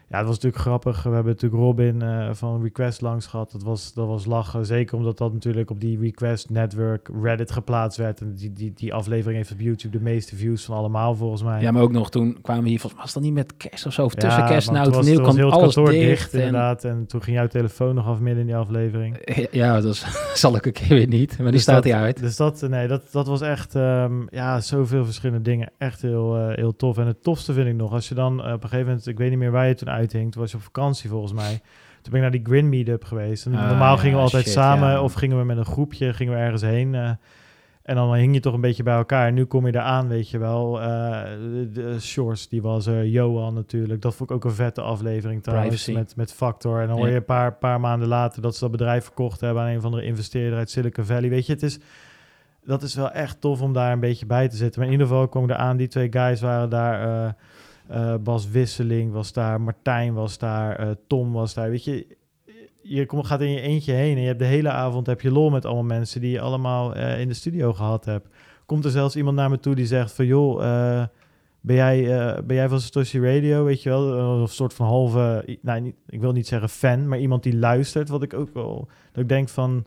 Ja, 0.10 0.18
het 0.18 0.26
was 0.28 0.36
natuurlijk 0.36 0.62
grappig. 0.62 1.04
We 1.04 1.10
hebben 1.10 1.32
natuurlijk 1.34 1.62
Robin 1.62 2.02
eh, 2.02 2.30
van 2.34 2.62
Request 2.64 3.02
langs 3.02 3.26
gehad. 3.26 3.52
Dat 3.52 3.64
was, 3.64 3.94
dat 3.94 4.08
was 4.08 4.26
lachen. 4.26 4.66
Zeker 4.66 4.98
omdat 4.98 5.18
dat 5.18 5.34
natuurlijk 5.34 5.70
op 5.70 5.80
die 5.80 6.00
Request 6.00 6.50
Network 6.50 7.10
Reddit 7.22 7.52
geplaatst 7.52 7.98
werd. 7.98 8.22
En 8.22 8.34
die, 8.36 8.54
die, 8.54 8.72
die 8.76 8.94
aflevering 8.94 9.38
heeft 9.38 9.52
op 9.52 9.60
YouTube 9.60 9.98
de 9.98 10.04
meeste 10.04 10.36
views 10.36 10.66
van 10.66 10.76
allemaal 10.78 11.16
volgens 11.16 11.44
mij. 11.44 11.62
Ja, 11.62 11.72
maar 11.72 11.82
ook 11.82 11.92
nog 11.92 12.10
toen 12.10 12.38
kwamen 12.42 12.64
we 12.64 12.70
hier, 12.70 12.80
volgens 12.80 13.02
was 13.02 13.14
dat 13.14 13.24
niet 13.24 13.34
met 13.34 13.58
kerst 13.58 13.86
of 13.86 13.94
zo, 13.94 14.04
of 14.06 14.14
tussen 14.14 14.46
kerst 14.46 14.68
en 14.68 14.76
oud 14.76 15.04
nieuw 15.04 15.22
kwam 15.22 15.36
heel 15.36 15.52
alles 15.52 15.74
kantoor 15.74 15.92
dicht. 15.94 16.34
en- 16.34 16.40
inderdaad. 16.40 16.84
En 16.84 17.06
toen 17.08 17.22
ging 17.24 17.38
jouw 17.38 17.48
telefoon 17.48 17.96
nog 17.96 18.06
af 18.08 18.20
midden 18.20 18.40
in 18.42 18.46
die 18.48 18.56
aflevering. 18.56 19.18
ja, 19.52 19.82
dat 19.82 19.96
zal 20.34 20.56
ik 20.56 20.66
een 20.66 20.72
keer 20.72 20.88
weer 20.90 21.08
niet, 21.08 21.30
maar 21.30 21.38
die 21.38 21.52
Dus 21.52 21.62
staat 21.62 21.76
dat- 21.76 21.84
hier 21.94 21.96
uit. 22.02 22.20
Dus 22.20 22.36
dat, 22.36 22.64
eh, 22.64 22.70
nee, 22.70 22.88
dat, 22.88 23.12
dat 23.12 23.28
was 23.28 23.42
echt, 23.42 23.76
ehm, 23.76 24.14
ja, 24.30 24.60
zoveel 24.62 25.06
verschillende 25.06 25.42
dingen. 25.44 25.72
Echt 25.78 26.02
heel, 26.02 26.36
eh, 26.38 26.56
heel 26.56 26.76
tof. 26.76 26.98
En 26.98 27.08
het 27.08 27.24
tofste 27.24 27.54
vind 27.54 27.68
ik 27.68 27.76
nog, 27.76 27.92
als 27.92 28.08
je 28.10 28.16
dan 28.16 28.40
op 28.40 28.46
een 28.46 28.70
gegeven 28.70 28.86
moment, 28.86 29.08
ik 29.08 29.18
weet 29.18 29.30
niet 29.30 29.40
meer 29.40 29.52
waar 29.52 29.68
je 29.68 29.76
toen 29.76 29.88
uithing, 29.98 30.32
toen 30.32 30.42
was 30.42 30.52
je 30.52 30.58
op 30.58 30.64
vakantie 30.64 31.10
volgens 31.10 31.34
mij. 31.34 31.62
Toen 32.02 32.12
ben 32.12 32.16
ik 32.16 32.22
naar 32.22 32.42
die 32.44 32.54
Grin 32.54 32.70
Meetup 32.70 33.04
geweest. 33.04 33.46
En 33.46 33.56
Ah, 33.56 33.68
normaal 33.68 33.98
gingen 33.98 34.16
we 34.18 34.24
altijd 34.24 34.44
shit, 34.44 34.54
samen 34.54 34.90
ja. 34.90 35.02
of 35.02 35.14
gingen 35.14 35.38
we 35.38 35.44
met 35.44 35.58
een 35.58 35.66
groepje, 35.66 36.14
gingen 36.14 36.34
we 36.34 36.40
ergens 36.40 36.62
heen. 36.62 36.96
eh, 36.96 37.10
en 37.84 37.96
dan 37.96 38.14
hing 38.14 38.34
je 38.34 38.40
toch 38.40 38.54
een 38.54 38.62
beetje 38.62 38.84
bij 38.84 38.96
elkaar. 38.96 39.28
En 39.28 39.34
nu 39.34 39.46
kom 39.46 39.66
je 39.68 39.76
eraan, 39.76 40.08
weet 40.08 40.30
je 40.30 40.38
wel. 40.38 40.82
Eh, 40.82 41.24
de, 41.40 41.70
de 41.72 42.00
Shores, 42.00 42.48
die 42.50 42.62
was 42.62 42.86
er. 42.86 43.06
Johan 43.06 43.54
natuurlijk. 43.54 44.02
Dat 44.02 44.16
vond 44.16 44.30
ik 44.30 44.36
ook 44.36 44.44
een 44.46 44.52
vette 44.52 44.82
aflevering 44.82 45.44
trouwens. 45.44 45.70
Privacy. 45.70 45.94
Met, 45.94 46.16
met 46.16 46.34
Factor. 46.34 46.82
En 46.82 46.88
dan 46.88 46.98
hoor 46.98 47.08
je 47.10 47.16
een 47.16 47.26
paar, 47.26 47.54
paar 47.54 47.80
maanden 47.80 48.08
later 48.08 48.42
dat 48.42 48.54
ze 48.54 48.60
dat 48.60 48.72
bedrijf 48.72 49.04
verkocht 49.04 49.42
hebben 49.42 49.64
aan 49.64 49.70
een 49.70 49.82
van 49.82 49.92
de 49.92 50.04
investeerder 50.04 50.58
uit 50.58 50.70
Silicon 50.70 51.06
Valley. 51.06 51.30
Weet 51.30 51.46
je, 51.46 51.54
het 51.54 51.64
is, 51.64 51.80
dat 52.64 52.82
is 52.82 52.96
wel 52.96 53.12
echt 53.12 53.42
tof 53.42 53.62
om 53.62 53.74
daar 53.74 53.92
een 53.92 54.00
beetje 54.00 54.26
bij 54.26 54.48
te 54.48 54.56
zitten. 54.56 54.80
Maar 54.80 54.90
in 54.90 54.94
ieder 54.96 55.08
geval 55.12 55.28
kwam 55.28 55.44
ik 55.44 55.50
er 55.50 55.56
aan. 55.56 55.78
Die 55.78 55.88
twee 55.88 56.12
guys 56.12 56.42
waren 56.42 56.70
daar. 56.70 57.26
eh, 57.26 57.32
eh, 57.88 58.16
Bas 58.24 58.50
Wisseling 58.50 59.12
was 59.12 59.34
daar. 59.34 59.62
Martijn 59.62 60.14
was 60.14 60.38
daar. 60.38 60.76
eh, 60.76 60.90
Tom 61.08 61.34
was 61.34 61.54
daar. 61.54 61.70
Weet 61.70 61.84
je, 61.84 62.18
je 62.82 63.06
gaat 63.10 63.42
in 63.42 63.50
je 63.50 63.62
eentje 63.62 63.94
heen 63.94 64.16
en 64.16 64.22
je 64.22 64.28
hebt 64.28 64.40
de 64.40 64.46
hele 64.46 64.70
avond 64.70 65.08
heb 65.08 65.22
je 65.22 65.32
lol 65.32 65.50
met 65.50 65.66
allemaal 65.66 65.84
mensen 65.84 66.22
die 66.22 66.32
je 66.32 66.42
allemaal 66.42 66.96
eh, 66.96 67.20
in 67.20 67.28
de 67.28 67.34
studio 67.34 67.74
gehad 67.74 68.06
hebt. 68.06 68.28
Komt 68.66 68.86
er 68.86 68.92
zelfs 68.92 69.16
iemand 69.16 69.36
naar 69.36 69.50
me 69.50 69.60
toe 69.60 69.76
die 69.76 69.86
zegt 69.86 70.12
van 70.12 70.26
joh, 70.26 70.58
ben, 71.62 71.76
jij, 71.76 72.04
ben 72.46 72.56
jij 72.56 72.70
van 72.70 72.80
Satoshi 72.80 73.20
Radio, 73.20 73.64
weet 73.64 73.84
je 73.84 73.90
wel? 73.90 74.18
Een 74.42 74.48
soort 74.48 74.74
van 74.74 74.86
halve, 74.86 75.58
nou, 75.62 75.82
niet, 75.82 75.96
ik 76.08 76.20
wil 76.22 76.32
niet 76.32 76.48
zeggen 76.48 76.70
fan, 76.70 77.08
maar 77.08 77.20
iemand 77.20 77.44
die 77.44 77.56
luistert, 77.58 78.10
wat 78.10 78.24
ik 78.24 78.34
ook 78.34 78.54
wel, 78.54 78.88
dat 79.12 79.24
ik 79.24 79.30
denk 79.30 79.50
van, 79.50 79.86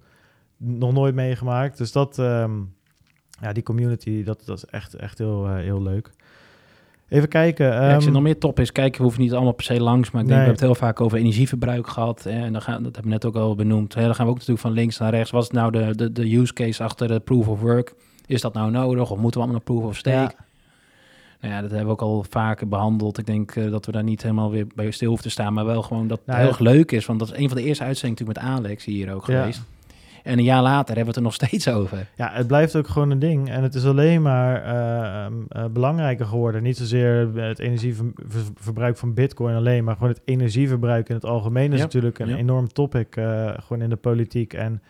nog 0.57 0.93
nooit 0.93 1.15
meegemaakt. 1.15 1.79
Dus 1.79 1.93
dat, 1.93 2.19
ehm, 2.19 2.53
ja, 3.41 3.53
die 3.53 3.63
community, 3.63 4.23
dat, 4.25 4.43
dat 4.45 4.57
is 4.57 4.65
echt, 4.65 4.95
echt 4.95 5.19
heel, 5.19 5.49
heel 5.49 5.83
leuk. 5.83 6.11
Even 7.11 7.29
kijken. 7.29 7.67
Ja, 7.67 7.85
ik 7.87 7.91
ehm, 7.93 8.01
zit 8.01 8.13
nog 8.13 8.23
meer 8.23 8.39
top 8.39 8.61
is 8.61 8.73
kijken, 8.73 8.97
we 8.97 9.03
hoeven 9.03 9.23
niet 9.23 9.33
allemaal 9.33 9.53
per 9.53 9.65
se 9.65 9.81
langs, 9.81 10.11
maar 10.11 10.23
ik 10.23 10.29
denk, 10.29 10.39
Nee. 10.41 10.49
we 10.49 10.53
hebben 10.55 10.69
het 10.69 10.79
heel 10.79 10.89
vaak 10.89 11.01
over 11.01 11.19
energieverbruik 11.19 11.89
gehad. 11.89 12.23
Hè, 12.23 12.31
en 12.45 12.53
dan 12.53 12.63
gaan, 12.63 12.75
dat 12.83 12.95
hebben 12.95 13.03
we 13.03 13.09
net 13.09 13.25
ook 13.25 13.37
al 13.37 13.55
benoemd. 13.55 13.95
Hè, 13.95 14.05
dan 14.05 14.15
gaan 14.15 14.25
we 14.25 14.31
ook 14.31 14.39
natuurlijk 14.39 14.67
van 14.67 14.73
links 14.77 14.99
naar 14.99 15.11
rechts. 15.11 15.31
Wat 15.31 15.43
is 15.43 15.51
nou 15.51 15.71
de, 15.73 15.97
de, 15.97 16.13
de 16.13 16.37
use 16.37 16.53
case 16.53 16.83
achter 16.83 17.09
de 17.09 17.21
proof 17.21 17.49
of 17.49 17.61
work? 17.61 17.95
Is 18.27 18.41
dat 18.41 18.55
nou 18.55 18.71
nodig 18.71 19.11
of 19.11 19.19
moeten 19.19 19.41
we 19.41 19.47
allemaal 19.47 19.63
een 19.67 19.75
proof 19.75 19.85
of 19.91 19.97
stake? 19.97 20.35
Ja. 20.37 20.45
Nou 21.41 21.55
ja, 21.55 21.61
dat 21.61 21.71
hebben 21.71 21.87
we 21.89 21.93
ook 21.93 22.03
al 22.03 22.25
vaker 22.31 22.69
behandeld. 22.69 23.19
Ik 23.19 23.27
denk 23.27 23.57
eh, 23.57 23.71
dat 23.71 23.87
we 23.87 23.93
daar 23.93 24.05
niet 24.05 24.23
helemaal 24.23 24.51
weer 24.51 24.67
bij 24.75 24.91
stil 24.91 25.09
hoeven 25.09 25.27
te 25.27 25.33
staan, 25.33 25.53
maar 25.53 25.65
wel 25.65 25.83
gewoon 25.83 26.07
dat 26.09 26.19
het 26.19 26.27
Nou 26.27 26.39
heel 26.39 26.49
erg 26.49 26.59
leuk 26.59 26.93
is. 26.93 27.07
Want 27.07 27.19
dat 27.19 27.33
is 27.33 27.39
een 27.39 27.49
van 27.49 27.57
de 27.57 27.63
eerste 27.65 27.85
uitzendingen 27.85 28.25
natuurlijk 28.25 28.55
met 28.57 28.65
Alex 28.67 28.85
hier 28.85 29.15
ook 29.15 29.27
Ja. 29.27 29.39
geweest. 29.41 29.63
En 30.23 30.39
een 30.39 30.45
jaar 30.45 30.63
later 30.63 30.97
hebben 30.97 31.03
we 31.05 31.09
het 31.09 31.17
er 31.17 31.23
nog 31.23 31.35
steeds 31.35 31.69
over. 31.69 32.07
Ja, 32.17 32.31
het 32.33 32.47
blijft 32.47 32.77
ook 32.77 32.89
gewoon 32.89 33.11
een 33.11 33.19
ding. 33.19 33.51
En 33.51 33.63
het 33.63 33.75
is 33.75 33.85
alleen 33.87 34.23
maar 34.23 34.63
eh, 34.65 35.25
ehm, 35.25 35.35
eh, 35.49 35.65
belangrijker 35.65 36.27
geworden. 36.27 36.63
Niet 36.63 36.77
zozeer 36.77 37.35
het 37.35 37.59
energieverbruik 37.59 38.97
van 38.97 39.15
Bitcoin 39.15 39.55
alleen, 39.55 39.85
maar 39.85 39.95
gewoon 39.95 40.09
het 40.11 40.23
energieverbruik 40.25 41.09
in 41.09 41.15
het 41.15 41.25
algemeen 41.25 41.73
is 41.73 41.79
Ja, 41.79 41.85
natuurlijk 41.85 42.19
een 42.19 42.29
ja. 42.29 42.37
enorm 42.37 42.69
topic. 42.69 43.17
eh, 43.17 43.51
gewoon 43.59 43.83
in 43.83 43.91
de 43.91 43.97
politiek. 43.97 44.53
En 44.53 44.83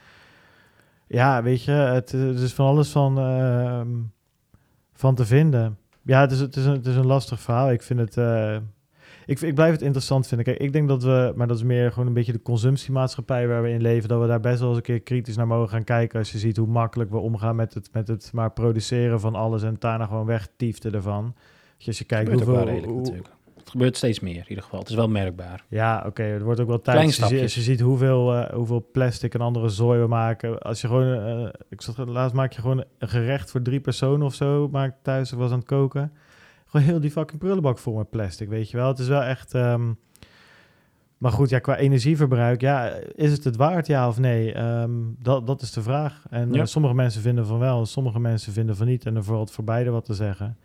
ja, 1.06 1.42
weet 1.42 1.64
je, 1.64 1.70
het, 1.70 2.12
het 2.12 2.38
is 2.38 2.52
van 2.52 2.66
alles 2.66 2.90
van, 2.90 3.18
ehm, 3.18 3.88
van 4.92 5.14
te 5.14 5.26
vinden. 5.26 5.78
Ja, 6.02 6.20
het 6.20 6.32
is, 6.32 6.40
het, 6.40 6.56
is 6.56 6.64
een, 6.64 6.72
het 6.72 6.86
is 6.86 6.96
een 6.96 7.06
lastig 7.06 7.40
verhaal. 7.40 7.70
Ik 7.70 7.82
vind 7.82 8.00
het. 8.00 8.16
Ik, 9.30 9.40
ik 9.40 9.54
blijf 9.54 9.72
het 9.72 9.82
interessant 9.82 10.26
vinden. 10.26 10.46
Kijk, 10.46 10.58
ik 10.58 10.72
denk 10.72 10.88
dat 10.88 11.02
we, 11.02 11.32
maar 11.36 11.46
dat 11.46 11.56
is 11.56 11.62
meer 11.62 11.92
gewoon 11.92 12.06
een 12.08 12.12
beetje 12.14 12.32
de 12.32 12.42
consumptiemaatschappij 12.42 13.48
waar 13.48 13.62
we 13.62 13.70
in 13.70 13.80
leven, 13.80 14.08
dat 14.08 14.20
we 14.20 14.26
daar 14.26 14.40
best 14.40 14.58
wel 14.60 14.68
eens 14.68 14.76
een 14.76 14.82
keer 14.82 15.00
kritisch 15.00 15.36
naar 15.36 15.46
mogen 15.46 15.68
gaan 15.68 15.84
kijken. 15.84 16.18
Als 16.18 16.32
je 16.32 16.38
ziet 16.38 16.56
hoe 16.56 16.66
makkelijk 16.66 17.10
we 17.10 17.18
omgaan 17.18 17.56
met 17.56 17.74
het, 17.74 17.88
met 17.92 18.08
het 18.08 18.30
maar 18.32 18.50
produceren 18.52 19.20
van 19.20 19.34
alles 19.34 19.62
en 19.62 19.76
daarna 19.78 20.06
gewoon 20.06 20.26
wegtieften 20.26 20.92
ervan. 20.94 21.34
Dus 21.76 21.86
als 21.86 21.98
je 21.98 22.04
kijkt 22.04 22.32
hoeveel. 22.32 22.64
redelijk 22.64 22.86
hoe-. 22.86 23.22
Het 23.56 23.70
gebeurt 23.70 23.96
steeds 23.96 24.20
meer 24.20 24.36
in 24.36 24.48
ieder 24.48 24.64
geval. 24.64 24.78
Het 24.78 24.88
is 24.88 24.94
wel 24.94 25.08
merkbaar. 25.08 25.64
ja, 25.68 26.04
oké, 26.06 26.22
het 26.22 26.42
wordt 26.42 26.60
ook 26.60 26.68
wel 26.68 26.80
tijd. 26.80 26.96
Als 26.96 27.04
je, 27.06 27.10
ziet- 27.12 27.20
stapjes. 27.20 27.42
als 27.42 27.54
je 27.54 27.60
ziet 27.60 27.80
hoeveel, 27.80 28.34
eh, 28.34 28.54
hoeveel 28.54 28.88
plastic 28.92 29.34
en 29.34 29.40
andere 29.40 29.68
zooi 29.68 30.00
we 30.00 30.06
maken. 30.06 30.58
Als 30.58 30.80
je 30.80 30.86
gewoon, 30.86 31.14
eh, 31.24 31.48
ik 31.68 31.80
zag 31.80 32.06
laatst 32.06 32.34
maak 32.36 32.52
je 32.52 32.60
gewoon 32.60 32.84
een 32.98 33.08
gerecht 33.08 33.50
voor 33.50 33.62
drie 33.62 33.80
personen 33.80 34.26
of 34.26 34.34
zo. 34.34 34.68
Maak 34.68 34.94
thuis, 35.02 35.32
ik 35.32 35.38
was 35.38 35.50
aan 35.50 35.58
het 35.58 35.66
koken. 35.66 36.12
Gewoon 36.70 36.86
heel 36.86 37.00
die 37.00 37.10
fucking 37.10 37.40
prullenbak 37.40 37.78
vol 37.78 37.94
met 37.96 38.10
plastic, 38.10 38.48
weet 38.48 38.70
je 38.70 38.76
wel. 38.76 38.88
Het 38.88 38.98
is 38.98 39.08
wel 39.08 39.22
echt. 39.22 39.54
ehm, 39.54 39.92
maar 41.18 41.32
goed, 41.32 41.48
ja, 41.50 41.58
qua 41.58 41.76
energieverbruik, 41.76 42.60
ja, 42.60 42.92
is 43.14 43.32
het 43.32 43.44
het 43.44 43.56
waard, 43.56 43.86
ja 43.86 44.08
of 44.08 44.18
nee? 44.18 44.52
Ehm, 44.52 44.90
dat, 45.18 45.46
dat 45.46 45.62
is 45.62 45.72
de 45.72 45.82
vraag. 45.82 46.24
En 46.30 46.52
Ja. 46.52 46.60
eh, 46.60 46.66
sommige 46.66 46.94
mensen 46.94 47.22
vinden 47.22 47.46
van 47.46 47.58
wel, 47.58 47.86
sommige 47.86 48.20
mensen 48.20 48.52
vinden 48.52 48.76
van 48.76 48.86
niet. 48.86 49.06
En 49.06 49.16
er 49.16 49.24
valt 49.24 49.50
voor 49.50 49.64
beide 49.64 49.90
wat 49.90 50.04
te 50.04 50.14
zeggen. 50.14 50.56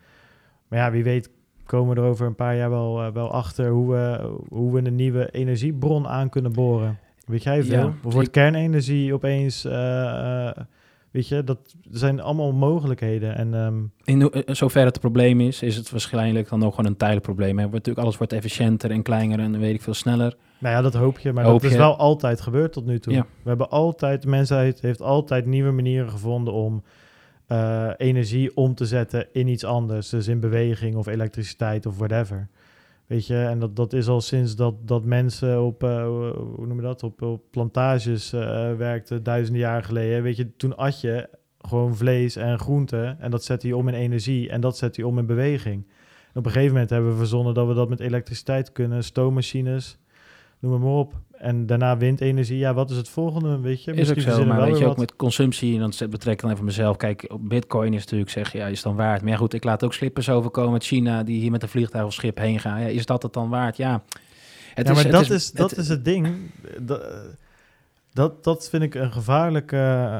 Maar 0.68 0.78
ja, 0.78 0.90
wie 0.90 1.04
weet 1.04 1.30
komen 1.64 1.94
we 1.94 2.00
er 2.00 2.06
over 2.06 2.26
een 2.26 2.34
paar 2.34 2.56
jaar 2.56 2.70
wel, 2.70 3.02
eh, 3.02 3.12
wel 3.12 3.30
achter 3.32 3.68
hoe 3.70 3.90
we, 3.92 4.34
hoe 4.48 4.72
we 4.72 4.86
een 4.86 4.94
nieuwe 4.94 5.30
energiebron 5.30 6.08
aan 6.08 6.28
kunnen 6.28 6.52
boren. 6.52 6.98
Weet 7.24 7.42
jij 7.42 7.62
veel? 7.62 7.78
Ja, 7.78 7.92
of 8.04 8.12
wordt 8.12 8.30
kernenergie 8.30 9.14
opeens... 9.14 9.64
eh, 9.64 10.50
weet 11.16 11.28
je, 11.28 11.44
dat 11.44 11.58
er 11.92 11.98
zijn 11.98 12.20
allemaal 12.20 12.52
mogelijkheden. 12.52 13.36
En 13.36 13.54
ehm, 13.54 13.82
In 14.04 14.30
eh, 14.30 14.54
zover 14.54 14.84
het 14.84 15.00
probleem 15.00 15.40
is, 15.40 15.62
is 15.62 15.76
het 15.76 15.90
waarschijnlijk 15.90 16.48
dan 16.48 16.64
ook 16.64 16.74
gewoon 16.74 16.90
een 16.90 16.96
tijdelijk 16.96 17.26
probleem. 17.26 17.56
Wordt 17.56 17.72
Natuurlijk, 17.72 18.04
alles 18.04 18.16
wordt 18.16 18.32
efficiënter 18.32 18.90
en 18.90 19.02
kleiner 19.02 19.38
en 19.38 19.58
weet 19.58 19.74
ik 19.74 19.82
veel 19.82 19.94
sneller. 19.94 20.36
nou 20.58 20.74
ja, 20.74 20.82
dat 20.82 20.94
hoop 20.94 21.18
je. 21.18 21.32
Maar 21.32 21.44
Hoop 21.44 21.62
dat 21.62 21.70
is 21.70 21.76
wel 21.76 21.96
altijd 21.96 22.40
gebeurd 22.40 22.72
tot 22.72 22.86
nu 22.86 22.98
toe. 22.98 23.12
Ja. 23.12 23.26
We 23.42 23.48
hebben 23.48 23.70
altijd, 23.70 24.22
de 24.22 24.28
mensheid 24.28 24.80
heeft 24.80 25.02
altijd 25.02 25.46
nieuwe 25.46 25.70
manieren 25.70 26.10
gevonden 26.10 26.54
om 26.54 26.82
eh, 27.46 27.90
energie 27.96 28.56
om 28.56 28.74
te 28.74 28.86
zetten 28.86 29.26
in 29.32 29.48
iets 29.48 29.64
anders. 29.64 30.08
Dus 30.08 30.28
in 30.28 30.40
beweging 30.40 30.96
of 30.96 31.06
elektriciteit 31.06 31.86
of 31.86 31.98
whatever. 31.98 32.48
Weet 33.06 33.26
je, 33.26 33.36
en 33.36 33.58
dat, 33.58 33.76
dat 33.76 33.92
is 33.92 34.08
al 34.08 34.20
sinds 34.20 34.56
dat, 34.56 34.88
dat 34.88 35.04
mensen 35.04 35.62
op, 35.62 35.82
eh, 35.82 36.06
hoe 36.56 36.66
noem 36.66 36.76
je 36.76 36.82
dat, 36.82 37.02
op, 37.02 37.40
plantages 37.50 38.32
eh, 38.32 38.40
werkten 38.74 39.22
duizenden 39.22 39.62
jaar 39.62 39.84
geleden. 39.84 40.22
Weet 40.22 40.36
je, 40.36 40.56
toen 40.56 40.76
at 40.76 41.00
je 41.00 41.28
gewoon 41.58 41.96
vlees 41.96 42.36
en 42.36 42.58
groenten 42.58 43.20
en 43.20 43.30
dat 43.30 43.44
zette 43.44 43.66
je 43.66 43.76
om 43.76 43.88
in 43.88 43.94
energie 43.94 44.48
en 44.50 44.60
dat 44.60 44.76
zette 44.76 45.00
je 45.00 45.06
om 45.06 45.18
in 45.18 45.26
beweging. 45.26 45.86
En 46.32 46.40
op 46.40 46.46
een 46.46 46.52
gegeven 46.52 46.72
moment 46.72 46.90
hebben 46.90 47.10
we 47.10 47.16
verzonnen 47.16 47.54
dat 47.54 47.66
we 47.66 47.74
dat 47.74 47.88
met 47.88 48.00
elektriciteit 48.00 48.72
kunnen, 48.72 49.04
stoommachines, 49.04 49.98
noem 50.58 50.80
maar 50.80 50.90
op. 50.90 51.14
En 51.38 51.66
daarna 51.66 51.96
windenergie. 51.96 52.58
Ja, 52.58 52.74
wat 52.74 52.90
is 52.90 52.96
het 52.96 53.08
volgende, 53.08 53.60
weet 53.60 53.84
je? 53.84 53.92
Is 53.92 54.10
ook 54.10 54.20
zo, 54.20 54.44
maar 54.44 54.56
wel 54.56 54.66
weet 54.66 54.78
je 54.78 54.82
ook 54.82 54.88
wat. 54.88 54.98
met 54.98 55.16
consumptie, 55.16 55.74
en 55.74 55.80
dan 55.80 55.92
zet- 55.92 56.10
betrek 56.10 56.40
dan 56.40 56.50
even 56.50 56.64
mezelf. 56.64 56.96
Kijk, 56.96 57.28
bitcoin 57.40 57.94
is 57.94 58.00
natuurlijk, 58.00 58.30
zeg 58.30 58.52
je, 58.52 58.58
ja, 58.58 58.66
is 58.66 58.82
dan 58.82 58.96
waard? 58.96 59.22
Maar 59.22 59.30
ja, 59.30 59.36
goed, 59.36 59.52
ik 59.54 59.64
laat 59.64 59.84
ook 59.84 59.94
slippers 59.94 60.28
overkomen 60.28 60.72
uit 60.72 60.84
China 60.84 61.22
die 61.22 61.40
hier 61.40 61.50
met 61.50 61.62
een 61.62 61.68
vliegtuig 61.68 62.04
of 62.04 62.12
schip 62.12 62.38
heen 62.38 62.60
gaan. 62.60 62.80
Ja, 62.80 62.86
is 62.86 63.06
dat 63.06 63.22
het 63.22 63.32
dan 63.32 63.48
waard? 63.48 63.76
Ja. 63.76 64.02
Het 64.74 64.86
ja, 64.86 64.94
maar 64.94 65.10
dat, 65.10 65.30
is, 65.30 65.52
dat 65.52 65.70
het- 65.70 65.78
is 65.78 65.88
het 65.88 66.04
ding. 66.04 66.28
Dat, 66.80 67.02
dat, 68.12 68.44
dat 68.44 68.68
vind 68.68 68.82
ik 68.82 68.94
een 68.94 69.12
gevaarlijke, 69.12 69.76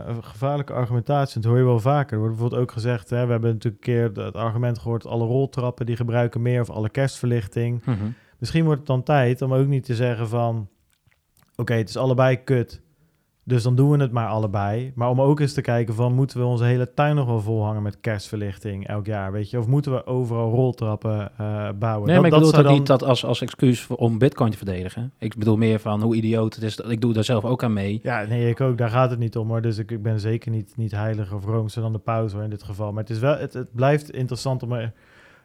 een 0.06 0.24
gevaarlijke 0.24 0.72
argumentatie. 0.72 1.40
Dat 1.40 1.50
hoor 1.50 1.58
je 1.60 1.66
wel 1.66 1.80
vaker. 1.80 2.12
Er 2.12 2.18
wordt 2.18 2.32
bijvoorbeeld 2.34 2.62
ook 2.62 2.72
gezegd... 2.72 3.10
Hè, 3.10 3.24
we 3.26 3.30
hebben 3.32 3.52
natuurlijk 3.52 3.86
een 3.86 4.12
keer 4.12 4.24
het 4.24 4.34
argument 4.34 4.78
gehoord... 4.78 5.06
alle 5.06 5.24
roltrappen 5.24 5.86
die 5.86 5.96
gebruiken 5.96 6.42
meer 6.42 6.60
of 6.60 6.70
alle 6.70 6.88
kerstverlichting. 6.90 7.84
Mhm. 7.84 7.96
Misschien 8.38 8.64
wordt 8.64 8.78
het 8.78 8.88
dan 8.88 9.02
tijd 9.02 9.42
om 9.42 9.54
ook 9.54 9.66
niet 9.66 9.84
te 9.84 9.94
zeggen 9.94 10.28
van... 10.28 10.68
oké, 11.56 11.74
het 11.74 11.88
is 11.88 11.96
allebei 11.96 12.44
kut. 12.44 12.84
Dus 13.48 13.62
dan 13.62 13.74
doen 13.74 13.90
we 13.90 13.98
het 13.98 14.12
maar 14.12 14.28
allebei. 14.28 14.92
Maar 14.94 15.08
om 15.08 15.20
ook 15.20 15.40
eens 15.40 15.52
te 15.52 15.60
kijken 15.60 15.94
van... 15.94 16.14
moeten 16.14 16.38
we 16.38 16.44
onze 16.44 16.64
hele 16.64 16.94
tuin 16.94 17.14
nog 17.14 17.26
wel 17.26 17.40
volhangen 17.40 17.82
met 17.82 18.00
kerstverlichting 18.00 18.86
elk 18.86 19.06
jaar, 19.06 19.32
weet 19.32 19.50
je? 19.50 19.58
Of 19.58 19.66
moeten 19.66 19.92
we 19.92 20.06
overal 20.06 20.50
roltrappen 20.50 21.32
eh, 21.38 21.68
bouwen? 21.78 22.06
Nee, 22.08 22.16
maar 22.16 22.26
ik 22.26 22.32
bedoel 22.32 22.52
dat 22.52 22.68
niet 22.68 22.86
dat 22.86 23.02
als, 23.02 23.24
als 23.24 23.40
excuus 23.40 23.80
voor, 23.80 23.96
om 23.96 24.18
bitcoin 24.18 24.50
te 24.50 24.56
verdedigen. 24.56 25.12
Ik 25.18 25.36
bedoel 25.36 25.56
meer 25.56 25.80
van 25.80 26.02
hoe 26.02 26.14
idioot 26.14 26.54
het 26.54 26.64
is. 26.64 26.76
Ik 26.76 27.00
doe 27.00 27.12
daar 27.12 27.24
zelf 27.24 27.44
ook 27.44 27.62
aan 27.62 27.72
mee. 27.72 28.00
Ja, 28.02 28.24
nee, 28.24 28.48
ik 28.48 28.60
ook. 28.60 28.78
Daar 28.78 28.90
gaat 28.90 29.10
het 29.10 29.18
niet 29.18 29.36
om 29.36 29.48
hoor. 29.48 29.62
Dus 29.62 29.78
ik, 29.78 29.90
ik 29.90 30.02
ben 30.02 30.20
zeker 30.20 30.50
niet, 30.50 30.76
niet 30.76 30.92
heilig 30.92 31.32
of 31.32 31.44
roomser 31.44 31.82
dan 31.82 31.92
de 31.92 31.98
paus 31.98 32.32
hoor, 32.32 32.42
in 32.42 32.50
dit 32.50 32.62
geval. 32.62 32.92
Maar 32.92 33.02
het, 33.02 33.12
is 33.12 33.18
wel, 33.18 33.38
het, 33.38 33.52
het 33.52 33.74
blijft 33.74 34.10
interessant 34.10 34.62
om 34.62 34.72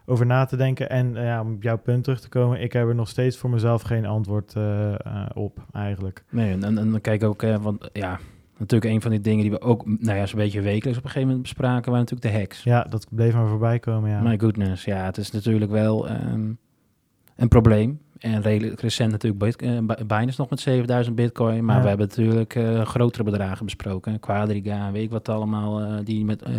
erover 0.05 0.25
na 0.25 0.45
te 0.45 0.55
denken. 0.57 0.89
En 0.89 1.17
eh, 1.17 1.23
ja, 1.23 1.41
om 1.41 1.53
op 1.53 1.63
jouw 1.63 1.77
punt 1.77 2.03
terug 2.03 2.19
te 2.21 2.29
komen, 2.29 2.61
ik 2.61 2.73
heb 2.73 2.87
er 2.87 2.95
nog 2.95 3.07
steeds 3.09 3.37
voor 3.37 3.49
mezelf 3.49 3.81
geen 3.81 4.05
antwoord 4.05 4.53
eh, 4.55 4.93
eh, 4.93 5.25
op 5.33 5.65
eigenlijk. 5.73 6.23
Nee, 6.29 6.51
en, 6.51 6.63
en, 6.63 6.77
en 6.77 6.91
dan 6.91 7.01
kijk 7.01 7.21
ik 7.21 7.27
ook, 7.27 7.41
want 7.61 7.89
ja, 7.93 8.19
Natuurlijk 8.57 8.93
een 8.93 9.01
van 9.01 9.11
die 9.11 9.21
dingen 9.21 9.41
die 9.41 9.51
we 9.51 9.61
ook, 9.61 9.85
nou 9.85 10.17
ja, 10.17 10.25
zo'n 10.25 10.39
beetje 10.39 10.61
wekelijks 10.61 10.97
op 10.97 11.03
een 11.03 11.09
gegeven 11.09 11.27
moment 11.27 11.41
bespraken, 11.41 11.91
waren 11.91 12.05
natuurlijk 12.09 12.33
de 12.33 12.39
hacks. 12.39 12.63
Ja, 12.63 12.83
dat 12.89 13.07
bleef 13.09 13.33
maar 13.33 13.47
voorbij 13.47 13.79
komen, 13.79 14.09
ja. 14.09 14.21
My 14.21 14.39
goodness, 14.39 14.85
ja, 14.85 15.05
het 15.05 15.17
is 15.17 15.31
natuurlijk 15.31 15.71
wel 15.71 16.07
ehm, 16.07 16.51
een 17.35 17.47
probleem. 17.47 17.99
En 18.17 18.41
redelijk 18.41 18.81
recent 18.81 19.11
natuurlijk 19.11 19.43
Bit- 19.43 19.57
Bi- 19.87 20.05
Binance 20.05 20.41
nog 20.41 20.49
met 20.49 20.59
7000 20.59 21.15
bitcoin. 21.15 21.65
Maar 21.65 21.75
Ja. 21.75 21.81
we 21.81 21.87
hebben 21.87 22.07
natuurlijk 22.07 22.59
grotere 22.87 23.23
bedragen 23.23 23.65
besproken. 23.65 24.19
Quadriga, 24.19 24.91
weet 24.91 25.03
ik 25.03 25.11
wat 25.11 25.29
allemaal, 25.29 26.03
die 26.03 26.25
met 26.25 26.41
eh, 26.41 26.53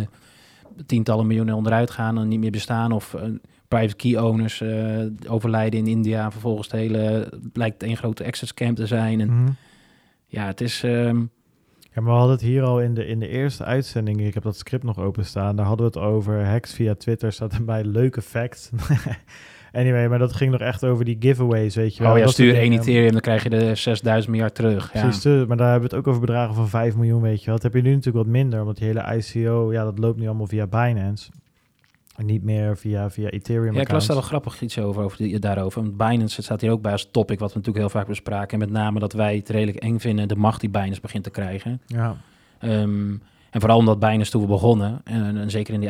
tientallen 0.85 1.27
miljoenen 1.27 1.55
onderuit 1.55 1.91
gaan 1.91 2.17
en 2.17 2.27
niet 2.27 2.39
meer 2.39 2.51
bestaan. 2.51 2.91
Of 2.91 3.13
eh, 3.13 3.21
private 3.67 3.95
key 3.95 4.17
owners 4.17 4.61
eh, 4.61 4.99
overlijden 5.27 5.79
in 5.79 5.87
India. 5.87 6.31
Vervolgens 6.31 6.67
het 6.71 6.79
hele, 6.79 7.29
blijkt 7.53 7.83
één 7.83 7.97
grote 7.97 8.23
exit 8.23 8.47
scam 8.47 8.75
te 8.75 8.87
zijn. 8.87 9.21
En 9.21 9.27
Mhm. 9.41 9.51
ja, 10.27 10.45
het 10.45 10.61
is... 10.61 10.83
ehm, 10.83 11.19
Ja, 11.95 12.01
maar 12.01 12.11
we 12.11 12.17
hadden 12.17 12.35
het 12.35 12.45
hier 12.45 12.63
al 12.63 12.81
in 12.81 12.93
de, 12.93 13.05
in 13.05 13.19
de 13.19 13.27
eerste 13.27 13.63
uitzending. 13.63 14.21
Ik 14.21 14.33
heb 14.33 14.43
dat 14.43 14.57
script 14.57 14.83
nog 14.83 14.99
openstaan. 14.99 15.55
Daar 15.55 15.65
hadden 15.65 15.91
we 15.91 15.99
het 15.99 16.07
over 16.09 16.45
hacks 16.45 16.73
via 16.73 16.95
Twitter. 16.95 17.31
Staat 17.31 17.53
erbij 17.53 17.83
leuke 17.83 18.21
facts. 18.21 18.69
anyway, 19.73 20.07
maar 20.07 20.19
dat 20.19 20.33
ging 20.33 20.51
nog 20.51 20.59
echt 20.59 20.83
over 20.83 21.05
die 21.05 21.17
giveaways, 21.19 21.75
weet 21.75 21.95
je 21.95 22.03
wel. 22.03 22.11
oh 22.11 22.17
ja, 22.17 22.23
Dat 22.23 22.33
stuur 22.33 22.55
één. 22.55 22.71
Ethereum, 22.73 23.11
dan 23.11 23.21
krijg 23.21 23.43
je 23.43 23.49
de 23.49 23.75
6000 23.75 24.31
miljard 24.31 24.55
terug. 24.55 24.93
Ja. 24.93 25.01
Precies, 25.01 25.23
maar 25.47 25.57
daar 25.57 25.71
hebben 25.71 25.89
we 25.89 25.95
het 25.95 26.05
ook 26.05 26.07
over 26.07 26.21
bedragen 26.21 26.55
van 26.55 26.69
5 26.69 26.95
miljoen, 26.95 27.21
weet 27.21 27.39
je 27.39 27.45
wel. 27.45 27.53
Dat 27.55 27.63
heb 27.63 27.73
je 27.73 27.81
nu 27.81 27.89
natuurlijk 27.89 28.25
wat 28.25 28.33
minder, 28.33 28.65
want 28.65 28.77
die 28.77 28.87
hele 28.87 29.15
ICO, 29.15 29.71
ja, 29.71 29.83
dat 29.83 29.99
loopt 29.99 30.19
nu 30.19 30.25
allemaal 30.25 30.47
via 30.47 30.67
Binance. 30.67 31.31
En 32.15 32.25
niet 32.25 32.43
meer 32.43 32.77
via, 32.77 33.09
via 33.09 33.29
Ethereum 33.29 33.73
Ja, 33.73 33.81
ik 33.81 33.91
las 33.91 34.07
daar 34.07 34.15
wel 34.15 34.25
grappig 34.25 34.61
iets 34.61 34.79
over, 34.79 35.03
over 35.03 35.17
die, 35.17 35.39
daarover. 35.39 35.81
Want 35.81 35.97
Binance, 35.97 36.35
het 36.35 36.45
staat 36.45 36.61
hier 36.61 36.71
ook 36.71 36.81
bij 36.81 36.91
als 36.91 37.09
topic, 37.11 37.39
wat 37.39 37.53
we 37.53 37.57
natuurlijk 37.57 37.85
heel 37.85 37.99
vaak 37.99 38.07
bespraken. 38.07 38.51
En 38.51 38.59
met 38.59 38.77
name 38.77 38.99
dat 38.99 39.13
wij 39.13 39.35
het 39.35 39.49
redelijk 39.49 39.77
eng 39.77 39.99
vinden, 39.99 40.27
de 40.27 40.35
macht 40.35 40.59
die 40.59 40.69
Binance 40.69 41.01
begint 41.01 41.23
te 41.23 41.29
krijgen. 41.29 41.81
Ja, 41.85 42.15
Ehm, 42.63 43.11
en 43.49 43.59
vooral 43.59 43.77
omdat 43.77 43.99
Binance 43.99 44.31
toen 44.31 44.41
we 44.41 44.47
begonnen, 44.47 45.01
en, 45.03 45.37
en 45.37 45.49
zeker 45.49 45.73
in 45.73 45.79
die 45.79 45.89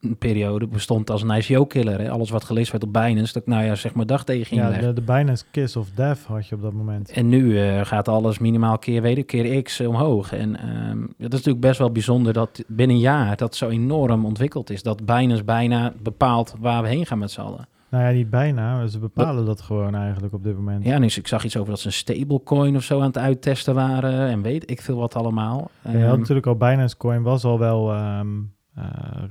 ICO-periode, 0.00 0.66
bestond 0.66 1.10
als 1.10 1.22
een 1.22 1.30
ICO-killer. 1.30 2.10
Alles 2.10 2.30
wat 2.30 2.44
gelezen 2.44 2.72
werd 2.72 2.84
op 2.84 2.92
Binance, 2.92 3.32
dat 3.32 3.42
ik 3.42 3.48
nou 3.48 3.64
ja, 3.64 3.74
zeg 3.74 3.94
maar 3.94 4.06
dag 4.06 4.24
tegen 4.24 4.46
ging 4.46 4.60
ja 4.60 4.68
leggen. 4.68 4.94
de, 4.94 5.04
de 5.04 5.12
Binance 5.12 5.44
Kiss 5.50 5.76
of 5.76 5.90
Death 5.94 6.24
had 6.26 6.46
je 6.46 6.54
op 6.54 6.62
dat 6.62 6.72
moment. 6.72 7.10
En 7.10 7.28
nu 7.28 7.60
eh, 7.60 7.84
gaat 7.84 8.08
alles 8.08 8.38
minimaal 8.38 8.78
keer, 8.78 9.02
weet 9.02 9.18
ik, 9.18 9.26
keer 9.26 9.62
x 9.62 9.80
eh, 9.80 9.88
omhoog. 9.88 10.32
En 10.32 10.56
ehm, 10.56 11.00
dat 11.00 11.32
is 11.32 11.38
natuurlijk 11.38 11.60
best 11.60 11.78
wel 11.78 11.92
bijzonder 11.92 12.32
dat 12.32 12.64
binnen 12.66 12.96
een 12.96 13.02
jaar 13.02 13.36
dat 13.36 13.56
zo 13.56 13.68
enorm 13.68 14.24
ontwikkeld 14.24 14.70
is. 14.70 14.82
Dat 14.82 15.06
Binance 15.06 15.44
bijna 15.44 15.92
bepaalt 16.02 16.54
waar 16.60 16.82
we 16.82 16.88
heen 16.88 17.06
gaan 17.06 17.18
met 17.18 17.30
z'n 17.30 17.40
allen. 17.40 17.68
Nou 17.90 18.04
ja, 18.04 18.10
niet 18.10 18.30
bijna, 18.30 18.86
ze 18.86 18.98
bepalen 18.98 19.44
dat 19.44 19.60
gewoon 19.60 19.94
eigenlijk 19.94 20.34
op 20.34 20.44
dit 20.44 20.54
moment. 20.54 20.84
Ja, 20.84 20.98
dus 20.98 21.18
ik 21.18 21.26
zag 21.26 21.44
iets 21.44 21.56
over 21.56 21.70
dat 21.70 21.80
ze 21.80 21.86
een 21.86 21.92
stablecoin 21.92 22.76
of 22.76 22.82
zo 22.82 22.98
aan 22.98 23.06
het 23.06 23.18
uittesten 23.18 23.74
waren. 23.74 24.28
En 24.28 24.42
weet 24.42 24.70
ik 24.70 24.80
veel 24.80 24.96
wat 24.96 25.14
allemaal. 25.14 25.70
Ja, 25.82 25.90
je 25.90 25.98
Ehm, 25.98 26.18
natuurlijk 26.18 26.46
al 26.46 26.56
Binance 26.56 26.96
Coin 26.96 27.22
was 27.22 27.44
al 27.44 27.58
wel 27.58 27.92
ehm, 27.92 28.26
eh, 28.28 28.34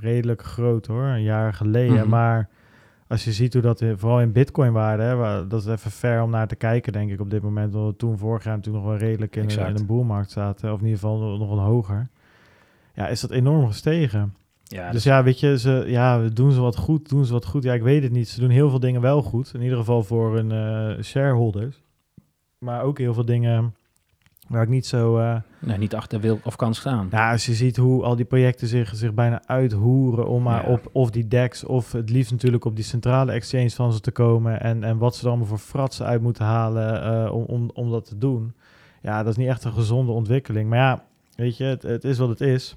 redelijk 0.00 0.42
groot 0.42 0.86
hoor, 0.86 1.04
een 1.04 1.22
jaar 1.22 1.52
geleden. 1.54 1.96
Mhm. 2.00 2.08
Maar 2.08 2.48
als 3.06 3.24
je 3.24 3.32
ziet 3.32 3.52
hoe 3.52 3.62
dat 3.62 3.82
vooral 3.96 4.20
in 4.20 4.32
Bitcoin 4.32 4.72
waarde, 4.72 5.02
hè, 5.02 5.14
waar- 5.16 5.48
dat 5.48 5.60
is 5.60 5.66
even 5.66 5.90
fair 5.90 6.22
om 6.22 6.30
naar 6.30 6.46
te 6.48 6.56
kijken, 6.56 6.92
denk 6.92 7.10
ik 7.10 7.20
op 7.20 7.30
dit 7.30 7.42
moment. 7.42 7.72
Want 7.72 7.98
toen 7.98 8.18
vorig 8.18 8.44
jaar 8.44 8.56
natuurlijk 8.56 8.84
nog 8.84 8.92
wel 8.94 9.02
redelijk 9.08 9.36
in, 9.36 9.42
een, 9.42 9.66
in 9.68 9.76
een 9.76 9.86
boelmarkt 9.86 10.30
zaten, 10.30 10.72
of 10.72 10.78
in 10.78 10.84
ieder 10.84 11.00
geval 11.00 11.18
nog, 11.18 11.38
nog 11.38 11.48
wat 11.48 11.58
hoger. 11.58 12.08
Ja, 12.94 13.08
is 13.08 13.20
dat 13.20 13.30
enorm 13.30 13.66
gestegen. 13.66 14.34
ja, 14.64 14.90
dus 14.90 15.04
ja, 15.04 15.22
weet 15.22 15.40
je, 15.40 15.58
ze, 15.58 15.84
ja, 15.86 16.28
doen 16.28 16.52
ze 16.52 16.60
wat 16.60 16.76
goed, 16.76 17.08
doen 17.08 17.24
ze 17.24 17.32
wat 17.32 17.44
goed. 17.46 17.62
Ja, 17.62 17.72
ik 17.74 17.82
weet 17.82 18.02
het 18.02 18.12
niet. 18.12 18.28
Ze 18.28 18.40
doen 18.40 18.50
heel 18.50 18.70
veel 18.70 18.80
dingen 18.80 19.00
wel 19.00 19.22
goed. 19.22 19.50
In 19.54 19.62
ieder 19.62 19.78
geval 19.78 20.02
voor 20.02 20.34
hun 20.34 20.52
eh, 20.52 21.02
shareholders. 21.02 21.82
Maar 22.58 22.82
ook 22.82 22.98
heel 22.98 23.14
veel 23.14 23.24
dingen 23.24 23.74
waar 24.48 24.62
ik 24.62 24.68
niet 24.68 24.86
zo... 24.86 25.18
eh, 25.18 25.36
nee, 25.58 25.78
niet 25.78 25.94
achter 25.94 26.20
wil 26.20 26.38
of 26.44 26.56
kan 26.56 26.74
staan. 26.74 27.08
nou, 27.10 27.32
als 27.32 27.46
je 27.46 27.54
ziet 27.54 27.76
hoe 27.76 28.02
al 28.02 28.16
die 28.16 28.24
projecten 28.24 28.68
zich, 28.68 28.90
zich 28.94 29.14
bijna 29.14 29.42
uithoeren 29.46 30.28
om 30.28 30.42
maar 30.42 30.66
Ja. 30.66 30.72
op 30.72 30.88
of 30.92 31.10
die 31.10 31.28
DEX 31.28 31.64
of 31.64 31.92
het 31.92 32.10
liefst 32.10 32.30
natuurlijk 32.30 32.64
op 32.64 32.76
die 32.76 32.84
centrale 32.84 33.32
exchange 33.32 33.70
van 33.70 33.92
ze 33.92 34.00
te 34.00 34.10
komen 34.10 34.60
en, 34.60 34.84
en 34.84 34.98
wat 34.98 35.14
ze 35.16 35.22
er 35.22 35.28
allemaal 35.28 35.46
voor 35.46 35.58
fratsen 35.58 36.06
uit 36.06 36.22
moeten 36.22 36.44
halen 36.44 37.02
eh, 37.02 37.32
om, 37.34 37.42
om, 37.44 37.70
om 37.74 37.90
dat 37.90 38.04
te 38.04 38.18
doen. 38.18 38.52
Ja, 39.02 39.22
dat 39.22 39.32
is 39.32 39.36
niet 39.38 39.48
echt 39.48 39.64
een 39.64 39.72
gezonde 39.72 40.12
ontwikkeling. 40.12 40.68
Maar 40.68 40.78
ja, 40.78 41.04
weet 41.34 41.56
je, 41.56 41.64
het, 41.64 41.82
het 41.82 42.04
is 42.04 42.18
wat 42.18 42.28
het 42.28 42.40
is. 42.40 42.76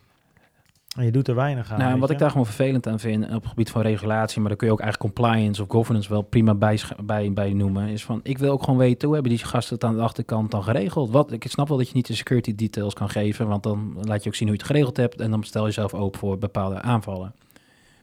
En 0.97 1.05
je 1.05 1.11
doet 1.11 1.27
er 1.27 1.35
weinig 1.35 1.71
aan. 1.71 1.79
nou, 1.79 1.99
wat 1.99 2.07
je. 2.07 2.13
ik 2.13 2.19
daar 2.19 2.29
gewoon 2.29 2.45
vervelend 2.45 2.87
aan 2.87 2.99
vind 2.99 3.23
op 3.23 3.41
het 3.41 3.47
gebied 3.47 3.69
van 3.69 3.81
regulatie, 3.81 4.39
maar 4.39 4.49
daar 4.49 4.57
kun 4.57 4.67
je 4.67 4.73
ook 4.73 4.79
eigenlijk 4.79 5.13
compliance 5.13 5.61
of 5.61 5.69
governance 5.69 6.09
wel 6.09 6.21
prima 6.21 6.55
bij, 7.03 7.33
bij 7.33 7.53
noemen, 7.53 7.87
is 7.87 8.03
van 8.03 8.19
ik 8.23 8.37
wil 8.37 8.51
ook 8.51 8.63
gewoon 8.63 8.79
weten 8.79 9.05
hoe 9.05 9.13
hebben 9.13 9.35
die 9.35 9.45
gasten 9.45 9.75
het 9.75 9.83
aan 9.83 9.95
de 9.95 10.01
achterkant 10.01 10.51
dan 10.51 10.63
geregeld. 10.63 11.09
Wat, 11.09 11.31
ik 11.31 11.47
snap 11.47 11.67
wel 11.67 11.77
dat 11.77 11.87
je 11.87 11.95
niet 11.95 12.07
de 12.07 12.15
security 12.15 12.55
details 12.55 12.93
kan 12.93 13.09
geven, 13.09 13.47
want 13.47 13.63
dan 13.63 13.97
laat 14.01 14.23
je 14.23 14.29
ook 14.29 14.35
zien 14.35 14.47
hoe 14.47 14.57
je 14.57 14.63
het 14.63 14.71
geregeld 14.71 14.97
hebt 14.97 15.21
en 15.21 15.31
dan 15.31 15.43
stel 15.43 15.61
je 15.61 15.67
jezelf 15.67 15.93
open 15.93 16.19
voor 16.19 16.37
bepaalde 16.37 16.81
aanvallen. 16.81 17.33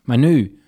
Maar 0.03 0.18
nu, 0.18 0.61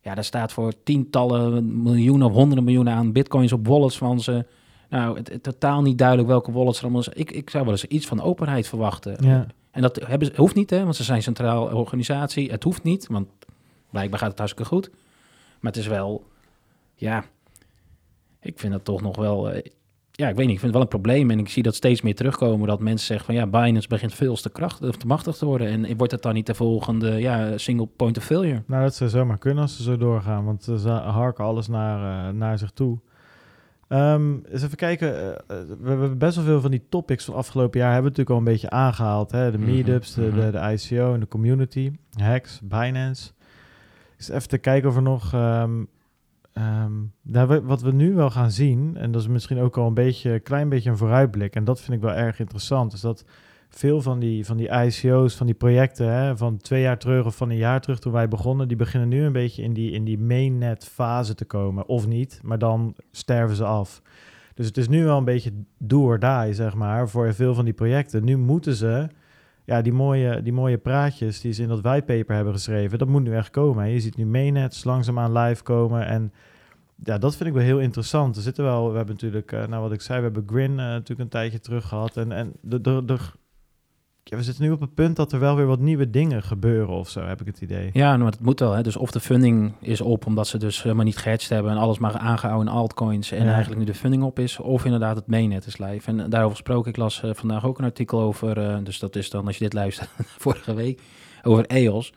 ja, 0.00 0.14
daar 0.14 0.24
staat 0.24 0.52
voor 0.52 0.72
tientallen 0.82 1.82
miljoenen 1.82 2.26
of 2.26 2.32
honderden 2.32 2.64
miljoenen 2.64 2.92
aan 2.92 3.12
bitcoins 3.12 3.52
op 3.52 3.66
wallets 3.66 3.98
van 3.98 4.20
ze. 4.20 4.44
Nou, 4.88 5.16
het, 5.16 5.28
het 5.28 5.42
totaal 5.42 5.82
niet 5.82 5.98
duidelijk 5.98 6.28
welke 6.28 6.52
wallets 6.52 6.78
er 6.78 6.84
allemaal 6.84 7.02
zijn. 7.02 7.18
Ik, 7.18 7.30
ik 7.30 7.50
zou 7.50 7.64
wel 7.64 7.72
eens 7.72 7.84
iets 7.84 8.06
van 8.06 8.22
openheid 8.22 8.68
verwachten. 8.68 9.16
Ja. 9.20 9.46
En 9.76 9.82
dat 9.82 9.96
hebben, 10.06 10.32
hoeft 10.36 10.54
niet, 10.54 10.70
hè, 10.70 10.82
want 10.82 10.96
ze 10.96 11.04
zijn 11.04 11.22
centraal 11.22 11.76
organisatie. 11.76 12.50
Het 12.50 12.62
hoeft 12.62 12.82
niet, 12.82 13.06
want 13.06 13.28
blijkbaar 13.90 14.18
gaat 14.18 14.28
het 14.28 14.38
hartstikke 14.38 14.68
goed. 14.70 14.90
Maar 15.60 15.72
het 15.72 15.80
is 15.80 15.86
wel, 15.86 16.24
ja, 16.94 17.24
ik 18.40 18.58
vind 18.58 18.72
dat 18.72 18.84
toch 18.84 19.02
nog 19.02 19.16
wel, 19.16 19.50
eh, 19.50 19.70
ja, 20.10 20.28
ik 20.28 20.36
weet 20.36 20.46
niet, 20.46 20.54
ik 20.54 20.60
vind 20.60 20.62
het 20.62 20.72
wel 20.72 20.80
een 20.80 21.00
probleem. 21.00 21.30
En 21.30 21.38
ik 21.38 21.48
zie 21.48 21.62
dat 21.62 21.74
steeds 21.74 22.00
meer 22.00 22.14
terugkomen, 22.14 22.68
dat 22.68 22.80
mensen 22.80 23.06
zeggen 23.06 23.26
van, 23.26 23.34
ja, 23.34 23.46
Binance 23.46 23.88
begint 23.88 24.14
veel 24.14 24.36
te 24.36 24.50
krachtig, 24.50 24.88
of 24.88 24.96
te 24.96 25.06
machtig 25.06 25.36
te 25.36 25.46
worden. 25.46 25.86
En 25.86 25.96
wordt 25.96 26.12
het 26.12 26.22
dan 26.22 26.34
niet 26.34 26.46
de 26.46 26.54
volgende, 26.54 27.10
ja, 27.10 27.58
single 27.58 27.86
point 27.86 28.16
of 28.16 28.24
failure? 28.24 28.62
Nou, 28.66 28.82
dat 28.82 28.94
zou 28.94 29.10
zomaar 29.10 29.38
kunnen 29.38 29.62
als 29.62 29.76
ze 29.76 29.82
zo 29.82 29.96
doorgaan, 29.96 30.44
want 30.44 30.62
ze 30.62 30.88
harken 30.88 31.44
alles 31.44 31.68
naar, 31.68 32.28
eh, 32.28 32.34
naar 32.34 32.58
zich 32.58 32.70
toe. 32.70 32.98
Ehm 33.88 34.34
eens 34.50 34.62
even 34.62 34.76
kijken, 34.76 35.14
eh, 35.16 35.28
eh, 35.60 35.66
we 35.80 35.88
hebben 35.88 36.18
best 36.18 36.36
wel 36.36 36.44
veel 36.44 36.60
van 36.60 36.70
die 36.70 36.86
topics 36.88 37.24
van 37.24 37.34
afgelopen 37.34 37.80
jaar 37.80 37.92
hebben 37.92 38.12
we 38.12 38.18
natuurlijk 38.18 38.30
al 38.46 38.46
een 38.46 38.52
beetje 38.52 38.70
aangehaald. 38.76 39.30
Hè? 39.30 39.50
De 39.50 39.58
Mhm, 39.58 39.66
meetups, 39.66 40.14
de, 40.14 40.20
mhm. 40.22 40.40
de, 40.40 40.50
de 40.50 40.58
ICO 40.72 41.14
en 41.14 41.20
de 41.20 41.28
community, 41.28 41.92
hacks, 42.20 42.60
Binance. 42.62 43.30
Dus 44.16 44.28
even 44.28 44.48
te 44.48 44.58
kijken 44.58 44.88
of 44.88 44.96
er 44.96 45.02
nog... 45.02 45.32
nou, 47.22 47.48
we- 47.48 47.62
wat 47.62 47.82
we 47.82 47.92
nu 47.92 48.14
wel 48.14 48.30
gaan 48.30 48.50
zien, 48.50 48.96
en 48.96 49.12
dat 49.12 49.20
is 49.22 49.28
misschien 49.28 49.58
ook 49.58 49.76
al 49.76 49.86
een 49.86 49.94
beetje, 49.94 50.30
een 50.32 50.42
klein 50.42 50.68
beetje 50.68 50.90
een 50.90 50.96
vooruitblik, 50.96 51.54
en 51.54 51.64
dat 51.64 51.80
vind 51.80 51.96
ik 51.96 52.02
wel 52.02 52.14
erg 52.14 52.38
interessant, 52.40 52.92
is 52.92 53.00
dat 53.00 53.24
veel 53.78 54.02
van 54.02 54.18
die, 54.18 54.46
van 54.46 54.56
die 54.56 54.68
ICO's, 54.68 55.34
van 55.34 55.46
die 55.46 55.54
projecten 55.54 56.12
hè, 56.12 56.36
van 56.36 56.56
twee 56.56 56.82
jaar 56.82 56.98
terug 56.98 57.26
of 57.26 57.36
van 57.36 57.50
een 57.50 57.56
jaar 57.56 57.80
terug 57.80 57.98
toen 57.98 58.12
wij 58.12 58.28
begonnen, 58.28 58.68
die 58.68 58.76
beginnen 58.76 59.08
nu 59.08 59.22
een 59.22 59.32
beetje 59.32 59.62
in 59.62 59.72
die, 59.72 59.90
in 59.90 60.04
die 60.04 60.18
mainnet 60.18 60.84
fase 60.84 61.34
te 61.34 61.44
komen. 61.44 61.86
Of 61.88 62.06
niet, 62.06 62.40
maar 62.42 62.58
dan 62.58 62.94
sterven 63.10 63.56
ze 63.56 63.64
af. 63.64 64.02
Dus 64.54 64.66
het 64.66 64.76
is 64.76 64.88
nu 64.88 65.04
wel 65.04 65.18
een 65.18 65.24
beetje 65.24 65.52
do 65.78 66.02
or 66.02 66.18
zeg 66.50 66.74
maar, 66.74 67.08
voor 67.08 67.34
veel 67.34 67.54
van 67.54 67.64
die 67.64 67.74
projecten. 67.74 68.24
Nu 68.24 68.36
moeten 68.36 68.74
ze, 68.74 69.08
ja, 69.64 69.82
die 69.82 69.92
mooie, 69.92 70.42
die 70.42 70.52
mooie 70.52 70.78
praatjes 70.78 71.40
die 71.40 71.52
ze 71.52 71.62
in 71.62 71.68
dat 71.68 71.80
whitepaper 71.80 72.34
hebben 72.34 72.52
geschreven, 72.52 72.98
dat 72.98 73.08
moet 73.08 73.22
nu 73.22 73.34
echt 73.34 73.50
komen. 73.50 73.88
Je 73.88 74.00
ziet 74.00 74.16
nu 74.16 74.26
mainnets 74.26 74.84
langzaamaan 74.84 75.32
live 75.38 75.62
komen 75.62 76.06
en 76.06 76.32
ja, 77.02 77.18
dat 77.18 77.36
vind 77.36 77.48
ik 77.48 77.54
wel 77.54 77.64
heel 77.64 77.80
interessant. 77.80 78.36
Er 78.36 78.42
zitten 78.42 78.64
wel, 78.64 78.90
we 78.90 78.96
hebben 78.96 79.14
natuurlijk, 79.14 79.52
eh, 79.52 79.66
nou 79.66 79.82
wat 79.82 79.92
ik 79.92 80.00
zei, 80.00 80.18
we 80.18 80.24
hebben 80.24 80.44
Grin 80.46 80.70
eh, 80.70 80.76
natuurlijk 80.76 81.20
een 81.20 81.28
tijdje 81.28 81.60
terug 81.60 81.88
gehad. 81.88 82.16
En, 82.16 82.32
en 82.32 82.52
de, 82.60 82.80
ja, 84.28 84.36
we 84.36 84.42
zitten 84.42 84.64
nu 84.64 84.70
op 84.70 84.80
het 84.80 84.94
punt 84.94 85.16
dat 85.16 85.32
er 85.32 85.38
wel 85.40 85.56
weer 85.56 85.66
wat 85.66 85.78
nieuwe 85.78 86.10
dingen 86.10 86.42
gebeuren 86.42 86.94
of 86.94 87.08
zo, 87.08 87.20
heb 87.20 87.40
ik 87.40 87.46
het 87.46 87.60
idee. 87.60 87.90
Ja, 87.92 88.16
maar 88.16 88.30
het 88.30 88.40
moet 88.40 88.60
wel. 88.60 88.72
Hè. 88.72 88.82
Dus 88.82 88.96
of 88.96 89.10
de 89.10 89.20
funding 89.20 89.72
is 89.80 90.00
op, 90.00 90.26
omdat 90.26 90.46
ze 90.46 90.58
dus 90.58 90.82
helemaal 90.82 91.04
niet 91.04 91.16
gehedged 91.16 91.48
hebben 91.50 91.72
en 91.72 91.78
alles 91.78 91.98
maar 91.98 92.16
aangehouden 92.18 92.68
in 92.68 92.74
altcoins 92.78 93.30
en 93.32 93.44
Ja. 93.44 93.50
eigenlijk 93.50 93.78
nu 93.78 93.86
de 93.86 93.94
funding 93.94 94.22
op 94.22 94.38
is, 94.38 94.58
of 94.58 94.84
inderdaad 94.84 95.16
het 95.16 95.26
mainnet 95.26 95.66
is 95.66 95.78
live. 95.78 96.08
En 96.10 96.16
daarover 96.30 96.56
gesproken, 96.56 96.90
ik 96.90 96.96
las 96.96 97.22
eh, 97.22 97.30
vandaag 97.34 97.64
ook 97.64 97.78
een 97.78 97.84
artikel 97.84 98.20
over, 98.20 98.58
eh, 98.58 98.76
dus 98.84 98.98
dat 98.98 99.16
is 99.16 99.30
dan 99.30 99.46
als 99.46 99.56
je 99.58 99.64
dit 99.64 99.72
luistert, 99.72 100.08
vorige 100.44 100.74
week, 100.74 101.00
over 101.42 101.66
EOS. 101.66 102.12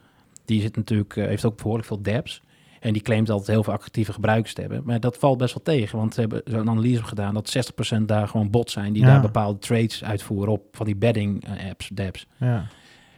Die 0.45 0.61
zit 0.61 0.75
natuurlijk, 0.75 1.15
eh, 1.15 1.25
heeft 1.25 1.45
ook 1.45 1.57
behoorlijk 1.57 1.87
veel 1.87 2.01
dApps. 2.01 2.41
En 2.79 2.93
die 2.93 3.01
claimt 3.01 3.29
altijd 3.29 3.47
heel 3.49 3.63
veel 3.63 3.73
actieve 3.73 4.13
gebruikers 4.13 4.53
te 4.53 4.61
hebben. 4.61 4.81
Maar 4.85 4.99
dat 4.99 5.17
valt 5.17 5.37
best 5.37 5.53
wel 5.53 5.63
tegen, 5.63 5.97
want 5.97 6.13
ze 6.13 6.19
hebben 6.19 6.41
zo'n 6.45 6.69
analyse 6.69 7.03
gedaan 7.03 7.33
dat 7.33 7.49
60% 7.97 8.01
daar 8.05 8.27
gewoon 8.27 8.49
bots 8.49 8.73
zijn 8.73 8.93
die 8.93 9.01
Ja. 9.01 9.07
daar 9.07 9.21
bepaalde 9.21 9.59
trades 9.59 10.03
uitvoeren 10.03 10.51
op 10.53 10.63
van 10.71 10.85
die 10.85 10.95
bedding 10.95 11.45
eh, 11.45 11.69
apps, 11.69 11.89
dApps. 11.93 12.27
Ja. 12.37 12.65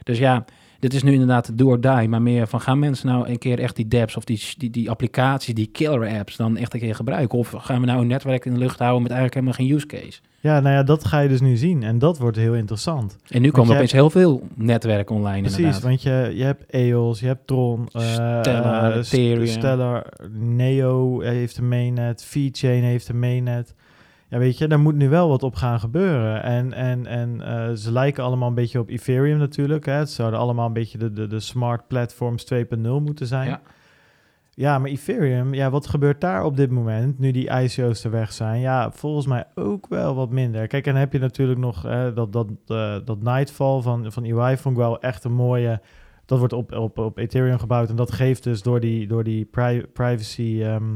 Dus 0.02 0.18
ja, 0.18 0.44
dit 0.82 0.94
is 0.94 1.02
nu 1.02 1.12
inderdaad 1.12 1.58
do 1.58 1.66
or 1.66 1.80
die, 1.80 2.08
maar 2.08 2.22
meer 2.22 2.46
van 2.46 2.60
gaan 2.60 2.78
mensen 2.78 3.06
nou 3.06 3.28
een 3.28 3.38
keer 3.38 3.58
echt 3.58 3.76
die 3.76 3.88
dApps 3.88 4.16
of 4.16 4.24
die, 4.24 4.40
die, 4.56 4.70
die 4.70 4.90
applicaties, 4.90 5.54
die 5.54 5.66
killer 5.66 6.18
apps 6.18 6.36
dan 6.36 6.56
echt 6.56 6.74
een 6.74 6.80
keer 6.80 6.94
gebruiken? 6.94 7.38
Of 7.38 7.54
gaan 7.56 7.80
we 7.80 7.86
nou 7.86 8.00
een 8.00 8.06
netwerk 8.06 8.44
in 8.44 8.52
de 8.52 8.58
lucht 8.58 8.78
houden 8.78 9.02
met 9.02 9.10
eigenlijk 9.10 9.34
helemaal 9.34 9.66
geen 9.66 9.76
use 9.76 9.86
case? 9.86 10.20
ja, 10.42 10.60
nou 10.60 10.74
ja, 10.74 10.82
dat 10.82 11.04
ga 11.04 11.20
je 11.20 11.28
dus 11.28 11.40
nu 11.40 11.56
zien. 11.56 11.82
En 11.82 11.98
dat 11.98 12.18
wordt 12.18 12.36
heel 12.36 12.54
interessant. 12.54 13.16
En 13.28 13.42
nu 13.42 13.50
komen 13.50 13.70
er 13.70 13.76
opeens 13.76 13.92
heel 13.92 14.10
veel 14.10 14.42
netwerken 14.54 15.14
online 15.14 15.40
Precies, 15.40 15.58
inderdaad. 15.58 15.82
want 15.82 16.02
je, 16.02 16.32
je 16.34 16.44
hebt 16.44 16.70
EOS, 16.70 17.20
je 17.20 17.26
hebt 17.26 17.46
Tron, 17.46 17.88
eh, 17.92 18.40
Stellar. 18.40 19.04
Stellar, 19.44 20.06
Neo 20.38 21.20
heeft 21.20 21.56
een 21.56 21.68
mainnet, 21.68 22.24
VeChain 22.24 22.82
heeft 22.82 23.08
een 23.08 23.18
mainnet. 23.18 23.74
Ja, 24.32 24.38
weet 24.38 24.58
je, 24.58 24.68
daar 24.68 24.80
moet 24.80 24.94
nu 24.94 25.08
wel 25.08 25.28
wat 25.28 25.42
op 25.42 25.54
gaan 25.54 25.80
gebeuren. 25.80 26.42
En, 26.42 26.72
en, 26.72 27.06
en 27.06 27.40
eh, 27.40 27.72
ze 27.74 27.92
lijken 27.92 28.24
allemaal 28.24 28.48
een 28.48 28.54
beetje 28.54 28.78
op 28.78 28.88
Ethereum 28.88 29.38
natuurlijk. 29.38 29.86
Hè. 29.86 29.92
Het 29.92 30.10
zouden 30.10 30.40
allemaal 30.40 30.66
een 30.66 30.72
beetje 30.72 30.98
de, 30.98 31.12
de, 31.12 31.26
de 31.26 31.40
smart 31.40 31.86
platforms 31.86 32.46
2.0 32.54 32.80
moeten 32.80 33.26
zijn. 33.26 33.48
Ja. 33.48 33.60
Ja, 34.50 34.78
maar 34.78 34.90
Ethereum, 34.90 35.54
ja, 35.54 35.70
wat 35.70 35.86
gebeurt 35.86 36.20
daar 36.20 36.44
op 36.44 36.56
dit 36.56 36.70
moment, 36.70 37.18
nu 37.18 37.30
die 37.30 37.50
ICO's 37.50 38.04
er 38.04 38.10
weg 38.10 38.32
zijn? 38.32 38.60
Ja, 38.60 38.90
volgens 38.90 39.26
mij 39.26 39.44
ook 39.54 39.88
wel 39.88 40.14
wat 40.14 40.30
minder. 40.30 40.66
Kijk, 40.66 40.86
en 40.86 40.92
dan 40.92 41.00
heb 41.00 41.12
je 41.12 41.18
natuurlijk 41.18 41.58
nog 41.60 41.86
eh, 41.86 42.14
dat, 42.14 42.32
dat, 42.32 42.48
eh, 42.66 42.96
dat 43.04 43.22
Nightfall 43.22 43.80
van, 43.80 44.12
van 44.12 44.24
EY, 44.24 44.56
vond 44.56 44.74
ik 44.76 44.82
wel 44.82 45.00
echt 45.00 45.24
een 45.24 45.32
mooie... 45.32 45.80
Dat 46.26 46.38
wordt 46.38 46.52
op, 46.52 46.72
op, 46.72 46.98
op 46.98 47.18
Ethereum 47.18 47.58
gebouwd 47.58 47.88
en 47.88 47.96
dat 47.96 48.12
geeft 48.12 48.42
dus 48.42 48.62
door 48.62 48.80
die, 48.80 49.06
door 49.06 49.24
die 49.24 49.44
pri- 49.44 49.86
privacy... 49.92 50.60
ehm, 50.62 50.94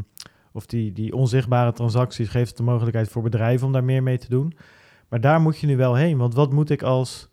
of 0.57 0.67
die, 0.67 0.93
die 0.93 1.15
onzichtbare 1.15 1.73
transacties, 1.73 2.29
geeft 2.29 2.49
het 2.49 2.57
de 2.57 2.63
mogelijkheid 2.63 3.09
voor 3.09 3.23
bedrijven 3.23 3.67
om 3.67 3.73
daar 3.73 3.85
meer 3.85 4.03
mee 4.03 4.19
te 4.19 4.29
doen. 4.29 4.53
Maar 5.09 5.21
daar 5.21 5.41
moet 5.41 5.59
je 5.59 5.67
nu 5.67 5.77
wel 5.77 5.95
heen, 5.95 6.19
want 6.19 6.35
wat 6.35 6.53
moet 6.53 6.71
ik 6.71 6.83
als... 6.83 7.29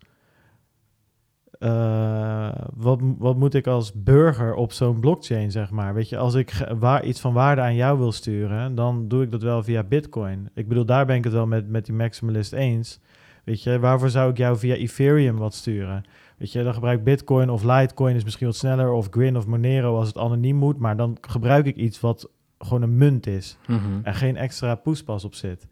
eh, 1.58 2.48
wat, 2.74 3.00
wat 3.18 3.36
moet 3.36 3.54
ik 3.54 3.66
als 3.66 3.92
burger 3.94 4.54
op 4.54 4.72
zo'n 4.72 5.00
blockchain, 5.00 5.50
zeg 5.50 5.70
maar? 5.70 5.94
Weet 5.94 6.08
je, 6.08 6.16
als 6.16 6.34
ik 6.34 6.66
waar, 6.78 7.04
iets 7.04 7.20
van 7.20 7.32
waarde 7.32 7.60
aan 7.60 7.74
jou 7.74 7.98
wil 7.98 8.12
sturen, 8.12 8.74
dan 8.74 9.08
doe 9.08 9.22
ik 9.22 9.30
dat 9.30 9.42
wel 9.42 9.62
via 9.62 9.82
Bitcoin. 9.82 10.50
Ik 10.54 10.68
bedoel, 10.68 10.84
daar 10.84 11.06
ben 11.06 11.16
ik 11.16 11.24
het 11.24 11.32
wel 11.32 11.46
met, 11.46 11.68
met 11.68 11.84
die 11.84 11.94
maximalist 11.94 12.52
eens. 12.52 13.00
Weet 13.44 13.62
je, 13.62 13.78
waarvoor 13.78 14.10
zou 14.10 14.30
ik 14.30 14.36
jou 14.36 14.58
via 14.58 14.74
Ethereum 14.74 15.36
wat 15.36 15.54
sturen? 15.54 16.04
Weet 16.36 16.52
je, 16.52 16.62
dan 16.62 16.74
gebruik 16.74 16.98
ik 16.98 17.04
Bitcoin 17.04 17.50
of 17.50 17.62
Litecoin 17.62 18.16
is 18.16 18.24
misschien 18.24 18.46
wat 18.46 18.56
sneller, 18.56 18.92
of 18.92 19.06
Grin 19.10 19.36
of 19.36 19.46
Monero 19.46 19.96
als 19.96 20.08
het 20.08 20.18
anoniem 20.18 20.56
moet, 20.56 20.78
maar 20.78 20.96
dan 20.96 21.16
gebruik 21.20 21.66
ik 21.66 21.76
iets 21.76 22.00
wat 22.00 22.30
gewoon 22.64 22.82
een 22.82 22.96
munt 22.96 23.26
is 23.26 23.56
Mhm. 23.66 23.78
en 24.02 24.14
geen 24.14 24.36
extra 24.36 24.74
poespas 24.74 25.24
op 25.24 25.34
zit. 25.34 25.66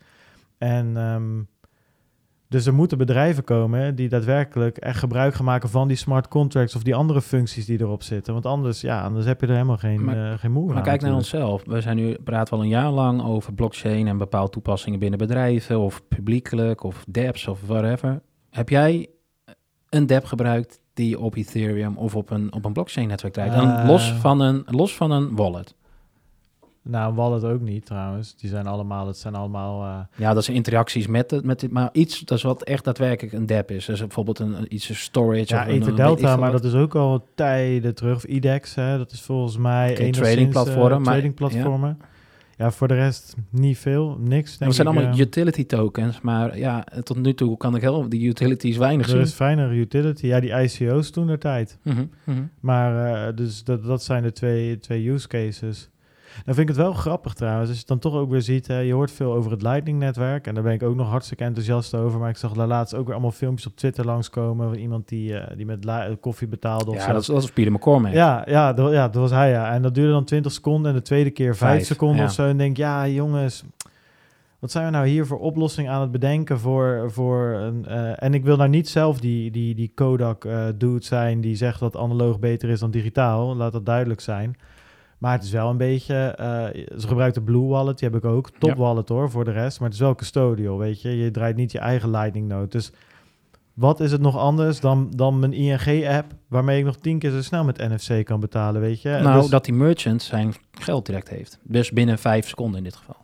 En 0.59 0.97
ehm, 0.97 1.43
dus 2.49 2.67
er 2.67 2.75
moeten 2.75 2.99
bedrijven 2.99 3.45
komen 3.45 3.95
die 3.95 4.09
daadwerkelijk 4.09 4.77
echt 4.79 4.99
gebruik 4.99 5.35
gaan 5.35 5.45
maken 5.45 5.69
van 5.69 5.89
die 5.89 5.97
smart 5.97 6.29
contracts 6.29 6.77
of 6.77 6.83
die 6.83 6.95
andere 6.95 7.23
functies 7.23 7.67
die 7.67 7.81
erop 7.81 8.03
zitten. 8.03 8.33
Want 8.33 8.47
anders, 8.47 8.81
ja, 8.81 9.03
anders 9.03 9.27
heb 9.27 9.41
je 9.41 9.47
er 9.47 9.53
helemaal 9.53 9.77
geen, 9.77 10.05
Maar- 10.05 10.33
eh, 10.33 10.39
geen 10.39 10.53
Maar 10.67 10.77
aan 10.77 10.83
kijk 10.83 11.01
naar 11.01 11.15
onszelf. 11.15 11.63
We 11.67 11.81
zijn 11.81 11.97
nu 11.97 12.15
praten 12.25 12.57
al 12.57 12.63
een 12.63 12.69
jaar 12.69 12.91
lang 12.91 13.23
over 13.23 13.55
blockchain 13.55 14.07
en 14.09 14.19
bepaalde 14.19 14.51
toepassingen 14.51 14.99
binnen 14.99 15.19
bedrijven 15.19 15.79
of 15.81 16.09
publiekelijk 16.09 16.83
of 16.83 17.05
dApps 17.09 17.49
of 17.49 17.61
whatever. 17.67 18.23
Heb 18.51 18.69
jij 18.69 19.09
een 19.89 20.07
dApp 20.07 20.25
gebruikt 20.25 20.81
die 20.95 21.19
op 21.21 21.35
Ethereum 21.37 21.97
of 21.97 22.17
op 22.17 22.31
een, 22.31 22.53
op 22.53 22.65
een 22.65 22.73
blockchain 22.73 23.09
netwerk 23.09 23.33
draait? 23.35 23.53
Dan 23.53 23.71
Eh. 23.71 23.87
los, 23.87 24.13
van 24.13 24.41
een, 24.41 24.63
los 24.67 24.97
van 24.97 25.11
een 25.11 25.37
wallet. 25.37 25.75
Nou, 26.85 27.15
Wallet 27.15 27.45
ook 27.45 27.61
niet 27.61 27.87
trouwens. 27.87 28.37
Die 28.37 28.51
zijn 28.51 28.67
allemaal, 28.67 29.07
het 29.07 29.17
zijn 29.17 29.35
allemaal... 29.35 29.83
eh, 29.85 29.99
Ja, 30.17 30.35
dat 30.35 30.45
zijn 30.45 30.57
interacties 30.57 31.07
met, 31.07 31.31
het, 31.31 31.45
met 31.45 31.61
dit, 31.61 31.71
maar 31.71 31.89
iets 31.93 32.21
dat 32.21 32.39
is 32.39 32.45
wat 32.45 32.63
echt 32.63 32.85
daadwerkelijk 32.85 33.35
een 33.35 33.47
dApp 33.47 33.71
is. 33.71 33.85
Dus 33.85 33.99
bijvoorbeeld 34.01 34.39
een, 34.39 34.53
een- 34.59 34.75
iets 34.75 34.89
een 34.89 34.95
storage 34.95 35.45
ja, 35.55 35.69
een, 35.69 35.75
een- 35.75 36.19
veel 36.19 36.37
maar 36.39 36.51
dat 36.53 36.65
is 36.65 36.75
ook 36.75 36.95
al 36.95 37.27
tijden 37.35 37.95
terug. 37.95 38.17
Of 38.17 38.25
IDEX, 38.25 38.75
hè, 38.75 38.99
dat 38.99 39.13
is 39.13 39.21
volgens 39.21 39.57
mij 39.59 39.91
Oké, 39.91 40.01
enigszins, 40.01 40.29
tradingplatform, 40.29 40.93
eh, 40.93 40.99
maar- 40.99 41.05
tradingplatformen. 41.13 41.99
Ja. 42.57 42.71
voor 42.71 42.89
de 42.89 42.95
rest 42.95 43.35
niet 43.51 43.79
veel, 43.79 44.17
niks 44.21 44.49
denk 44.59 44.65
Dat 44.71 44.75
zijn 44.75 44.89
ik, 44.89 44.95
allemaal 44.95 45.13
eh. 45.15 45.19
utility 45.21 45.67
tokens, 45.67 46.21
maar 46.21 46.59
ja, 46.59 46.85
tot 47.03 47.17
nu 47.23 47.35
toe 47.35 47.57
kan 47.57 47.75
ik 47.77 47.81
heel 47.83 48.09
die 48.09 48.29
utilities 48.29 48.77
weinig 48.77 49.07
Er 49.07 49.13
zien. 49.13 49.21
is 49.21 49.33
fijner 49.33 49.73
utility. 49.73 50.27
Ja, 50.27 50.41
die 50.41 50.51
ICO's 50.63 51.11
toen 51.11 51.27
der 51.27 51.39
tijd. 51.39 51.79
Mhm. 51.83 52.03
Maar 52.61 53.27
uh, 53.29 53.37
dus 53.37 53.65
dat, 53.65 53.85
dat 53.85 54.03
zijn 54.03 54.23
de 54.23 54.33
twee, 54.33 54.79
twee 54.79 55.11
use 55.11 55.29
cases. 55.29 55.89
Dan 56.45 56.55
vind 56.55 56.59
ik 56.59 56.69
het 56.69 56.85
wel 56.85 56.93
grappig 56.93 57.35
trouwens, 57.35 57.63
als 57.69 57.73
je 57.73 57.79
het 57.79 57.89
dan 57.89 57.99
toch 58.13 58.15
ook 58.21 58.31
weer 58.31 58.43
ziet. 58.43 58.67
Hè, 58.67 58.79
je 58.79 58.93
hoort 58.93 59.11
veel 59.11 59.33
over 59.33 59.51
het 59.51 59.63
Lightning-netwerk 59.63 60.47
en 60.47 60.55
daar 60.55 60.63
ben 60.63 60.73
ik 60.73 60.83
ook 60.83 60.95
nog 60.97 61.09
hartstikke 61.09 61.45
enthousiast 61.45 61.95
over. 61.95 62.21
Maar 62.21 62.29
ik 62.31 62.37
zag 62.37 62.53
daar 62.53 62.67
laatst 62.67 62.95
ook 62.95 63.05
weer 63.05 63.13
allemaal 63.13 63.31
filmpjes 63.31 63.67
op 63.67 63.77
Twitter 63.77 64.05
langskomen 64.05 64.69
van 64.69 64.79
iemand 64.79 65.09
die, 65.09 65.31
uh, 65.33 65.43
die 65.57 65.67
met 65.67 65.85
li- 65.85 66.17
koffie 66.21 66.49
betaalde. 66.49 66.91
Of 66.91 66.97
Ja, 66.97 67.01
zo. 67.07 67.13
dat 67.13 67.27
dat 67.27 67.43
is 67.43 67.51
Peter 67.51 67.73
McCormack. 67.73 68.13
Ja, 68.13 68.43
ja, 68.47 68.73
dat, 68.73 68.93
ja, 68.93 69.05
dat 69.09 69.21
was 69.23 69.31
hij 69.31 69.51
ja. 69.51 69.73
En 69.73 69.83
dat 69.83 69.95
duurde 69.95 70.13
dan 70.13 70.25
20 70.25 70.53
seconden 70.53 70.91
en 70.91 70.97
de 70.97 71.03
tweede 71.03 71.31
keer 71.31 71.57
5 71.57 71.73
Vijf, 71.73 71.87
seconden 71.87 72.17
ja. 72.19 72.25
of 72.25 72.33
zo. 72.33 72.47
En 72.47 72.57
denk 72.57 72.77
ja 72.77 73.09
jongens, 73.09 73.65
wat 74.59 74.71
zijn 74.71 74.85
we 74.85 74.91
nou 74.91 75.07
hier 75.07 75.27
voor 75.27 75.39
oplossing 75.39 75.89
aan 75.89 76.01
het 76.01 76.11
bedenken 76.11 76.59
voor, 76.59 77.11
voor 77.13 77.39
een... 77.53 77.87
eh, 77.87 78.23
en 78.23 78.35
ik 78.35 78.45
wil 78.45 78.57
nou 78.57 78.69
niet 78.69 78.89
zelf 78.89 79.21
die, 79.21 79.51
die, 79.51 79.75
die 79.75 79.93
Kodak 79.95 80.45
eh 80.45 80.65
dude 80.79 81.05
zijn 81.05 81.41
die 81.41 81.57
zegt 81.57 81.81
dat 81.81 81.97
analoog 81.97 82.39
beter 82.39 82.69
is 82.69 82.81
dan 82.81 82.91
digitaal. 82.91 83.57
Laat 83.57 83.73
dat 83.73 83.87
duidelijk 83.87 84.21
zijn. 84.21 84.57
Maar 85.23 85.33
het 85.33 85.43
is 85.43 85.51
wel 85.51 85.71
een 85.71 85.77
beetje... 85.77 86.15
eh, 86.15 86.99
ze 86.99 87.09
gebruiken 87.09 87.45
de 87.45 87.51
Blue 87.53 87.67
Wallet, 87.69 87.99
die 87.99 88.09
heb 88.09 88.19
ik 88.19 88.25
ook. 88.31 88.51
Top 88.51 88.71
Ja. 88.71 88.77
wallet 88.77 89.09
hoor, 89.09 89.31
voor 89.31 89.45
de 89.45 89.51
rest. 89.51 89.79
Maar 89.79 89.89
het 89.89 89.97
is 89.99 90.05
wel 90.05 90.15
custodial, 90.15 90.79
weet 90.79 91.03
je. 91.03 91.17
Je 91.17 91.31
draait 91.31 91.57
niet 91.57 91.73
je 91.73 91.79
eigen 91.79 92.11
Lightning 92.11 92.49
node. 92.49 92.69
Dus 92.69 92.93
wat 93.75 94.01
is 94.01 94.13
het 94.13 94.21
nog 94.21 94.37
anders 94.37 94.81
dan, 94.81 95.11
dan 95.17 95.39
mijn 95.39 95.53
ING-app... 95.53 96.33
waarmee 96.49 96.79
ik 96.79 96.85
nog 96.85 96.97
tien 96.97 97.19
keer 97.19 97.31
zo 97.31 97.43
snel 97.43 97.65
met 97.65 97.79
NFC 97.79 98.25
kan 98.25 98.41
betalen, 98.41 98.81
weet 98.81 99.03
je? 99.03 99.09
Nou, 99.23 99.41
Dus, 99.41 99.51
dat 99.51 99.65
die 99.65 99.75
merchant 99.75 100.23
zijn 100.23 100.55
geld 100.71 101.07
direct 101.07 101.29
heeft. 101.29 101.59
Dus 101.63 101.91
binnen 101.91 102.19
vijf 102.19 102.49
seconden 102.49 102.79
in 102.79 102.85
dit 102.85 102.97
geval. 102.97 103.17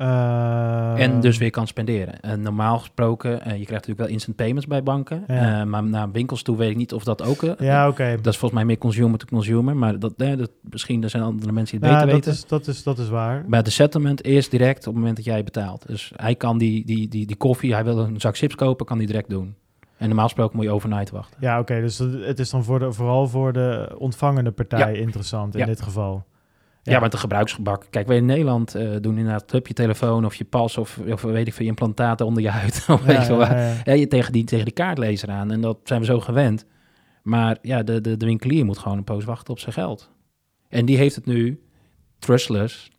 Eh, 0.00 1.00
en 1.02 1.20
dus 1.20 1.38
weer 1.38 1.50
kan 1.50 1.66
spenderen. 1.66 2.20
En 2.20 2.42
normaal 2.42 2.78
gesproken, 2.78 3.30
eh, 3.32 3.38
je 3.44 3.46
krijgt 3.50 3.70
natuurlijk 3.70 3.98
wel 3.98 4.08
instant 4.08 4.36
payments 4.36 4.66
bij 4.66 4.82
banken. 4.82 5.24
Ja. 5.26 5.60
Eh, 5.60 5.66
maar 5.66 5.84
naar 5.84 6.10
winkels 6.10 6.42
toe 6.42 6.56
weet 6.56 6.70
ik 6.70 6.76
niet 6.76 6.92
of 6.92 7.04
dat 7.04 7.22
ook... 7.22 7.42
eh, 7.42 7.52
Ja, 7.58 7.88
oké. 7.88 8.16
Dat 8.22 8.32
is 8.32 8.38
volgens 8.38 8.52
mij 8.52 8.64
meer 8.64 8.78
consumer 8.78 9.18
to 9.18 9.26
consumer. 9.26 9.76
Maar 9.76 9.98
dat, 9.98 10.12
eh, 10.16 10.36
dat, 10.38 10.50
misschien 10.70 11.02
er 11.02 11.10
zijn 11.10 11.22
andere 11.22 11.52
mensen 11.52 11.80
die 11.80 11.88
het 11.90 11.98
Ja, 11.98 12.04
beter 12.04 12.20
dat, 12.20 12.26
weten. 12.26 12.42
is, 12.42 12.48
dat, 12.48 12.66
is, 12.66 12.82
dat 12.82 12.98
is 12.98 13.08
waar. 13.08 13.44
Maar 13.46 13.62
de 13.62 13.70
settlement 13.70 14.22
is 14.22 14.48
direct 14.48 14.78
op 14.78 14.84
het 14.84 14.94
moment 14.94 15.16
dat 15.16 15.24
jij 15.24 15.44
betaalt. 15.44 15.86
Dus 15.86 16.12
hij 16.16 16.34
kan 16.34 16.58
die, 16.58 16.84
die, 16.86 17.08
die, 17.08 17.26
die 17.26 17.36
koffie, 17.36 17.72
hij 17.74 17.84
wil 17.84 17.98
een 17.98 18.20
zak 18.20 18.36
chips 18.36 18.54
kopen, 18.54 18.86
kan 18.86 18.98
die 18.98 19.06
direct 19.06 19.30
doen. 19.30 19.54
En 19.96 20.06
normaal 20.06 20.24
gesproken 20.24 20.56
moet 20.56 20.64
je 20.64 20.70
overnight 20.70 21.10
wachten. 21.10 21.36
Ja, 21.40 21.58
oké. 21.58 21.80
dus 21.80 21.98
het 21.98 22.38
is 22.38 22.50
dan 22.50 22.64
voor 22.64 22.78
de, 22.78 22.92
vooral 22.92 23.28
voor 23.28 23.52
de 23.52 23.94
ontvangende 23.98 24.50
partij 24.50 24.94
interessant 24.94 25.56
in 25.56 25.66
dit 25.66 25.80
geval. 25.82 26.24
Ja, 26.82 26.92
maar 26.92 27.08
het 27.08 27.18
gebruiksgebak. 27.18 27.86
Kijk, 27.90 28.06
wij 28.06 28.16
in 28.16 28.26
Nederland 28.26 28.74
eh, 28.74 28.90
doen 29.00 29.18
inderdaad 29.18 29.54
op 29.54 29.66
je 29.66 29.74
telefoon 29.74 30.24
of 30.24 30.34
je 30.34 30.44
pas 30.44 30.78
of, 30.78 30.98
of 31.08 31.22
weet 31.22 31.46
ik 31.46 31.52
veel, 31.52 31.64
je 31.64 31.70
implantaten 31.70 32.26
onder 32.26 32.42
je 32.42 32.48
huid. 32.48 32.84
of 32.88 33.02
weet 33.02 33.26
je 33.26 33.34
waar. 33.34 33.82
Ja, 33.84 33.92
je 33.92 34.06
tegen 34.06 34.32
die, 34.32 34.44
tegen 34.44 34.64
die 34.64 34.74
kaartlezer 34.74 35.28
aan. 35.28 35.50
En 35.50 35.60
dat 35.60 35.78
zijn 35.84 36.00
we 36.00 36.06
zo 36.06 36.20
gewend. 36.20 36.64
Maar 37.22 37.58
ja, 37.62 37.82
de, 37.82 38.00
de, 38.00 38.16
de 38.16 38.26
winkelier 38.26 38.64
moet 38.64 38.78
gewoon 38.78 38.98
een 38.98 39.04
poos 39.04 39.24
wachten 39.24 39.52
op 39.52 39.58
zijn 39.58 39.74
geld. 39.74 40.10
En 40.68 40.84
die 40.84 40.96
heeft 40.96 41.14
het 41.14 41.26
nu 41.26 41.60
trustless 42.18 42.90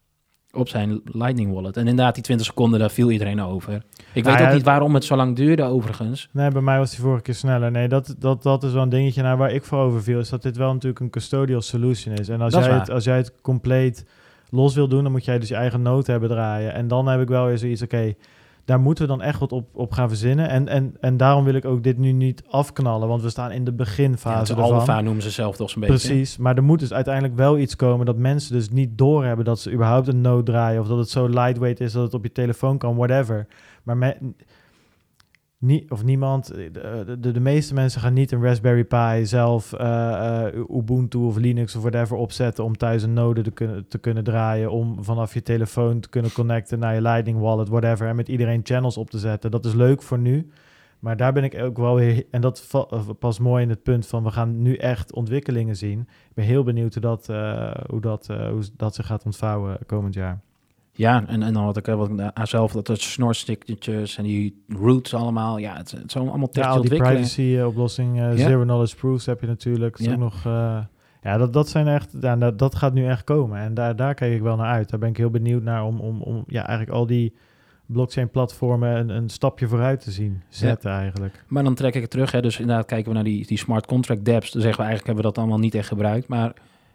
op 0.53 0.69
zijn 0.69 1.01
Lightning 1.03 1.53
Wallet. 1.53 1.77
En 1.77 1.87
inderdaad, 1.87 2.13
die 2.13 2.23
20 2.23 2.45
seconden, 2.47 2.79
daar 2.79 2.91
viel 2.91 3.11
iedereen 3.11 3.41
over. 3.41 3.73
Ik 3.73 4.23
Nou 4.23 4.35
weet 4.35 4.43
ja, 4.43 4.47
ook 4.47 4.53
niet 4.53 4.63
waarom 4.63 4.93
het 4.93 5.03
zo 5.03 5.15
lang 5.15 5.35
duurde 5.35 5.63
overigens. 5.63 6.29
Nee, 6.31 6.49
bij 6.49 6.61
mij 6.61 6.77
was 6.77 6.89
die 6.89 6.99
vorige 6.99 7.21
keer 7.21 7.33
sneller. 7.35 7.71
Nee, 7.71 7.87
dat, 7.87 8.15
dat, 8.19 8.43
dat 8.43 8.63
is 8.63 8.73
wel 8.73 8.81
een 8.81 8.89
dingetje 8.89 9.21
naar 9.21 9.37
waar 9.37 9.51
ik 9.51 9.63
voor 9.63 9.79
over 9.79 10.03
viel. 10.03 10.19
Is 10.19 10.29
dat 10.29 10.41
dit 10.41 10.57
wel 10.57 10.73
natuurlijk 10.73 10.99
een 10.99 11.09
custodial 11.09 11.61
solution 11.61 12.15
is. 12.15 12.29
En 12.29 12.41
als, 12.41 12.53
Dat 12.53 12.65
jij 12.65 12.73
het, 12.73 12.89
als 12.89 13.03
jij 13.03 13.17
het 13.17 13.33
compleet 13.41 14.05
los 14.49 14.75
wil 14.75 14.87
doen, 14.87 15.03
dan 15.03 15.11
moet 15.11 15.25
jij 15.25 15.39
dus 15.39 15.49
je 15.49 15.55
eigen 15.55 15.81
note 15.81 16.11
hebben 16.11 16.29
draaien. 16.29 16.73
En 16.73 16.87
dan 16.87 17.07
heb 17.07 17.21
ik 17.21 17.27
wel 17.27 17.45
weer 17.45 17.57
zoiets, 17.57 17.81
oké, 17.81 18.13
daar 18.65 18.79
moeten 18.79 19.03
we 19.03 19.09
dan 19.09 19.21
echt 19.21 19.39
wat 19.39 19.51
op, 19.51 19.67
op 19.73 19.91
gaan 19.91 20.07
verzinnen. 20.07 20.49
En, 20.49 20.67
en, 20.67 20.95
en 20.99 21.17
daarom 21.17 21.43
wil 21.43 21.53
ik 21.53 21.65
ook 21.65 21.83
dit 21.83 21.97
nu 21.97 22.11
niet 22.11 22.43
afknallen, 22.49 23.07
want 23.07 23.21
we 23.21 23.29
staan 23.29 23.51
in 23.51 23.63
de 23.63 23.73
beginfase 23.73 24.53
ervan. 24.53 24.71
alpha 24.71 25.01
noemen 25.01 25.23
ze 25.23 25.29
zelf 25.29 25.55
toch 25.55 25.69
zo'n 25.69 25.81
beetje. 25.81 26.07
Precies, 26.07 26.37
maar 26.37 26.55
er 26.55 26.63
moet 26.63 26.79
dus 26.79 26.93
uiteindelijk 26.93 27.35
wel 27.35 27.57
iets 27.57 27.75
komen 27.75 28.05
dat 28.05 28.17
mensen 28.17 28.53
dus 28.53 28.69
niet 28.69 28.97
doorhebben 28.97 29.45
dat 29.45 29.59
ze 29.59 29.71
überhaupt 29.71 30.07
een 30.07 30.21
node 30.21 30.51
draaien 30.51 30.81
of 30.81 30.87
dat 30.87 30.97
het 30.97 31.09
zo 31.09 31.27
lightweight 31.27 31.79
is 31.79 31.91
dat 31.91 32.03
het 32.03 32.13
op 32.13 32.23
je 32.23 32.31
telefoon 32.31 32.77
kan, 32.77 32.95
whatever. 32.95 33.47
Maar 33.83 33.97
me, 33.97 34.17
of 35.89 36.03
niemand, 36.03 36.47
de, 36.47 37.17
de, 37.19 37.31
de 37.31 37.39
meeste 37.39 37.73
mensen 37.73 38.01
gaan 38.01 38.13
niet 38.13 38.31
een 38.31 38.43
Raspberry 38.43 38.83
Pi 38.83 39.25
zelf 39.25 39.73
eh, 39.73 40.47
eh, 40.47 40.55
Ubuntu 40.69 41.17
of 41.17 41.37
Linux 41.37 41.75
of 41.75 41.81
whatever 41.81 42.17
opzetten 42.17 42.63
om 42.63 42.77
thuis 42.77 43.03
een 43.03 43.13
node 43.13 43.41
te 43.41 43.51
kunnen, 43.51 43.87
te 43.87 43.97
kunnen 43.97 44.23
draaien, 44.23 44.71
om 44.71 45.03
vanaf 45.03 45.33
je 45.33 45.41
telefoon 45.41 45.99
te 45.99 46.09
kunnen 46.09 46.33
connecten 46.33 46.79
naar 46.79 46.93
je 46.93 47.01
Lightning 47.01 47.39
Wallet, 47.39 47.69
whatever, 47.69 48.07
en 48.07 48.15
met 48.15 48.27
iedereen 48.27 48.61
channels 48.63 48.97
op 48.97 49.09
te 49.09 49.19
zetten. 49.19 49.51
Dat 49.51 49.65
is 49.65 49.73
leuk 49.73 50.01
voor 50.01 50.19
nu. 50.19 50.51
Maar 51.01 51.17
daar 51.17 51.33
ben 51.33 51.43
ik 51.43 51.61
ook 51.61 51.77
wel 51.77 51.95
weer, 51.95 52.25
en 52.31 52.41
dat 52.41 52.67
eh, 52.71 53.09
past 53.19 53.39
mooi 53.39 53.63
in 53.63 53.69
het 53.69 53.83
punt 53.83 54.07
van 54.07 54.23
we 54.23 54.31
gaan 54.31 54.61
nu 54.61 54.75
echt 54.75 55.13
ontwikkelingen 55.13 55.75
zien. 55.75 55.99
Ik 55.99 56.33
ben 56.33 56.45
heel 56.45 56.63
benieuwd 56.63 56.93
hoe 56.93 57.01
dat, 57.01 57.29
eh, 57.29 57.73
hoe 57.89 58.01
dat, 58.01 58.29
eh, 58.29 58.49
hoe 58.49 58.63
dat 58.77 58.95
zich 58.95 59.05
gaat 59.05 59.25
ontvouwen 59.25 59.77
komend 59.85 60.13
jaar. 60.13 60.41
Ja, 61.01 61.23
en, 61.27 61.43
en 61.43 61.53
dan 61.53 61.65
wat 61.65 61.77
ik, 61.77 61.87
eh, 61.87 61.95
wat 61.95 62.09
ik 62.09 62.31
zelf, 62.43 62.71
dat 62.71 62.87
het 62.87 63.01
snorstickertjes 63.01 64.17
en 64.17 64.23
die 64.23 64.63
roots 64.67 65.13
allemaal. 65.13 65.57
Ja, 65.57 65.77
het, 65.77 65.91
het 65.91 66.11
zijn 66.11 66.29
allemaal 66.29 66.49
Ja, 66.51 66.61
technische 66.61 66.77
al 66.77 66.81
die 66.81 66.91
ontwikkelingen. 66.91 67.21
privacy-oplossing, 67.29 68.17
Ja. 68.17 68.35
zero 68.35 68.63
knowledge 68.63 68.95
proofs 68.95 69.25
heb 69.25 69.41
je 69.41 69.47
natuurlijk. 69.47 69.97
Dat 69.97 70.05
Ja. 70.07 70.13
ook 70.13 70.19
nog, 70.19 70.45
eh, 70.45 70.77
ja, 71.21 71.37
dat, 71.37 71.53
dat 71.53 71.69
zijn 71.69 71.87
echt, 71.87 72.15
ja, 72.21 72.35
dat, 72.35 72.59
dat 72.59 72.75
gaat 72.75 72.93
nu 72.93 73.05
echt 73.07 73.23
komen. 73.23 73.59
En 73.59 73.73
daar, 73.73 73.95
daar 73.95 74.13
kijk 74.13 74.33
ik 74.33 74.41
wel 74.41 74.55
naar 74.55 74.71
uit. 74.71 74.89
Daar 74.89 74.99
ben 74.99 75.09
ik 75.09 75.17
heel 75.17 75.29
benieuwd 75.29 75.63
naar 75.63 75.85
om, 75.85 75.99
om, 75.99 76.21
om 76.21 76.43
ja, 76.47 76.67
eigenlijk 76.67 76.97
al 76.97 77.05
die 77.05 77.33
blockchain-platformen 77.85 78.95
een, 78.97 79.09
een 79.09 79.29
stapje 79.29 79.67
vooruit 79.67 80.01
te 80.03 80.11
zien 80.11 80.41
zetten 80.49 80.91
eigenlijk. 80.91 81.43
Maar 81.47 81.63
dan 81.63 81.75
trek 81.75 81.95
ik 81.95 82.01
het 82.01 82.09
terug. 82.11 82.31
Hè. 82.31 82.41
Dus 82.41 82.59
inderdaad 82.59 82.85
kijken 82.85 83.07
we 83.07 83.15
naar 83.15 83.23
die, 83.23 83.45
die 83.47 83.57
smart 83.57 83.85
contract 83.85 84.25
dApps. 84.25 84.51
Dan 84.51 84.61
zeggen 84.61 84.79
we 84.81 84.87
eigenlijk 84.89 85.05
hebben 85.05 85.23
we 85.23 85.29
dat 85.31 85.37
allemaal 85.37 85.59
niet 85.63 85.75
echt 85.75 85.87
gebruikt. 85.87 86.27
Maar 86.27 86.53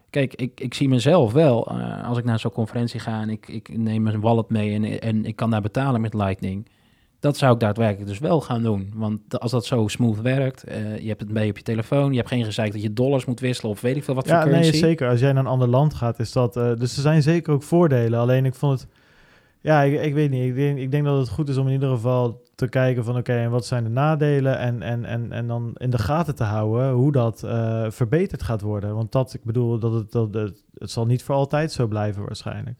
kijk, 0.09 0.33
ik, 0.35 0.59
ik 0.59 0.73
zie 0.73 0.89
mezelf 0.89 1.33
wel, 1.33 1.67
eh, 1.67 2.07
als 2.07 2.17
ik 2.17 2.23
naar 2.23 2.39
zo'n 2.39 2.51
conferentie 2.51 2.99
ga 2.99 3.21
en 3.21 3.29
ik, 3.29 3.47
ik 3.47 3.77
neem 3.77 4.01
mijn 4.03 4.19
wallet 4.21 4.49
mee 4.49 4.73
en, 4.73 5.01
en 5.01 5.25
ik 5.25 5.35
kan 5.35 5.49
daar 5.49 5.61
betalen 5.61 6.01
met 6.01 6.13
Lightning. 6.13 6.67
Dat 7.19 7.37
zou 7.37 7.53
ik 7.53 7.59
daadwerkelijk 7.59 8.07
dus 8.07 8.19
wel 8.19 8.41
gaan 8.41 8.63
doen. 8.63 8.91
Want 8.95 9.39
als 9.39 9.51
dat 9.51 9.65
zo 9.65 9.87
smooth 9.87 10.21
werkt, 10.21 10.63
eh, 10.63 10.99
je 10.99 11.07
hebt 11.07 11.21
het 11.21 11.31
mee 11.31 11.49
op 11.49 11.57
je 11.57 11.63
telefoon, 11.63 12.11
je 12.11 12.17
hebt 12.17 12.29
geen 12.29 12.43
gezeik 12.45 12.71
dat 12.71 12.81
je 12.81 12.93
dollars 12.93 13.25
moet 13.25 13.39
wisselen 13.39 13.71
of 13.71 13.81
weet 13.81 13.95
ik 13.95 14.03
veel 14.03 14.13
wat 14.15 14.25
Ja, 14.27 14.41
voor 14.41 14.51
nee, 14.51 14.59
currency. 14.59 14.79
zeker. 14.85 15.09
Als 15.09 15.19
jij 15.19 15.33
naar 15.33 15.43
een 15.43 15.49
ander 15.49 15.67
land 15.67 15.93
gaat, 15.93 16.19
is 16.19 16.31
dat... 16.31 16.57
eh, 16.57 16.71
dus 16.77 16.95
er 16.95 17.01
zijn 17.01 17.21
zeker 17.21 17.53
ook 17.53 17.63
voordelen. 17.63 18.19
Alleen 18.19 18.45
ik 18.45 18.53
vond 18.55 18.79
het... 18.79 18.89
Ja, 19.67 19.81
ik, 19.81 20.01
ik 20.01 20.13
weet 20.13 20.29
niet. 20.29 20.43
Ik 20.43 20.55
denk, 20.55 20.77
ik 20.77 20.91
denk 20.91 21.05
dat 21.05 21.17
het 21.17 21.29
goed 21.29 21.49
is 21.49 21.57
om 21.57 21.67
in 21.67 21.73
ieder 21.73 21.89
geval 21.89 22.41
te 22.55 22.67
kijken 22.67 23.03
van... 23.03 23.17
Oké, 23.17 23.33
en 23.33 23.49
wat 23.49 23.65
zijn 23.65 23.83
de 23.83 23.89
nadelen? 23.89 24.57
En, 24.57 24.81
en, 24.81 25.05
en, 25.05 25.31
en 25.31 25.47
dan 25.47 25.71
in 25.77 25.89
de 25.89 25.97
gaten 25.97 26.35
te 26.35 26.43
houden 26.43 26.91
hoe 26.91 27.11
dat 27.11 27.43
eh, 27.43 27.85
verbeterd 27.89 28.43
gaat 28.43 28.61
worden. 28.61 28.95
Want 28.95 29.11
dat, 29.11 29.33
ik 29.33 29.43
bedoel, 29.43 29.79
dat 29.79 29.93
het, 29.93 30.11
dat 30.11 30.33
het, 30.33 30.63
het 30.73 30.91
zal 30.91 31.05
niet 31.05 31.23
voor 31.23 31.35
altijd 31.35 31.71
zo 31.71 31.87
blijven 31.87 32.23
waarschijnlijk. 32.25 32.79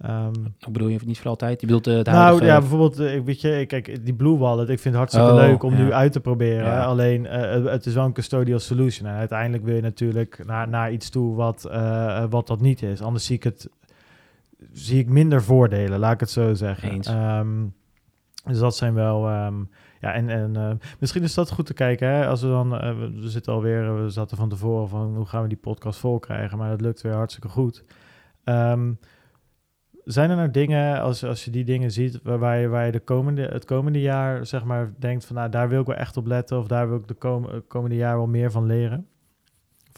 Ehm, 0.00 0.32
Hoe 0.60 0.72
bedoel 0.72 0.88
je 0.88 0.98
niet 1.04 1.18
voor 1.18 1.30
altijd? 1.30 1.60
Je 1.60 1.66
bedoelt 1.66 1.86
eh, 1.86 1.94
het 1.96 2.06
nou 2.06 2.18
huidige- 2.18 2.46
ja, 2.46 2.58
bijvoorbeeld, 2.58 2.98
eh, 2.98 3.14
ik 3.14 3.24
weet 3.24 3.40
je, 3.40 3.60
ik- 3.60 3.68
kijk, 3.68 4.04
die 4.04 4.14
Blue 4.14 4.36
Wallet, 4.38 4.68
ik 4.68 4.78
vind 4.78 4.84
het 4.84 4.94
hartstikke 4.94 5.30
Oh, 5.30 5.34
leuk 5.36 5.62
om 5.62 5.74
nu 5.74 5.92
uit 5.92 6.12
te 6.12 6.20
proberen. 6.20 6.64
Ja. 6.64 6.84
Alleen, 6.84 7.26
eh, 7.26 7.64
het- 7.64 7.86
is 7.86 7.94
wel 7.94 8.04
een 8.04 8.12
custodial 8.12 8.58
solution. 8.58 9.08
En 9.08 9.14
uiteindelijk 9.14 9.64
wil 9.64 9.74
je 9.74 9.80
natuurlijk 9.82 10.42
naar, 10.46 10.68
naar 10.68 10.92
iets 10.92 11.10
toe 11.10 11.34
wat, 11.34 11.64
eh, 11.70 12.24
wat 12.30 12.46
dat 12.46 12.60
niet 12.60 12.82
is. 12.82 13.02
Anders 13.02 13.24
zie 13.24 13.36
ik 13.36 13.44
het, 13.44 13.68
zie 14.74 14.98
ik 14.98 15.08
minder 15.08 15.42
voordelen, 15.42 15.98
laat 15.98 16.12
ik 16.12 16.20
het 16.20 16.30
zo 16.30 16.54
zeggen. 16.54 16.90
Eens. 16.90 17.06
Ehm, 17.06 17.66
dus 18.44 18.58
dat 18.58 18.76
zijn 18.76 18.94
wel, 18.94 19.28
ehm, 19.28 19.54
ja, 20.00 20.12
en, 20.12 20.28
en 20.28 20.56
eh, 20.56 20.70
misschien 21.00 21.22
is 21.22 21.34
dat 21.34 21.50
goed 21.50 21.66
te 21.66 21.74
kijken. 21.74 22.08
Hè? 22.08 22.26
Als 22.26 22.42
we 22.42 22.48
dan, 22.48 22.78
eh, 22.78 22.96
we 22.98 23.28
zitten 23.28 23.52
alweer, 23.52 24.02
we 24.02 24.10
zaten 24.10 24.36
van 24.36 24.48
tevoren 24.48 24.88
van 24.88 25.14
hoe 25.16 25.26
gaan 25.26 25.42
we 25.42 25.48
die 25.48 25.56
podcast 25.56 25.98
vol 25.98 26.18
krijgen, 26.18 26.58
maar 26.58 26.70
dat 26.70 26.80
lukt 26.80 27.00
weer 27.02 27.12
hartstikke 27.12 27.48
goed. 27.48 27.84
Ehm, 28.44 28.92
zijn 30.04 30.30
er 30.30 30.36
nou 30.36 30.50
dingen, 30.50 31.00
als, 31.00 31.24
als 31.24 31.44
je 31.44 31.50
die 31.50 31.64
dingen 31.64 31.90
ziet, 31.90 32.20
waar, 32.22 32.38
waar 32.38 32.58
je, 32.58 32.68
waar 32.68 32.86
je 32.86 32.92
de 32.92 33.00
komende, 33.00 33.42
het 33.42 33.64
komende 33.64 34.00
jaar 34.00 34.46
zeg 34.46 34.64
maar 34.64 34.94
denkt 34.98 35.24
van, 35.24 35.36
nou, 35.36 35.50
daar 35.50 35.68
wil 35.68 35.80
ik 35.80 35.86
wel 35.86 35.96
echt 35.96 36.16
op 36.16 36.26
letten 36.26 36.58
of 36.58 36.66
daar 36.66 36.88
wil 36.88 36.98
ik 36.98 37.08
de 37.08 37.14
kom- 37.14 37.48
eh, 37.48 37.56
komende 37.68 37.96
jaar 37.96 38.16
wel 38.16 38.26
meer 38.26 38.50
van 38.50 38.66
leren? 38.66 39.08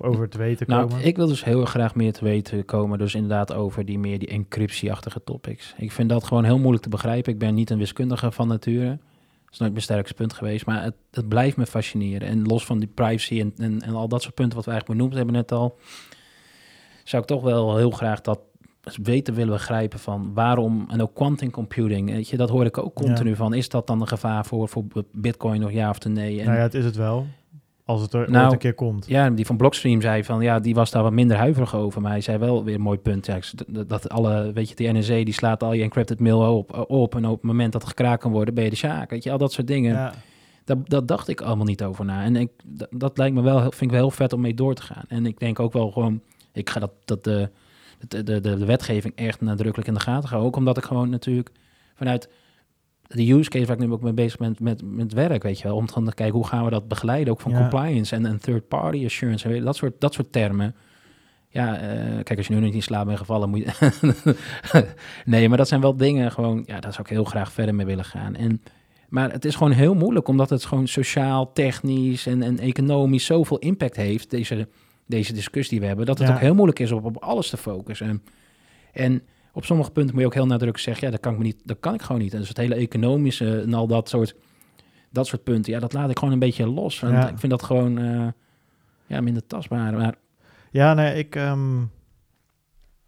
Of 0.00 0.06
over 0.06 0.28
te 0.28 0.38
weten 0.38 0.66
Nou, 0.68 0.88
komen? 0.88 1.04
ik 1.04 1.16
wil 1.16 1.26
dus 1.26 1.44
heel 1.44 1.60
erg 1.60 1.70
graag 1.70 1.94
meer 1.94 2.12
te 2.12 2.24
weten 2.24 2.64
komen. 2.64 2.98
Dus 2.98 3.14
inderdaad 3.14 3.52
over 3.52 3.84
die 3.84 3.98
meer 3.98 4.18
die 4.18 4.28
encryptie-achtige 4.28 5.20
topics. 5.24 5.74
Ik 5.76 5.92
vind 5.92 6.08
dat 6.08 6.24
gewoon 6.24 6.44
heel 6.44 6.58
moeilijk 6.58 6.82
te 6.82 6.88
begrijpen. 6.88 7.32
Ik 7.32 7.38
ben 7.38 7.54
niet 7.54 7.70
een 7.70 7.78
wiskundige 7.78 8.30
van 8.32 8.48
nature. 8.48 8.88
Dat 8.88 9.54
is 9.54 9.58
nooit 9.58 9.72
mijn 9.72 9.84
sterkste 9.84 10.14
punt 10.14 10.32
geweest. 10.32 10.66
Maar 10.66 10.82
het, 10.82 10.94
het 11.10 11.28
blijft 11.28 11.56
me 11.56 11.66
fascineren. 11.66 12.28
En 12.28 12.42
los 12.42 12.64
van 12.64 12.78
die 12.78 12.88
privacy 12.88 13.40
en, 13.40 13.52
en, 13.56 13.82
en 13.82 13.94
al 13.94 14.08
dat 14.08 14.22
soort 14.22 14.34
punten 14.34 14.56
wat 14.56 14.64
we 14.64 14.70
eigenlijk 14.70 14.98
benoemd 15.00 15.16
hebben 15.16 15.34
net 15.34 15.52
al. 15.52 15.78
Zou 17.04 17.22
ik 17.22 17.28
toch 17.28 17.42
wel 17.42 17.76
heel 17.76 17.90
graag 17.90 18.20
dat 18.20 18.40
weten 19.02 19.34
willen 19.34 19.52
begrijpen 19.52 19.98
van 19.98 20.30
waarom. 20.34 20.86
En 20.90 21.02
ook 21.02 21.14
quantum 21.14 21.50
computing. 21.50 22.10
Weet 22.10 22.28
je, 22.28 22.36
dat 22.36 22.48
hoor 22.50 22.64
ik 22.64 22.78
ook 22.78 22.94
continu 22.94 23.30
Ja. 23.30 23.36
van. 23.36 23.54
Is 23.54 23.68
dat 23.68 23.86
dan 23.86 24.00
een 24.00 24.08
gevaar 24.08 24.46
voor, 24.46 24.68
voor 24.68 24.84
bitcoin 25.12 25.60
nog 25.60 25.72
ja 25.72 25.90
of 25.90 26.04
nee? 26.04 26.38
En, 26.40 26.44
nou 26.46 26.56
ja, 26.56 26.62
het 26.62 26.74
is 26.74 26.84
het 26.84 26.96
wel. 26.96 27.26
Als 27.86 28.00
het 28.02 28.12
er 28.12 28.30
Nou, 28.30 28.44
ooit 28.44 28.52
een 28.52 28.58
keer 28.58 28.74
komt. 28.74 29.06
ja, 29.06 29.30
die 29.30 29.46
van 29.46 29.56
Blockstream 29.56 30.00
zei 30.00 30.24
van 30.24 30.40
ja, 30.40 30.58
die 30.58 30.74
was 30.74 30.90
daar 30.90 31.02
wat 31.02 31.12
minder 31.12 31.36
huiverig 31.36 31.74
over. 31.74 32.00
Maar 32.00 32.10
hij 32.10 32.20
zei 32.20 32.38
wel 32.38 32.64
weer 32.64 32.74
een 32.74 32.80
mooi 32.80 32.98
punt. 32.98 33.26
Ja, 33.26 33.38
dat, 33.66 34.08
alle, 34.08 34.52
weet 34.52 34.68
je, 34.68 34.74
die 34.74 34.92
NSA 34.92 35.14
die 35.24 35.32
slaat 35.32 35.62
al 35.62 35.72
je 35.72 35.82
encrypted 35.82 36.20
mail 36.20 36.56
op, 36.56 36.90
op. 36.90 37.14
En 37.14 37.26
op 37.26 37.34
het 37.34 37.42
moment 37.42 37.72
dat 37.72 37.80
het 37.80 37.90
gekraakt 37.90 38.22
kan 38.22 38.32
worden, 38.32 38.54
ben 38.54 38.64
je 38.64 38.70
de 38.70 38.76
sjaak. 38.76 39.10
Weet 39.10 39.22
je, 39.22 39.30
al 39.30 39.38
dat 39.38 39.52
soort 39.52 39.66
dingen. 39.66 39.92
Ja. 39.92 40.12
Dat, 40.64 40.88
dat 40.88 41.08
dacht 41.08 41.28
ik 41.28 41.40
allemaal 41.40 41.64
niet 41.64 41.82
over 41.82 42.04
na. 42.04 42.22
En 42.22 42.36
ik, 42.36 42.50
dat, 42.64 42.88
dat 42.90 43.18
lijkt 43.18 43.34
me 43.34 43.42
wel, 43.42 43.60
vind 43.60 43.80
ik 43.80 43.90
wel 43.90 44.00
heel 44.00 44.10
vet 44.10 44.32
om 44.32 44.40
mee 44.40 44.54
door 44.54 44.74
te 44.74 44.82
gaan. 44.82 45.04
En 45.08 45.26
ik 45.26 45.38
denk 45.38 45.60
ook 45.60 45.72
wel 45.72 45.90
gewoon, 45.90 46.20
ik 46.52 46.70
ga 46.70 46.80
dat, 46.80 46.92
dat 47.04 47.24
de, 47.24 47.50
de, 48.08 48.22
de, 48.22 48.40
de, 48.40 48.56
de 48.58 48.64
wetgeving 48.64 49.14
echt 49.16 49.40
nadrukkelijk 49.40 49.88
in 49.88 49.94
de 49.94 50.00
gaten 50.00 50.28
houden. 50.28 50.48
Ook 50.50 50.56
omdat 50.56 50.76
ik 50.76 50.84
gewoon 50.84 51.10
natuurlijk 51.10 51.50
vanuit 51.94 52.28
de 53.06 53.32
use 53.32 53.50
case 53.50 53.66
waar 53.66 53.76
ik 53.76 53.82
nu 53.86 53.92
ook 53.92 54.02
mee 54.02 54.12
bezig 54.12 54.38
ben 54.38 54.54
met, 54.60 54.82
met 54.84 55.12
werk, 55.12 55.42
weet 55.42 55.58
je 55.58 55.64
wel. 55.68 55.76
Om 55.76 55.86
te 55.86 56.02
kijken 56.14 56.34
hoe 56.34 56.46
gaan 56.46 56.64
we 56.64 56.70
dat 56.70 56.88
begeleiden, 56.88 57.32
ook 57.32 57.40
van 57.40 57.50
Ja. 57.52 57.58
compliance 57.58 58.14
en, 58.16 58.26
en 58.26 58.40
third 58.40 58.68
party 58.68 59.04
assurance 59.04 59.48
en 59.48 59.64
dat 59.64 59.76
soort, 59.76 60.00
dat 60.00 60.14
soort 60.14 60.32
termen. 60.32 60.74
Ja, 61.48 61.76
eh, 61.78 62.22
kijk, 62.22 62.36
als 62.36 62.46
je 62.46 62.54
nu 62.54 62.60
niet 62.60 62.74
in 62.74 62.82
slaap 62.82 63.06
bent 63.06 63.18
gevallen, 63.18 63.48
moet 63.50 63.58
je... 63.64 63.90
nee, 65.24 65.48
maar 65.48 65.58
dat 65.58 65.68
zijn 65.68 65.80
wel 65.80 65.96
dingen 65.96 66.32
gewoon... 66.32 66.62
Ja, 66.66 66.80
daar 66.80 66.92
zou 66.92 67.02
ik 67.04 67.12
heel 67.12 67.24
graag 67.24 67.52
verder 67.52 67.74
mee 67.74 67.86
willen 67.86 68.04
gaan. 68.04 68.34
En, 68.34 68.62
maar 69.08 69.32
het 69.32 69.44
is 69.44 69.54
gewoon 69.54 69.72
heel 69.72 69.94
moeilijk, 69.94 70.28
omdat 70.28 70.50
het 70.50 70.64
gewoon 70.64 70.88
sociaal, 70.88 71.52
technisch 71.52 72.26
en, 72.26 72.42
en 72.42 72.58
economisch 72.58 73.24
zoveel 73.24 73.58
impact 73.58 73.96
heeft, 73.96 74.30
deze, 74.30 74.68
deze 75.06 75.32
discussie 75.32 75.70
die 75.70 75.80
we 75.80 75.86
hebben, 75.86 76.06
dat 76.06 76.18
het 76.18 76.28
Ja. 76.28 76.34
ook 76.34 76.40
heel 76.40 76.54
moeilijk 76.54 76.78
is 76.78 76.92
om 76.92 77.04
op 77.04 77.16
alles 77.16 77.50
te 77.50 77.56
focussen. 77.56 78.22
En 78.92 79.22
op 79.56 79.64
sommige 79.64 79.90
punten 79.90 80.12
moet 80.12 80.20
je 80.20 80.26
ook 80.28 80.34
heel 80.34 80.46
nadrukkelijk 80.46 80.78
zeggen, 80.78 81.04
ja, 81.04 81.10
dat 81.10 81.20
kan 81.20 81.32
ik, 81.32 81.38
me 81.38 81.44
niet, 81.44 81.60
dat 81.64 81.76
kan 81.80 81.94
ik 81.94 82.02
gewoon 82.02 82.20
niet. 82.22 82.32
En 82.32 82.38
dus 82.38 82.48
het 82.48 82.56
hele 82.56 82.74
economische 82.74 83.60
en 83.60 83.74
al 83.74 83.86
dat 83.86 84.08
soort, 84.08 84.36
dat 85.10 85.26
soort 85.26 85.44
punten, 85.44 85.72
ja, 85.72 85.78
dat 85.78 85.92
laat 85.92 86.10
ik 86.10 86.18
gewoon 86.18 86.34
een 86.34 86.40
beetje 86.40 86.66
los. 86.68 87.00
Want 87.00 87.12
Ja. 87.12 87.28
ik 87.28 87.38
vind 87.38 87.52
dat 87.52 87.62
gewoon 87.62 87.98
eh, 87.98 88.26
ja, 89.06 89.20
minder 89.20 89.46
tastbaar. 89.46 89.92
Maar 89.92 90.14
Ja, 90.70 90.94
nee, 90.94 91.18
ik... 91.18 91.34
ehm, 91.36 91.82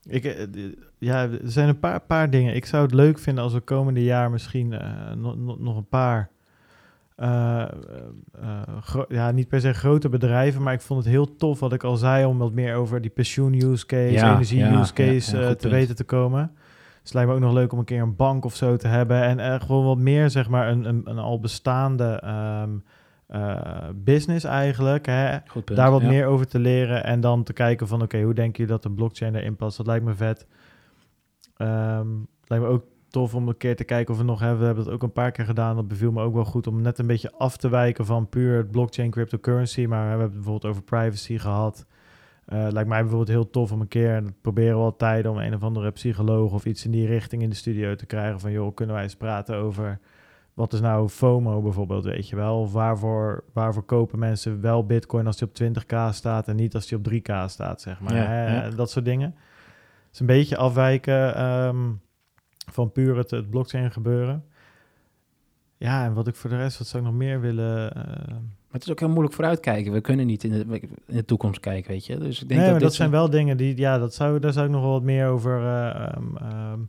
ik 0.03 0.25
eh, 0.25 0.47
ja, 0.99 1.23
er 1.23 1.41
zijn 1.45 1.69
een 1.69 1.79
paar, 1.79 2.01
paar 2.01 2.31
dingen. 2.31 2.55
Ik 2.55 2.65
zou 2.65 2.83
het 2.83 2.95
leuk 2.95 3.19
vinden 3.19 3.45
als 3.45 3.53
we 3.53 3.61
komende 3.61 4.05
jaar 4.05 4.31
misschien 4.31 4.73
eh, 4.73 5.13
nog, 5.13 5.59
nog 5.59 5.77
een 5.77 5.89
paar... 5.89 6.31
eh, 7.19 7.61
eh, 7.61 7.69
eh, 8.95 9.03
ja, 9.09 9.31
niet 9.31 9.49
per 9.49 9.61
se 9.61 9.73
grote 9.73 10.09
bedrijven, 10.09 10.63
maar 10.63 10.73
ik 10.73 10.81
vond 10.81 11.05
het 11.05 11.13
heel 11.13 11.37
tof 11.37 11.61
wat 11.61 11.73
ik 11.73 11.83
al 11.83 11.97
zei 11.97 12.25
om 12.25 12.39
wat 12.39 12.53
meer 12.53 12.75
over 12.75 13.01
die 13.01 13.11
pensioen 13.11 13.53
use 13.53 13.87
case, 13.87 14.13
Ja, 14.13 14.33
energie 14.33 14.59
ja, 14.59 14.81
use 14.81 14.93
case 14.93 15.37
ja, 15.37 15.49
te 15.49 15.57
punt. 15.57 15.73
weten 15.73 15.97
te 15.97 16.05
komen. 16.05 16.51
Dus 16.55 17.03
het 17.03 17.15
lijkt 17.15 17.29
me 17.29 17.35
ook 17.35 17.43
nog 17.43 17.53
leuk 17.53 17.73
om 17.73 17.79
een 17.79 17.85
keer 17.85 18.03
een 18.03 18.17
bank 18.17 18.45
of 18.45 18.57
zo 18.57 18.77
te 18.77 18.89
hebben 18.89 19.39
en 19.39 19.61
gewoon 19.61 19.85
wat 19.85 19.99
meer, 19.99 20.31
zeg 20.31 20.49
maar, 20.49 20.69
een, 20.69 20.85
een, 20.85 21.03
een 21.05 21.19
al 21.19 21.41
bestaande 21.41 22.21
ehm, 22.23 22.71
eh, 23.27 23.89
business 23.95 24.45
eigenlijk. 24.45 25.07
Hè? 25.07 25.39
punt. 25.53 25.77
daar 25.77 25.91
wat 25.91 26.03
meer 26.03 26.27
over 26.27 26.47
te 26.47 26.59
leren 26.59 27.05
en 27.05 27.21
dan 27.21 27.43
te 27.43 27.53
kijken 27.53 27.89
van 27.89 28.03
oké, 28.03 28.23
hoe 28.23 28.35
denk 28.35 28.57
je 28.57 28.67
dat 28.67 28.83
de 28.83 28.91
blockchain 28.91 29.35
erin 29.35 29.57
past? 29.57 29.77
Dat 29.77 29.87
lijkt 29.87 30.05
me 30.05 30.15
vet. 30.15 30.47
Het 31.57 32.49
lijkt 32.49 32.65
me 32.65 32.71
ook 32.71 32.85
tof 33.11 33.35
om 33.35 33.49
een 33.49 33.57
keer 33.57 33.77
te 33.77 33.85
kijken 33.85 34.15
of 34.15 34.21
we 34.21 34.27
nog 34.27 34.41
hebben. 34.41 34.59
We 34.59 34.65
hebben 34.65 34.85
het 34.85 34.93
ook 34.93 35.03
een 35.03 35.13
paar 35.13 35.31
keer 35.31 35.45
gedaan. 35.45 35.77
Dat 35.77 35.89
beviel 35.89 36.13
me 36.13 36.23
ook 36.23 36.35
wel 36.35 36.45
goed 36.45 36.67
om 36.67 36.83
net 36.83 36.99
een 36.99 37.07
beetje 37.07 37.33
af 37.33 37.57
te 37.57 37.69
wijken 37.69 38.07
van 38.07 38.29
puur 38.29 38.57
het 38.57 38.71
blockchain 38.71 39.11
cryptocurrency. 39.11 39.87
Maar 39.87 40.03
we 40.03 40.09
hebben 40.09 40.27
het 40.27 40.35
bijvoorbeeld 40.35 40.73
over 40.73 40.83
privacy 40.83 41.39
gehad. 41.39 41.87
Eh, 42.45 42.67
lijkt 42.71 42.89
mij 42.89 43.01
bijvoorbeeld 43.01 43.29
heel 43.29 43.51
tof 43.51 43.73
om 43.73 43.81
een 43.81 43.89
keer, 43.89 44.15
en 44.15 44.25
dat 44.25 44.41
proberen 44.41 44.77
we 44.77 44.83
altijd, 44.83 45.27
om 45.27 45.39
een 45.39 45.55
of 45.55 45.63
andere 45.63 45.91
psycholoog 45.91 46.53
of 46.53 46.65
iets 46.65 46.85
in 46.85 46.91
die 46.91 47.07
richting 47.07 47.43
in 47.43 47.49
de 47.49 47.57
studio 47.57 47.95
te 47.95 48.07
krijgen. 48.07 48.41
Van 48.41 48.53
joh, 48.53 48.75
kunnen 48.75 48.95
wij 48.95 49.05
eens 49.05 49.17
praten 49.17 49.57
over 49.57 49.99
wat 50.59 50.73
is 50.73 50.81
nou 50.81 51.09
FOMO 51.09 51.63
bijvoorbeeld, 51.63 52.05
weet 52.05 52.29
je 52.29 52.37
wel? 52.37 52.61
Of 52.61 52.73
waarvoor, 52.73 53.45
waarvoor 53.53 53.83
kopen 53.83 54.19
mensen 54.19 54.61
wel 54.61 54.87
bitcoin 54.87 55.27
als 55.27 55.37
die 55.37 55.49
op 55.49 55.55
20k 55.63 55.97
staat 56.11 56.49
en 56.49 56.57
niet 56.57 56.75
als 56.75 56.87
die 56.87 56.99
op 56.99 57.13
3k 57.13 57.45
staat, 57.47 57.81
zeg 57.81 58.01
maar. 58.01 58.15
Ja, 58.15 58.23
hè? 58.23 58.65
ja. 58.65 58.71
Dat 58.71 58.91
soort 58.91 59.05
dingen. 59.05 59.35
Het 60.05 60.13
is 60.13 60.21
een 60.21 60.27
beetje 60.27 60.57
afwijken 60.57 61.35
ehm, 61.35 61.87
van 62.73 62.93
puur 62.93 63.17
het, 63.17 63.31
het 63.31 63.51
blockchain 63.51 63.91
gebeuren. 63.93 64.45
Ja, 65.77 66.05
en 66.05 66.13
wat 66.13 66.27
ik 66.27 66.35
voor 66.35 66.51
de 66.51 66.57
rest, 66.57 66.79
wat 66.79 66.87
zou 66.87 67.03
ik 67.03 67.09
nog 67.09 67.19
meer 67.19 67.41
willen... 67.41 67.95
eh, 67.95 68.03
Maar 68.29 68.41
het 68.71 68.83
is 68.83 68.91
ook 68.91 68.99
heel 69.01 69.09
moeilijk 69.09 69.35
vooruitkijken. 69.35 69.93
We 69.93 70.01
kunnen 70.01 70.27
niet 70.27 70.45
in 70.45 70.51
de, 70.51 70.81
in 71.07 71.17
de 71.17 71.25
toekomst 71.25 71.61
kijken, 71.61 71.91
weet 71.91 72.07
je. 72.07 72.19
Dus 72.19 72.43
ik 72.43 72.49
denk 72.49 72.61
nee, 72.61 72.71
dat 72.71 72.81
dat 72.81 72.95
zijn 72.95 73.11
wel 73.11 73.31
dingen 73.31 73.57
die, 73.57 73.77
ja, 73.77 73.99
dat 73.99 74.15
zou, 74.15 74.39
daar 74.39 74.53
zou 74.53 74.67
ik 74.67 74.73
nog 74.73 74.83
wel 74.83 74.91
wat 74.91 75.03
meer 75.03 75.27
over, 75.27 75.61
eh, 75.61 76.07
ehm, 76.07 76.37
ehm, 76.37 76.81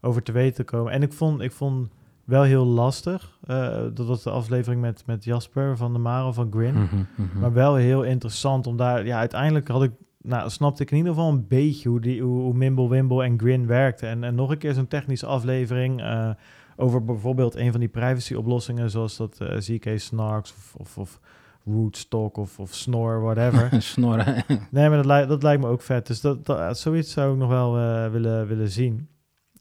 over 0.00 0.22
te 0.22 0.32
weten 0.32 0.64
komen. 0.64 0.92
En 0.92 1.02
ik 1.02 1.12
vond, 1.12 1.40
ik 1.40 1.52
vond 1.52 1.88
wel 2.24 2.42
heel 2.42 2.64
lastig, 2.64 3.38
eh, 3.46 3.82
dat 3.94 4.06
was 4.06 4.22
de 4.22 4.30
aflevering 4.30 4.80
met, 4.80 5.02
met 5.06 5.24
Jasper 5.24 5.76
van 5.76 5.92
de 5.92 5.98
Maro 5.98 6.32
van 6.32 6.52
Grin. 6.52 6.74
Mhm, 6.74 6.94
mhm. 7.16 7.40
Maar 7.40 7.52
wel 7.52 7.74
heel 7.74 8.02
interessant 8.02 8.66
om 8.66 8.76
daar, 8.76 9.06
ja, 9.06 9.18
uiteindelijk 9.18 9.68
had 9.68 9.82
ik, 9.82 9.90
nou, 10.26 10.50
snapte 10.50 10.82
ik 10.82 10.90
in 10.90 10.96
ieder 10.96 11.12
geval 11.12 11.28
een 11.28 11.46
beetje 11.46 11.88
hoe, 11.88 12.00
die, 12.00 12.22
hoe, 12.22 12.40
hoe 12.40 12.54
Mimble, 12.54 12.88
Wimble 12.88 13.24
en 13.24 13.38
Grin 13.38 13.66
werkten. 13.66 14.08
En, 14.08 14.24
en 14.24 14.34
nog 14.34 14.50
een 14.50 14.58
keer 14.58 14.74
zo'n 14.74 14.88
technische 14.88 15.26
aflevering 15.26 16.00
eh, 16.00 16.30
over 16.76 17.04
bijvoorbeeld 17.04 17.54
een 17.54 17.70
van 17.70 17.80
die 17.80 17.88
privacy 17.88 18.34
oplossingen, 18.34 18.90
zoals 18.90 19.16
dat 19.16 19.40
eh, 19.40 19.56
ZK 19.58 19.88
Snarks 19.96 20.54
of, 20.54 20.74
of, 20.76 20.98
of 20.98 21.20
Rootstock 21.64 22.36
of, 22.36 22.58
of 22.58 22.74
Snore, 22.74 23.18
whatever. 23.18 23.68
Snorren. 23.82 24.44
Nee, 24.70 24.88
maar 24.88 24.96
dat, 24.96 25.06
lijkt 25.06 25.28
dat 25.28 25.42
lijkt 25.42 25.62
me 25.62 25.68
ook 25.68 25.82
vet. 25.82 26.06
Dus 26.06 26.20
dat, 26.20 26.46
dat, 26.46 26.78
zoiets 26.78 27.12
zou 27.12 27.32
ik 27.32 27.38
nog 27.38 27.48
wel 27.48 27.78
eh, 27.78 28.10
willen, 28.10 28.46
willen 28.46 28.68
zien. 28.70 29.08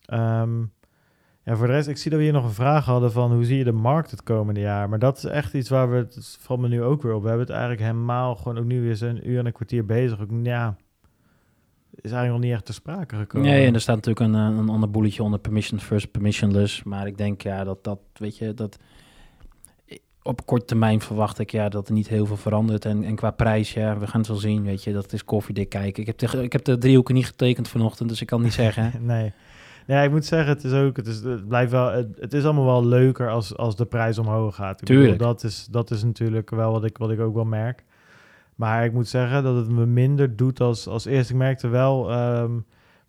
Ehm, 0.05 0.63
ja, 1.43 1.55
voor 1.55 1.67
de 1.67 1.73
rest, 1.73 1.87
ik 1.87 1.97
zie 1.97 2.11
dat 2.11 2.19
we 2.19 2.25
hier 2.25 2.33
nog 2.33 2.43
een 2.43 2.51
vraag 2.51 2.85
hadden 2.85 3.11
van 3.11 3.33
hoe 3.33 3.45
zie 3.45 3.57
je 3.57 3.63
de 3.63 3.71
markt 3.71 4.11
het 4.11 4.23
komende 4.23 4.59
jaar? 4.59 4.89
Maar 4.89 4.99
dat 4.99 5.17
is 5.17 5.23
echt 5.23 5.53
iets 5.53 5.69
waar 5.69 5.91
we, 5.91 5.95
het 5.95 6.37
valt 6.39 6.59
me 6.59 6.67
nu 6.67 6.83
ook 6.83 7.01
weer 7.01 7.13
op. 7.13 7.21
We 7.21 7.27
hebben 7.27 7.45
het 7.45 7.55
eigenlijk 7.55 7.85
helemaal 7.85 8.35
gewoon 8.35 8.57
ook 8.57 8.65
nu 8.65 8.81
weer 8.81 8.95
zo'n 8.95 9.29
uur 9.29 9.39
en 9.39 9.45
een 9.45 9.51
kwartier 9.51 9.85
bezig. 9.85 10.21
Ook, 10.21 10.29
ja, 10.43 10.75
is 12.01 12.11
eigenlijk 12.11 12.31
nog 12.31 12.39
niet 12.39 12.51
echt 12.51 12.65
ter 12.65 12.73
sprake 12.73 13.15
gekomen. 13.15 13.49
Nee, 13.49 13.65
en 13.65 13.73
er 13.73 13.81
staat 13.81 13.95
natuurlijk 13.95 14.25
een, 14.25 14.33
een 14.33 14.69
ander 14.69 14.91
boeletje 14.91 15.23
onder 15.23 15.39
permission 15.39 15.79
first, 15.79 16.11
permissionless. 16.11 16.83
Maar 16.83 17.07
ik 17.07 17.17
denk 17.17 17.41
ja, 17.41 17.63
dat 17.63 17.83
dat, 17.83 17.99
weet 18.13 18.37
je, 18.37 18.53
dat... 18.53 18.77
op 20.21 20.45
korte 20.45 20.65
termijn 20.65 21.01
verwacht 21.01 21.39
ik 21.39 21.51
ja, 21.51 21.69
dat 21.69 21.87
er 21.87 21.93
niet 21.93 22.07
heel 22.07 22.25
veel 22.25 22.37
verandert. 22.37 22.85
En, 22.85 23.03
en 23.03 23.15
qua 23.15 23.31
prijs, 23.31 23.73
ja, 23.73 23.97
we 23.97 24.07
gaan 24.07 24.19
het 24.19 24.29
wel 24.29 24.37
zien. 24.37 24.63
Weet 24.63 24.83
je, 24.83 24.93
dat 24.93 25.13
is 25.13 25.25
koffiedik 25.25 25.69
kijken. 25.69 26.01
Ik 26.01 26.07
heb, 26.07 26.17
de, 26.17 26.43
ik 26.43 26.51
heb 26.51 26.63
de 26.63 26.77
driehoeken 26.77 27.15
niet 27.15 27.25
getekend 27.25 27.67
vanochtend, 27.67 28.09
dus 28.09 28.21
ik 28.21 28.27
kan 28.27 28.41
niet 28.41 28.53
zeggen. 28.53 28.91
nee. 29.05 29.33
Nee, 29.87 30.05
ik 30.05 30.11
moet 30.11 30.25
zeggen, 30.25 30.53
het 30.53 30.63
is 30.63 30.73
ook, 30.73 30.97
het, 30.97 31.07
is, 31.07 31.23
het 31.23 31.47
blijft 31.47 31.71
wel, 31.71 31.91
het, 31.91 32.07
het 32.19 32.33
is 32.33 32.43
allemaal 32.43 32.65
wel 32.65 32.85
leuker 32.85 33.29
als, 33.29 33.57
als 33.57 33.75
de 33.75 33.85
prijs 33.85 34.17
omhoog 34.17 34.55
gaat. 34.55 34.81
Ik 34.81 34.87
Tuurlijk. 34.87 35.11
Bedoel, 35.11 35.27
dat, 35.27 35.43
is, 35.43 35.67
dat 35.71 35.91
is 35.91 36.03
natuurlijk 36.03 36.49
wel 36.49 36.71
wat 36.71 36.83
ik, 36.83 36.97
wat 36.97 37.11
ik 37.11 37.19
ook 37.19 37.33
wel 37.33 37.45
merk. 37.45 37.83
Maar 38.55 38.85
ik 38.85 38.93
moet 38.93 39.07
zeggen 39.07 39.43
dat 39.43 39.55
het 39.55 39.69
me 39.69 39.85
minder 39.85 40.35
doet 40.35 40.59
als, 40.59 40.87
als 40.87 41.05
eerst. 41.05 41.29
Ik 41.29 41.35
merkte 41.35 41.67
wel, 41.67 42.11
ehm, 42.11 42.51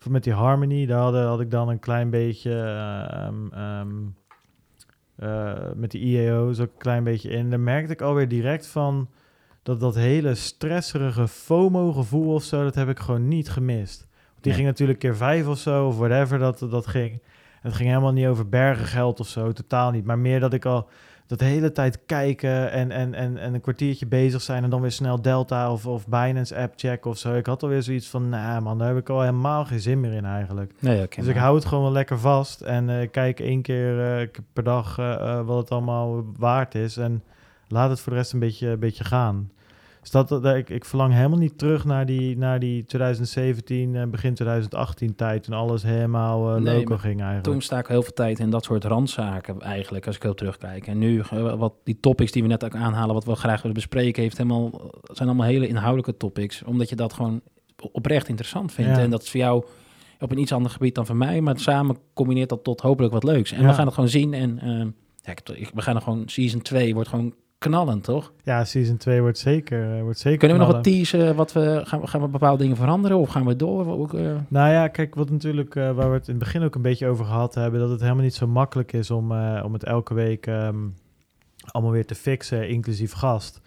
met 0.09 0.25
die 0.25 0.33
Harmony, 0.33 0.87
daar 0.87 1.01
had, 1.01 1.15
had 1.15 1.41
ik 1.41 1.51
dan 1.51 1.69
een 1.69 1.79
klein 1.79 2.11
beetje, 2.11 2.53
ehm, 2.53 3.53
ehm, 3.53 3.89
eh, 5.17 5.73
met 5.75 5.91
die 5.91 6.01
IEO's 6.01 6.61
ook 6.61 6.73
een 6.73 6.79
klein 6.79 7.05
beetje 7.05 7.31
in. 7.31 7.51
Daar 7.51 7.61
merkte 7.61 7.93
ik 7.93 8.01
alweer 8.01 8.29
direct 8.29 8.67
van, 8.67 9.09
dat 9.63 9.81
dat 9.81 9.95
hele 9.95 10.35
stresserige 10.35 11.29
FOMO-gevoel 11.29 12.35
of 12.35 12.43
zo, 12.43 12.63
dat 12.63 12.75
heb 12.75 12.89
ik 12.89 12.99
gewoon 12.99 13.29
niet 13.29 13.51
gemist. 13.51 14.09
Die 14.45 14.53
ging 14.53 14.67
natuurlijk 14.67 14.99
keer 14.99 15.17
vijf 15.17 15.47
of 15.47 15.59
zo, 15.59 15.87
of 15.87 15.97
whatever 15.97 16.39
dat, 16.39 16.59
dat 16.59 16.87
ging. 16.87 17.23
Het 17.61 17.75
ging 17.75 17.89
helemaal 17.89 18.13
niet 18.13 18.27
over 18.27 18.49
bergengeld 18.49 19.21
of 19.21 19.29
zo, 19.29 19.53
totaal 19.53 19.91
niet. 19.91 20.05
Maar 20.05 20.19
meer 20.19 20.41
dat 20.41 20.53
ik 20.53 20.65
al 20.65 20.89
dat 21.27 21.39
de 21.39 21.45
hele 21.45 21.73
tijd 21.73 21.99
kijken 22.07 22.71
en, 22.71 22.91
en, 22.91 23.15
en, 23.15 23.39
en 23.39 23.55
een 23.55 23.61
kwartiertje 23.61 24.07
bezig 24.07 24.43
zijn... 24.43 24.65
en 24.65 24.71
dan 24.71 24.81
weer 24.81 24.93
snel 24.93 25.23
Delta 25.23 25.73
of, 25.73 25.87
of 25.87 26.07
Binance 26.07 26.57
app 26.57 26.73
checken 26.77 27.11
of 27.11 27.19
zo. 27.19 27.35
Ik 27.35 27.47
had 27.47 27.63
alweer 27.63 27.83
zoiets 27.83 28.09
van, 28.09 28.29
nou 28.29 28.63
man, 28.63 28.79
daar 28.79 28.89
heb 28.89 28.97
ik 28.97 29.09
al 29.09 29.21
helemaal 29.21 29.65
geen 29.65 29.81
zin 29.81 30.01
meer 30.01 30.13
in 30.13 30.25
eigenlijk. 30.25 30.73
Nee. 30.79 31.09
Dus 31.17 31.27
ik 31.27 31.37
hou 31.37 31.55
het 31.55 31.65
gewoon 31.65 31.85
wel 31.85 31.93
lekker 31.93 32.19
vast 32.19 32.61
en 32.61 33.01
eh, 33.01 33.11
kijk 33.11 33.41
één 33.41 33.63
keer 33.63 34.21
eh, 34.21 34.29
per 34.53 34.63
dag 34.63 34.99
eh, 34.99 35.41
wat 35.47 35.59
het 35.59 35.71
allemaal 35.71 36.25
waard 36.37 36.75
is. 36.75 36.97
En 36.97 37.23
laat 37.69 37.91
het 37.91 38.01
voor 38.01 38.13
de 38.13 38.19
rest 38.19 38.33
een 38.33 38.39
beetje, 38.39 38.69
een 38.69 38.79
beetje 38.79 39.05
gaan. 39.05 39.51
Dus 40.05 40.13
dat, 40.13 40.29
dat, 40.29 40.57
ik, 40.57 40.71
ik 40.71 40.85
verlang 40.85 41.13
helemaal 41.13 41.39
niet 41.39 41.59
terug 41.59 41.85
naar 41.85 42.07
die, 42.07 42.39
naar 42.39 42.59
die 42.59 42.85
2017, 42.85 43.97
eh, 43.97 44.07
begin 44.07 44.35
2018 44.35 45.15
tijd. 45.15 45.43
Toen 45.43 45.55
alles 45.55 45.83
helemaal 45.83 46.55
eh 46.55 46.63
Nee, 46.63 46.77
loco 46.77 46.89
maar 46.89 46.99
ging 46.99 47.17
eigenlijk. 47.17 47.45
Toen 47.45 47.61
sta 47.63 47.79
ik 47.79 47.87
heel 47.87 48.03
veel 48.03 48.13
tijd 48.13 48.39
in 48.39 48.51
dat 48.51 48.65
soort 48.65 48.85
randzaken 48.85 49.61
eigenlijk, 49.61 50.07
als 50.07 50.17
ik 50.17 50.23
heel 50.23 50.35
terugkijk. 50.35 50.87
En 50.87 50.99
nu, 50.99 51.21
eh, 51.21 51.55
wat 51.55 51.75
die 51.85 52.01
topics 52.01 52.33
die 52.33 52.43
we 52.43 52.49
net 52.49 52.65
ook 52.65 52.75
aanhalen, 52.75 53.15
wat 53.15 53.25
we 53.25 53.35
graag 53.35 53.63
willen 53.63 53.77
bespreken, 53.77 54.23
heeft 54.23 54.37
helemaal, 54.37 54.91
zijn 55.03 55.29
allemaal 55.29 55.47
hele 55.47 55.69
inhoudelijke 55.69 56.17
topics. 56.17 56.63
Omdat 56.63 56.89
je 56.89 56.97
dat 56.97 57.13
gewoon 57.13 57.41
oprecht 57.93 58.29
interessant 58.29 58.73
vindt. 58.73 58.97
Ja. 58.97 59.03
En 59.03 59.11
dat 59.11 59.23
is 59.23 59.31
voor 59.31 59.41
jou 59.41 59.65
op 60.21 60.31
een 60.31 60.39
iets 60.39 60.53
ander 60.53 60.71
gebied 60.71 60.95
dan 60.95 61.07
voor 61.07 61.17
mij. 61.17 61.41
Maar 61.41 61.59
samen 61.59 61.97
combineert 62.15 62.49
dat 62.49 62.65
tot 62.65 62.81
hopelijk 62.81 63.13
wat 63.13 63.25
leuks. 63.25 63.53
En 63.53 63.63
Ja. 63.63 63.69
we 63.69 63.75
gaan 63.75 63.85
het 63.85 63.95
gewoon 63.95 64.11
zien. 64.11 64.35
En 64.35 64.59
eh, 64.59 64.87
ja, 65.23 65.35
we 65.75 65.83
gaan 65.83 65.97
er 65.97 66.03
gewoon, 66.03 66.23
season 66.27 66.63
2 66.63 66.95
wordt 66.95 67.09
gewoon 67.09 67.35
knallend, 67.71 68.05
toch? 68.05 68.33
Ja, 68.43 68.65
season 68.65 68.97
2 68.97 69.21
wordt 69.21 69.39
zeker, 69.39 69.97
eh, 69.97 70.03
wordt 70.03 70.19
zeker 70.19 70.39
Kunnen 70.39 70.57
we 70.57 70.63
nog 70.65 70.73
knallen. 70.73 70.91
wat 70.91 71.09
teasen? 71.11 71.37
Wat 71.37 71.53
we, 71.53 71.81
gaan, 71.85 72.01
we, 72.01 72.07
gaan 72.07 72.21
we 72.21 72.29
bepaalde 72.29 72.63
dingen 72.63 72.77
veranderen? 72.77 73.17
Of 73.19 73.29
gaan 73.29 73.47
we 73.47 73.57
door? 73.57 73.87
Ook, 73.87 74.15
eh, 74.15 74.33
Nou 74.49 74.71
ja, 74.73 74.89
kijk, 74.89 75.15
wat 75.15 75.31
natuurlijk, 75.31 75.77
eh, 75.77 75.91
waar 75.93 76.09
we 76.09 76.15
het 76.17 76.29
in 76.29 76.35
het 76.35 76.45
begin 76.45 76.63
ook 76.63 76.75
een 76.75 76.83
beetje 76.83 77.07
over 77.09 77.25
gehad 77.25 77.55
hebben, 77.55 77.81
dat 77.81 77.91
het 77.91 78.01
helemaal 78.01 78.23
niet 78.23 78.35
zo 78.35 78.47
makkelijk 78.47 78.93
is 78.93 79.11
om, 79.11 79.33
eh, 79.33 79.63
om 79.65 79.73
het 79.73 79.85
elke 79.85 80.15
week 80.15 80.47
ehm, 80.47 80.77
allemaal 81.71 81.93
weer 81.93 82.07
te 82.07 82.15
fixen, 82.15 82.69
inclusief 82.69 83.13
gast. 83.13 83.61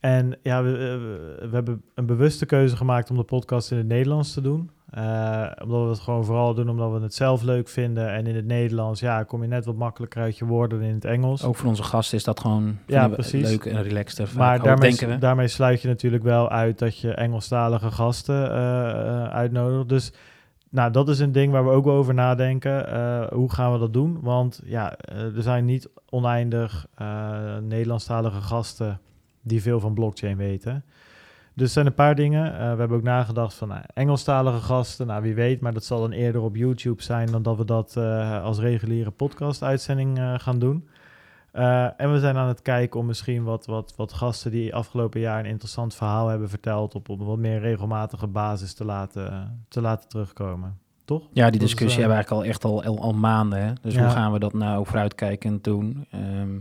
En 0.00 0.38
ja, 0.42 0.62
we, 0.62 0.70
eh, 0.70 1.48
we 1.48 1.54
hebben 1.54 1.82
een 1.94 2.06
bewuste 2.06 2.46
keuze 2.46 2.76
gemaakt 2.76 3.10
om 3.10 3.16
de 3.16 3.22
podcast 3.22 3.70
in 3.70 3.76
het 3.76 3.86
Nederlands 3.86 4.32
te 4.32 4.40
doen. 4.40 4.70
Eh, 4.94 5.46
omdat 5.62 5.82
we 5.82 5.88
het 5.88 6.00
gewoon 6.00 6.24
vooral 6.24 6.54
doen 6.54 6.68
omdat 6.68 6.92
we 6.92 7.00
het 7.00 7.14
zelf 7.14 7.42
leuk 7.42 7.68
vinden. 7.68 8.12
En 8.12 8.26
in 8.26 8.34
het 8.34 8.44
Nederlands, 8.44 9.00
ja, 9.00 9.22
kom 9.22 9.42
je 9.42 9.48
net 9.48 9.64
wat 9.64 9.76
makkelijker 9.76 10.22
uit 10.22 10.38
je 10.38 10.44
woorden 10.44 10.80
in 10.82 10.94
het 10.94 11.04
Engels. 11.04 11.44
ook 11.44 11.56
voor 11.56 11.68
onze 11.68 11.82
gasten 11.82 12.18
is 12.18 12.24
dat 12.24 12.40
gewoon 12.40 12.78
Ja, 12.86 13.08
precies. 13.08 13.48
leuk 13.50 13.64
en 13.64 13.82
relaxter. 13.82 14.28
vaak 14.28 14.64
Maar 14.64 15.18
daarmee, 15.18 15.48
sluit 15.48 15.82
je 15.82 15.88
natuurlijk 15.88 16.22
wel 16.22 16.50
uit 16.50 16.78
dat 16.78 16.98
je 16.98 17.14
Engelstalige 17.14 17.90
gasten 17.90 18.50
eh, 18.50 19.24
uitnodigt. 19.24 19.88
Dus 19.88 20.12
nou, 20.70 20.90
dat 20.90 21.08
is 21.08 21.18
een 21.18 21.32
ding 21.32 21.52
waar 21.52 21.64
we 21.64 21.70
ook 21.70 21.86
over 21.86 22.14
nadenken. 22.14 22.86
Hoe 23.32 23.52
gaan 23.52 23.72
we 23.72 23.78
dat 23.78 23.92
doen? 23.92 24.18
Want 24.20 24.60
ja, 24.64 24.96
er 25.36 25.42
zijn 25.42 25.64
niet 25.64 25.88
oneindig 26.08 26.86
Nederlandstalige 27.60 28.40
gasten 28.40 29.00
die 29.42 29.62
veel 29.62 29.80
van 29.80 29.94
blockchain 29.94 30.36
weten. 30.36 30.84
Dus 31.54 31.66
er 31.66 31.72
zijn 31.72 31.86
een 31.86 31.94
paar 31.94 32.14
dingen. 32.14 32.52
Eh, 32.52 32.58
we 32.58 32.78
hebben 32.78 32.96
ook 32.96 33.02
nagedacht 33.02 33.54
van 33.54 33.68
nou, 33.68 33.82
Engelstalige 33.94 34.60
gasten. 34.60 35.06
Nou, 35.06 35.22
wie 35.22 35.34
weet, 35.34 35.60
maar 35.60 35.72
dat 35.72 35.84
zal 35.84 36.00
dan 36.00 36.12
eerder 36.12 36.40
op 36.42 36.56
YouTube 36.56 37.02
zijn 37.02 37.30
dan 37.30 37.42
dat 37.42 37.56
we 37.56 37.64
dat 37.64 37.96
eh, 37.96 38.42
als 38.42 38.58
reguliere 38.58 39.10
podcast-uitzending 39.10 40.18
eh, 40.18 40.34
gaan 40.36 40.58
doen. 40.58 40.88
En 41.96 42.12
we 42.12 42.18
zijn 42.18 42.36
aan 42.36 42.48
het 42.48 42.62
kijken 42.62 43.00
om 43.00 43.06
misschien 43.06 43.44
wat, 43.44 43.66
wat, 43.66 43.92
wat 43.96 44.12
gasten 44.12 44.50
die 44.50 44.74
afgelopen 44.74 45.20
jaar 45.20 45.38
een 45.38 45.50
interessant 45.50 45.94
verhaal 45.94 46.28
hebben 46.28 46.48
verteld, 46.48 46.94
op, 46.94 47.08
op 47.08 47.20
een 47.20 47.26
wat 47.26 47.38
meer 47.38 47.60
regelmatige 47.60 48.26
basis 48.26 48.74
te 48.74 48.84
laten, 48.84 49.60
te 49.68 49.80
laten 49.80 50.08
terugkomen. 50.08 50.78
Toch? 51.04 51.22
Ja, 51.32 51.50
die 51.50 51.60
is, 51.60 51.66
discussie 51.66 52.00
hebben 52.00 52.18
we 52.18 52.24
eigenlijk 52.24 52.64
al 52.64 52.72
echt 52.72 52.84
al, 52.86 52.94
al, 52.96 53.02
al 53.02 53.12
maanden. 53.12 53.62
Hè? 53.66 53.72
Dus 53.82 53.94
Ja. 53.94 54.00
hoe 54.02 54.10
gaan 54.10 54.32
we 54.32 54.38
dat 54.38 54.52
nou 54.52 54.86
vooruitkijkend 54.86 55.64
doen? 55.64 56.06
Ehm, 56.10 56.58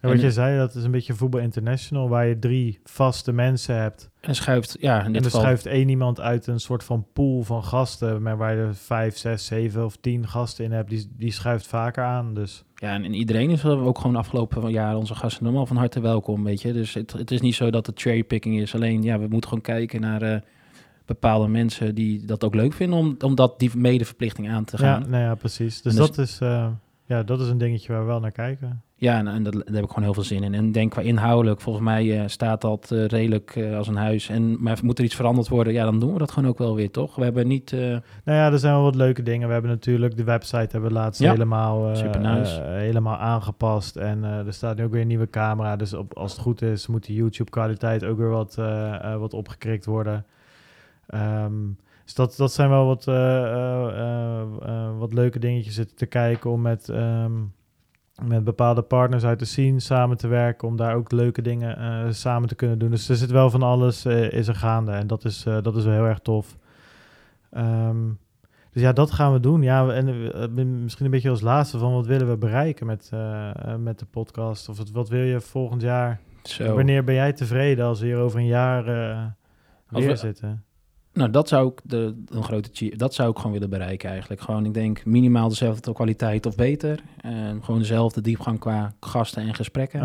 En 0.00 0.08
wat 0.08 0.18
En- 0.18 0.24
je 0.24 0.30
zei, 0.32 0.58
dat 0.58 0.74
is 0.74 0.84
een 0.84 0.90
beetje 0.90 1.14
voetbal 1.14 1.40
international, 1.40 2.08
waar 2.08 2.26
je 2.26 2.38
drie 2.38 2.80
vaste 2.84 3.32
mensen 3.32 3.76
hebt. 3.76 4.10
en 4.20 4.34
schuift, 4.34 4.76
ja, 4.80 4.98
in 4.98 5.04
En 5.04 5.12
dit 5.12 5.20
er 5.20 5.24
geval... 5.30 5.40
schuift 5.40 5.66
één 5.66 5.88
iemand 5.88 6.20
uit 6.20 6.46
een 6.46 6.60
soort 6.60 6.84
van 6.84 7.06
pool 7.12 7.42
van 7.42 7.64
gasten, 7.64 8.22
maar 8.22 8.36
waar 8.36 8.54
je 8.56 8.60
er 8.62 8.74
vijf, 8.74 9.16
zes, 9.16 9.46
zeven 9.46 9.84
of 9.84 9.96
tien 9.96 10.26
gasten 10.28 10.64
in 10.64 10.72
hebt, 10.72 10.90
die, 10.90 11.08
die 11.16 11.32
schuift 11.32 11.66
vaker 11.66 12.04
aan. 12.04 12.34
Dus 12.34 12.64
Ja, 12.74 12.92
en, 12.94 13.04
en 13.04 13.14
iedereen 13.14 13.50
is 13.50 13.64
ook 13.64 13.98
gewoon 13.98 14.16
afgelopen 14.16 14.70
jaar 14.70 14.96
onze 14.96 15.14
gasten 15.14 15.44
normaal 15.44 15.66
van 15.66 15.76
harte 15.76 16.00
welkom, 16.00 16.44
weet 16.44 16.62
je. 16.62 16.72
Dus 16.72 16.94
het, 16.94 17.12
het 17.12 17.30
is 17.30 17.40
niet 17.40 17.54
zo 17.54 17.70
dat 17.70 17.86
het 17.86 18.00
cherrypicking 18.00 18.60
is. 18.60 18.74
Alleen, 18.74 19.02
ja, 19.02 19.18
we 19.18 19.26
moeten 19.28 19.48
gewoon 19.48 19.64
kijken 19.64 20.00
naar 20.00 20.22
eh, 20.22 20.40
bepaalde 21.04 21.48
mensen 21.48 21.94
die 21.94 22.24
dat 22.26 22.44
ook 22.44 22.54
leuk 22.54 22.72
vinden... 22.72 22.98
om, 22.98 23.16
om 23.24 23.34
dat 23.34 23.58
die 23.58 23.70
medeverplichting 23.76 24.50
aan 24.50 24.64
te 24.64 24.76
ja, 24.80 24.82
gaan. 24.92 25.10
nou 25.10 25.22
ja, 25.22 25.34
precies. 25.34 25.82
Dus 25.82 25.92
En 25.92 25.98
dus- 25.98 26.08
dat, 26.08 26.18
is, 26.26 26.38
eh, 26.40 26.68
ja, 27.06 27.22
dat 27.22 27.40
is 27.40 27.48
een 27.48 27.58
dingetje 27.58 27.92
waar 27.92 28.00
we 28.00 28.06
wel 28.06 28.20
naar 28.20 28.32
kijken. 28.32 28.82
Ja, 29.00 29.18
en, 29.18 29.28
en 29.28 29.42
dat, 29.42 29.52
daar 29.52 29.74
heb 29.74 29.84
ik 29.84 29.88
gewoon 29.88 30.04
heel 30.04 30.14
veel 30.14 30.22
zin 30.22 30.42
in. 30.42 30.54
En 30.54 30.72
denk 30.72 30.90
qua 30.90 31.02
inhoudelijk, 31.02 31.60
volgens 31.60 31.84
mij 31.84 32.20
eh, 32.20 32.28
staat 32.28 32.60
dat 32.60 32.90
eh, 32.90 33.04
redelijk 33.04 33.56
eh, 33.56 33.76
als 33.76 33.88
een 33.88 33.96
huis. 33.96 34.28
En, 34.28 34.62
maar 34.62 34.78
moet 34.82 34.98
er 34.98 35.04
iets 35.04 35.14
veranderd 35.14 35.48
worden, 35.48 35.72
ja, 35.72 35.84
dan 35.84 36.00
doen 36.00 36.12
we 36.12 36.18
dat 36.18 36.30
gewoon 36.30 36.48
ook 36.48 36.58
wel 36.58 36.74
weer, 36.74 36.90
toch? 36.90 37.14
We 37.14 37.24
hebben 37.24 37.46
niet... 37.46 37.70
Nou 37.70 38.00
ja, 38.24 38.52
er 38.52 38.58
zijn 38.58 38.72
wel 38.72 38.82
wat 38.82 38.94
leuke 38.94 39.22
dingen. 39.22 39.46
We 39.46 39.52
hebben 39.52 39.70
natuurlijk 39.70 40.16
de 40.16 40.24
website 40.24 40.68
hebben 40.70 40.82
we 40.82 40.96
laatst 40.96 41.20
Ja, 41.20 41.30
helemaal, 41.30 41.92
helemaal 41.94 43.16
aangepast. 43.16 43.96
En 43.96 44.24
er 44.24 44.52
staat 44.52 44.76
nu 44.76 44.84
ook 44.84 44.92
weer 44.92 45.00
een 45.00 45.06
nieuwe 45.06 45.30
camera. 45.30 45.76
Dus 45.76 45.94
op, 45.94 46.14
als 46.16 46.32
het 46.32 46.40
goed 46.40 46.62
is, 46.62 46.86
moet 46.86 47.06
de 47.06 47.14
YouTube-kwaliteit 47.14 48.04
ook 48.04 48.18
weer 48.18 48.30
wat, 48.30 48.54
wat 49.18 49.34
opgekrikt 49.34 49.84
worden. 49.84 50.26
Ehm, 51.06 51.54
dus 52.04 52.14
dat, 52.14 52.34
dat 52.36 52.52
zijn 52.52 52.68
wel 52.68 52.86
wat, 52.86 53.04
wat 54.98 55.12
leuke 55.12 55.38
dingetjes 55.38 55.74
zitten 55.74 55.96
te 55.96 56.06
kijken 56.06 56.50
om 56.50 56.60
met, 56.60 56.88
ehm, 56.88 57.32
met 58.24 58.44
bepaalde 58.44 58.82
partners 58.82 59.24
uit 59.24 59.38
de 59.38 59.44
scene 59.44 59.80
samen 59.80 60.16
te 60.16 60.28
werken. 60.28 60.68
Om 60.68 60.76
daar 60.76 60.94
ook 60.94 61.12
leuke 61.12 61.42
dingen 61.42 61.76
eh, 61.78 62.12
samen 62.12 62.48
te 62.48 62.54
kunnen 62.54 62.78
doen. 62.78 62.90
Dus 62.90 63.08
er 63.08 63.16
zit 63.16 63.30
wel 63.30 63.50
van 63.50 63.62
alles 63.62 64.04
eh, 64.04 64.32
is 64.32 64.48
er 64.48 64.54
gaande. 64.54 64.92
En 64.92 65.06
dat 65.06 65.24
is, 65.24 65.46
eh, 65.46 65.62
dat 65.62 65.76
is 65.76 65.84
wel 65.84 65.92
heel 65.92 66.04
erg 66.06 66.18
tof. 66.18 66.56
Ehm, 67.50 67.96
dus 68.72 68.82
ja, 68.82 68.92
dat 68.92 69.10
gaan 69.10 69.32
we 69.32 69.40
doen. 69.40 69.62
Ja, 69.62 69.88
en 69.88 70.82
misschien 70.82 71.04
een 71.04 71.10
beetje 71.10 71.30
als 71.30 71.40
laatste 71.40 71.78
van 71.78 71.92
wat 71.92 72.06
willen 72.06 72.28
we 72.28 72.36
bereiken 72.36 72.86
met, 72.86 73.10
met 73.78 73.98
de 73.98 74.06
podcast? 74.10 74.68
Of 74.68 74.78
wat, 74.78 74.90
wat 74.90 75.08
wil 75.08 75.22
je 75.22 75.40
volgend 75.40 75.82
jaar? 75.82 76.20
zo. 76.42 76.74
Wanneer 76.74 77.04
ben 77.04 77.14
jij 77.14 77.32
tevreden 77.32 77.84
als 77.84 78.00
we 78.00 78.06
hier 78.06 78.18
over 78.18 78.38
een 78.38 78.46
jaar 78.46 78.84
weer 79.88 80.08
we- 80.08 80.16
zitten? 80.16 80.64
Nou, 81.18 81.30
dat 81.30 81.48
zou 81.48 81.68
ik 81.68 81.80
de, 81.84 82.14
een 82.28 82.42
grote 82.44 82.92
dat 82.96 83.14
zou 83.14 83.30
ik 83.30 83.36
gewoon 83.36 83.52
willen 83.52 83.70
bereiken 83.70 84.10
eigenlijk. 84.10 84.40
Gewoon, 84.40 84.64
ik 84.64 84.74
denk 84.74 85.04
minimaal 85.04 85.48
dezelfde 85.48 85.92
kwaliteit 85.92 86.46
of 86.46 86.54
beter. 86.56 87.00
En 87.20 87.64
gewoon 87.64 87.80
dezelfde 87.80 88.20
diepgang 88.20 88.58
qua 88.58 88.92
gasten 89.00 89.42
en 89.42 89.54
gesprekken. 89.54 90.00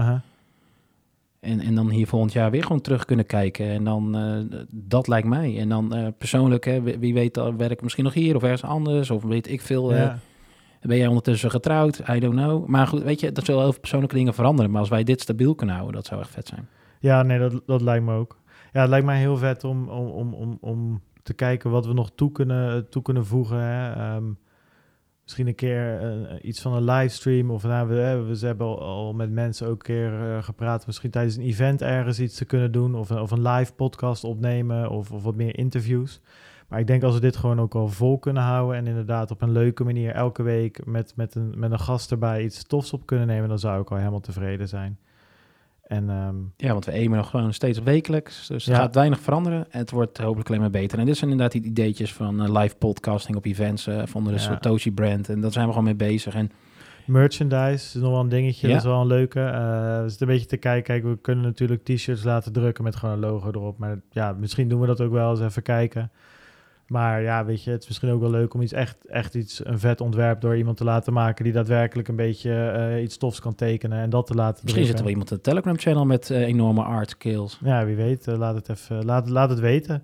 En, 1.40 1.60
en 1.60 1.76
dan 1.76 1.90
hier 1.90 2.08
volgend 2.08 2.34
jaar 2.34 2.52
weer 2.52 2.64
gewoon 2.64 2.82
terug 2.82 3.06
kunnen 3.06 3.26
kijken. 3.26 3.66
En 3.70 3.84
dan, 3.84 4.16
eh, 4.18 4.58
dat 4.72 5.08
lijkt 5.08 5.28
mij. 5.28 5.60
En 5.60 5.70
dan 5.70 5.94
eh, 5.94 6.08
persoonlijk, 6.18 6.66
hè, 6.66 6.82
wie, 6.82 7.14
weet, 7.14 7.36
werk 7.58 7.72
ik 7.72 7.82
misschien 7.82 8.04
nog 8.04 8.14
hier 8.14 8.36
of 8.36 8.44
ergens 8.44 8.64
anders. 8.64 9.10
Of 9.10 9.24
weet 9.24 9.50
ik 9.52 9.62
veel. 9.62 9.92
eh, 9.92 9.98
Ja. 9.98 10.20
ben 10.82 10.98
jij 10.98 11.08
ondertussen 11.08 11.52
getrouwd? 11.52 12.02
I 12.10 12.20
don't 12.20 12.36
know. 12.36 12.66
Maar 12.68 12.88
goed, 12.88 13.04
weet 13.04 13.20
je, 13.20 13.32
dat 13.32 13.46
zullen 13.46 13.62
heel 13.62 13.72
veel 13.72 13.80
persoonlijke 13.80 14.16
dingen 14.16 14.34
veranderen. 14.34 14.72
Maar 14.72 14.80
als 14.80 14.90
wij 14.90 15.04
dit 15.04 15.22
stabiel 15.22 15.56
kunnen 15.56 15.76
houden, 15.76 15.96
dat 15.96 16.06
zou 16.06 16.22
echt 16.22 16.30
vet 16.30 16.48
zijn. 16.48 16.68
Ja, 17.00 17.24
nee, 17.24 17.40
dat, 17.40 17.62
dat 17.66 17.82
lijkt 17.82 18.06
me 18.06 18.14
ook. 18.14 18.38
Ja, 18.74 18.82
het 18.82 18.90
lijkt 18.90 19.06
mij 19.06 19.20
heel 19.20 19.38
vet 19.38 19.64
om, 19.64 19.90
om, 19.90 20.08
om, 20.08 20.34
om, 20.34 20.58
om 20.62 21.02
te 21.24 21.34
kijken 21.34 21.70
wat 21.72 21.86
we 21.86 21.94
nog 21.94 22.12
toe 22.16 22.32
kunnen, 22.32 22.90
toe 22.90 23.02
kunnen 23.02 23.26
voegen. 23.26 23.58
Hè. 23.58 23.94
Ehm, 23.94 24.32
misschien 25.24 25.48
een 25.48 25.56
keer 25.56 26.00
eh, 26.00 26.38
iets 26.42 26.62
van 26.62 26.74
een 26.74 26.84
livestream. 26.84 27.52
Of 27.52 27.64
nou, 27.64 27.88
we, 27.88 28.26
we 28.28 28.46
hebben 28.46 28.68
al, 28.68 28.82
al 28.82 29.14
met 29.14 29.32
mensen 29.32 29.68
ook 29.68 29.74
een 29.74 29.96
keer 29.96 30.14
eh, 30.22 30.44
gepraat. 30.44 30.86
Misschien 30.86 31.12
tijdens 31.12 31.36
een 31.36 31.44
event 31.44 31.82
ergens 31.82 32.20
iets 32.20 32.36
te 32.38 32.46
kunnen 32.46 32.72
doen. 32.72 32.96
Of, 32.96 33.12
of 33.12 33.32
een 33.32 33.48
live 33.48 33.74
podcast 33.74 34.24
opnemen. 34.24 34.90
Of, 34.90 35.12
of 35.12 35.24
wat 35.24 35.36
meer 35.36 35.58
interviews. 35.58 36.22
Maar 36.68 36.80
ik 36.80 36.88
denk 36.88 37.04
als 37.04 37.14
we 37.14 37.22
dit 37.22 37.36
gewoon 37.36 37.62
ook 37.62 37.76
al 37.76 37.88
vol 37.88 38.20
kunnen 38.20 38.44
houden. 38.44 38.78
En 38.78 38.88
inderdaad 38.88 39.32
op 39.32 39.42
een 39.42 39.52
leuke 39.52 39.84
manier 39.84 40.12
elke 40.12 40.44
week 40.44 40.86
met, 40.86 41.14
met, 41.16 41.36
een, 41.36 41.54
met 41.56 41.72
een 41.72 41.80
gast 41.80 42.12
erbij 42.12 42.44
iets 42.44 42.64
tofs 42.64 42.94
op 42.94 43.06
kunnen 43.06 43.28
nemen. 43.28 43.50
Dan 43.50 43.60
zou 43.60 43.82
ik 43.82 43.92
al 43.92 43.98
helemaal 43.98 44.20
tevreden 44.20 44.68
zijn. 44.68 45.00
En 45.94 46.10
ehm, 46.10 46.36
Ja, 46.58 46.72
want 46.72 46.86
we 46.86 46.92
aimen 46.92 47.18
nog 47.18 47.30
gewoon 47.30 47.54
steeds 47.54 47.80
wekelijks. 47.80 48.48
Dus 48.48 48.66
er 48.66 48.72
Ja. 48.72 48.78
gaat 48.80 48.96
weinig 48.96 49.20
veranderen. 49.20 49.66
En 49.72 49.80
het 49.80 49.92
wordt 49.92 50.18
hopelijk 50.18 50.50
alleen 50.50 50.62
maar 50.62 50.70
beter. 50.70 51.00
En 51.00 51.06
dit 51.06 51.18
zijn 51.18 51.32
inderdaad 51.32 51.62
die 51.62 51.72
ideetjes 51.72 52.14
van 52.14 52.42
eh, 52.44 52.62
live 52.62 52.76
podcasting 52.76 53.38
op 53.38 53.46
events 53.46 53.88
eh 53.88 54.02
van 54.06 54.24
de 54.24 54.32
Ja. 54.32 54.38
Satoshi 54.38 54.92
brand. 54.92 55.30
En 55.30 55.42
daar 55.42 55.52
zijn 55.52 55.66
we 55.66 55.70
gewoon 55.72 55.86
mee 55.88 55.96
bezig. 55.96 56.36
En 56.36 56.52
merchandise 57.06 57.74
is 57.74 57.94
nog 57.94 58.12
wel 58.12 58.20
een 58.20 58.30
dingetje. 58.30 58.68
Ja. 58.68 58.74
Dat 58.74 58.84
is 58.84 58.90
wel 58.90 59.02
een 59.02 59.08
leuke. 59.08 59.40
Eh 59.40 60.02
we 60.02 60.10
zitten 60.10 60.28
een 60.28 60.34
beetje 60.34 60.50
te 60.50 60.58
kijken. 60.58 60.84
Kijk, 60.84 61.04
we 61.04 61.22
kunnen 61.22 61.44
natuurlijk 61.44 61.84
t-shirts 61.84 62.24
laten 62.24 62.54
drukken 62.54 62.84
met 62.84 62.96
gewoon 62.96 63.14
een 63.16 63.22
logo 63.22 63.48
erop. 63.48 63.78
Maar 63.78 64.00
ja, 64.12 64.32
misschien 64.40 64.68
doen 64.68 64.80
we 64.80 64.88
dat 64.88 65.02
ook 65.02 65.12
wel 65.12 65.30
eens 65.30 65.42
even 65.42 65.64
kijken. 65.64 66.12
Maar 66.88 67.22
ja, 67.22 67.46
weet 67.46 67.64
je, 67.64 67.72
het 67.72 67.82
is 67.82 67.88
misschien 67.88 68.10
ook 68.10 68.22
wel 68.22 68.30
leuk 68.30 68.54
om 68.54 68.62
iets 68.62 68.74
echt, 68.74 69.06
echt 69.06 69.36
iets, 69.36 69.66
een 69.66 69.80
vet 69.80 70.02
ontwerp 70.02 70.42
door 70.42 70.58
iemand 70.58 70.78
te 70.78 70.84
laten 70.84 71.14
maken 71.14 71.44
die 71.44 71.54
daadwerkelijk 71.54 72.08
een 72.08 72.16
beetje 72.16 72.54
eh, 72.54 73.04
iets 73.04 73.18
tofs 73.18 73.40
kan 73.40 73.56
tekenen 73.56 73.98
en 73.98 74.10
dat 74.10 74.28
te 74.28 74.34
laten 74.34 74.62
misschien 74.64 74.86
zit 74.86 74.96
er 74.96 75.02
wel 75.02 75.10
iemand 75.10 75.32
in 75.32 75.36
de 75.36 75.42
Telegram 75.42 75.78
channel 75.78 76.06
met 76.06 76.30
eh, 76.30 76.42
enorme 76.42 76.84
art 76.84 77.10
skills. 77.10 77.60
Ja, 77.64 77.86
wie 77.86 77.96
weet. 77.96 78.28
eh, 78.28 78.38
laat, 78.38 78.56
het 78.56 78.70
even, 78.70 79.06
laat, 79.06 79.30
laat 79.30 79.50
het 79.50 79.60
weten. 79.60 80.04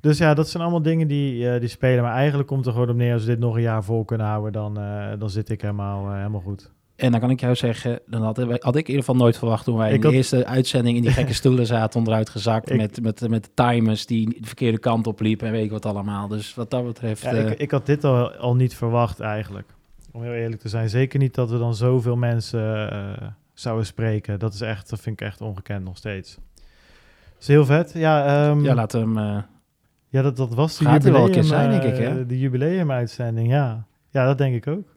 Dus 0.00 0.18
ja, 0.18 0.34
dat 0.34 0.48
zijn 0.48 0.62
allemaal 0.62 0.82
dingen 0.82 1.08
die, 1.08 1.58
die 1.58 1.68
spelen. 1.68 2.02
Maar 2.02 2.14
eigenlijk 2.14 2.48
komt 2.48 2.66
er 2.66 2.72
gewoon 2.72 2.88
op 2.88 2.96
neer, 2.96 3.12
als 3.12 3.24
we 3.24 3.30
dit 3.30 3.38
nog 3.38 3.54
een 3.54 3.62
jaar 3.62 3.84
vol 3.84 4.04
kunnen 4.04 4.26
houden, 4.26 4.52
dan, 4.52 4.74
dan 5.18 5.30
zit 5.30 5.48
ik 5.48 5.60
helemaal, 5.60 6.12
helemaal 6.12 6.40
goed. 6.40 6.70
En 7.04 7.10
dan 7.10 7.20
kan 7.20 7.30
ik 7.30 7.40
jou 7.40 7.54
zeggen, 7.54 8.00
dan 8.06 8.22
had, 8.22 8.36
had 8.36 8.48
ik 8.50 8.62
in 8.64 8.74
ieder 8.76 8.94
geval 8.94 9.14
nooit 9.16 9.38
verwacht 9.38 9.64
toen 9.64 9.76
wij 9.76 9.88
Ik 9.88 9.94
in 9.94 10.00
de 10.00 10.06
had- 10.06 10.16
eerste 10.16 10.46
uitzending 10.46 10.96
in 10.96 11.02
die 11.02 11.10
gekke 11.10 11.34
stoelen 11.42 11.66
zaten, 11.66 11.98
onderuit 11.98 12.28
gezakt 12.28 12.70
Ik- 12.70 12.76
met, 12.76 13.02
met, 13.02 13.28
met 13.28 13.50
timers 13.54 14.06
die 14.06 14.28
de 14.40 14.46
verkeerde 14.46 14.78
kant 14.78 15.06
op 15.06 15.20
liepen 15.20 15.46
en 15.46 15.52
weet 15.52 15.64
ik 15.64 15.70
wat 15.70 15.86
allemaal. 15.86 16.28
Dus 16.28 16.54
wat 16.54 16.70
dat 16.70 16.84
betreft, 16.86 17.22
Ja, 17.22 17.30
eh, 17.32 17.50
ik, 17.50 17.58
ik 17.58 17.70
had 17.70 17.86
dit 17.86 18.04
al, 18.04 18.32
al 18.32 18.54
niet 18.54 18.74
verwacht 18.74 19.20
eigenlijk. 19.20 19.68
Om 20.12 20.22
heel 20.22 20.32
eerlijk 20.32 20.60
te 20.60 20.68
zijn. 20.68 20.88
Zeker 20.88 21.18
niet 21.18 21.34
dat 21.34 21.50
we 21.50 21.58
dan 21.58 21.74
zoveel 21.74 22.16
mensen 22.16 22.90
eh, 22.92 23.28
zouden 23.54 23.86
spreken. 23.86 24.38
Dat 24.38 24.54
is 24.54 24.60
echt, 24.60 24.90
dat 24.90 25.00
vind 25.00 25.20
ik 25.20 25.26
echt 25.26 25.40
ongekend 25.40 25.84
nog 25.84 25.96
steeds. 25.96 26.34
Dat 26.34 27.40
is 27.40 27.46
heel 27.46 27.64
vet. 27.64 27.92
Ja, 27.94 28.26
ehm, 28.48 28.64
ja, 28.64 28.74
laten 28.74 29.00
hem... 29.00 29.18
eh, 29.18 29.42
ja 30.08 30.22
dat, 30.22 30.36
dat 30.36 30.54
was 30.54 30.78
de 30.78 30.84
Gaat 30.84 31.04
er 31.04 31.10
jubileum, 31.12 31.32
wel 31.34 31.42
zijn, 31.44 31.70
denk 31.70 31.82
ik, 31.82 31.96
hè? 32.04 32.26
De 32.26 32.38
jubileumuitzending, 32.38 33.48
ja. 33.50 33.86
Ja, 34.10 34.26
dat 34.26 34.38
denk 34.38 34.54
ik 34.54 34.66
ook. 34.66 34.92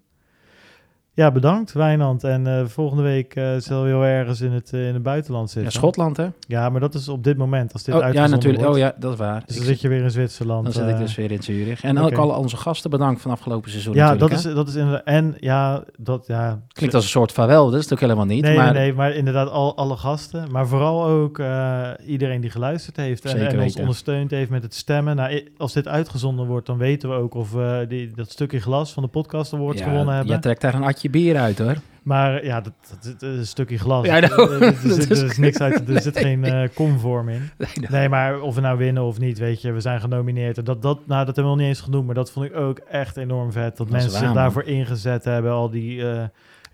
Ja, 1.18 1.32
bedankt 1.32 1.74
Wijnand. 1.74 2.24
En 2.24 2.48
eh, 2.48 2.66
volgende 2.66 3.04
week 3.04 3.36
eh 3.36 3.44
zullen 3.58 3.84
we 3.84 3.90
heel 3.90 4.04
ergens 4.04 4.42
in 4.42 4.52
het, 4.52 4.74
eh, 4.74 4.88
in 4.88 4.94
het 4.94 5.04
buitenland 5.04 5.48
ja, 5.48 5.54
zitten. 5.54 5.72
Schotland, 5.72 6.18
hè? 6.18 6.28
Ja, 6.40 6.70
maar 6.70 6.80
dat 6.80 6.94
is 6.94 7.10
op 7.10 7.24
dit 7.24 7.38
moment. 7.38 7.74
Als 7.74 7.84
dit 7.84 7.96
Oh, 7.96 8.14
ja, 8.14 8.28
natuurlijk. 8.28 8.64
wordt. 8.64 8.76
Oh 8.76 8.82
ja, 8.82 8.96
dat 8.98 9.12
is 9.12 9.18
waar. 9.18 9.44
Dus 9.46 9.56
Ik 9.56 9.62
dan 9.62 9.72
zit 9.72 9.82
je 9.82 9.88
weer 9.88 10.04
in 10.04 10.12
Zwitserland. 10.12 10.64
Dan 10.64 10.74
zit 10.74 10.88
ik 10.88 10.98
dus 10.98 11.16
weer 11.16 11.32
in 11.32 11.44
Zurich. 11.44 11.84
En 11.84 12.00
ook 12.00 12.18
al 12.18 12.30
onze 12.30 12.58
gasten 12.58 12.90
bedankt 12.90 13.22
van 13.22 13.32
afgelopen 13.32 13.70
seizoen 13.70 13.94
Ja, 13.94 14.02
dat 14.02 14.12
natuurlijk, 14.20 14.40
is, 14.40 14.46
hè? 14.46 14.54
dat 14.54 14.68
is 14.68 14.76
inderdaad... 14.76 15.04
En 15.04 15.36
ja, 15.40 15.84
dat... 15.98 16.28
Ja, 16.28 16.62
Klinkt 16.68 16.96
als 16.96 17.04
een 17.04 17.10
soort 17.10 17.32
vaarwel, 17.32 17.70
dat 17.70 17.80
is 17.80 17.94
ook 17.94 18.00
helemaal 18.00 18.26
niet. 18.26 18.42
nee, 18.44 18.58
maar 18.58 18.74
nee, 18.74 18.94
maar 18.94 19.14
inderdaad 19.14 19.50
al, 19.50 19.78
alle 19.78 19.98
gasten. 19.98 20.52
Maar 20.52 20.68
vooral 20.68 21.06
ook 21.06 21.42
iedereen 22.06 22.42
die 22.42 22.50
geluisterd 22.50 22.96
heeft 22.96 23.26
en, 23.26 23.60
ons 23.60 23.76
ondersteund 23.76 24.32
heeft 24.32 24.50
met 24.50 24.64
het 24.64 24.74
stemmen. 24.74 25.16
Nou, 25.16 25.48
als 25.58 25.74
dit 25.74 25.88
uitgezonden 25.88 26.46
wordt, 26.46 26.66
dan 26.66 26.78
weten 26.78 27.10
we 27.10 27.16
ook 27.16 27.34
of 27.34 27.52
we 27.52 27.86
die, 27.90 28.12
dat 28.16 28.32
stukje 28.32 28.60
glas 28.60 28.94
van 28.94 29.04
de 29.04 29.10
podcast 29.10 29.54
awards 29.54 29.80
ja, 29.80 29.88
gewonnen 29.88 30.16
hebben. 30.16 30.36
Je 30.36 30.42
trekt 30.42 30.62
daar 30.62 30.74
een 30.74 30.84
atje 30.84 31.06
bier 31.10 31.38
uit, 31.38 31.58
hoor. 31.60 31.76
Maar 32.04 32.46
ja, 32.46 32.62
dat, 32.62 32.74
dat, 32.90 33.20
dat 33.20 33.30
is 33.32 33.38
een 33.38 33.48
stukje 33.48 33.78
glas. 33.78 34.06
Ja, 34.06 34.22
Er- 34.22 34.30
nou, 34.30 34.54
er, 34.54 34.62
er 34.62 34.74
dat 34.88 34.94
zit, 34.96 35.10
is- 35.12 35.20
er 35.20 35.26
is 35.30 35.38
niks 35.38 35.60
uit, 35.60 35.90
er 35.90 36.02
zit 36.12 36.18
geen 36.20 36.70
conform 36.74 37.30
in. 37.30 37.42
Nee, 37.58 37.70
nou, 37.74 37.92
Nee, 37.94 38.10
maar 38.10 38.40
of 38.42 38.56
we 38.56 38.62
nou 38.62 38.78
winnen 38.78 39.04
of 39.04 39.20
niet, 39.20 39.38
weet 39.38 39.62
je, 39.62 39.72
we 39.72 39.80
zijn 39.80 40.00
genomineerd. 40.00 40.58
En 40.58 40.64
dat, 40.64 40.82
dat, 40.82 40.98
nou, 41.08 41.26
dat 41.26 41.36
hebben 41.36 41.44
we 41.44 41.50
nog 41.50 41.58
niet 41.58 41.68
eens 41.68 41.82
genoemd, 41.82 42.06
maar 42.06 42.16
dat 42.16 42.32
vond 42.32 42.46
ik 42.46 42.56
ook 42.56 42.78
echt 42.78 43.18
enorm 43.18 43.52
vet. 43.52 43.64
Dat, 43.64 43.78
Dat 43.78 43.90
mensen 43.90 44.12
waar, 44.12 44.20
zich 44.22 44.32
daarvoor 44.34 44.64
ingezet 44.64 45.24
hebben. 45.24 45.52
Al 45.52 45.70
die 45.70 46.10
eh, 46.10 46.24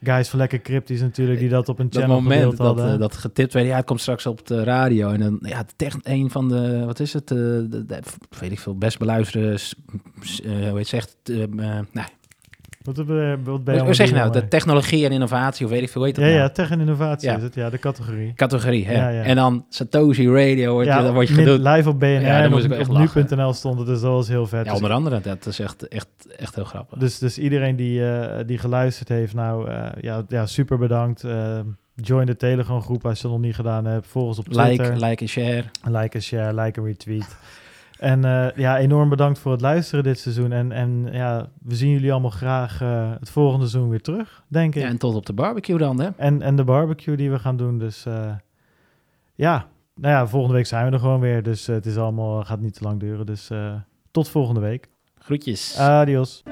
guys 0.04 0.30
van 0.30 0.40
Lekker 0.40 0.62
Cryptisch 0.62 1.02
natuurlijk, 1.02 1.40
die 1.40 1.50
dat 1.50 1.70
op 1.70 1.80
een 1.80 1.90
dat 1.90 2.02
channel 2.02 2.22
moment 2.22 2.36
gedeeld 2.42 2.58
dat, 2.58 2.68
hadden. 2.68 2.94
eh, 2.94 3.00
dat 3.00 3.16
getipt 3.16 3.54
werd, 3.54 3.66
ja, 3.68 3.76
het 3.76 3.86
komt 3.86 4.02
straks 4.02 4.26
op 4.26 4.48
de 4.48 4.64
radio. 4.64 5.10
En 5.10 5.20
dan, 5.20 5.40
ja, 5.42 5.64
echt 5.78 5.98
een 6.04 6.30
van 6.30 6.50
de, 6.50 6.86
wat 6.86 7.00
is 7.00 7.14
het, 7.14 7.28
de, 7.28 7.68
de- 7.70 8.00
weet 8.40 8.52
ik 8.52 8.60
veel, 8.60 8.78
best 8.78 9.00
beluisterde, 9.00 9.58
s- 9.58 9.76
s- 10.22 10.42
eh, 10.42 10.52
hoe 10.52 10.60
heet 10.62 10.74
het 10.78 10.88
zegt, 10.88 11.18
eh, 11.24 11.38
nou, 11.92 12.08
Wat, 12.84 12.98
wat 12.98 13.80
hoe 13.80 13.94
zeg 13.94 14.10
je 14.10 14.16
nou, 14.16 14.32
de 14.32 14.48
technologie 14.48 15.06
en 15.06 15.12
innovatie, 15.12 15.66
of 15.66 15.72
weet 15.72 15.82
ik 15.82 15.90
veel, 15.90 16.04
heet 16.04 16.16
Ja, 16.16 16.22
dat 16.24 16.32
ja, 16.32 16.38
nou? 16.38 16.52
tech 16.52 16.70
en 16.72 16.80
innovatie 16.80 17.30
Ja. 17.30 17.36
is 17.38 17.44
het. 17.44 17.56
Ja, 17.56 17.70
de 17.70 17.80
categorie. 17.80 18.34
Categorie, 18.36 18.86
hè? 18.86 18.94
Ja, 18.94 19.10
ja. 19.10 19.22
En 19.24 19.36
dan 19.36 19.66
Satoshi 19.70 20.28
Radio, 20.30 20.74
wordt 20.74 21.12
word 21.12 21.28
je 21.28 21.34
gedoe. 21.34 21.60
live 21.70 21.90
op 21.90 22.00
BNR 22.00 22.08
Ja, 22.08 22.42
en 22.42 22.54
op, 22.54 23.16
nu.nl 23.16 23.54
stond 23.54 23.78
het, 23.78 23.88
dus 23.88 24.02
dat 24.02 24.12
was 24.12 24.28
heel 24.28 24.48
vet. 24.48 24.60
Ja, 24.66 24.72
Dus- 24.72 24.74
onder 24.82 24.92
andere, 24.92 25.20
dat 25.22 25.46
is 25.46 25.60
echt, 25.60 25.88
echt, 25.88 26.08
echt 26.38 26.56
heel 26.56 26.64
grappig. 26.66 26.98
Dus, 27.00 27.20
dus 27.20 27.38
iedereen 27.38 27.76
die, 27.76 28.06
eh, 28.12 28.44
die 28.48 28.58
geluisterd 28.58 29.10
heeft, 29.10 29.34
nou 29.34 29.70
eh, 29.70 29.86
ja, 30.02 30.24
ja, 30.28 30.46
super 30.46 30.78
bedankt. 30.78 31.24
Eh, 31.24 31.60
join 31.96 32.26
de 32.26 32.36
Telegram 32.36 32.82
groep 32.82 33.06
als 33.06 33.18
je 33.22 33.28
het 33.28 33.36
nog 33.36 33.46
niet 33.46 33.56
gedaan 33.56 33.86
hebt. 33.86 34.08
Volg 34.08 34.28
ons 34.28 34.38
op 34.40 34.46
Twitter. 34.50 34.86
like, 34.94 35.06
like 35.06 35.22
en 35.24 35.30
share. 35.30 35.64
Like 35.84 36.16
en 36.18 36.22
share, 36.24 36.62
like 36.62 36.80
en 36.80 36.86
retweet. 36.88 37.36
En 38.04 38.26
eh, 38.26 38.56
ja, 38.56 38.78
enorm 38.78 39.10
bedankt 39.10 39.40
voor 39.40 39.52
het 39.52 39.62
luisteren 39.62 40.04
dit 40.04 40.20
seizoen. 40.20 40.52
En, 40.52 40.72
en 40.72 41.10
ja, 41.12 41.50
we 41.62 41.76
zien 41.76 41.90
jullie 41.90 42.12
allemaal 42.12 42.30
graag 42.30 42.82
eh, 42.82 43.12
het 43.20 43.30
volgende 43.30 43.68
seizoen 43.68 43.90
weer 43.90 44.02
terug, 44.02 44.44
denk 44.48 44.76
ik. 44.76 44.82
Ja, 44.82 44.88
en 44.88 44.98
tot 44.98 45.16
op 45.16 45.26
de 45.26 45.34
barbecue 45.34 45.78
dan, 45.78 46.00
hè? 46.00 46.10
En, 46.18 46.42
en 46.42 46.56
de 46.56 46.64
barbecue 46.64 47.16
die 47.16 47.32
we 47.32 47.40
gaan 47.40 47.58
doen. 47.58 47.78
Dus 47.78 48.06
eh, 48.06 48.32
ja, 49.36 49.68
nou 49.96 50.14
ja, 50.14 50.28
volgende 50.28 50.56
week 50.56 50.66
zijn 50.66 50.86
we 50.86 50.92
er 50.92 51.00
gewoon 51.00 51.20
weer. 51.20 51.44
Dus 51.44 51.68
het 51.68 51.86
is 51.86 51.98
allemaal, 51.98 52.44
gaat 52.44 52.60
niet 52.60 52.74
te 52.74 52.84
lang 52.84 53.00
duren. 53.00 53.26
Dus 53.26 53.52
tot 54.12 54.30
volgende 54.30 54.62
week. 54.62 54.90
Groetjes. 55.18 55.78
Adios. 55.78 56.44